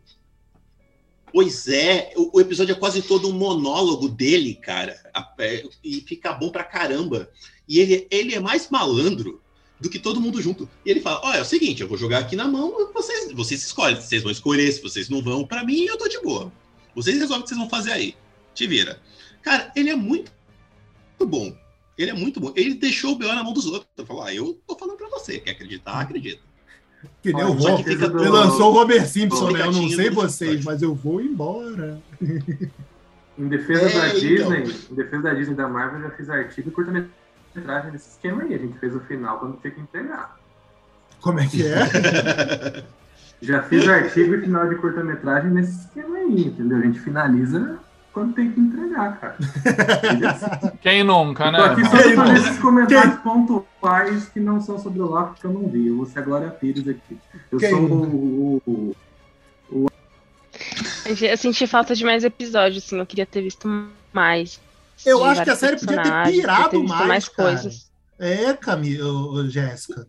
Pois 1.33 1.69
é, 1.69 2.13
o, 2.17 2.39
o 2.39 2.41
episódio 2.41 2.73
é 2.73 2.79
quase 2.79 3.03
todo 3.03 3.29
um 3.29 3.33
monólogo 3.33 4.09
dele, 4.09 4.55
cara. 4.55 4.97
A- 5.15 5.35
é, 5.39 5.65
e 5.85 6.01
fica 6.01 6.33
bom 6.33 6.51
pra 6.51 6.65
caramba. 6.65 7.29
E 7.69 7.81
ele, 7.81 8.07
ele 8.11 8.35
é 8.35 8.41
mais 8.41 8.69
malandro 8.71 9.41
do 9.81 9.91
que 9.91 9.99
todo 9.99 10.21
mundo 10.21 10.41
junto. 10.41 10.69
E 10.85 10.91
ele 10.91 11.01
fala: 11.01 11.21
Olha, 11.25 11.39
é 11.39 11.43
o 11.43 11.45
seguinte, 11.45 11.83
eu 11.83 11.89
vou 11.89 11.99
jogar 11.99 12.19
aqui 12.21 12.37
na 12.37 12.47
mão, 12.47 12.91
vocês, 12.93 13.33
vocês 13.33 13.65
escolhem. 13.65 13.97
Vocês 14.01 14.23
vão 14.23 14.33
escolher, 14.33 14.71
se 14.73 14.83
vocês 14.83 15.09
não 15.09 15.23
vão, 15.23 15.47
pra 15.47 15.65
mim 15.65 15.85
eu 15.85 15.99
tô 15.99 16.09
de 16.09 16.21
boa. 16.21 16.53
Vocês 16.95 17.19
resolvem 17.19 17.41
o 17.41 17.43
que 17.43 17.49
vocês 17.49 17.61
vão 17.61 17.69
fazer 17.69 17.93
aí. 17.93 18.15
Te 18.55 18.67
vira. 18.67 19.01
Cara, 19.43 19.71
ele 19.77 19.91
é 19.91 19.97
muito, 19.97 20.33
muito 21.19 21.31
bom. 21.31 21.57
Ele 21.99 22.11
é 22.11 22.15
muito 22.15 22.41
bom. 22.41 22.53
Ele 22.57 22.75
deixou 22.75 23.13
o 23.13 23.17
B.O. 23.17 23.35
na 23.35 23.43
mão 23.45 23.53
dos 23.53 23.67
outros. 23.67 23.89
Ele 23.97 24.07
falou: 24.07 24.23
Ah, 24.23 24.35
eu 24.35 24.61
tô 24.67 24.77
falando 24.77 24.97
pra 24.97 25.09
você. 25.09 25.39
Quer 25.39 25.53
acreditar? 25.53 26.01
Acredita. 26.01 26.43
Que 27.23 27.33
nem 27.33 27.45
Olha, 27.45 27.55
Rob. 27.55 27.85
que 27.85 27.91
fica 27.91 28.07
Ele 28.07 28.29
lançou 28.29 28.71
o 28.71 28.73
Robert 28.73 29.07
Simpson, 29.07 29.51
né? 29.51 29.61
Eu 29.63 29.73
não 29.73 29.89
sei 29.89 30.11
vocês, 30.11 30.65
mas 30.65 30.83
eu 30.83 30.95
vou 30.95 31.21
embora. 31.21 32.03
Em 33.39 33.49
defesa 33.49 33.83
É, 33.83 33.93
da 33.93 34.09
então. 34.09 34.21
Disney, 34.21 34.75
em 34.91 34.95
defesa 34.95 35.23
da 35.23 35.35
Disney 35.35 35.55
da 35.55 35.69
Marvel, 35.69 36.01
eu 36.01 36.09
já 36.09 36.17
fiz 36.17 36.31
artigo 36.31 36.71
e 36.71 36.73
curta-metragem 37.57 37.91
desse 37.93 38.11
esquema 38.11 38.43
aí. 38.43 38.55
A 38.55 38.59
gente 38.59 38.79
fez 38.79 38.95
o 38.95 39.01
final 39.01 39.39
quando 39.39 39.61
tinha 39.61 39.71
que 39.73 39.81
entregar. 39.81 40.37
Como 41.21 41.41
é 41.41 41.47
que 41.47 41.67
é? 41.67 42.85
Já 43.43 43.63
fiz 43.63 43.87
artigo 43.89 44.35
e 44.35 44.41
final 44.41 44.69
de 44.69 44.77
curta-metragem 44.77 45.51
nesse 45.51 45.81
esquema 45.87 46.17
aí, 46.17 46.47
entendeu? 46.47 46.79
A 46.79 46.83
gente 46.83 46.99
finaliza 47.01 47.79
quando 48.13 48.33
tem 48.35 48.51
que 48.51 48.59
entregar, 48.61 49.19
cara. 49.21 49.37
Quem 50.81 51.05
nunca, 51.05 51.51
né? 51.51 51.59
Tô 51.59 51.65
aqui 51.65 51.85
só 51.85 52.03
Quem 52.03 52.15
fazer 52.15 52.35
esses 52.39 52.59
comentários 52.59 53.17
pontuais 53.17 54.29
que 54.31 54.41
não 54.41 54.61
são 54.61 54.79
sobre 54.79 55.01
o 55.01 55.07
Loki 55.07 55.41
que 55.41 55.47
eu 55.47 55.53
não 55.53 55.69
vi. 55.69 55.89
Eu 55.89 55.97
vou 55.97 56.07
ser 56.07 56.21
a 56.21 56.23
Glória 56.23 56.49
Pires 56.51 56.89
aqui. 56.89 57.19
Eu 57.53 57.59
Quem 57.59 57.71
sou 57.71 57.83
não? 57.83 58.03
o, 58.05 58.63
o- 59.71 59.87
Eu 61.05 61.37
senti 61.37 61.67
falta 61.67 61.95
de 61.95 62.05
mais 62.05 62.25
episódios, 62.25 62.83
assim. 62.85 62.99
Eu 62.99 63.05
queria 63.07 63.27
ter 63.27 63.43
visto 63.43 63.69
mais. 64.15 64.59
Eu 65.05 65.25
acho 65.25 65.43
que 65.45 65.51
a 65.51 65.57
série 65.57 65.77
podia 65.79 66.03
ter 66.03 66.31
pirado 66.33 66.71
ter 66.71 66.79
mais, 66.79 67.29
cara. 67.29 67.51
coisas. 67.51 67.91
É, 68.19 68.53
Camila, 68.55 69.49
Jéssica. 69.49 70.07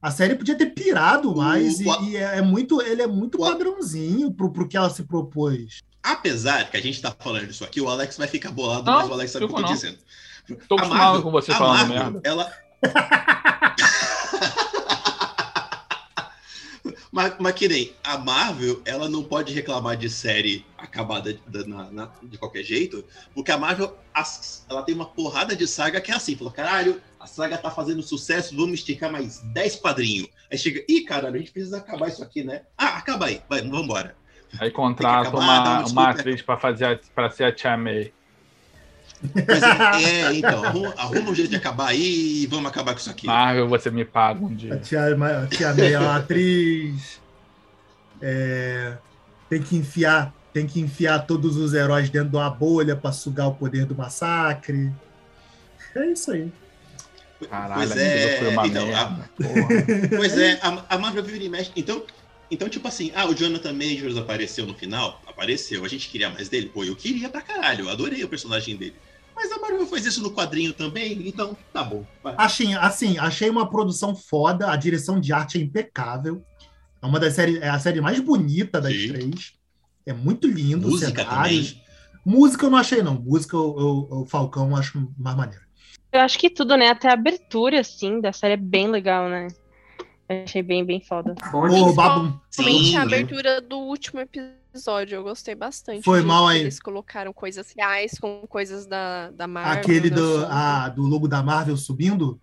A 0.00 0.10
série 0.10 0.34
podia 0.34 0.56
ter 0.56 0.66
pirado 0.66 1.36
mais 1.36 1.78
e, 1.80 1.86
o- 1.88 2.02
e 2.04 2.16
é 2.16 2.38
é 2.38 2.42
muito, 2.42 2.80
ele 2.82 3.02
é 3.02 3.06
muito 3.06 3.36
o- 3.36 3.40
padrãozinho 3.48 4.32
pro, 4.32 4.50
pro 4.52 4.66
que 4.66 4.76
ela 4.76 4.90
se 4.90 5.04
propôs. 5.04 5.80
Apesar 6.02 6.68
que 6.70 6.76
a 6.76 6.80
gente 6.82 7.00
tá 7.00 7.14
falando 7.16 7.46
disso 7.46 7.62
aqui, 7.64 7.80
o 7.80 7.88
Alex 7.88 8.16
vai 8.16 8.26
ficar 8.26 8.50
bolado, 8.50 8.84
Não, 8.90 8.98
mas 9.00 9.08
o 9.08 9.12
Alex 9.12 9.30
sabe 9.30 9.44
o 9.44 9.48
que 9.48 9.54
eu 9.54 9.60
tô 9.60 9.62
não. 9.66 9.72
dizendo. 9.74 9.98
Tô 10.68 10.74
acostumado 10.74 11.22
com 11.22 11.30
você 11.30 11.52
falando 11.52 11.88
Marvel, 11.94 12.12
merda. 12.12 12.20
Ela. 12.24 12.52
Mas, 17.12 17.34
mas 17.38 17.52
que 17.52 17.68
nem 17.68 17.92
a 18.02 18.16
Marvel, 18.16 18.80
ela 18.86 19.06
não 19.06 19.22
pode 19.22 19.52
reclamar 19.52 19.98
de 19.98 20.08
série 20.08 20.64
acabada 20.78 21.34
de, 21.34 21.68
na- 21.68 21.90
na- 21.90 22.10
de 22.22 22.38
qualquer 22.38 22.62
jeito, 22.62 23.04
porque 23.34 23.52
a 23.52 23.58
Marvel, 23.58 23.94
as- 24.14 24.64
ela 24.68 24.82
tem 24.82 24.94
uma 24.94 25.04
porrada 25.04 25.54
de 25.54 25.66
saga 25.66 26.00
que 26.00 26.10
é 26.10 26.14
assim, 26.14 26.34
falou, 26.34 26.50
caralho, 26.52 27.02
a 27.20 27.26
saga 27.26 27.58
tá 27.58 27.70
fazendo 27.70 28.02
sucesso, 28.02 28.56
vamos 28.56 28.74
esticar 28.80 29.12
mais 29.12 29.40
10 29.52 29.76
quadrinhos. 29.76 30.26
Aí 30.50 30.56
chega, 30.56 30.82
ih, 30.88 31.02
caralho, 31.02 31.34
a 31.34 31.38
gente 31.38 31.52
precisa 31.52 31.76
acabar 31.76 32.08
isso 32.08 32.22
aqui, 32.22 32.42
né? 32.42 32.62
Ah, 32.78 32.96
acaba 32.96 33.26
aí, 33.26 33.42
vai, 33.46 33.60
vambora. 33.60 34.16
Aí 34.58 34.70
contrata 34.70 35.28
acabar, 35.28 35.38
uma, 35.42 35.86
uma 35.92 36.08
atriz 36.10 36.40
pra, 36.42 36.58
fazer 36.58 36.98
pra 37.14 37.30
ser 37.30 37.44
a 37.44 37.52
Tia 37.52 37.76
May. 37.76 38.10
Mas 39.34 39.62
é, 39.62 40.02
é, 40.04 40.34
então, 40.34 40.64
arruma, 40.64 40.94
arruma 40.96 41.30
um 41.30 41.34
jeito 41.34 41.50
de 41.50 41.56
acabar 41.56 41.88
aí 41.88 42.42
e 42.42 42.46
vamos 42.46 42.66
acabar 42.70 42.92
com 42.92 42.98
isso 43.00 43.10
aqui. 43.10 43.26
Marvel, 43.26 43.68
você 43.68 43.90
me 43.90 44.04
paga 44.04 44.44
um 44.44 44.48
A 44.50 44.54
dia. 44.54 44.76
tia, 44.78 45.00
a 45.04 45.46
tia 45.46 45.74
May 45.74 45.92
é 45.92 45.98
uma 45.98 46.16
atriz. 46.16 47.20
É, 48.20 48.96
tem 49.48 49.62
que 49.62 49.76
enfiar, 49.76 50.34
tem 50.52 50.66
que 50.66 50.80
enfiar 50.80 51.20
todos 51.26 51.56
os 51.56 51.74
heróis 51.74 52.10
dentro 52.10 52.30
de 52.30 52.36
uma 52.36 52.50
bolha 52.50 52.96
para 52.96 53.12
sugar 53.12 53.48
o 53.48 53.54
poder 53.54 53.84
do 53.84 53.94
massacre. 53.94 54.92
É 55.96 56.06
isso 56.06 56.30
aí. 56.32 56.50
Caralho, 57.48 57.74
pois 57.74 57.96
é, 57.96 58.38
foi 58.38 58.48
uma 58.48 58.66
então, 58.66 58.84
a- 58.94 59.10
merda. 59.10 59.30
Pois 60.16 60.38
é, 60.38 60.58
a, 60.62 60.84
a 60.94 60.98
Marvel 60.98 61.24
vive 61.24 61.44
e 61.44 61.48
mexe. 61.48 61.72
Então, 61.76 62.04
então, 62.50 62.68
tipo 62.68 62.86
assim, 62.86 63.10
ah, 63.14 63.26
o 63.26 63.34
Jonathan 63.34 63.72
Majors 63.72 64.16
apareceu 64.16 64.66
no 64.66 64.74
final? 64.74 65.20
Apareceu. 65.26 65.84
A 65.84 65.88
gente 65.88 66.08
queria 66.08 66.30
mais 66.30 66.48
dele? 66.48 66.68
Pô, 66.68 66.84
eu 66.84 66.94
queria 66.94 67.28
pra 67.28 67.40
caralho. 67.40 67.86
Eu 67.86 67.90
adorei 67.90 68.22
o 68.22 68.28
personagem 68.28 68.76
dele. 68.76 68.94
Mas 69.34 69.50
a 69.50 69.58
Marvel 69.58 69.86
faz 69.86 70.04
isso 70.06 70.22
no 70.22 70.30
quadrinho 70.32 70.72
também, 70.72 71.26
então 71.26 71.56
tá 71.72 71.82
bom. 71.82 72.04
vai. 72.22 72.34
Achei, 72.38 72.74
assim, 72.74 73.18
achei 73.18 73.48
uma 73.50 73.68
produção 73.68 74.14
foda, 74.14 74.70
a 74.70 74.76
direção 74.76 75.20
de 75.20 75.32
arte 75.32 75.58
é 75.58 75.60
impecável. 75.60 76.42
É 77.00 77.06
uma 77.06 77.18
das 77.18 77.34
séries, 77.34 77.60
é 77.60 77.68
a 77.68 77.78
série 77.78 78.00
mais 78.00 78.20
bonita 78.20 78.80
das 78.80 78.94
Sim. 78.94 79.08
três. 79.08 79.52
É 80.06 80.12
muito 80.12 80.46
lindo. 80.46 80.86
os 80.86 80.94
Música 81.00 81.24
cenários. 81.24 81.72
também. 81.72 81.82
Música 82.24 82.66
eu 82.66 82.70
não 82.70 82.78
achei, 82.78 83.02
não. 83.02 83.14
Música 83.14 83.56
o 83.58 84.24
Falcão 84.28 84.70
eu 84.70 84.76
acho 84.76 85.12
mais 85.18 85.36
maneiro. 85.36 85.64
Eu 86.12 86.20
acho 86.20 86.38
que 86.38 86.50
tudo, 86.50 86.76
né? 86.76 86.90
Até 86.90 87.08
a 87.08 87.14
abertura, 87.14 87.80
assim, 87.80 88.20
da 88.20 88.32
série 88.32 88.54
é 88.54 88.56
bem 88.56 88.88
legal, 88.88 89.28
né? 89.28 89.48
Achei 90.44 90.62
bem, 90.62 90.84
bem 90.84 91.00
foda. 91.00 91.34
Bom, 91.50 91.62
Ô, 91.62 91.68
gente, 91.70 91.94
Babu, 91.94 92.40
Principalmente 92.50 92.84
Sim. 92.90 92.96
a 92.96 93.02
abertura 93.02 93.60
do 93.60 93.78
último 93.78 94.20
episódio, 94.20 95.16
eu 95.16 95.22
gostei 95.22 95.54
bastante. 95.54 96.02
Foi 96.02 96.22
mal 96.22 96.46
aí. 96.48 96.60
Eles 96.60 96.80
colocaram 96.80 97.32
coisas 97.32 97.72
reais 97.76 98.12
com 98.20 98.42
coisas 98.48 98.86
da, 98.86 99.30
da 99.30 99.46
Marvel. 99.46 99.72
aquele 99.80 100.10
do, 100.10 100.46
a- 100.46 100.88
do 100.88 101.02
logo 101.02 101.28
da 101.28 101.42
Marvel 101.42 101.76
subindo. 101.76 102.40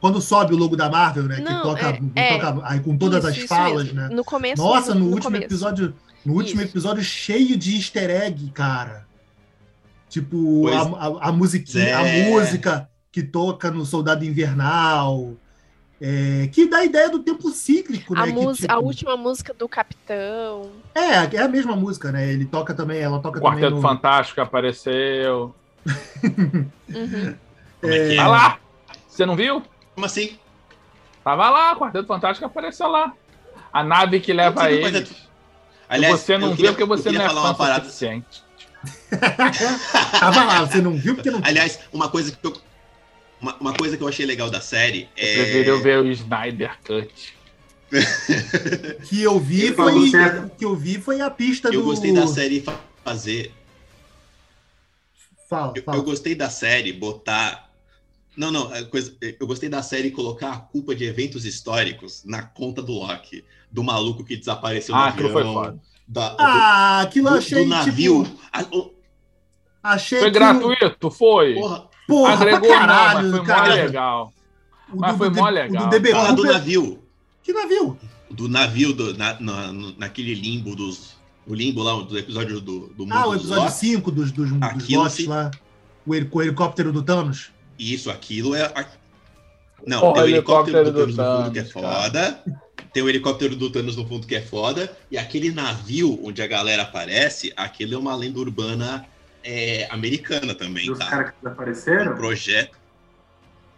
Quando 0.00 0.20
sobe 0.20 0.54
o 0.54 0.56
logo 0.56 0.76
da 0.76 0.88
Marvel, 0.88 1.24
né? 1.24 1.38
Não, 1.40 1.56
que 1.56 1.62
toca, 1.62 1.98
é- 2.14 2.34
é. 2.34 2.38
toca 2.38 2.60
aí 2.68 2.80
com 2.80 2.96
todas 2.96 3.18
Isso, 3.24 3.28
as 3.32 3.36
isso 3.38 3.48
falas, 3.48 3.84
mesmo. 3.84 4.00
né? 4.00 4.08
No 4.10 4.24
começo. 4.24 4.62
Nossa, 4.62 4.94
no, 4.94 5.06
último 5.06 5.22
começo. 5.24 5.44
episódio, 5.44 5.94
no 6.24 6.34
último 6.34 6.62
Isso. 6.62 6.70
episódio 6.70 7.02
cheio 7.02 7.56
de 7.56 7.74
easter 7.76 8.08
egg, 8.10 8.50
cara. 8.52 9.08
Tipo, 10.08 10.62
Pois 10.62 10.74
a, 10.76 10.80
a, 10.82 11.28
a 11.28 11.32
musiquinha, 11.32 11.98
a 11.98 12.06
é. 12.06 12.30
música 12.30 12.88
que 13.10 13.22
toca 13.22 13.70
no 13.70 13.84
Soldado 13.84 14.24
Invernal, 14.24 15.34
é, 16.00 16.48
que 16.52 16.66
dá 16.66 16.78
a 16.78 16.84
ideia 16.84 17.08
do 17.10 17.18
tempo 17.20 17.50
cíclico, 17.50 18.14
né? 18.14 18.20
A, 18.22 18.26
que, 18.26 18.32
música, 18.32 18.72
a 18.72 18.76
tipo, 18.76 18.86
última 18.86 19.16
música 19.16 19.54
do 19.54 19.68
Capitão. 19.68 20.70
É, 20.94 21.36
é 21.36 21.42
a 21.42 21.48
mesma 21.48 21.74
música, 21.74 22.12
né? 22.12 22.30
Ele 22.30 22.44
toca 22.44 22.72
também, 22.74 23.00
ela 23.00 23.18
toca 23.20 23.38
O 23.38 23.42
também 23.42 23.58
Quarteto 23.60 23.76
no... 23.76 23.82
Fantástico 23.82 24.40
apareceu. 24.40 25.54
Uhum. 26.14 27.34
Como 27.80 27.92
é 27.92 28.08
que 28.08 28.16
Tá 28.16 28.22
é? 28.22 28.26
lá! 28.26 28.58
Você 29.08 29.26
não 29.26 29.34
viu? 29.36 29.62
Como 29.94 30.06
assim? 30.06 30.38
Tava 31.24 31.50
lá, 31.50 31.72
o 31.72 31.76
Quarteto 31.76 32.06
Fantástico 32.06 32.46
apareceu 32.46 32.88
lá. 32.88 33.12
A 33.72 33.82
nave 33.82 34.20
que 34.20 34.32
leva 34.32 34.70
eles. 34.70 34.84
Quarteto- 35.08 35.28
Aliás, 35.88 36.20
você 36.20 36.36
não 36.38 36.48
eu 36.48 36.54
viu 36.54 36.56
queria- 36.56 36.70
porque 36.72 36.84
você 36.84 37.04
não 37.08 37.12
queria 37.12 37.24
é 37.24 37.28
falar 37.28 37.40
fã 37.42 37.48
uma 37.48 37.54
parada. 37.54 37.84
suficiente. 37.86 38.42
Tava 40.20 40.44
lá, 40.44 40.60
você 40.64 40.80
não 40.80 40.92
viu 40.92 41.14
porque 41.14 41.30
não 41.30 41.40
Aliás, 41.42 41.80
uma 41.92 42.08
coisa 42.08 42.30
que 42.30 42.46
eu, 42.46 42.52
uma, 43.40 43.54
uma 43.56 43.74
coisa 43.74 43.96
que 43.96 44.02
eu 44.02 44.08
achei 44.08 44.26
legal 44.26 44.50
da 44.50 44.60
série 44.60 45.08
Eu 45.16 45.26
é. 45.28 45.34
prefiro 45.34 45.82
ver 45.82 45.98
o 46.00 46.10
Snyder 46.10 46.76
Cut. 46.84 47.34
que 49.08 49.22
eu 49.22 49.38
vi 49.40 49.62
Ele 49.62 49.74
foi 49.74 50.10
que 50.58 50.64
eu 50.64 50.76
vi 50.76 51.00
foi 51.00 51.20
a 51.20 51.30
pista 51.30 51.68
Eu 51.68 51.80
do 51.80 51.82
gostei 51.84 52.12
da 52.12 52.26
série 52.26 52.60
fa- 52.60 52.78
fazer. 53.04 53.52
Fala, 55.48 55.72
Eu, 55.74 55.82
fala. 55.82 55.98
eu 55.98 56.02
gostei 56.02 56.34
da 56.34 56.50
série 56.50 56.92
botar. 56.92 57.70
Não, 58.36 58.50
não, 58.52 58.72
a 58.72 58.84
coisa, 58.84 59.16
eu 59.40 59.46
gostei 59.46 59.68
da 59.68 59.82
série 59.82 60.10
colocar 60.10 60.52
a 60.52 60.58
culpa 60.58 60.94
de 60.94 61.04
eventos 61.04 61.44
históricos 61.46 62.22
na 62.24 62.42
conta 62.42 62.82
do 62.82 62.92
Loki. 62.92 63.44
Do 63.70 63.82
maluco 63.82 64.22
que 64.24 64.36
desapareceu 64.36 64.94
no 64.94 65.00
Ah, 65.00 65.08
aquilo 65.08 65.28
avião. 65.28 65.54
foi 65.54 65.64
foda. 65.64 65.78
da- 66.06 66.28
do- 66.30 66.36
Ah, 66.42 67.00
aquilo 67.00 67.28
eu 67.28 67.32
do, 67.32 67.38
achei 67.38 67.64
do 67.64 67.68
navio. 67.70 68.24
tipo, 68.24 68.38
Ah, 68.52 68.64
o- 68.70 68.90
achei 69.82 70.18
Foi 70.20 70.30
que 70.30 70.38
gratuito, 70.38 71.10
foi. 71.10 71.54
porra, 71.54 71.88
Porra, 72.08 72.32
Agregou 72.32 72.60
pra 72.60 72.68
não, 72.70 72.86
caralho, 72.86 73.20
mas 73.20 73.30
foi 73.30 73.38
mó 73.40 73.44
cara. 73.46 73.74
legal. 73.74 74.32
O 74.92 74.96
Mas 74.98 75.12
do- 75.12 75.18
foi 75.18 75.30
do 75.30 75.36
mó 75.36 75.48
legal. 75.50 75.82
O 75.82 75.86
do 75.86 75.90
DB 75.90 76.10
porra 76.10 76.32
do 76.32 76.42
navio. 76.44 77.02
Que 77.42 77.52
navio? 77.52 77.98
Do 78.30 78.48
navio, 78.48 78.92
do, 78.94 79.16
na, 79.16 79.38
na- 79.38 79.72
naquele 79.98 80.34
limbo 80.34 80.74
dos. 80.74 81.16
O 81.46 81.54
limbo 81.54 81.82
lá, 81.82 81.94
do 82.02 82.18
episódio 82.18 82.60
do, 82.60 82.88
do 82.88 83.04
mundo 83.04 83.12
Ah, 83.14 83.26
o 83.26 83.32
dos 83.32 83.40
episódio 83.42 83.64
Loki. 83.64 83.76
5 83.76 84.10
dos, 84.10 84.32
dos, 84.32 84.50
dos 84.50 84.88
lotes 84.90 85.14
se- 85.14 85.26
lá. 85.26 85.50
O, 86.06 86.10
o 86.12 86.42
helicóptero 86.42 86.92
do 86.92 87.02
Thanos. 87.02 87.50
Isso, 87.78 88.10
aquilo 88.10 88.54
é. 88.54 88.62
a- 88.64 88.86
Não, 89.86 90.00
Porra, 90.00 90.14
tem 90.14 90.22
o 90.22 90.26
helicóptero, 90.28 90.78
helicóptero 90.78 91.06
do 91.06 91.14
Thanos 91.14 91.16
do 91.16 91.22
no 91.22 91.36
fundo 91.44 91.52
que 91.52 91.58
é 91.58 91.62
Thanos, 91.62 91.72
cara. 91.90 92.02
foda. 92.02 92.42
Tem 92.92 93.02
o 93.02 93.08
helicóptero 93.08 93.56
do 93.56 93.70
Thanos 93.70 93.96
no 93.96 94.06
fundo 94.08 94.26
que 94.26 94.34
é 94.34 94.40
foda. 94.42 94.96
E 95.10 95.18
aquele 95.18 95.50
navio 95.52 96.18
onde 96.24 96.40
a 96.42 96.46
galera 96.46 96.82
aparece, 96.82 97.52
aquilo 97.56 97.94
é 97.94 97.98
uma 97.98 98.14
lenda 98.16 98.38
urbana 98.40 99.04
é, 99.44 99.86
americana 99.90 100.54
também, 100.54 100.86
Dos 100.86 100.98
tá? 100.98 101.06
caras 101.06 101.30
que 101.30 101.36
Um 101.36 101.42
desapareceram? 101.44 102.14
projeto. 102.16 102.76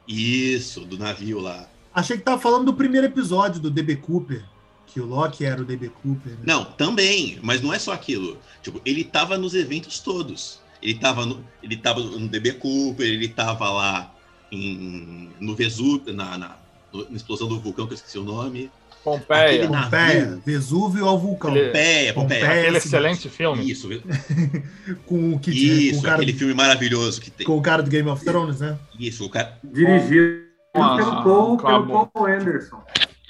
Isso, 0.07 0.81
do 0.81 0.99
navio 0.99 1.39
lá. 1.41 1.69
Achei 1.95 2.17
que 2.17 2.23
tava 2.23 2.41
falando 2.41 2.67
do 2.67 2.75
primeiro 2.75 3.07
episódio 3.07 3.61
do 3.61 3.71
DB 3.71 3.97
Cooper. 3.97 4.45
Que 4.87 5.01
o 5.01 5.07
Loki 5.07 5.45
era 5.45 5.63
o 5.63 5.65
DB 5.65 5.89
Cooper. 5.89 6.33
né? 6.33 6.39
Não, 6.45 6.65
também, 6.65 7.39
mas 7.43 7.61
não 7.63 7.73
é 7.73 7.79
só 7.79 7.93
aquilo. 7.93 8.39
Tipo, 8.61 8.81
ele 8.85 9.05
tava 9.05 9.39
nos 9.39 9.55
eventos 9.55 10.01
todos. 10.01 10.61
Ele 10.83 10.95
tava 10.95 11.25
no, 11.27 11.45
ele 11.63 11.77
tava 11.77 12.01
no 12.01 12.27
DB 12.27 12.53
Cooper, 12.55 13.07
ele 13.07 13.29
tava 13.29 13.71
lá 13.71 14.13
em, 14.51 15.31
no 15.39 15.55
Vesúvio, 15.55 16.13
na, 16.13 16.37
na, 16.39 16.57
na 16.93 17.17
explosão 17.17 17.47
do 17.47 17.61
vulcão, 17.61 17.87
que 17.87 17.93
eu 17.93 17.97
esqueci 17.97 18.19
o 18.19 18.25
nome. 18.25 18.71
Pompeia. 19.03 19.45
Aquele 19.47 19.69
na- 19.69 19.83
Pompeia, 19.85 20.25
navio. 20.27 20.43
Vesúvio 20.45 21.07
ao 21.07 21.19
vulcão. 21.19 21.57
Ele- 21.57 21.67
Pompeia, 21.69 22.15
Pompeia. 22.15 22.41
Pompeia. 22.41 22.61
Aquele 22.61 22.77
É, 22.77 22.79
excelente 22.79 23.29
filme. 23.29 23.71
Isso, 23.71 23.89
Com 25.07 25.33
o 25.35 25.39
Kit, 25.39 25.67
né? 25.67 25.75
com, 25.75 25.81
isso, 25.81 25.99
o 25.99 26.03
cara, 26.03 26.17
aquele 26.17 26.33
filme 26.35 26.55
maravilhoso 26.55 27.21
que 27.21 27.31
tem. 27.31 27.47
com 27.47 27.57
o 27.57 27.63
cara 27.63 27.83
do 27.83 27.91
Game 27.91 28.09
of 28.09 28.25
Thrones, 28.25 28.61
né? 28.61 28.79
Isso, 28.99 29.25
o 29.25 29.31
cara. 29.31 29.59
Dirigido 29.65 30.43
Ah, 30.77 30.97
pelo, 30.97 31.11
Paul, 31.25 31.57
pelo 31.57 31.69
acabou. 31.69 32.07
Paul 32.07 32.27
Anderson. 32.27 32.83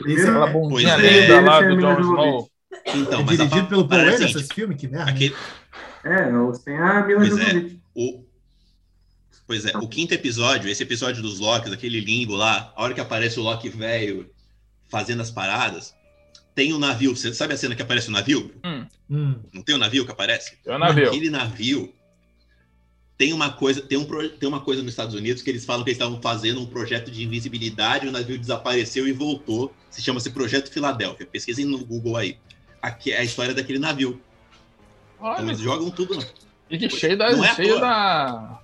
Esse 0.06 0.22
Aquela 0.22 0.48
é, 0.48 0.52
bundinha 0.52 0.92
é. 0.94 1.20
linda 1.20 1.40
lá 1.40 1.60
do 1.60 1.86
é 1.86 2.00
Snow. 2.00 2.50
Então, 2.94 3.20
é 3.20 3.24
mas 3.24 3.40
a 3.40 3.44
dirigido 3.44 3.68
pelo 3.68 3.86
Paul 3.88 4.00
é 4.00 4.04
Anderson 4.04 4.18
seguinte, 4.26 4.40
esse 4.40 4.54
filme? 4.54 4.74
Que 4.74 4.88
merda. 4.88 5.10
aquele- 5.10 5.34
É, 6.04 6.36
ou 6.36 6.54
sem 6.54 6.76
a 6.78 7.04
Mila 7.06 7.20
Pois 7.20 7.38
é. 7.38 7.70
O, 7.94 8.24
pois 9.46 9.66
é, 9.66 9.76
o 9.76 9.86
quinto 9.88 10.14
episódio, 10.14 10.70
esse 10.70 10.82
episódio 10.82 11.22
dos 11.22 11.38
Locks, 11.38 11.72
aquele 11.72 12.00
limbo 12.00 12.34
lá, 12.34 12.72
a 12.74 12.82
hora 12.82 12.94
que 12.94 13.00
aparece 13.00 13.38
o 13.38 13.42
Loki 13.42 13.68
velho 13.68 14.28
fazendo 14.90 15.22
as 15.22 15.30
paradas, 15.30 15.94
tem 16.54 16.74
um 16.74 16.78
navio. 16.78 17.16
Você 17.16 17.32
sabe 17.32 17.54
a 17.54 17.56
cena 17.56 17.74
que 17.74 17.82
aparece 17.82 18.08
o 18.08 18.12
navio? 18.12 18.52
Hum. 19.08 19.36
Não 19.52 19.62
tem 19.62 19.74
o 19.74 19.78
navio 19.78 20.04
que 20.04 20.12
aparece? 20.12 20.58
Eu 20.64 20.78
navio. 20.78 21.08
Aquele 21.08 21.30
navio 21.30 21.92
tem 23.16 23.32
uma 23.34 23.52
coisa, 23.52 23.82
tem, 23.82 23.98
um, 23.98 24.06
tem 24.38 24.48
uma 24.48 24.60
coisa 24.60 24.82
nos 24.82 24.92
Estados 24.92 25.14
Unidos 25.14 25.42
que 25.42 25.50
eles 25.50 25.64
falam 25.64 25.84
que 25.84 25.90
eles 25.90 25.98
estavam 25.98 26.22
fazendo 26.22 26.58
um 26.60 26.64
projeto 26.64 27.10
de 27.10 27.22
invisibilidade, 27.22 28.08
o 28.08 28.12
navio 28.12 28.38
desapareceu 28.38 29.06
e 29.06 29.12
voltou. 29.12 29.74
Se 29.90 30.00
chama-se 30.00 30.30
Projeto 30.30 30.70
Filadélfia. 30.70 31.26
Pesquisem 31.26 31.66
no 31.66 31.84
Google 31.84 32.16
aí. 32.16 32.38
Aqui 32.80 33.12
é 33.12 33.18
a 33.18 33.22
história 33.22 33.52
daquele 33.52 33.78
navio. 33.78 34.20
Então 35.16 35.32
Olha, 35.32 35.42
eles 35.42 35.58
jogam 35.58 35.90
tudo. 35.90 36.16
lá. 36.16 36.24
e 36.70 36.78
que 36.78 36.88
cheio 36.88 37.18
da. 37.18 37.30
Não 37.30 37.44
é 37.44 37.54
cheio 37.54 37.78
da... 37.78 38.58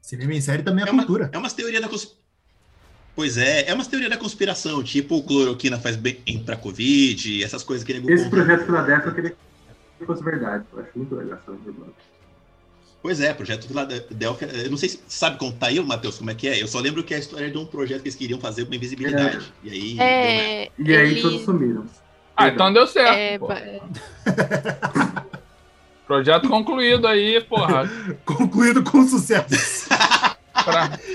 Cinema 0.00 0.34
em 0.34 0.40
série 0.40 0.62
também 0.62 0.84
é, 0.84 0.88
É 0.88 0.92
uma, 0.92 1.04
cultura. 1.04 1.30
é 1.32 1.38
umas 1.38 1.52
teorias 1.52 1.82
da 1.82 1.88
conspiração. 1.88 2.23
Pois 3.16 3.36
é, 3.38 3.68
é 3.70 3.74
umas 3.74 3.86
teorias 3.86 4.10
da 4.10 4.16
conspiração, 4.16 4.82
tipo 4.82 5.22
cloroquina 5.22 5.78
faz 5.78 5.94
bem 5.94 6.16
pra 6.44 6.56
Covid, 6.56 7.44
essas 7.44 7.62
coisas 7.62 7.84
que 7.86 7.92
nego 7.94 8.10
Esse 8.10 8.28
projeto 8.28 8.64
Filadélfia 8.66 9.08
eu 9.08 9.14
queria 9.14 9.30
que 9.30 10.04
fosse 10.04 10.24
verdade. 10.24 10.64
Eu 10.72 10.80
acho 10.80 10.90
muito 10.96 11.14
legal 11.14 11.38
essa. 11.46 11.56
Pois 13.00 13.20
é, 13.20 13.32
projeto 13.32 13.68
Filadélfia. 13.68 14.48
Eu 14.64 14.70
não 14.70 14.76
sei 14.76 14.88
se 14.88 15.00
sabe 15.06 15.38
contar 15.38 15.68
aí, 15.68 15.78
Matheus, 15.80 16.18
como 16.18 16.30
é 16.30 16.34
que 16.34 16.48
é. 16.48 16.60
Eu 16.60 16.66
só 16.66 16.80
lembro 16.80 17.04
que 17.04 17.14
é 17.14 17.18
a 17.18 17.20
história 17.20 17.48
de 17.50 17.56
um 17.56 17.64
projeto 17.66 18.02
que 18.02 18.08
eles 18.08 18.16
queriam 18.16 18.40
fazer 18.40 18.64
uma 18.64 18.74
invisibilidade. 18.74 19.52
E 19.62 19.70
aí. 19.70 20.00
É, 20.00 20.70
E 20.76 20.96
aí 20.96 21.10
ele- 21.12 21.22
todos 21.22 21.42
sumiram. 21.42 21.84
Ah, 22.36 22.48
então 22.48 22.72
deu 22.72 22.86
certo. 22.88 23.14
é, 23.16 23.38
ba- 23.38 23.62
Projeto 26.06 26.48
concluído 26.48 27.06
aí, 27.06 27.40
porra. 27.44 27.88
Concluído 28.26 28.82
com 28.82 29.06
sucesso. 29.06 29.88
Pra- 29.88 30.98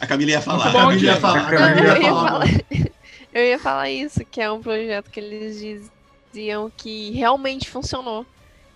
A 0.00 0.06
Camila 0.06 0.30
ia 0.32 0.40
falar. 0.40 0.70
Bom, 0.72 0.78
Camila 0.88 1.12
ia 1.12 1.16
falar. 1.16 1.38
A 1.40 1.50
Não, 1.50 1.58
Camila 1.58 1.88
eu 1.88 1.96
ia 1.96 2.02
ia 2.02 2.08
falar. 2.10 2.30
falar- 2.30 2.46
Eu 2.70 2.88
Eu 3.32 3.44
ia 3.44 3.58
falar 3.58 3.90
isso, 3.90 4.24
que 4.24 4.40
é 4.40 4.50
um 4.50 4.60
projeto 4.60 5.10
que 5.10 5.20
eles 5.20 5.90
diziam 6.32 6.70
que 6.76 7.10
realmente 7.10 7.68
funcionou. 7.68 8.24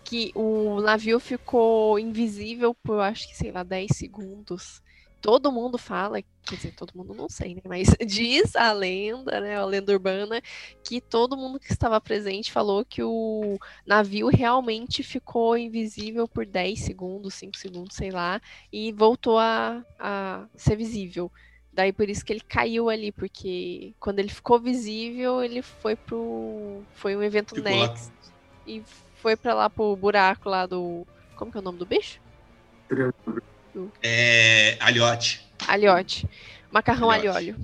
Que 0.04 0.30
o 0.34 0.80
navio 0.82 1.18
ficou 1.18 1.98
invisível 1.98 2.74
por, 2.74 3.00
acho 3.00 3.26
que, 3.28 3.36
sei 3.36 3.50
lá, 3.50 3.62
10 3.62 3.90
segundos. 3.96 4.82
Todo 5.22 5.52
mundo 5.52 5.78
fala, 5.78 6.20
quer 6.42 6.56
dizer, 6.56 6.74
todo 6.74 6.92
mundo 6.94 7.14
não 7.14 7.28
sei, 7.28 7.54
né? 7.54 7.62
Mas 7.64 7.88
diz 8.06 8.54
a 8.56 8.72
lenda, 8.72 9.40
né? 9.40 9.56
A 9.56 9.64
lenda 9.64 9.92
urbana, 9.92 10.42
que 10.84 11.00
todo 11.00 11.36
mundo 11.36 11.58
que 11.58 11.72
estava 11.72 12.00
presente 12.00 12.52
falou 12.52 12.84
que 12.84 13.02
o 13.02 13.58
navio 13.86 14.28
realmente 14.28 15.02
ficou 15.02 15.56
invisível 15.56 16.26
por 16.26 16.44
10 16.44 16.80
segundos, 16.80 17.34
5 17.34 17.56
segundos, 17.56 17.96
sei 17.96 18.10
lá, 18.10 18.40
e 18.72 18.92
voltou 18.92 19.38
a, 19.38 19.84
a 19.98 20.46
ser 20.56 20.76
visível. 20.76 21.30
Daí 21.72 21.92
por 21.92 22.08
isso 22.10 22.24
que 22.24 22.32
ele 22.32 22.40
caiu 22.40 22.90
ali, 22.90 23.10
porque 23.10 23.94
quando 23.98 24.18
ele 24.18 24.28
ficou 24.28 24.60
visível, 24.60 25.42
ele 25.42 25.62
foi 25.62 25.96
pro. 25.96 26.82
Foi 26.94 27.16
um 27.16 27.22
evento 27.22 27.54
Ficou 27.54 27.72
lá. 27.72 27.86
Next 27.86 28.12
e 28.66 28.82
foi 29.16 29.36
pra 29.36 29.54
lá 29.54 29.70
pro 29.70 29.96
buraco 29.96 30.48
lá 30.48 30.66
do. 30.66 31.06
Como 31.36 31.50
que 31.50 31.56
é 31.56 31.60
o 31.60 31.64
nome 31.64 31.78
do 31.78 31.86
bicho? 31.86 32.20
É. 34.02 34.76
Aliote. 34.80 35.40
Aliote. 35.66 36.26
Macarrão 36.70 37.10
Aliote. 37.10 37.54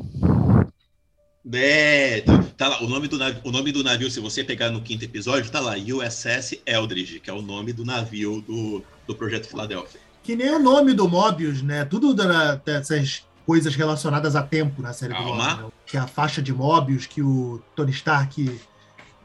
É, 1.51 2.21
tá, 2.59 2.69
lá. 2.69 2.83
O 2.83 2.89
nome, 2.89 3.09
do 3.09 3.17
navio, 3.17 3.41
o 3.45 3.51
nome 3.51 3.73
do 3.73 3.83
navio, 3.83 4.11
se 4.11 4.21
você 4.21 4.45
pegar 4.45 4.71
no 4.71 4.83
quinto 4.83 5.05
episódio, 5.05 5.51
tá 5.51 5.61
lá. 5.61 5.75
USS 5.77 6.61
Eldridge, 6.67 7.21
que 7.21 7.31
é 7.31 7.33
o 7.33 7.41
nome 7.41 7.73
do 7.73 7.85
navio 7.85 8.43
do, 8.43 8.85
do 9.07 9.15
Projeto 9.15 9.49
Filadélfia. 9.49 9.99
Que 10.23 10.37
nem 10.37 10.51
o 10.51 10.59
nome 10.59 10.93
do 10.93 11.09
Mobius, 11.09 11.63
né? 11.63 11.85
Tudo 11.87 12.13
da- 12.13 12.57
dessas 12.57 13.25
coisas 13.47 13.75
relacionadas 13.75 14.37
a 14.37 14.43
tempo 14.43 14.83
na 14.83 14.93
série 14.93 15.15
do 15.15 15.19
Calma. 15.21 15.45
Mobius. 15.51 15.65
né? 15.67 15.73
Que 15.87 15.97
é 15.97 16.01
a 16.01 16.07
faixa 16.07 16.43
de 16.43 16.53
Mobius 16.53 17.07
que 17.07 17.23
o 17.23 17.63
Tony 17.75 17.93
Stark 17.93 18.61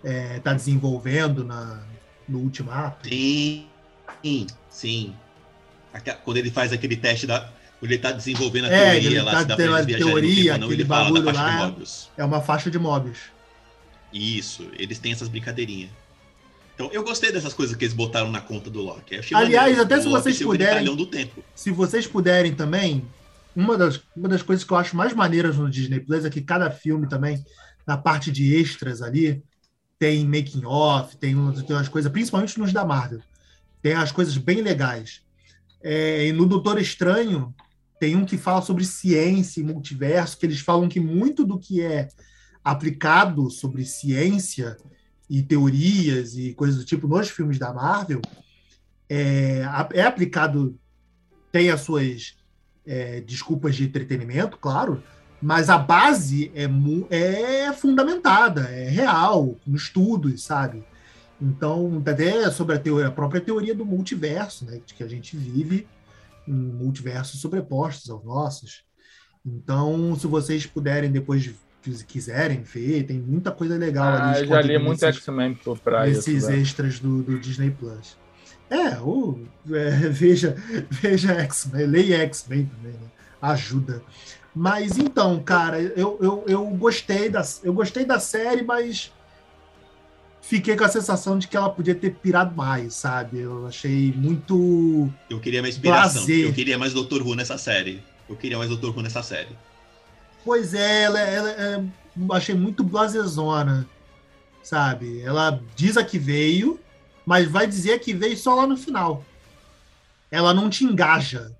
é, 0.02 0.40
tá 0.40 0.54
desenvolvendo 0.54 1.44
na, 1.44 1.84
no 2.26 2.40
Ultimato. 2.40 3.10
Sim, 3.10 3.68
sim, 4.24 4.48
sim. 4.70 5.16
Quando 6.24 6.38
ele 6.38 6.52
faz 6.52 6.74
aquele 6.74 6.96
teste 6.98 7.28
da. 7.28 7.50
Quando 7.80 7.92
ele 7.92 8.00
tá 8.00 8.12
desenvolvendo 8.12 8.66
a 8.66 8.70
É, 8.70 8.92
teoria 8.92 9.10
ele 9.10 9.22
lá, 9.22 9.32
tá 9.34 9.40
se 9.42 9.46
dá 9.46 9.56
teoria, 9.56 9.98
tempo 9.98 10.60
não, 10.60 10.68
aquele 10.68 10.74
ele 10.74 10.86
fala 10.86 11.22
da 11.22 11.34
faixa 11.34 11.52
de. 11.52 11.66
Mobius. 11.66 12.10
É 12.18 12.24
uma 12.24 12.42
faixa 12.42 12.72
de 12.72 12.80
Mobius. 12.80 13.20
Isso, 14.14 14.70
eles 14.78 15.00
têm 15.00 15.12
essas 15.12 15.28
brincadeirinhas. 15.28 15.90
Então, 16.76 16.90
eu 16.92 17.04
gostei 17.04 17.32
dessas 17.32 17.54
coisas 17.54 17.76
que 17.76 17.84
eles 17.84 17.94
botaram 17.94 18.32
na 18.32 18.42
conta 18.42 18.70
do 18.70 18.82
Loki. 18.82 19.16
Aliás, 19.34 19.54
maneiro. 19.54 19.82
até 19.82 20.02
se 20.02 20.08
vocês 20.08 20.42
puderem- 20.42 20.96
do 20.96 21.06
tempo. 21.06 21.44
Se 21.54 21.70
vocês 21.72 22.08
puderem 22.08 22.54
também, 22.56 23.06
uma 23.56 23.78
das, 23.78 24.00
uma 24.16 24.28
das 24.28 24.42
coisas 24.42 24.66
que 24.66 24.72
eu 24.74 24.78
acho 24.78 24.96
mais 24.96 25.14
maneiras 25.14 25.58
no 25.58 25.70
Disney 25.70 26.00
Plus 26.00 26.26
é 26.26 26.30
que 26.30 26.42
cada 26.42 26.72
filme 26.72 27.08
também, 27.08 27.44
na 27.86 27.96
parte 27.98 28.32
de 28.32 28.56
extras 28.56 29.02
ali, 29.02 29.44
tem 30.00 30.26
making 30.26 30.66
off, 30.66 31.16
tem, 31.18 31.36
tem 31.64 31.76
umas 31.76 31.88
coisas, 31.90 32.12
principalmente 32.12 32.58
nos 32.58 32.74
da 32.74 32.84
Marvel, 32.84 33.22
tem 33.82 33.94
as 33.94 34.12
coisas 34.12 34.36
bem 34.38 34.62
legais. 34.62 35.22
É, 35.84 36.28
e 36.28 36.32
no 36.32 36.46
Doutor 36.46 36.80
Estranho, 36.80 37.54
tem 38.00 38.16
um 38.16 38.26
que 38.26 38.38
fala 38.38 38.62
sobre 38.62 38.86
ciência 38.86 39.60
e 39.60 39.64
multiverso, 39.64 40.38
que 40.38 40.46
eles 40.46 40.60
falam 40.60 40.88
que 40.88 41.00
muito 41.00 41.46
do 41.46 41.60
que 41.60 41.82
é 41.82 42.08
aplicado 42.64 43.50
sobre 43.50 43.86
ciência 43.86 44.78
e 45.30 45.44
teorias 45.44 46.38
e 46.38 46.54
coisas 46.54 46.78
do 46.78 46.86
tipo 46.86 47.08
nos 47.08 47.30
filmes 47.30 47.60
da 47.60 47.74
Marvel 47.74 48.22
é, 49.10 49.62
é 49.94 50.04
aplicado, 50.04 50.78
tem 51.52 51.70
as 51.70 51.82
suas 51.82 52.36
é, 52.86 53.22
desculpas 53.22 53.76
de 53.76 53.84
entretenimento, 53.84 54.58
claro, 54.58 55.04
mas 55.42 55.70
a 55.70 55.78
base 55.78 56.52
é, 56.56 57.66
é 57.66 57.74
fundamentada, 57.74 58.62
é 58.70 58.88
real, 58.90 59.58
com 59.64 59.76
estudos, 59.76 60.44
sabe? 60.44 60.84
Então, 61.44 62.02
até 62.06 62.50
sobre 62.50 62.76
a, 62.76 62.80
teoria, 62.80 63.08
a 63.08 63.12
própria 63.12 63.42
teoria 63.42 63.76
do 63.76 63.86
multiverso, 63.86 64.64
né? 64.66 64.80
De 64.86 64.94
que 64.94 65.04
a 65.04 65.08
gente 65.08 65.36
vive 65.36 65.86
em 66.48 66.54
multiversos 66.54 67.42
sobrepostos 67.42 68.10
aos 68.10 68.24
nossos. 68.24 68.84
Então, 69.46 70.16
se 70.16 70.26
vocês 70.26 70.66
puderem 70.66 71.12
depois, 71.12 71.54
se 71.82 72.06
quiserem 72.06 72.62
ver, 72.62 73.04
tem 73.04 73.20
muita 73.20 73.52
coisa 73.52 73.78
legal 73.78 74.06
Ah, 74.06 74.32
ali. 74.32 74.42
eu 74.44 74.48
já 74.48 74.62
li 74.62 74.78
muito 74.78 75.06
X-Men 75.06 75.56
por- 75.56 75.78
pra 75.80 76.08
isso. 76.08 76.30
nesses 76.32 76.48
né? 76.48 76.58
extras 76.60 77.00
do, 77.00 77.22
do 77.22 77.38
Disney 77.38 77.72
Plus. 77.72 78.18
É, 78.70 78.98
o, 79.00 79.40
é, 79.70 79.90
veja, 80.10 80.56
veja 80.90 81.34
X-Men, 81.42 81.88
leia 81.88 82.18
X-Men 82.24 82.66
também, 82.68 82.94
né? 82.94 83.08
Ajuda. 83.42 84.02
Mas 84.56 84.98
então, 84.98 85.44
cara, 85.44 85.82
eu, 85.82 86.18
eu, 86.22 86.44
eu, 86.48 86.66
gostei 86.68 87.28
da, 87.30 87.44
eu 87.64 87.74
gostei 87.74 88.06
da 88.06 88.20
série, 88.20 88.64
mas 88.64 89.12
fiquei 90.58 90.76
com 90.78 90.84
a 90.84 90.90
sensação 90.90 91.40
de 91.40 91.48
que 91.48 91.58
ela 91.58 91.70
podia 91.70 91.96
ter 91.96 92.12
pirado 92.12 92.56
mais, 92.56 92.94
sabe? 92.94 93.40
Eu 93.40 93.66
achei 93.66 94.14
muito. 94.16 95.10
Eu 95.28 95.40
queria 95.40 95.62
mais 95.64 95.76
inspiração. 95.76 96.24
Prazer. 96.26 96.46
Eu 96.46 96.54
queria 96.54 96.78
mais 96.78 96.94
Dr. 96.94 97.22
Who 97.24 97.34
nessa 97.34 97.58
série. 97.58 98.04
Eu 98.30 98.36
queria 98.36 98.58
mais 98.58 98.70
Dr. 98.70 98.90
Who 98.90 99.02
nessa 99.02 99.24
série. 99.24 99.50
Pois 100.46 100.74
é, 100.76 101.04
ela, 101.04 101.20
ela 101.20 101.50
é, 101.50 101.84
achei 102.34 102.54
muito 102.54 102.84
blasezona, 102.84 103.88
sabe? 104.62 105.22
Ela 105.22 105.60
diz 105.76 105.98
a 105.98 106.04
que 106.04 106.20
veio, 106.20 106.80
mas 107.26 107.50
vai 107.50 107.66
dizer 107.66 108.00
que 108.00 108.14
veio 108.14 108.38
só 108.38 108.54
lá 108.54 108.68
no 108.68 108.78
final. 108.78 109.26
Ela 110.30 110.54
não 110.54 110.70
te 110.70 110.84
engaja. 110.84 111.52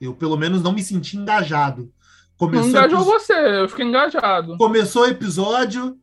Eu, 0.00 0.14
pelo 0.14 0.36
menos, 0.36 0.62
não 0.62 0.72
me 0.72 0.82
senti 0.82 1.16
engajado. 1.16 1.82
Não 2.40 2.46
Começou, 2.46 2.68
engajou 2.68 2.98
episo- 3.00 3.10
você, 3.10 3.32
eu 3.62 3.68
fiquei 3.68 3.84
engajado. 3.84 4.56
começou 4.58 5.02
o 5.02 5.06
episódio, 5.06 5.98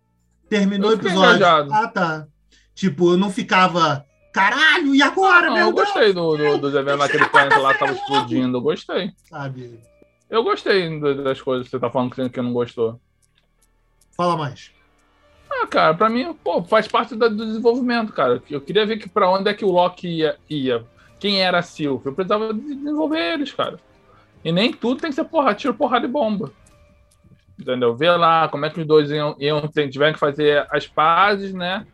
terminou 0.49 0.91
o 0.91 0.93
episódio. 0.93 1.45
Ah, 1.45 1.87
tá. 1.87 2.27
Tipo, 2.73 3.11
eu 3.13 3.17
não 3.17 3.29
ficava, 3.29 4.05
caralho, 4.33 4.93
e 4.93 5.01
agora, 5.01 5.47
Não, 5.47 5.53
meu 5.55 5.67
eu 5.67 5.73
Deus? 5.73 5.85
gostei 5.87 6.13
do, 6.13 6.35
do, 6.37 6.57
dos 6.57 6.73
eventos 6.75 6.99
naquele 6.99 7.25
planeta 7.29 7.57
lá 7.57 7.73
tava 7.73 7.93
explodindo. 7.93 8.57
Eu 8.57 8.61
gostei. 8.61 9.11
Sabe? 9.29 9.79
Eu 10.29 10.43
gostei 10.43 10.99
do- 10.99 11.23
das 11.23 11.41
coisas 11.41 11.65
que 11.67 11.71
você 11.71 11.79
tá 11.79 11.89
falando 11.89 12.11
que 12.29 12.41
não 12.41 12.51
gostou. 12.53 12.99
Fala 14.15 14.35
mais. 14.37 14.71
Ah, 15.49 15.67
cara, 15.67 15.93
pra 15.93 16.09
mim, 16.09 16.33
pô, 16.43 16.63
faz 16.63 16.87
parte 16.87 17.15
do 17.15 17.29
desenvolvimento, 17.29 18.11
cara. 18.11 18.41
Eu 18.49 18.59
queria 18.59 18.85
ver 18.85 18.97
que 18.97 19.07
pra 19.07 19.29
onde 19.29 19.49
é 19.49 19.53
que 19.53 19.63
o 19.63 19.71
Loki 19.71 20.07
ia. 20.07 20.35
ia. 20.49 20.83
Quem 21.19 21.41
era 21.41 21.59
a 21.59 21.61
Sylvie. 21.61 22.07
Eu 22.07 22.13
precisava 22.13 22.53
de- 22.53 22.75
desenvolver 22.75 23.33
eles, 23.33 23.51
cara. 23.53 23.79
E 24.43 24.51
nem 24.51 24.71
tudo 24.73 24.99
tem 25.01 25.09
que 25.09 25.15
ser 25.15 25.23
porra, 25.23 25.53
tiro, 25.55 25.73
porrada 25.73 26.05
e 26.05 26.09
bomba. 26.09 26.51
Entendeu? 27.59 27.95
Ver 27.95 28.11
lá 28.17 28.47
como 28.49 28.65
é 28.65 28.69
que 28.69 28.81
os 28.81 28.85
dois 28.87 29.09
iam, 29.09 29.35
iam 29.39 29.67
tiveram 29.89 30.13
que 30.13 30.19
fazer 30.19 30.67
as 30.69 30.85
pazes, 30.87 31.53
né? 31.53 31.85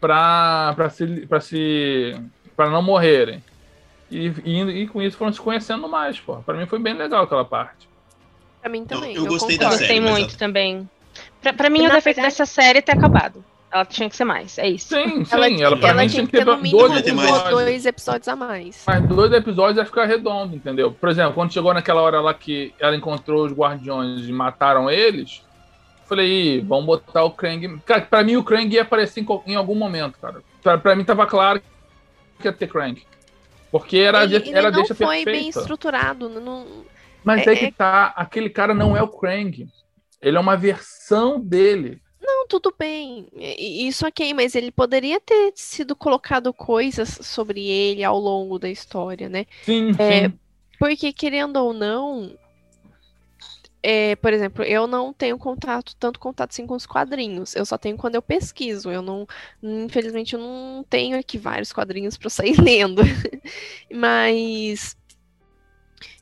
Pra, 0.00 0.72
pra, 0.76 0.90
se, 0.90 1.06
pra 1.26 1.40
se. 1.40 2.14
pra 2.56 2.68
não 2.70 2.82
morrerem. 2.82 3.42
E, 4.10 4.32
e, 4.44 4.60
e 4.82 4.86
com 4.88 5.02
isso 5.02 5.16
foram 5.16 5.32
se 5.32 5.40
conhecendo 5.40 5.88
mais, 5.88 6.18
pô. 6.18 6.36
Pra 6.38 6.54
mim 6.54 6.66
foi 6.66 6.78
bem 6.78 6.94
legal 6.94 7.24
aquela 7.24 7.44
parte. 7.44 7.88
Pra 8.60 8.70
mim 8.70 8.84
também. 8.84 9.14
eu 9.14 9.26
gostei 9.26 9.56
da 9.58 9.64
concordo. 9.66 9.84
série. 9.86 10.00
Gostei 10.00 10.00
muito 10.00 10.38
também. 10.38 10.88
Pra, 11.42 11.52
pra 11.52 11.70
mim, 11.70 11.80
o 11.86 11.90
defeito 11.90 12.16
verdade- 12.16 12.26
dessa 12.28 12.46
série 12.46 12.78
é 12.78 12.82
ter 12.82 12.92
acabado. 12.92 13.44
Ela 13.70 13.84
tinha 13.84 14.08
que 14.08 14.16
ser 14.16 14.24
mais, 14.24 14.56
é 14.56 14.66
isso. 14.66 14.88
Sim, 14.94 15.24
sim. 15.24 15.34
Ela, 15.34 15.50
Ela, 15.50 15.76
pra 15.76 15.88
ela 15.90 16.02
mim 16.02 16.08
tinha 16.08 16.24
que 16.24 16.32
ter 16.32 16.44
no 16.44 16.52
dois 16.56 16.62
mínimo 16.62 17.12
um 17.12 17.16
mais. 17.16 17.44
ou 17.44 17.50
dois 17.50 17.84
episódios 17.84 18.28
a 18.28 18.34
mais. 18.36 18.82
Mas 18.86 19.06
dois 19.06 19.32
episódios 19.32 19.76
vai 19.76 19.84
ficar 19.84 20.04
redondo, 20.06 20.56
entendeu? 20.56 20.90
Por 20.92 21.08
exemplo, 21.10 21.34
quando 21.34 21.52
chegou 21.52 21.74
naquela 21.74 22.00
hora 22.00 22.20
lá 22.20 22.32
que 22.32 22.72
ela 22.80 22.96
encontrou 22.96 23.44
os 23.44 23.52
guardiões 23.52 24.26
e 24.26 24.32
mataram 24.32 24.90
eles, 24.90 25.42
falei, 26.06 26.56
Ih, 26.56 26.60
vamos 26.62 26.86
botar 26.86 27.24
o 27.24 27.30
Krang. 27.30 27.78
Cara, 27.84 28.00
pra 28.00 28.24
mim 28.24 28.36
o 28.36 28.42
Krang 28.44 28.72
ia 28.74 28.82
aparecer 28.82 29.20
em, 29.20 29.26
em 29.46 29.54
algum 29.54 29.74
momento, 29.74 30.18
cara. 30.18 30.42
Pra, 30.62 30.78
pra 30.78 30.96
mim 30.96 31.04
tava 31.04 31.26
claro 31.26 31.60
que 32.40 32.48
ia 32.48 32.52
ter 32.52 32.68
Krang. 32.68 33.02
Porque 33.70 33.98
era, 33.98 34.24
ele 34.24 34.36
ele 34.36 34.50
era 34.50 34.70
não 34.70 34.78
deixa 34.78 34.94
foi 34.94 35.24
bem 35.26 35.48
estruturado. 35.50 36.28
Não, 36.30 36.66
Mas 37.22 37.46
é- 37.46 37.50
aí 37.50 37.56
que 37.58 37.72
tá, 37.72 38.14
aquele 38.16 38.48
cara 38.48 38.72
não 38.72 38.96
é 38.96 39.02
o 39.02 39.08
Krang. 39.08 39.68
Ele 40.22 40.36
é 40.36 40.40
uma 40.40 40.56
versão 40.56 41.38
dele. 41.38 42.00
Não, 42.20 42.46
tudo 42.46 42.74
bem. 42.76 43.28
Isso 43.36 44.06
ok, 44.06 44.34
mas 44.34 44.54
ele 44.54 44.70
poderia 44.70 45.20
ter 45.20 45.52
sido 45.54 45.94
colocado 45.94 46.52
coisas 46.52 47.18
sobre 47.22 47.66
ele 47.66 48.02
ao 48.04 48.18
longo 48.18 48.58
da 48.58 48.68
história, 48.68 49.28
né? 49.28 49.46
Sim, 49.62 49.90
É, 49.98 50.28
sim. 50.28 50.38
Porque, 50.78 51.12
querendo 51.12 51.56
ou 51.56 51.72
não, 51.72 52.36
é, 53.82 54.16
por 54.16 54.32
exemplo, 54.32 54.64
eu 54.64 54.86
não 54.86 55.12
tenho 55.12 55.38
contato, 55.38 55.94
tanto 55.96 56.18
contato 56.18 56.50
assim 56.50 56.66
com 56.66 56.74
os 56.74 56.86
quadrinhos. 56.86 57.54
Eu 57.54 57.64
só 57.64 57.78
tenho 57.78 57.96
quando 57.96 58.16
eu 58.16 58.22
pesquiso. 58.22 58.90
Eu 58.90 59.02
não, 59.02 59.26
infelizmente, 59.62 60.34
eu 60.34 60.40
não 60.40 60.84
tenho 60.88 61.18
aqui 61.18 61.38
vários 61.38 61.72
quadrinhos 61.72 62.16
para 62.16 62.30
sair 62.30 62.56
lendo. 62.60 63.02
Mas 63.92 64.96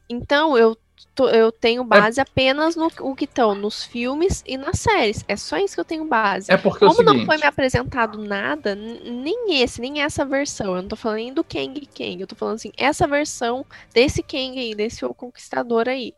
então 0.08 0.56
eu 0.56 0.76
tô- 1.16 1.28
eu 1.28 1.50
tenho 1.50 1.82
base 1.82 2.20
apenas 2.20 2.76
no 2.76 2.88
o 3.00 3.16
que 3.16 3.24
estão 3.24 3.54
nos 3.54 3.82
filmes 3.84 4.44
e 4.46 4.56
nas 4.56 4.78
séries. 4.78 5.24
É 5.26 5.34
só 5.36 5.56
isso 5.56 5.74
que 5.74 5.80
eu 5.80 5.84
tenho 5.84 6.04
base. 6.04 6.52
É 6.52 6.56
porque 6.56 6.84
é 6.84 6.86
o 6.86 6.90
Como 6.90 7.02
não 7.02 7.12
seguinte. 7.14 7.26
foi 7.26 7.38
me 7.38 7.44
apresentado 7.46 8.18
nada, 8.18 8.74
nem 8.76 9.60
esse, 9.62 9.80
nem 9.80 10.02
essa 10.02 10.24
versão. 10.24 10.76
Eu 10.76 10.82
não 10.82 10.88
tô 10.88 10.96
falando 10.96 11.16
nem 11.18 11.32
do 11.34 11.42
Kang 11.42 11.88
Kang. 11.96 12.20
Eu 12.20 12.26
tô 12.26 12.36
falando 12.36 12.56
assim, 12.56 12.70
essa 12.76 13.06
versão 13.08 13.64
desse 13.92 14.22
Kang 14.22 14.58
aí, 14.58 14.74
desse 14.74 15.04
O 15.04 15.12
Conquistador 15.14 15.88
aí. 15.88 16.14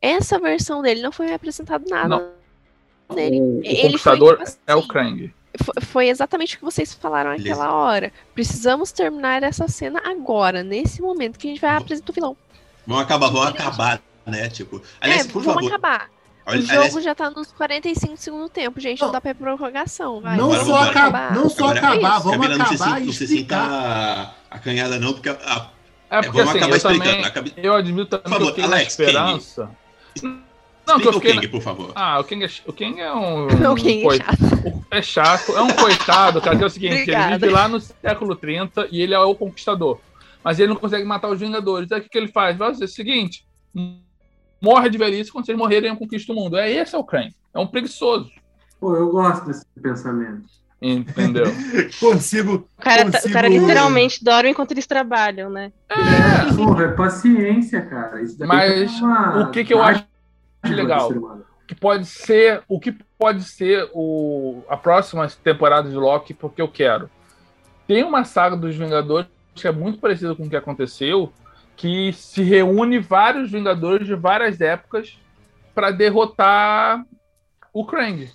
Essa 0.00 0.38
versão 0.38 0.80
dele 0.82 1.02
não 1.02 1.12
foi 1.12 1.26
me 1.26 1.34
apresentado 1.34 1.84
nada. 1.88 2.08
Não. 2.08 3.14
dele. 3.14 3.40
o, 3.40 3.58
o 3.58 3.60
Ele 3.64 3.82
conquistador 3.82 4.36
foi, 4.36 4.46
tipo 4.46 4.58
é 4.66 4.74
o 4.74 4.78
assim, 4.78 4.88
Krang. 4.88 5.34
Fo- 5.62 5.72
Foi 5.82 6.08
exatamente 6.08 6.54
o 6.56 6.58
que 6.58 6.64
vocês 6.64 6.94
falaram 6.94 7.30
Beleza. 7.32 7.48
naquela 7.50 7.74
hora. 7.74 8.12
Precisamos 8.34 8.92
terminar 8.92 9.42
essa 9.42 9.66
cena 9.68 10.00
agora, 10.04 10.62
nesse 10.62 11.02
momento 11.02 11.38
que 11.38 11.48
a 11.48 11.50
gente 11.50 11.60
vai 11.60 11.70
apresentar 11.70 12.10
o 12.10 12.14
vilão. 12.14 12.36
Vamos 12.86 13.02
acabar, 13.02 13.28
vamos 13.28 13.48
acabar, 13.48 14.00
né? 14.28 14.48
Tipo, 14.48 14.80
aliás, 15.00 15.26
é, 15.26 15.30
por 15.30 15.42
vamos 15.42 15.62
favor. 15.64 15.68
acabar. 15.68 16.10
olha- 16.46 16.60
o 16.60 16.64
aliás, 16.70 16.92
jogo 16.92 17.02
já 17.02 17.14
tá 17.14 17.30
nos 17.30 17.52
45 17.52 18.14
do 18.14 18.18
segundo 18.20 18.48
tempo, 18.48 18.80
gente. 18.80 19.00
Não, 19.00 19.08
Não. 19.08 19.12
dá 19.12 19.20
pra 19.20 19.34
prorrogação, 19.34 20.20
vai. 20.20 20.36
Não 20.36 20.46
Agora 20.52 20.64
só, 20.64 20.72
vamos 20.72 20.88
acabar, 20.88 21.34
não 21.34 21.48
só 21.48 21.64
Agora, 21.70 21.78
acabar, 21.78 22.18
vamos 22.20 22.38
Camila, 22.46 22.58
não 22.58 22.66
se 22.66 22.74
acabar 22.74 22.88
sinta- 22.90 23.00
e 23.00 23.06
não 23.06 23.12
se 23.12 23.26
sinta 23.26 24.34
acanhada, 24.50 24.98
não, 24.98 25.12
porque 25.12 25.28
a- 25.28 25.32
a- 25.44 25.70
É 26.10 26.22
porque 26.22 26.38
vamos 26.38 26.48
assim, 26.50 26.58
acabar 26.58 26.72
eu 26.72 26.76
explicando. 26.76 27.32
também, 27.32 27.52
eu 27.56 27.74
admito 27.74 28.18
também 28.18 28.38
favor, 28.38 28.54
que 28.54 28.60
eu 28.60 28.64
Alex, 28.64 28.86
esperança. 28.98 29.70
Não, 30.86 30.98
que 30.98 31.06
eu 31.06 31.10
o 31.10 31.14
fiquei 31.14 31.32
King, 31.32 31.46
na... 31.46 31.52
por 31.52 31.60
favor. 31.60 31.92
Ah, 31.94 32.18
o 32.18 32.24
King 32.24 32.44
é, 32.46 32.50
o 32.64 32.72
King 32.72 32.98
é 32.98 33.12
um... 33.12 33.46
O 33.72 33.74
King 33.74 34.00
é 34.00 34.02
coi- 34.04 34.16
chato. 34.16 34.84
É 34.90 35.02
chato, 35.02 35.52
é 35.54 35.60
um 35.60 35.68
coitado, 35.74 36.40
cara, 36.40 36.56
que 36.56 36.62
é 36.62 36.66
o 36.66 36.70
seguinte, 36.70 37.02
Obrigada. 37.02 37.26
ele 37.34 37.38
vive 37.40 37.52
lá 37.52 37.68
no 37.68 37.78
século 37.78 38.34
30 38.34 38.88
e 38.90 39.02
ele 39.02 39.12
é 39.12 39.18
o 39.18 39.34
conquistador. 39.34 40.00
Mas 40.42 40.58
ele 40.58 40.68
não 40.68 40.76
consegue 40.76 41.04
matar 41.04 41.28
os 41.28 41.38
Vingadores. 41.38 41.92
Aí 41.92 42.00
o 42.00 42.02
que, 42.04 42.08
que 42.08 42.16
ele 42.16 42.28
faz? 42.28 42.56
Vai 42.56 42.70
fazer 42.70 42.86
o 42.86 42.88
seguinte: 42.88 43.44
morre 44.60 44.88
de 44.90 44.98
velhice, 44.98 45.30
quando 45.32 45.46
vocês 45.46 45.56
morrerem, 45.58 45.90
eu 45.90 45.96
conquisto 45.96 46.32
o 46.32 46.34
mundo. 46.36 46.56
É 46.56 46.70
esse 46.70 46.94
é 46.94 46.98
o 46.98 47.04
Krang. 47.04 47.34
É 47.54 47.58
um 47.58 47.66
preguiçoso. 47.66 48.30
Pô, 48.80 48.96
eu 48.96 49.10
gosto 49.10 49.46
desse 49.46 49.64
pensamento. 49.80 50.44
Entendeu? 50.80 51.46
Consigo. 51.98 52.68
O 52.78 52.82
cara, 52.82 53.02
tá- 53.02 53.08
o 53.08 53.12
consigo- 53.12 53.34
cara 53.34 53.48
literalmente 53.48 54.22
dorme 54.22 54.50
enquanto 54.50 54.70
eles 54.70 54.86
trabalham, 54.86 55.50
né? 55.50 55.72
É, 55.90 56.54
porra, 56.54 56.84
é 56.84 56.88
paciência, 56.92 57.82
cara. 57.84 58.22
Mas 58.46 59.00
uma 59.00 59.40
o 59.42 59.50
que 59.50 59.64
que 59.64 59.74
eu 59.74 59.82
acho 59.82 60.04
legal? 60.64 61.10
que 61.66 61.74
pode 61.74 62.06
ser 62.06 62.62
o 62.68 62.78
que 62.78 62.92
pode 63.18 63.42
ser 63.42 63.90
o, 63.92 64.62
a 64.68 64.76
próxima 64.76 65.26
temporada 65.42 65.90
de 65.90 65.96
Loki, 65.96 66.32
porque 66.32 66.62
eu 66.62 66.68
quero. 66.68 67.10
Tem 67.86 68.04
uma 68.04 68.22
saga 68.24 68.56
dos 68.56 68.76
Vingadores 68.76 69.28
que 69.54 69.66
é 69.66 69.72
muito 69.72 69.98
parecida 69.98 70.34
com 70.36 70.44
o 70.44 70.48
que 70.48 70.56
aconteceu, 70.56 71.32
que 71.78 72.12
se 72.12 72.42
reúne 72.42 72.98
vários 72.98 73.50
Vingadores 73.50 74.06
de 74.06 74.14
várias 74.14 74.60
épocas 74.60 75.16
para 75.74 75.90
derrotar 75.92 77.04
o 77.72 77.86
Krang. 77.86 78.28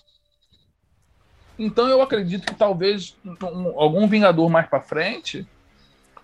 Então 1.60 1.88
eu 1.88 2.02
acredito 2.02 2.46
que 2.48 2.56
talvez 2.56 3.16
um- 3.26 3.80
algum 3.80 4.08
Vingador 4.08 4.50
mais 4.50 4.66
para 4.68 4.80
frente, 4.82 5.46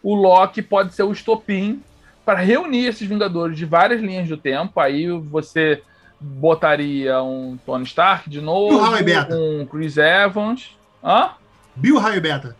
o 0.02 0.16
Loki 0.16 0.62
pode 0.62 0.96
ser 0.96 1.04
o 1.04 1.12
estopim 1.12 1.84
para 2.26 2.40
reunir 2.40 2.86
esses 2.86 3.08
Vingadores 3.08 3.58
de 3.58 3.66
várias 3.66 4.02
linhas 4.02 4.28
do 4.30 4.38
tempo. 4.38 4.80
Aí 4.80 5.10
você 5.12 5.84
botaria 6.22 7.22
um 7.22 7.58
Tony 7.66 7.84
Stark 7.84 8.30
de 8.30 8.40
novo, 8.42 8.78
Howie 8.78 9.04
Beta? 9.04 9.36
um 9.36 9.66
Chris 9.66 9.98
Evans, 9.98 10.76
hã? 11.04 11.32
Bill 11.76 11.98
Raio 11.98 12.22
Beta. 12.22 12.56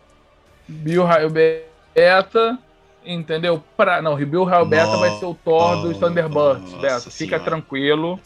Bill 0.68 1.04
Raio 1.04 1.30
Beta, 1.30 2.58
entendeu? 3.04 3.62
Pra, 3.76 4.00
não, 4.02 4.14
o 4.14 4.26
Bill 4.26 4.44
Raio 4.44 4.66
Beta 4.66 4.96
vai 4.96 5.10
ser 5.18 5.24
o 5.26 5.34
Thor 5.34 5.82
dos 5.82 5.96
Thunderbirds, 5.98 6.72
Nossa 6.72 6.76
Beta. 6.78 7.00
Fica 7.10 7.10
Senhora. 7.36 7.44
tranquilo. 7.44 8.20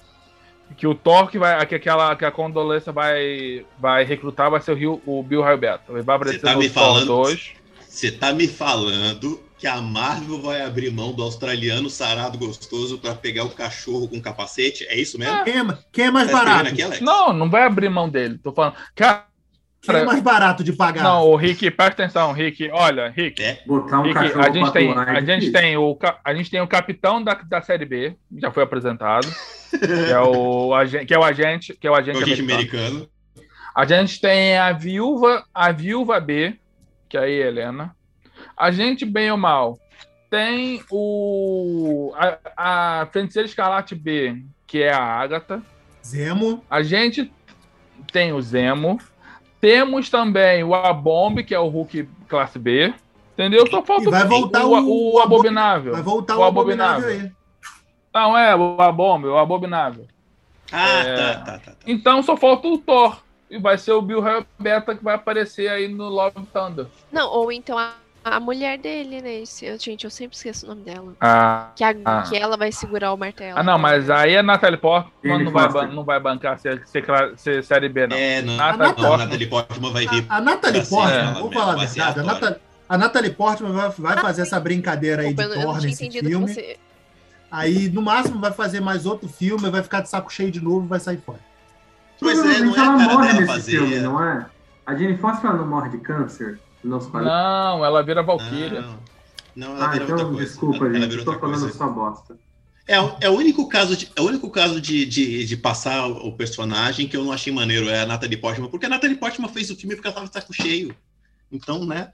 Que 0.77 0.87
o 0.87 0.95
Thor 0.95 1.29
que 1.31 1.39
vai, 1.39 1.65
que 1.67 1.75
aquela 1.75 2.17
que 2.17 2.25
a 2.25 2.31
Condolência 2.31 2.91
vai, 2.91 3.65
vai 3.79 4.03
recrutar 4.05 4.51
vai 4.51 4.61
ser 4.61 4.73
o, 4.73 4.75
Rio- 4.75 5.03
o 5.07 5.23
Bill 5.23 5.43
Raio 5.43 5.59
Beta. 5.59 5.85
Ele 5.91 6.03
vai 6.03 6.17
aparecer 6.17 6.41
Você 6.41 6.47
tá 6.47 6.53
no 6.55 6.59
me 6.59 6.71
Thor 6.71 6.83
falando- 6.83 7.07
2. 7.07 7.53
Você 7.89 8.11
tá 8.11 8.33
me 8.33 8.49
falando 8.49 9.41
que 9.57 9.69
a 9.69 9.81
Marvel 9.81 10.43
vai 10.43 10.63
abrir 10.63 10.91
mão 10.91 11.13
do 11.13 11.23
australiano 11.23 11.89
sarado 11.89 12.37
gostoso 12.39 12.99
pra 12.99 13.15
pegar 13.15 13.45
o 13.45 13.51
cachorro 13.51 14.09
com 14.09 14.21
capacete? 14.21 14.85
É 14.89 14.97
isso 14.99 15.17
mesmo? 15.19 15.45
Quem 15.45 15.59
é, 15.61 15.79
quem 15.93 16.05
é 16.07 16.11
mais 16.11 16.29
Tá 16.29 16.33
barato? 16.45 16.69
aqui? 16.71 17.05
Não, 17.05 17.33
não 17.33 17.49
vai 17.49 17.63
abrir 17.63 17.89
mão 17.89 18.09
dele. 18.09 18.37
Tô 18.43 18.51
falando. 18.53 18.75
Cara, 18.97 19.27
Quem 19.85 19.97
é 19.97 20.05
mais 20.05 20.21
barato 20.23 20.63
de 20.65 20.73
pagar? 20.73 21.03
não, 21.03 21.29
o 21.29 21.37
Rick, 21.37 21.71
presta 21.71 22.03
atenção, 22.05 22.33
Rick. 22.33 22.71
Olha, 22.73 23.09
Rick. 23.11 23.43
É. 23.43 23.61
Botar 23.67 24.01
um 24.01 24.03
Rick, 24.03 24.15
cachorro 24.15 24.41
a 24.45 24.51
gente 24.51 24.63
pra 24.63 24.71
tem, 24.73 24.91
é 24.91 25.11
a 25.11 25.21
gente 25.21 25.53
tem 25.53 25.77
o, 25.77 25.99
a 26.25 26.35
gente 26.35 26.51
tem 26.51 26.61
o 26.61 26.69
capitão 26.69 27.23
da, 27.23 27.35
da 27.35 27.61
série 27.63 27.85
B, 27.85 28.17
já 28.39 28.51
foi 28.51 28.63
apresentado, 28.63 29.27
que 29.71 30.13
é 30.13 30.21
o 30.21 30.75
agente, 30.75 31.07
que 31.07 31.15
é 31.15 31.19
o 31.19 31.25
agente, 31.25 31.75
que 31.75 31.87
é 31.87 31.91
o 31.91 31.97
É 31.97 31.99
agente, 31.99 32.23
o 32.23 32.27
gente 32.27 32.41
americano. 32.43 32.87
americano. 32.87 33.09
A 33.75 33.85
gente 33.85 34.21
tem 34.21 34.57
a 34.57 34.73
viúva, 34.73 35.45
a 35.53 35.73
viúva 35.73 36.21
B, 36.21 36.57
que 37.09 37.17
é 37.17 37.21
a 37.21 37.29
Helena. 37.29 37.95
A 38.57 38.71
gente 38.71 39.05
bem 39.05 39.31
ou 39.33 39.37
mal 39.37 39.79
tem 40.31 40.83
o 40.91 42.13
a, 42.17 43.01
a 43.03 43.07
feiticeira 43.13 43.47
escarlate 43.49 43.95
B, 43.95 44.43
que 44.67 44.83
é 44.83 44.93
a 44.93 45.03
Agatha. 45.03 45.63
Zemo. 46.05 46.65
A 46.69 46.83
gente 46.83 47.33
tem 48.13 48.33
o 48.33 48.41
Zemo. 48.43 48.99
Temos 49.65 50.11
também 50.11 50.63
o 50.63 50.75
Abomb, 50.75 51.43
que 51.43 51.55
é 51.55 51.59
o 51.59 51.69
Hulk 51.69 52.07
classe 52.29 52.59
B. 52.59 52.93
Entendeu? 53.33 53.67
Só 53.71 53.83
falta 53.83 54.03
E 54.05 54.11
vai 54.11 54.27
voltar 54.27 54.67
o- 54.67 54.75
o, 54.75 55.15
o 55.15 55.21
Abominável. 55.21 55.93
Vai 55.95 56.03
voltar 56.03 56.37
o 56.37 56.41
o 56.41 56.45
abominável 56.45 57.09
aí. 57.09 57.33
Não, 58.13 58.37
é, 58.37 58.55
o 58.55 58.77
Abomb, 58.81 59.25
o 59.27 59.39
Abominável. 59.39 60.07
Ah, 60.71 60.99
É. 60.99 61.17
tá, 61.17 61.35
tá, 61.39 61.53
tá. 61.53 61.59
tá. 61.59 61.73
Então 61.87 62.23
só 62.23 62.37
falta 62.37 62.69
o 62.69 62.77
Thor. 62.77 63.17
E 63.51 63.57
vai 63.59 63.79
ser 63.79 63.93
o 63.93 64.03
Bill 64.03 64.23
Beta 64.59 64.95
que 64.95 65.03
vai 65.03 65.15
aparecer 65.15 65.69
aí 65.69 65.89
no 65.89 66.09
Love 66.11 66.45
Thunder. 66.53 66.87
Não, 67.11 67.31
ou 67.31 67.51
então 67.51 67.79
a, 68.25 68.37
a 68.37 68.41
mulher 68.41 68.79
dele, 68.79 69.21
né? 69.21 69.43
Esse- 69.43 69.77
gente, 69.79 70.05
eu 70.05 70.11
sempre 70.11 70.37
esqueço 70.37 70.65
o 70.67 70.69
nome 70.71 70.83
dela. 70.83 71.13
Ah, 71.21 71.71
Que, 71.77 71.85
a- 71.85 71.95
Ah. 72.05 72.23
que 72.23 72.37
ela 72.37 72.57
vai 72.57 72.73
segurar 72.73 73.13
o 73.13 73.17
martelo. 73.17 73.59
ah 73.59 73.63
não, 73.63 73.79
mas 73.79 74.09
aí 74.11 74.37
a 74.37 74.43
Natalie 74.43 74.79
Portman 74.79 75.45
não 75.45 75.53
vai, 75.53 75.69
ban- 75.69 75.87
não 75.89 76.05
vai 76.05 76.19
bancar 76.21 76.59
ser, 76.59 76.83
ser, 76.87 77.05
ser 77.37 77.63
série 77.65 77.89
B, 77.89 78.07
não. 78.07 78.17
É, 78.17 78.43
não. 78.43 78.59
Ah, 78.61 78.73
não, 78.73 78.79
tá, 78.79 78.85
a 78.89 78.93
Portman. 78.95 79.17
Natalie 79.19 79.47
Portman 79.47 79.93
vai 79.93 80.07
vir. 80.07 80.27
A, 80.29 80.37
a 80.37 80.41
Natalie 80.41 80.87
Portman, 80.87 81.33
mesmo, 81.35 81.53
falar 81.53 81.73
a 81.73 81.77
verdade, 81.77 82.19
a 82.19 82.23
a. 82.23 82.25
Natalie, 82.27 82.57
a 82.89 82.99
Natalie 82.99 83.31
Portman 83.31 83.73
vai, 83.73 83.91
vai 83.91 84.19
fazer 84.19 84.43
essa 84.43 84.59
brincadeira 84.61 85.23
aí 85.23 85.29
de 85.29 85.35
Desculpa, 85.35 85.57
não 85.59 85.65
Thor 85.65 85.79
tinha 85.81 85.91
nesse 85.91 86.05
entendido 86.05 86.29
filme. 86.29 86.47
que 86.47 86.53
você. 86.55 86.77
Aí, 87.51 87.89
no 87.89 88.03
máximo, 88.03 88.41
vai 88.41 88.51
fazer 88.53 88.81
mais 88.81 89.07
outro 89.07 89.29
filme, 89.29 89.71
vai 89.71 89.83
ficar 89.83 90.01
de 90.01 90.09
saco 90.09 90.33
cheio 90.33 90.51
de 90.51 90.61
novo 90.61 90.87
e 90.87 90.89
vai 90.89 90.99
sair 90.99 91.19
fora. 91.25 91.39
Pois 92.19 92.39
é, 92.39 92.59
não 92.61 92.75
é 92.75 92.81
a 92.81 92.85
ela 92.85 92.97
cara 92.97 93.15
morre 93.15 93.27
dela 93.29 93.41
nesse 93.41 93.47
fazer. 93.47 93.71
filme, 93.79 94.01
não 94.01 94.23
é? 94.25 94.47
A 94.87 94.95
Jane 94.95 95.17
Foster 95.19 95.51
ela 95.51 95.59
não 95.59 95.67
morre 95.67 95.91
de 95.91 95.99
câncer? 95.99 96.59
Não, 96.85 97.85
ela 97.85 98.03
vira 98.03 98.23
Valkyria. 98.23 98.83
Não, 98.83 98.99
não 99.57 99.77
ela 99.77 99.87
Ah, 99.87 99.93
outra 99.93 100.05
então 100.05 100.33
coisa. 100.33 100.45
desculpa, 100.45 100.85
ela 100.85 100.95
gente. 100.95 101.09
virou 101.09 101.19
Estou 101.19 101.35
outra 101.35 101.49
falando 101.49 101.61
coisa. 101.61 101.79
só 101.79 101.89
bosta. 101.89 102.39
É, 102.87 103.01
o- 103.01 103.17
é 103.21 103.31
o 103.31 103.33
único 103.33 103.67
caso, 103.67 103.97
de, 103.97 104.11
é 104.15 104.21
o 104.21 104.25
único 104.27 104.51
caso 104.51 104.79
de, 104.79 105.07
de, 105.07 105.45
de 105.47 105.57
passar 105.57 106.07
o 106.07 106.33
personagem 106.37 107.09
que 107.09 107.17
eu 107.17 107.25
não 107.25 107.33
achei 107.33 107.51
maneiro, 107.51 107.89
é 107.89 108.03
a 108.03 108.07
Natalie 108.07 108.37
Portman, 108.37 108.69
porque 108.69 108.85
a 108.85 108.91
Natalie 108.91 109.17
Portman 109.17 109.49
fez 109.49 109.71
o 109.71 109.77
filme 109.77 109.95
porque 109.95 110.07
ela 110.07 110.15
tava 110.15 110.27
de 110.27 110.35
saco 110.35 110.53
cheio. 110.53 110.95
Então, 111.51 111.87
né? 111.87 112.13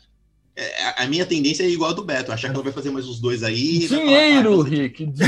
É, 0.56 1.02
a- 1.04 1.06
minha 1.06 1.24
tendência 1.24 1.62
é 1.62 1.68
igual 1.68 1.90
a 1.90 1.94
do 1.94 2.02
Beto, 2.04 2.30
achar 2.32 2.48
que 2.48 2.54
ela 2.54 2.62
vai 2.62 2.72
fazer 2.72 2.90
mais 2.90 3.06
uns 3.08 3.18
dois 3.20 3.42
aí. 3.42 3.86
vai 3.86 3.98
falar, 3.98 4.04
Dinheiro, 4.10 4.60
ah, 4.60 4.64
Rick, 4.64 5.04
É, 5.20 5.26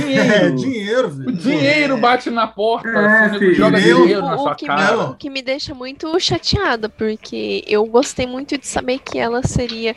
dinheiro. 0.51 0.57
dinheiro, 0.57 1.09
O 1.09 1.11
velho. 1.11 1.33
dinheiro 1.37 1.97
bate 1.99 2.29
na 2.31 2.47
porta, 2.47 2.89
É, 2.89 3.25
assim, 3.27 3.39
filho. 3.39 3.55
joga 3.55 3.81
Eu- 3.81 4.03
dinheiro 4.03 4.23
na 4.23 4.35
O, 4.35 4.39
sua 4.39 4.53
o 4.53 4.57
que 4.57 4.67
cara. 4.67 4.97
me, 4.97 5.03
o 5.05 5.15
que 5.15 5.31
me 5.31 5.41
deixa 5.43 5.75
muito 5.75 6.19
chateada, 6.21 6.89
porque 6.89 7.65
eu 7.67 7.85
gostei 7.87 8.27
muito 8.27 8.59
de 8.59 8.67
saber 8.67 8.99
que 8.99 9.19
ela 9.19 9.43
seria. 9.47 9.97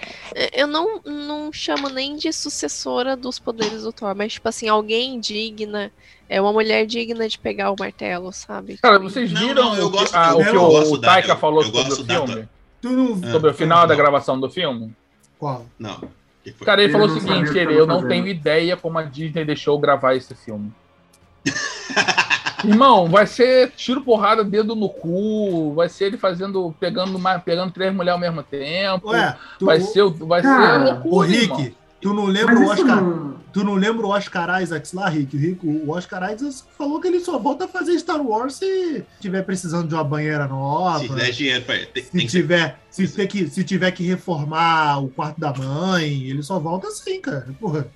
Eu 0.54 0.68
não, 0.68 1.02
não 1.04 1.52
chamo 1.52 1.90
nem 1.90 2.16
de 2.16 2.32
sucessora 2.32 3.18
dos 3.18 3.38
poderes 3.40 3.84
do 3.84 3.92
Thor, 3.92 4.16
mas, 4.16 4.34
tipo 4.34 4.48
assim, 4.48 4.68
alguém 4.70 5.20
digna. 5.20 5.92
É 6.28 6.42
uma 6.42 6.52
mulher 6.52 6.88
digna 6.88 7.28
de 7.30 7.38
pegar 7.38 7.72
o 7.72 7.76
martelo, 7.78 8.32
sabe? 8.34 8.78
Cara, 8.82 8.98
vocês 8.98 9.32
Não, 9.32 9.42
viram 9.42 9.64
não, 9.66 9.76
eu 9.76 9.88
o 9.88 9.92
que, 9.92 9.98
gosto- 10.00 10.16
ah, 10.16 10.30
eu- 10.32 10.38
o, 10.40 10.44
que 10.44 10.50
eu 10.56 10.92
o, 10.94 10.98
da- 10.98 11.08
Taika 11.10 11.32
eu- 11.34 11.38
falou 11.38 11.60
eu 11.62 11.66
sobre 11.68 11.84
gosto 11.84 12.00
o 12.02 12.04
da- 12.04 12.26
filme? 12.26 12.50
Tu 12.82 12.90
não... 12.90 13.32
Sobre 13.32 13.52
o 13.52 13.54
final 13.54 13.86
da 13.86 13.94
gravação 13.94 14.40
do 14.40 14.50
filme? 14.50 14.92
Qual? 15.40 15.66
Não. 15.78 16.02
Cara, 16.64 16.84
ele 16.84 16.94
Eu 16.94 17.00
falou 17.00 17.08
o 17.16 17.20
seguinte, 17.20 17.50
o 17.52 17.58
ele, 17.58 17.74
eu 17.74 17.88
não 17.88 17.96
fazendo. 17.96 18.10
tenho 18.10 18.28
ideia 18.28 18.78
como 18.78 18.98
a 19.00 19.04
Disney 19.04 19.44
deixou 19.46 19.80
gravar 19.80 20.14
esse 20.16 20.36
filme. 20.36 20.72
Irmão, 22.64 23.08
vai 23.10 23.28
ser 23.28 23.72
tiro, 23.72 24.02
porrada, 24.02 24.44
dedo 24.44 24.76
no 24.76 24.90
cu, 24.90 25.74
vai 25.76 25.88
ser 25.88 26.06
ele 26.06 26.18
fazendo, 26.18 26.74
pegando, 26.80 27.16
uma, 27.16 27.38
pegando 27.38 27.72
três 27.72 27.94
mulheres 27.94 28.14
ao 28.14 28.20
mesmo 28.20 28.42
tempo. 28.42 29.10
Ué, 29.10 29.36
tu, 29.60 29.66
vai 29.66 29.80
ser, 29.82 30.04
vai 30.10 30.42
Cara, 30.42 30.86
ser 30.86 30.92
Ô, 30.92 30.94
loucura, 30.94 31.28
irmão. 31.30 31.58
Rick, 31.58 31.76
tu 32.06 32.14
não 32.14 32.26
lembra 32.26 32.54
Mas 32.54 32.68
o 32.68 32.72
Oscar... 32.72 33.04
não... 33.04 33.36
Tu 33.52 33.64
não 33.64 33.74
lembra 33.76 34.06
o 34.06 34.10
Oscar 34.10 34.62
Isaacs 34.62 34.92
lá, 34.92 35.08
Rick? 35.08 35.36
O, 35.36 35.40
Rick, 35.40 35.66
o 35.66 35.90
Oscar 35.90 36.22
Isaacs 36.34 36.68
falou 36.78 37.00
que 37.00 37.08
ele 37.08 37.22
só 37.22 37.40
volta 37.40 37.66
a 37.66 37.68
fazer 37.70 37.98
Star 37.98 38.22
Wars 38.22 38.56
se 38.56 39.04
tiver 39.20 39.42
precisando 39.44 39.88
de 39.88 39.96
uma 39.96 40.04
banheira 40.04 40.46
nova. 40.46 41.00
Se 41.00 41.10
der 41.16 41.32
dinheiro 41.32 41.64
pra 41.64 41.76
ele. 41.76 41.86
Tem, 41.88 42.04
Se 42.04 42.12
tem 42.12 42.28
ser. 42.28 42.42
tiver, 42.42 42.80
se, 42.92 43.08
ter 43.08 43.28
que, 43.28 43.48
se 43.48 43.64
tiver 43.64 43.90
que 43.92 44.04
reformar 44.04 45.02
o 45.02 45.08
quarto 45.08 45.40
da 45.40 45.54
mãe, 45.54 46.30
ele 46.30 46.44
só 46.44 46.60
volta 46.60 46.90
assim, 46.90 47.22
cara. 47.22 47.48
Porra. 47.60 47.88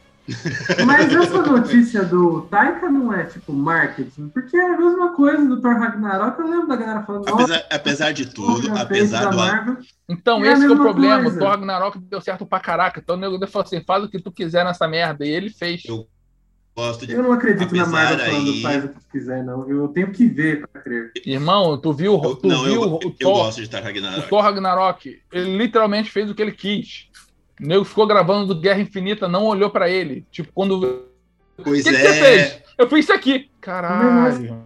Mas 0.86 1.14
essa 1.14 1.42
notícia 1.42 2.04
do 2.04 2.42
Taika 2.44 2.90
não 2.90 3.14
é 3.14 3.26
tipo 3.26 3.52
marketing, 3.54 4.30
porque 4.30 4.56
é 4.58 4.74
a 4.74 4.78
mesma 4.78 5.14
coisa 5.14 5.46
do 5.46 5.62
Thor 5.62 5.78
Ragnarok. 5.78 6.40
Eu 6.40 6.48
lembro 6.50 6.68
da 6.68 6.76
galera 6.76 7.04
falando, 7.04 7.26
nossa, 7.26 7.44
Apesar, 7.44 7.66
apesar 7.72 8.12
de 8.12 8.26
tudo, 8.28 8.78
apesar 8.78 9.26
do. 9.30 9.38
Marvel. 9.38 9.78
Então, 10.08 10.44
É 10.44 10.54
esse 10.54 10.66
que 10.66 10.72
é 10.72 10.76
o 10.76 10.78
problema. 10.78 11.22
coisa. 11.24 11.38
O 11.38 11.40
Thor 11.40 11.50
Ragnarok 11.50 12.00
deu 12.00 12.22
certo 12.22 12.46
pra 12.46 12.60
caraca. 12.60 13.00
Então 13.00 13.16
o 13.16 13.20
nego 13.20 13.48
falou 13.48 13.66
assim: 13.66 13.84
faz 13.84 14.04
o 14.04 14.10
que 14.10 14.22
tu 14.22 14.32
quiser 14.32 14.64
nessa 14.66 14.88
merda. 14.88 15.26
E 15.26 15.30
ele 15.30 15.50
fez. 15.50 15.84
Eu- 15.86 16.08
gosto 16.76 17.06
de. 17.06 17.14
Eu 17.14 17.22
não 17.24 17.34
acredito 17.34 17.76
na 17.76 17.86
Marvel 17.86 18.20
falando 18.26 18.50
aí- 18.52 18.62
faz 18.62 18.86
o 18.86 18.90
que 18.90 19.00
quiser, 19.12 19.44
não? 19.44 19.70
Eu 19.70 19.88
tenho 19.90 20.12
que 20.12 20.28
ver 20.28 20.66
pra 20.66 20.82
crer. 20.82 21.12
Irmão, 21.26 21.78
tu 21.78 21.92
viu, 21.92 22.14
Eu- 22.24 22.36
tu 22.36 22.48
não, 22.48 22.64
viu 22.64 22.74
eu, 22.76 22.82
o, 22.94 23.00
eu 23.04 23.12
Thor, 23.20 23.34
gosto 23.34 23.62
de 23.62 23.70
Thor 23.70 23.82
o 23.82 23.84
Ragnarok. 23.84 24.30
Thor 24.30 24.42
Ragnarok? 24.42 25.22
Ele 25.34 25.58
literalmente 25.58 26.10
fez 26.10 26.30
o 26.30 26.36
que 26.36 26.42
ele 26.42 26.54
quis. 26.54 27.09
O 27.60 27.66
nego 27.68 27.84
ficou 27.84 28.08
gravando 28.08 28.54
do 28.54 28.60
Guerra 28.60 28.80
Infinita, 28.82 29.28
não 29.28 29.46
olhou 29.46 29.70
pra 29.70 29.90
ele. 29.90 30.26
Tipo, 30.32 30.52
quando. 30.54 30.84
O 31.58 31.64
Pois 31.64 31.84
que, 31.84 31.90
que 31.90 31.96
é. 31.96 32.00
você 32.00 32.14
fez? 32.14 32.62
Eu 32.78 32.90
fiz 32.90 33.00
isso 33.00 33.14
aqui. 33.14 33.50
Caralho. 33.60 34.64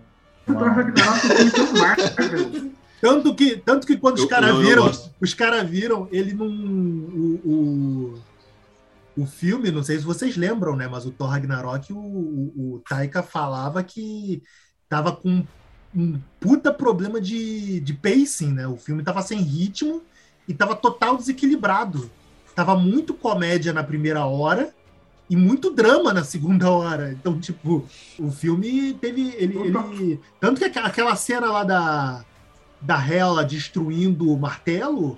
O 0.47 0.53
Thor 0.53 0.67
Ragnarok 0.69 1.19
foi 1.19 1.49
tão 1.51 1.73
Marvel. 1.73 2.71
Tanto 3.01 3.35
que, 3.35 3.57
tanto 3.57 3.87
que 3.87 3.97
quando 3.97 4.15
os 4.17 4.21
Eu- 4.23 4.27
caras 4.29 4.49
não, 4.51 4.61
eu 4.61 4.67
viram, 4.67 4.91
os 5.19 5.33
caras 5.33 5.69
viram 5.69 6.07
ele 6.11 6.33
num. 6.33 7.39
O, 7.43 7.49
o, 9.17 9.21
o 9.23 9.25
filme, 9.25 9.71
não 9.71 9.83
sei 9.83 9.97
se 9.99 10.05
vocês 10.05 10.37
lembram, 10.37 10.75
né? 10.75 10.87
Mas 10.87 11.05
o 11.05 11.11
Thor 11.11 11.27
Ragnarok, 11.29 11.91
o, 11.91 11.97
o, 11.97 12.75
o 12.75 12.83
Taika 12.87 13.21
falava 13.23 13.83
que 13.83 14.41
tava 14.87 15.11
com 15.11 15.43
um 15.95 16.19
puta 16.39 16.71
problema 16.73 17.19
de, 17.19 17.79
de 17.79 17.93
pacing, 17.93 18.53
né? 18.53 18.67
O 18.67 18.77
filme 18.77 19.03
tava 19.03 19.21
sem 19.21 19.39
ritmo 19.41 20.01
e 20.47 20.53
tava 20.53 20.75
total 20.75 21.17
desequilibrado. 21.17 22.09
Tava 22.55 22.75
muito 22.75 23.13
comédia 23.13 23.73
na 23.73 23.83
primeira 23.83 24.25
hora 24.25 24.73
e 25.29 25.35
muito 25.35 25.71
drama 25.71 26.13
na 26.13 26.23
segunda 26.23 26.69
hora. 26.69 27.11
Então, 27.13 27.39
tipo, 27.39 27.85
o 28.19 28.31
filme 28.31 28.93
teve. 28.95 29.33
Ele, 29.37 29.57
ele, 29.57 30.19
tanto 30.39 30.59
que 30.59 30.79
aquela 30.79 31.15
cena 31.15 31.51
lá 31.51 31.63
da, 31.63 32.23
da 32.79 32.97
Hela 33.07 33.43
destruindo 33.43 34.31
o 34.31 34.37
martelo, 34.37 35.17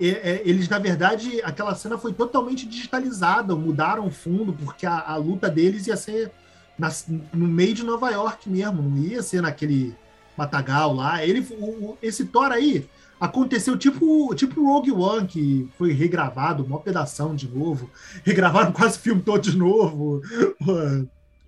é- 0.00 0.08
é, 0.08 0.42
eles, 0.44 0.68
na 0.68 0.78
verdade, 0.78 1.40
aquela 1.42 1.74
cena 1.74 1.98
foi 1.98 2.12
totalmente 2.12 2.66
digitalizada, 2.66 3.54
mudaram 3.54 4.06
o 4.06 4.10
fundo, 4.10 4.52
porque 4.52 4.86
a, 4.86 4.98
a 5.00 5.16
luta 5.16 5.50
deles 5.50 5.86
ia 5.86 5.96
ser 5.96 6.32
na- 6.78 6.90
no 7.32 7.46
meio 7.46 7.74
de 7.74 7.84
Nova 7.84 8.10
York 8.10 8.48
mesmo, 8.48 8.80
não 8.82 8.96
ia 8.98 9.22
ser 9.22 9.42
naquele 9.42 9.94
matagal 10.36 10.94
lá. 10.94 11.24
Ele, 11.24 11.46
o- 11.60 11.96
esse 12.02 12.24
Thor 12.24 12.50
aí 12.50 12.88
aconteceu 13.20 13.76
tipo 13.76 14.34
tipo 14.34 14.64
Rogue 14.64 14.92
One, 14.92 15.26
que 15.26 15.68
foi 15.78 15.92
regravado, 15.92 16.64
uma 16.64 16.80
pedação 16.80 17.34
de 17.34 17.48
novo, 17.48 17.90
regravaram 18.24 18.70
quase 18.72 18.98
o 18.98 19.00
filme 19.00 19.22
todo 19.22 19.42
de 19.42 19.56
novo. 19.56 20.20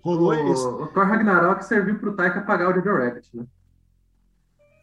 Rolou 0.01 0.33
esse, 0.33 0.63
O, 0.63 0.83
o 0.83 0.87
Thor 0.87 1.05
Ragnarok 1.05 1.63
serviu 1.65 1.99
pro 1.99 2.15
Taika 2.15 2.41
pagar 2.41 2.69
o 2.69 2.73
Jojo 2.73 2.97
Rabbit, 2.97 3.29
né? 3.33 3.45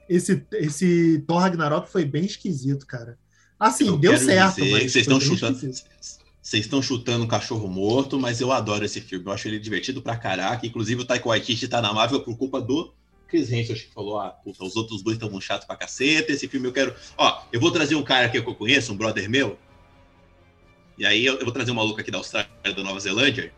esse, 0.09 0.45
esse 0.53 1.25
Thor 1.27 1.39
Ragnarok 1.39 1.91
foi 1.91 2.05
bem 2.05 2.25
esquisito, 2.25 2.87
cara. 2.87 3.19
Assim, 3.59 3.87
Eu 3.87 3.97
deu 3.97 4.19
certo, 4.19 4.61
mas 4.61 4.93
vocês 4.93 4.97
estão 4.97 5.21
chutando. 5.21 5.57
esquisito. 5.57 6.25
Vocês 6.43 6.67
estão 6.67 6.83
chutando 6.83 7.25
um 7.25 7.29
cachorro 7.29 7.67
morto, 7.67 8.21
mas 8.21 8.39
eu 8.39 8.53
adoro 8.53 8.85
esse 8.85 9.01
filme. 9.01 9.25
Eu 9.25 9.33
acho 9.33 9.49
ele 9.49 9.59
divertido 9.59 10.03
pra 10.03 10.15
caraca. 10.15 10.67
Inclusive, 10.67 11.01
o 11.01 11.05
Taika 11.07 11.27
Waititi 11.27 11.67
tá 11.67 11.81
na 11.81 11.91
Marvel 11.91 12.21
por 12.21 12.37
culpa 12.37 12.61
do 12.61 12.93
Chris 13.35 13.51
Hemsworth, 13.51 13.81
que 13.89 13.93
falou: 13.93 14.21
ah, 14.21 14.29
puta, 14.31 14.63
os 14.65 14.77
outros 14.77 15.03
dois 15.03 15.17
estão 15.17 15.41
chatos 15.41 15.67
pra 15.67 15.75
caceta. 15.77 16.31
Esse 16.31 16.47
filme 16.47 16.69
eu 16.69 16.73
quero. 16.73 16.95
Ó, 17.19 17.43
eu 17.53 17.59
vou 17.61 17.73
trazer 17.73 17.97
um 17.97 18.03
cara 18.05 18.27
aqui 18.27 18.41
que 18.41 18.49
eu 18.49 18.55
conheço, 18.55 18.93
um 18.93 18.97
brother 18.97 19.29
meu. 19.29 19.59
E 20.97 21.05
aí 21.05 21.27
eu, 21.27 21.35
eu 21.35 21.45
vou 21.45 21.53
trazer 21.53 21.73
um 21.73 21.75
maluco 21.75 22.01
aqui 22.01 22.11
da 22.13 22.19
Austrália, 22.19 22.49
da 22.63 22.83
Nova 22.85 23.01
Zelândia, 23.01 23.53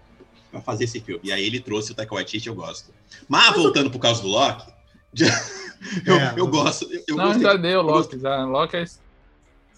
pra 0.51 0.63
fazer 0.63 0.85
esse 0.85 0.99
filme. 1.01 1.21
E 1.23 1.31
aí 1.31 1.45
ele 1.45 1.61
trouxe 1.61 1.93
o 1.93 1.95
Taika 1.95 2.15
Waititi, 2.15 2.49
eu 2.49 2.55
gosto. 2.55 2.91
Mas, 3.29 3.55
voltando 3.55 3.91
por 3.91 3.99
causa 3.99 4.23
do 4.23 4.29
Loki, 4.29 4.65
já- 5.13 5.27
eu, 6.07 6.17
É, 6.17 6.35
eu 6.39 6.47
gosto. 6.47 6.89
Eu, 7.07 7.15
Não, 7.17 7.27
gostei. 7.27 7.43
já 7.43 7.55
deu, 7.57 7.71
Eu 7.73 7.83
Loki. 7.83 8.19
Já, 8.19 8.45
Loki 8.47 8.77
é 8.79 8.83
isso 8.85 8.99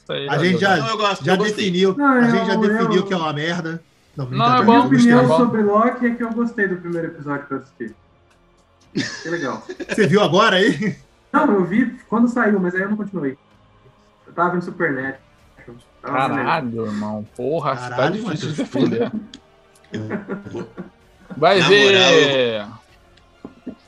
aí. 0.09 0.29
A 0.29 0.39
gente 0.39 0.61
já- 0.61 0.77
Não, 0.77 0.97
gosto. 0.97 1.25
Já 1.25 1.35
definiu, 1.35 1.97
Não, 1.97 2.07
a 2.07 2.31
gente 2.31 2.47
já 2.47 2.55
eu- 2.55 2.61
definiu 2.61 3.05
que 3.05 3.13
é 3.13 3.17
uma 3.17 3.33
merda. 3.33 3.83
Não, 4.17 4.25
Não, 4.25 4.31
brincadeira, 4.31 4.59
é 4.59 4.63
A 4.63 4.65
bom, 4.65 4.73
minha 4.73 4.87
opinião 4.87 5.37
sobre 5.37 5.63
Loki 5.63 6.07
é 6.07 6.15
que 6.15 6.23
eu 6.23 6.33
gostei 6.33 6.69
do 6.69 6.77
primeiro 6.77 7.09
episódio 7.09 7.47
que 7.47 7.55
eu 7.55 7.59
assisti. 7.59 7.95
Que 8.93 9.29
legal. 9.29 9.63
Você 9.89 10.07
viu 10.07 10.23
agora 10.23 10.57
aí? 10.57 10.97
Não, 11.33 11.53
eu 11.53 11.65
vi 11.65 11.95
quando 12.09 12.29
saiu, 12.29 12.59
mas 12.59 12.75
aí 12.75 12.83
eu 12.83 12.91
não 12.91 12.97
continuei. 12.97 13.37
Eu 14.27 14.33
tava 14.33 14.51
vendo 14.51 14.63
Supernet. 14.65 15.19
Caralho, 16.03 16.87
irmão. 16.87 17.27
Porra, 17.37 17.77
tá 17.77 17.89
Caralho, 17.91 18.23
difícil 18.23 18.53
de. 18.53 18.65
Vou- 20.51 20.69
Vai 21.37 21.61
Na 21.61 21.69
ver. 21.69 22.67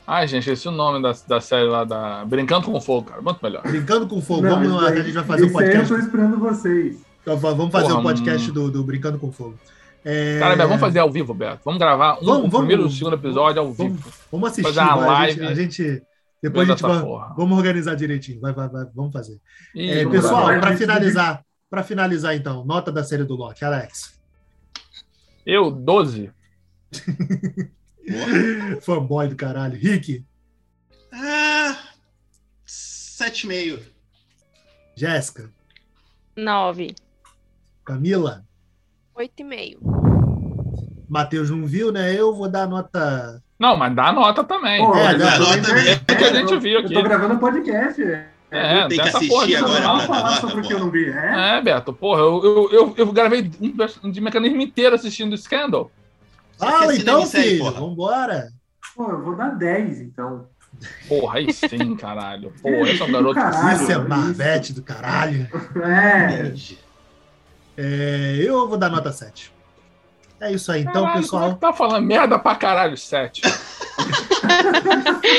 Ai, 0.05 0.27
gente, 0.27 0.49
esse 0.49 0.67
é 0.67 0.69
o 0.69 0.73
nome 0.73 1.01
da, 1.01 1.13
da 1.27 1.41
série 1.41 1.67
lá 1.67 1.83
da. 1.83 2.23
Brincando 2.25 2.65
com 2.65 2.79
Fogo, 2.81 3.09
cara. 3.09 3.21
Muito 3.21 3.39
melhor. 3.41 3.63
Brincando 3.63 4.07
com 4.07 4.21
fogo. 4.21 4.41
Não, 4.41 4.49
vamos 4.51 4.81
lá, 4.81 4.89
a 4.89 4.95
gente 4.95 5.11
vai 5.13 5.23
fazer 5.23 5.43
um 5.43 5.47
isso 5.47 5.57
aí 5.59 5.65
eu 5.65 5.71
podcast. 5.71 5.93
tô 5.93 5.97
esperando 5.99 6.37
vocês. 6.37 6.97
Então, 7.21 7.37
vamos 7.37 7.71
fazer 7.71 7.87
Porra, 7.87 7.99
um 7.99 8.03
podcast 8.03 8.49
hum. 8.49 8.53
do, 8.53 8.71
do 8.71 8.83
Brincando 8.83 9.17
com 9.17 9.31
Fogo. 9.31 9.55
É, 10.03 10.39
Cara, 10.39 10.55
vamos 10.65 10.79
fazer 10.79 10.99
ao 10.99 11.11
vivo, 11.11 11.33
Beto. 11.33 11.61
Vamos 11.63 11.79
gravar 11.79 12.17
um, 12.21 12.25
Vamos, 12.25 12.53
o 12.53 12.57
primeiro 12.57 12.81
e 12.81 12.85
o 12.85 12.87
vamos. 12.87 12.97
segundo 12.97 13.13
episódio 13.15 13.61
ao 13.61 13.71
Vamos, 13.71 13.93
vivo. 13.97 14.13
vamos 14.31 14.49
assistir. 14.51 14.73
Fazer 14.73 14.79
uma 14.93 15.05
vai, 15.05 15.25
a 15.27 15.29
gente- 15.29 15.39
live. 15.41 15.51
A 15.51 15.55
gente. 15.63 16.03
Depois 16.41 16.67
a 16.67 16.71
gente 16.73 16.81
vai. 16.81 17.01
porra. 17.01 17.33
Vamos 17.35 17.57
organizar 17.57 17.95
direitinho. 17.95 18.41
Vai, 18.41 18.51
vai, 18.53 18.67
vai, 18.67 18.85
vamos 18.95 19.13
fazer. 19.13 19.39
Ih, 19.75 19.89
É, 19.91 20.03
vamos 20.03 20.19
pessoal, 20.21 20.45
para 20.59 20.75
finalizar, 20.75 21.45
para 21.69 21.83
finalizar 21.83 22.35
então, 22.35 22.65
nota 22.65 22.91
da 22.91 23.03
série 23.03 23.23
do 23.23 23.35
Loki, 23.35 23.63
Alex. 23.63 24.19
Eu, 25.45 25.69
12. 25.69 26.31
Fanboy 28.81 29.27
do 29.27 29.35
caralho. 29.35 29.77
Rick, 29.77 30.25
Ah, 31.13 31.77
sete 32.65 33.43
e 33.43 33.47
meio. 33.47 33.79
Jéssica, 34.95 35.49
Nove. 36.35 36.95
Camila, 37.85 38.43
Oito 39.15 39.39
e 39.39 39.43
meio. 39.43 39.79
Matheus 41.09 41.49
não 41.49 41.65
viu, 41.65 41.91
né? 41.91 42.13
Eu 42.17 42.33
vou 42.33 42.49
dar 42.49 42.67
nota. 42.67 43.41
Não, 43.59 43.75
mas 43.75 43.93
dá 43.95 44.11
nota 44.11 44.43
também. 44.43 44.83
Pô, 44.85 44.95
É, 44.95 45.13
eu 45.13 45.17
dá 45.19 45.31
tô 45.37 45.39
nota 45.43 45.61
também. 45.61 45.87
É 46.07 46.15
que 46.15 46.23
a 46.23 46.33
gente 46.33 46.57
viu 46.59 46.79
aqui. 46.79 46.93
Eu 46.93 47.01
tô 47.01 47.03
gravando 47.03 47.37
podcast. 47.39 48.01
É, 48.01 48.27
É, 48.51 48.87
Tem 48.87 48.97
que 48.99 49.09
assistir 49.09 49.55
agora 49.55 49.79
não 49.81 49.97
pra- 49.97 50.07
falar 50.07 50.29
nota, 50.31 50.41
só 50.41 50.47
porque 50.49 50.67
pô. 50.69 50.73
eu 50.73 50.79
não 50.79 50.89
vi. 50.91 51.09
É? 51.09 51.57
É, 51.57 51.61
Beto, 51.61 51.93
porra, 51.93 52.21
eu, 52.21 52.41
eu, 52.43 52.69
eu, 52.71 52.93
eu 52.97 53.11
gravei 53.11 53.49
um 54.03 54.11
de 54.11 54.21
mecanismo 54.21 54.61
inteiro 54.61 54.95
assistindo 54.95 55.37
Scandal. 55.37 55.91
Fala 56.57 56.87
quer 56.93 56.99
então, 56.99 57.25
filho. 57.25 57.59
porra? 57.65 57.71
Vambora. 57.79 58.47
Pô, 58.95 59.09
eu 59.09 59.21
vou 59.23 59.35
dar 59.35 59.49
10, 59.49 60.01
então. 60.01 60.47
Porra, 61.07 61.37
aí 61.39 61.51
sim, 61.53 61.95
caralho. 61.95 62.51
Porra, 62.61 62.89
esse 62.89 63.01
é 63.01 63.05
um 63.05 63.11
garoto. 63.11 63.35
Caralho. 63.35 63.81
Isso 63.81 63.91
é 63.91 64.59
do 64.73 64.81
caralho. 64.83 65.47
É. 65.83 66.53
É, 67.83 68.35
eu 68.39 68.67
vou 68.67 68.77
dar 68.77 68.89
nota 68.89 69.11
7. 69.11 69.51
É 70.39 70.51
isso 70.51 70.71
aí, 70.71 70.81
então, 70.81 71.03
Caralho, 71.03 71.09
como 71.09 71.17
é 71.17 71.21
pessoal. 71.21 71.53
que 71.55 71.59
tá 71.61 71.73
falando 71.73 72.05
merda 72.05 72.37
pra 72.39 72.55
caralho, 72.55 72.95
7. 72.97 73.41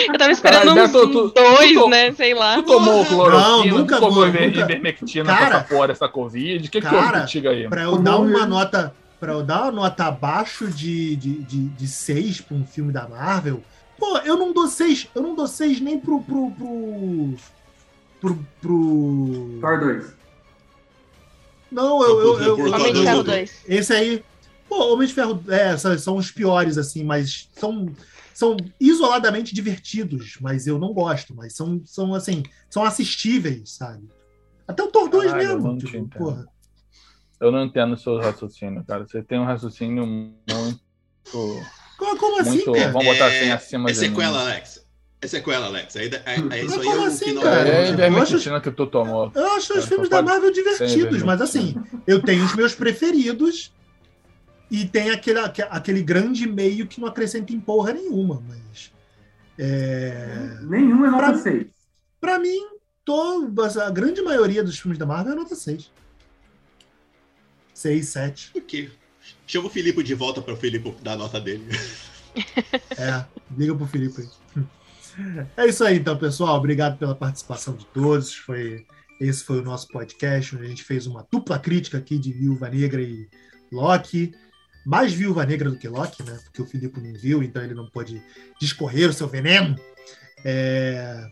Eu 0.09 0.19
tava 0.19 0.31
esperando 0.33 0.75
Caralho, 0.75 0.85
uns 0.85 0.93
Beto, 0.93 1.09
tu- 1.09 1.29
dois, 1.35 1.73
tu 1.75 1.89
né? 1.89 2.13
Sei 2.13 2.35
lá. 2.35 2.55
Tu 2.57 2.63
tomou 2.65 3.05
cloroquina, 3.05 3.49
Não, 3.49 3.65
nunca 3.67 3.97
tu 3.97 4.01
tomou 4.01 4.15
vou, 4.17 4.29
iver- 4.29 4.49
nunca- 4.49 4.61
ivermectina 4.61 5.25
Cara, 5.25 5.47
pra 5.47 5.57
essa 5.59 5.65
porra 5.69 5.89
dessa 5.89 6.09
Covid. 6.09 6.67
O 6.67 6.71
que 6.71 6.81
que 6.81 6.87
cara, 6.87 6.97
houve 7.07 7.21
contigo 7.21 7.49
aí? 7.49 7.69
Pra 7.69 7.83
eu 7.83 7.99
dar 7.99 8.19
uma 8.19 8.47
nota. 8.47 8.95
Para 9.21 9.33
eu 9.35 9.43
dar 9.43 9.63
uma 9.65 9.73
nota 9.73 10.05
abaixo 10.07 10.67
de, 10.69 11.15
de, 11.17 11.35
de, 11.43 11.69
de 11.69 11.87
6 11.87 12.41
para 12.41 12.57
um 12.57 12.65
filme 12.65 12.93
da 12.93 13.07
Marvel, 13.09 13.63
pô, 13.99 14.19
eu 14.19 14.37
não 14.37 14.53
dou 14.53 14.67
6, 14.67 15.09
eu 15.15 15.23
não 15.23 15.35
dou 15.37 15.47
6 15.47 15.81
nem 15.81 15.99
pro. 15.99 16.21
pro. 16.21 16.51
pro. 16.51 17.35
pro. 18.21 18.39
pro... 18.61 19.59
Thor 19.61 19.81
2. 19.81 20.22
Não, 21.73 22.03
eu. 22.03 22.21
eu, 22.41 22.59
eu, 22.59 22.73
Homem 22.75 22.93
de 22.93 23.03
Ferro 23.03 23.19
eu- 23.19 23.25
2. 23.25 23.65
Esse 23.67 23.93
aí. 23.93 24.25
Pô, 24.69 24.93
Homem 24.93 25.07
de 25.09 25.15
Ferro. 25.15 25.43
É, 25.49 25.77
são, 25.77 25.99
são 25.99 26.17
os 26.17 26.31
piores, 26.31 26.79
assim, 26.79 27.03
mas 27.05 27.49
são. 27.55 27.87
São 28.35 28.57
isoladamente 28.81 29.55
divertidos, 29.55 30.39
mas 30.41 30.67
eu 30.67 30.79
não 30.79 30.93
gosto, 30.95 31.35
mas 31.35 31.55
são, 31.55 31.83
são 31.85 32.15
assim, 32.15 32.43
são 32.71 32.83
assistíveis, 32.83 33.73
sabe? 33.75 34.09
Até 34.67 34.83
o 34.83 34.89
Thor 34.89 35.09
2 35.11 35.31
Caralho, 35.31 35.49
eu 35.51 35.55
mesmo. 35.57 35.69
não 35.73 35.79
Tipo, 35.79 36.09
porra. 36.19 36.47
Eu 37.39 37.53
não 37.53 37.63
entendo 37.65 37.93
o 37.93 37.97
seu 37.99 38.17
raciocínio, 38.19 38.83
cara. 38.85 39.07
Você 39.07 39.23
tem 39.23 39.39
um 39.39 39.45
raciocínio 39.45 40.07
muito. 40.07 40.81
Como, 41.99 42.17
como 42.19 42.41
assim, 42.41 42.51
muito 42.51 42.73
cara? 42.73 42.91
vamos 42.91 43.07
botar 43.07 43.31
É- 43.31 43.41
assim 43.43 43.51
acima 43.53 43.91
É 43.91 43.93
de 43.93 44.01
mim. 44.01 44.07
sequela, 44.09 44.41
Alex. 44.41 44.82
É 45.23 45.27
sequela, 45.29 45.67
Alex. 45.67 45.95
Aí, 45.97 46.11
aí, 46.27 46.43
aí 46.51 46.67
isso 46.67 46.81
aí 46.81 46.87
é 46.89 46.97
o 46.97 47.05
assim, 47.05 47.25
final. 47.27 47.43
cara? 47.45 47.69
É 47.69 47.77
a 47.85 47.87
Eu 47.89 47.93
ivermectina 47.95 48.61
que 48.61 48.71
tu 48.73 48.87
tomou. 48.87 49.31
Eu 49.35 49.53
acho 49.53 49.79
os 49.79 49.85
filmes 49.87 50.09
da 50.09 50.21
Marvel 50.21 50.51
divertidos, 50.53 51.23
mas 51.23 51.41
assim, 51.41 51.77
eu 52.07 52.21
tenho 52.21 52.45
os 52.45 52.55
meus 52.57 52.75
preferidos 52.75 53.73
e 54.69 54.85
tem 54.85 55.11
aquele, 55.11 55.39
aque- 55.39 55.63
aquele 55.63 56.03
grande 56.03 56.47
meio 56.49 56.89
que 56.89 57.01
não 57.01 57.07
acrescenta 57.07 57.53
em 57.53 57.61
porra 57.61 57.93
nenhuma, 57.93 58.43
mas. 58.49 58.91
É, 59.59 60.59
Nenhum 60.63 61.05
é 61.07 61.11
nota 61.11 61.25
Pra- 61.35 61.39
6. 61.39 61.67
pra 62.21 62.39
mim, 62.41 62.59
todas, 63.05 63.77
a 63.77 63.89
grande 63.91 64.21
maioria 64.23 64.65
dos 64.65 64.79
filmes 64.81 64.99
da 64.99 65.07
Marvel 65.07 65.35
é 65.35 65.37
nota 65.37 65.55
6. 65.55 65.89
6, 67.75 68.09
7. 68.09 68.51
Por 68.53 68.63
quê? 68.63 68.91
Chama 69.47 69.69
o 69.69 69.71
Filipe 69.71 70.03
de 70.03 70.15
volta 70.15 70.41
para 70.43 70.55
o 70.55 70.57
Filipe 70.57 70.93
dar 71.03 71.13
a 71.13 71.17
nota 71.17 71.41
dele. 71.41 71.65
É, 72.99 73.25
liga 73.57 73.75
pro 73.75 73.87
Felipe 73.87 74.23
aí. 74.23 74.65
É 75.57 75.67
isso 75.67 75.85
aí, 75.85 75.99
então, 75.99 76.17
pessoal. 76.17 76.57
Obrigado 76.57 76.99
pela 76.99 77.15
participação 77.15 77.75
de 77.75 77.85
todos. 77.87 78.35
Foi, 78.35 78.87
esse 79.21 79.45
foi 79.45 79.61
o 79.61 79.65
nosso 79.65 79.89
podcast, 79.89 80.55
onde 80.57 80.65
a 80.65 80.69
gente 80.69 80.85
fez 80.85 81.07
uma 81.07 81.27
dupla 81.31 81.59
crítica 81.59 81.99
aqui 81.99 82.19
de 82.19 82.33
Viúva 82.33 82.69
Negra 82.69 83.01
e 83.01 83.29
Loki. 83.71 84.33
mais 84.85 85.13
Viúva 85.13 85.45
Negra 85.47 85.71
do 85.71 85.79
que 85.79 85.89
Loki, 85.89 86.23
né? 86.23 86.39
Porque 86.45 86.63
o 86.63 86.67
Filipe 86.67 87.01
não 87.01 87.13
viu, 87.15 87.43
então 87.43 87.63
ele 87.63 87.75
não 87.75 87.89
pôde 87.89 88.23
discorrer 88.61 89.09
o 89.09 89.13
seu 89.13 89.29
veneno. 89.29 89.77
É, 90.45 91.27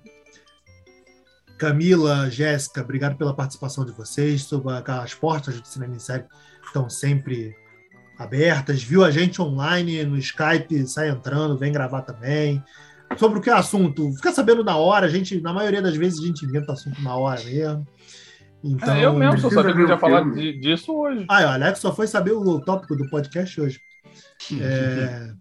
Camila, 1.58 2.30
Jéssica, 2.30 2.80
obrigado 2.80 3.18
pela 3.18 3.34
participação 3.34 3.84
de 3.84 3.92
vocês. 3.92 4.48
As 5.02 5.14
portas 5.14 5.60
do 5.60 5.68
Cinema 5.68 5.94
em 5.94 5.98
Série 5.98 6.24
estão 6.64 6.88
sempre 6.88 7.54
abertas. 8.18 8.82
Viu 8.82 9.04
a 9.04 9.10
gente 9.10 9.42
online 9.42 10.04
no 10.04 10.16
Skype, 10.16 10.86
sai 10.86 11.10
entrando, 11.10 11.58
vem 11.58 11.70
gravar 11.70 12.02
também. 12.02 12.64
Sobre 13.16 13.38
o 13.38 13.42
que 13.42 13.50
é 13.50 13.52
assunto, 13.52 14.12
fica 14.14 14.32
sabendo 14.32 14.62
na 14.62 14.76
hora. 14.76 15.06
A 15.06 15.08
gente, 15.08 15.40
na 15.40 15.52
maioria 15.52 15.82
das 15.82 15.96
vezes, 15.96 16.20
a 16.20 16.26
gente 16.26 16.44
inventa 16.44 16.72
assunto 16.72 17.00
na 17.02 17.16
hora 17.16 17.42
mesmo. 17.42 17.86
Então, 18.62 18.94
É, 18.94 19.04
eu 19.04 19.12
mesmo 19.14 19.38
só 19.40 19.50
sabia 19.50 19.62
que 19.72 19.78
a 19.78 19.80
gente 19.80 19.86
ver 19.86 19.88
ia 19.88 19.96
o 19.96 19.98
falar 19.98 20.30
de- 20.32 20.60
disso 20.60 20.94
hoje. 20.94 21.24
Ah, 21.28 21.42
o 21.42 21.48
Alex 21.48 21.78
só 21.80 21.94
foi 21.94 22.06
saber 22.06 22.32
o 22.32 22.60
tópico 22.60 22.94
do 22.94 23.08
podcast 23.08 23.60
hoje. 23.60 23.80
É, 24.60 25.32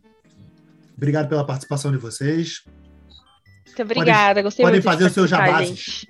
Obrigado 0.98 1.30
pela 1.30 1.46
participação 1.46 1.92
de 1.92 1.98
vocês. 1.98 2.64
Muito 3.66 3.82
obrigada, 3.84 4.42
gostei 4.42 4.66
podem 4.66 4.82
muito 4.82 4.84
fazer 4.84 5.04
de 5.04 5.08
os 5.08 5.14
seus 5.14 5.30
gente. 5.30 6.10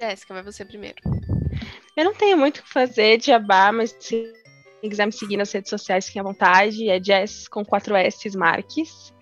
Jéssica, 0.00 0.32
vai 0.34 0.42
você 0.42 0.64
primeiro. 0.64 0.96
Eu 1.96 2.04
não 2.04 2.14
tenho 2.14 2.38
muito 2.38 2.58
o 2.58 2.62
que 2.62 2.72
fazer 2.72 3.18
de 3.18 3.26
jabá, 3.26 3.70
mas 3.70 3.94
se 4.00 4.32
quiser 4.80 5.06
me 5.06 5.12
seguir 5.12 5.36
nas 5.36 5.52
redes 5.52 5.68
sociais, 5.68 6.06
fique 6.06 6.18
à 6.18 6.22
vontade. 6.22 6.88
É 6.88 7.02
Jess 7.02 7.46
com 7.48 7.64
4 7.64 7.94
S 7.94 8.36
Marques. 8.36 9.12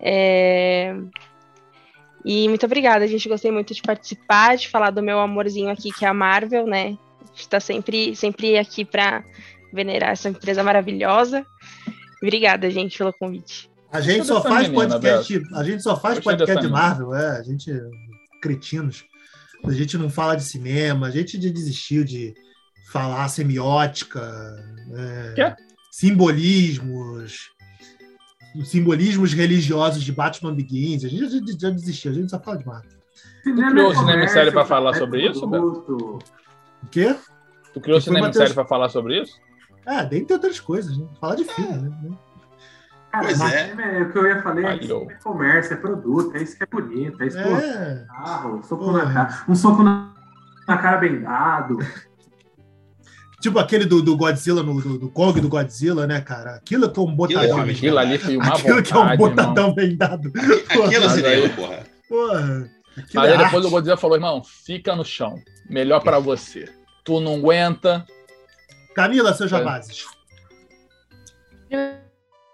É, 0.00 0.94
E 2.24 2.48
muito 2.48 2.66
obrigada, 2.66 3.06
gente. 3.06 3.28
Gostei 3.28 3.50
muito 3.50 3.72
de 3.72 3.82
participar, 3.82 4.56
de 4.56 4.68
falar 4.68 4.90
do 4.90 5.02
meu 5.02 5.18
amorzinho 5.20 5.70
aqui, 5.70 5.92
que 5.92 6.04
é 6.04 6.08
a 6.08 6.14
Marvel, 6.14 6.66
né? 6.66 6.98
A 7.22 7.26
gente 7.26 7.48
tá 7.48 7.60
sempre, 7.60 8.16
sempre 8.16 8.58
aqui 8.58 8.84
para 8.84 9.24
venerar 9.72 10.10
essa 10.10 10.28
empresa 10.28 10.62
maravilhosa. 10.62 11.46
Obrigada, 12.22 12.70
gente, 12.70 12.98
pelo 12.98 13.12
convite. 13.12 13.70
A 13.92 14.00
gente 14.00 14.26
só 14.26 14.42
faz 14.42 14.68
menina, 14.68 14.88
podcast, 14.88 15.42
a 15.54 15.62
gente 15.62 15.82
só 15.82 15.98
faz 15.98 16.16
Gostei 16.16 16.36
podcast 16.38 16.66
de. 16.66 16.72
Marvel, 16.72 17.14
é, 17.14 17.38
a 17.38 17.42
gente 17.42 17.70
cretinos. 18.42 19.04
A 19.64 19.72
gente 19.72 19.96
não 19.96 20.10
fala 20.10 20.36
de 20.36 20.44
cinema, 20.44 21.06
a 21.06 21.10
gente 21.10 21.38
desistiu 21.38 22.04
de 22.04 22.34
falar 22.92 23.28
semiótica, 23.28 24.20
é, 25.36 25.56
simbolismos, 25.90 27.24
os 27.24 27.55
simbolismos 28.64 29.32
religiosos 29.32 30.02
de 30.02 30.12
Batman 30.12 30.54
Begins. 30.54 31.04
A 31.04 31.08
gente 31.08 31.28
já, 31.28 31.68
já 31.68 31.70
desistiu, 31.70 32.10
a 32.10 32.14
gente 32.14 32.30
só 32.30 32.38
fala 32.40 32.58
de 32.58 32.66
Marvel. 32.66 32.90
Cinema 33.42 33.70
criou 33.70 33.86
é 33.86 33.88
o 33.88 33.94
cinema 33.94 34.12
comércio, 34.12 34.34
série 34.34 34.50
pra 34.50 34.64
falar 34.64 34.90
é 34.90 34.94
sobre 34.94 35.30
isso, 35.30 35.48
produto. 35.48 36.18
O 36.82 36.86
quê? 36.90 37.16
Tu 37.72 37.80
criou 37.80 38.00
cinema 38.00 38.32
série 38.32 38.54
pra 38.54 38.64
falar 38.64 38.88
sobre 38.88 39.22
isso? 39.22 39.38
Ah, 39.84 40.02
dentre 40.02 40.32
outras 40.34 40.58
coisas, 40.58 40.96
né? 40.96 41.06
Falar 41.20 41.36
de 41.36 41.44
filme, 41.44 41.88
né? 41.88 42.16
Cara, 43.12 43.24
Pois 43.24 43.38
mas 43.38 43.52
é. 43.54 43.68
cinema 43.68 43.82
é 43.82 44.02
o 44.02 44.12
que 44.12 44.18
eu 44.18 44.26
ia 44.26 44.42
falar, 44.42 44.60
é, 44.62 44.78
cinema 44.80 45.12
é 45.12 45.14
comércio, 45.16 45.72
é 45.74 45.76
produto, 45.76 46.36
é 46.36 46.42
isso 46.42 46.56
que 46.56 46.64
é 46.64 46.66
bonito, 46.66 47.22
é 47.22 47.26
explosão, 47.26 47.56
É. 47.58 48.04
carro, 48.08 48.62
soco 48.64 48.84
Porra. 48.84 49.04
na 49.04 49.12
cara, 49.14 49.44
um 49.48 49.54
soco 49.54 49.82
na, 49.82 50.12
na 50.66 50.78
cara 50.78 50.96
bem 50.98 51.20
dado. 51.20 51.78
Tipo 53.40 53.58
aquele 53.58 53.84
do, 53.84 54.00
do 54.02 54.16
Godzilla, 54.16 54.62
no, 54.62 54.80
do, 54.80 54.98
do 54.98 55.08
Kong 55.10 55.40
do 55.40 55.48
Godzilla, 55.48 56.06
né, 56.06 56.20
cara? 56.20 56.56
Aquilo 56.56 56.90
que 56.90 56.98
é 56.98 57.02
um 57.02 57.14
botadão. 57.14 57.42
Aquilo 57.60 57.68
é 57.68 57.72
Aquilo 57.72 57.98
ali 57.98 58.18
foi 58.18 58.36
uma 58.36 58.46
Aquilo 58.48 58.82
que 58.82 58.92
é 58.92 58.96
um 58.96 59.00
vontade, 59.00 59.12
irmão. 59.22 59.28
botadão 59.36 59.74
bem 59.74 59.96
dado. 59.96 60.32
Aquilo 60.68 61.04
é 61.04 61.08
cinema, 61.10 61.28
aí- 61.44 61.48
porra. 61.50 61.78
Porra. 62.08 62.70
Aquilo 62.96 63.10
Mas 63.14 63.28
é 63.28 63.32
aí 63.32 63.38
depois 63.38 63.54
arte. 63.56 63.66
o 63.66 63.70
Godzilla 63.70 63.96
falou, 63.98 64.16
irmão, 64.16 64.42
fica 64.42 64.96
no 64.96 65.04
chão. 65.04 65.38
Melhor 65.68 66.00
pra 66.02 66.18
você. 66.18 66.64
Tu 67.04 67.20
não 67.20 67.34
aguenta. 67.36 68.06
Camila, 68.94 69.34
seus 69.34 69.50
jabases. 69.50 70.06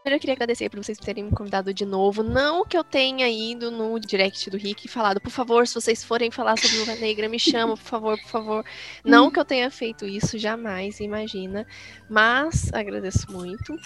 Primeiro 0.03 0.16
eu 0.16 0.20
queria 0.20 0.35
agradecer 0.35 0.69
por 0.69 0.83
vocês 0.83 0.99
terem 0.99 1.23
me 1.23 1.31
convidado 1.31 1.73
de 1.73 1.87
novo. 1.87 2.24
Não 2.24 2.66
que 2.66 2.77
eu 2.77 2.83
tenha 2.83 3.29
ido 3.29 3.70
no 3.70 4.01
direct 4.01 4.51
do 4.51 4.57
Rick 4.57 4.87
e 4.87 4.89
falado, 4.89 5.20
por 5.20 5.31
favor, 5.31 5.65
se 5.65 5.74
vocês 5.74 6.03
forem 6.03 6.29
falar 6.29 6.59
sobre 6.59 6.79
Luva 6.79 6.97
Negra, 6.97 7.29
me 7.29 7.39
chama, 7.39 7.77
por 7.77 7.85
favor, 7.85 8.19
por 8.19 8.29
favor. 8.29 8.65
Não 9.05 9.31
que 9.31 9.39
eu 9.39 9.45
tenha 9.45 9.70
feito 9.70 10.05
isso, 10.05 10.37
jamais, 10.37 10.99
imagina. 10.99 11.65
Mas 12.11 12.73
agradeço 12.73 13.31
muito. 13.31 13.77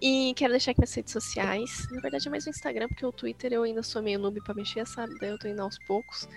E 0.00 0.32
quero 0.36 0.52
deixar 0.52 0.70
aqui 0.70 0.80
minhas 0.80 0.94
redes 0.94 1.12
sociais. 1.12 1.88
Na 1.90 2.00
verdade 2.00 2.28
é 2.28 2.30
mais 2.30 2.46
o 2.46 2.50
Instagram, 2.50 2.86
porque 2.86 3.04
o 3.04 3.10
Twitter 3.10 3.52
eu 3.52 3.64
ainda 3.64 3.82
sou 3.82 4.00
meio 4.00 4.20
noob 4.20 4.40
pra 4.44 4.54
mexer, 4.54 4.86
sabe? 4.86 5.18
Daí 5.18 5.30
eu 5.30 5.38
tô 5.40 5.48
indo 5.48 5.60
aos 5.60 5.76
poucos. 5.88 6.28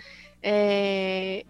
É... 0.42 1.46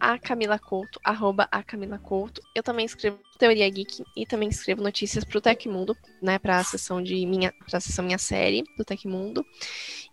A 0.00 0.18
Camila 0.18 0.58
Couto, 0.58 0.98
arroba 1.04 1.46
a 1.52 1.62
Camila 1.62 1.98
Couto. 1.98 2.40
Eu 2.54 2.62
também 2.62 2.86
escrevo 2.86 3.18
Teoria 3.38 3.68
Geek 3.68 4.02
e 4.16 4.24
também 4.24 4.48
escrevo 4.48 4.82
notícias 4.82 5.24
pro 5.24 5.40
Tecmundo, 5.40 5.94
né? 6.22 6.38
Pra 6.38 6.64
sessão 6.64 7.02
de 7.02 7.26
minha. 7.26 7.52
Pra 7.68 7.78
sessão 7.80 8.04
minha 8.04 8.18
série 8.18 8.64
do 8.78 8.84
Tecmundo. 8.84 9.44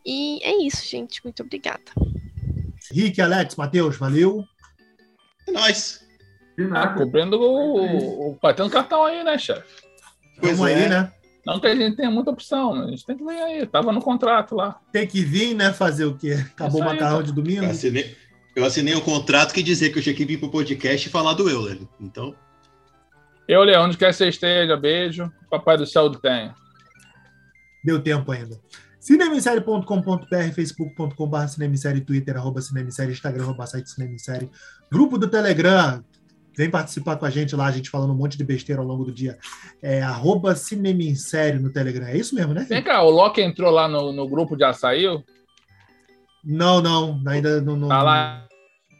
E 0.05 0.43
é 0.43 0.63
isso, 0.65 0.85
gente. 0.85 1.23
Muito 1.23 1.41
obrigada. 1.41 1.91
Rick, 2.91 3.21
Alex, 3.21 3.55
Matheus, 3.55 3.95
valeu. 3.97 4.43
É 5.47 5.51
nóis. 5.51 6.05
Ah, 6.73 6.87
cumprindo 6.89 7.39
o, 7.39 8.31
o. 8.31 8.39
Batendo 8.41 8.69
cartão 8.69 9.05
aí, 9.05 9.23
né, 9.23 9.37
chefe? 9.37 9.83
Pois 10.39 10.57
Vamos 10.57 10.71
é. 10.71 10.75
aí, 10.75 10.89
né? 10.89 11.11
Não 11.45 11.61
que 11.61 11.67
a 11.67 11.75
gente 11.75 11.95
tenha 11.95 12.11
muita 12.11 12.31
opção, 12.31 12.75
mas 12.75 12.87
a 12.87 12.89
gente 12.89 13.05
tem 13.05 13.15
que 13.15 13.23
ver 13.23 13.41
aí. 13.41 13.65
Tava 13.65 13.93
no 13.93 14.01
contrato 14.01 14.53
lá. 14.53 14.81
Tem 14.91 15.07
que 15.07 15.23
vir, 15.23 15.53
né? 15.55 15.71
Fazer 15.71 16.03
o 16.03 16.17
quê? 16.17 16.33
Acabou 16.33 16.81
o 16.81 16.83
Isso 16.83 16.89
aí, 16.89 16.95
macarrão 16.95 17.17
tá. 17.19 17.23
de 17.23 17.31
domingo. 17.31 17.63
Eu 17.63 17.71
assinei, 17.71 18.17
eu 18.57 18.65
assinei 18.65 18.95
um 18.95 19.01
contrato 19.01 19.53
que 19.53 19.61
dizia 19.61 19.91
que 19.91 19.99
eu 19.99 20.01
tinha 20.01 20.15
que 20.15 20.25
vir 20.25 20.39
pro 20.39 20.49
podcast 20.49 21.07
e 21.07 21.11
falar 21.11 21.33
do 21.33 21.47
Euler. 21.47 21.77
Então, 22.01 22.35
Eu, 23.47 23.61
Leão, 23.61 23.85
onde 23.85 23.95
quer 23.95 24.07
que 24.07 24.13
você 24.13 24.29
esteja, 24.29 24.75
beijo. 24.75 25.31
Papai 25.47 25.77
do 25.77 25.85
céu 25.85 26.09
do 26.09 26.19
tenha. 26.19 26.55
Deu 27.83 28.01
tempo 28.01 28.31
ainda. 28.31 28.59
Cinemissérie.com.br, 28.99 30.53
facebook.com.br 30.55 31.47
cinemissérie, 31.47 32.01
twitter, 32.01 32.35
arroba 32.35 32.59
cinemissérie, 32.59 33.13
instagram, 33.13 33.43
arroba 33.43 33.67
site 33.67 33.91
cinemissérie, 33.91 34.49
grupo 34.91 35.19
do 35.19 35.27
Telegram, 35.27 36.03
vem 36.57 36.69
participar 36.69 37.15
com 37.15 37.25
a 37.25 37.29
gente 37.29 37.55
lá, 37.55 37.67
a 37.67 37.71
gente 37.71 37.91
falando 37.91 38.11
um 38.11 38.17
monte 38.17 38.37
de 38.37 38.43
besteira 38.43 38.81
ao 38.81 38.87
longo 38.87 39.05
do 39.05 39.11
dia, 39.13 39.37
é 39.81 40.01
arroba 40.01 40.55
cinemissérie 40.55 41.59
no 41.59 41.71
Telegram, 41.71 42.07
é 42.07 42.17
isso 42.17 42.35
mesmo, 42.35 42.53
né? 42.53 42.65
Vem 42.67 42.83
cá, 42.83 43.01
o 43.03 43.11
Loki 43.11 43.39
entrou 43.39 43.71
lá 43.71 43.87
no, 43.87 44.11
no 44.11 44.27
grupo 44.27 44.57
de 44.57 44.65
açaí? 44.65 45.05
Não, 46.43 46.81
não, 46.81 47.21
ainda 47.27 47.61
não... 47.61 47.75
não 47.75 47.89
Tá 47.89 48.01
lá 48.03 48.47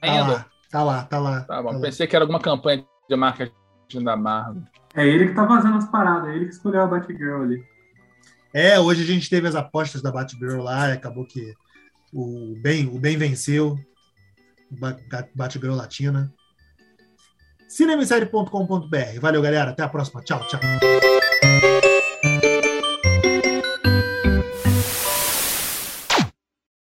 tá 0.01 0.11
ainda? 0.11 0.33
lá, 0.33 0.45
tá 0.69 0.83
lá, 0.83 1.03
tá 1.03 1.19
lá. 1.19 1.41
Tá 1.41 1.61
bom, 1.61 1.69
tá 1.69 1.75
lá. 1.75 1.81
pensei 1.81 2.07
que 2.07 2.15
era 2.15 2.23
alguma 2.23 2.39
campanha 2.39 2.85
de 3.09 3.15
marketing 3.15 4.03
da 4.03 4.15
Marvel. 4.17 4.63
É 4.93 5.05
ele 5.07 5.27
que 5.27 5.33
tá 5.33 5.45
vazando 5.45 5.77
as 5.77 5.89
paradas, 5.89 6.29
é 6.29 6.35
ele 6.35 6.45
que 6.45 6.51
escolheu 6.51 6.81
a 6.81 6.87
Batgirl 6.87 7.43
ali. 7.43 7.63
É, 8.53 8.79
hoje 8.79 9.03
a 9.03 9.05
gente 9.05 9.29
teve 9.29 9.47
as 9.47 9.55
apostas 9.55 10.01
da 10.01 10.11
Batgirl 10.11 10.61
lá, 10.61 10.89
e 10.89 10.93
acabou 10.93 11.25
que 11.25 11.53
o 12.13 12.55
bem, 12.61 12.87
o 12.87 12.99
bem 12.99 13.17
venceu. 13.17 13.77
Ba- 14.69 14.97
Batgirl 15.35 15.73
Latina. 15.75 16.33
Cinemissérie.com.br. 17.69 19.19
Valeu, 19.19 19.41
galera. 19.41 19.71
Até 19.71 19.83
a 19.83 19.89
próxima. 19.89 20.21
Tchau, 20.23 20.39
tchau. 20.47 20.59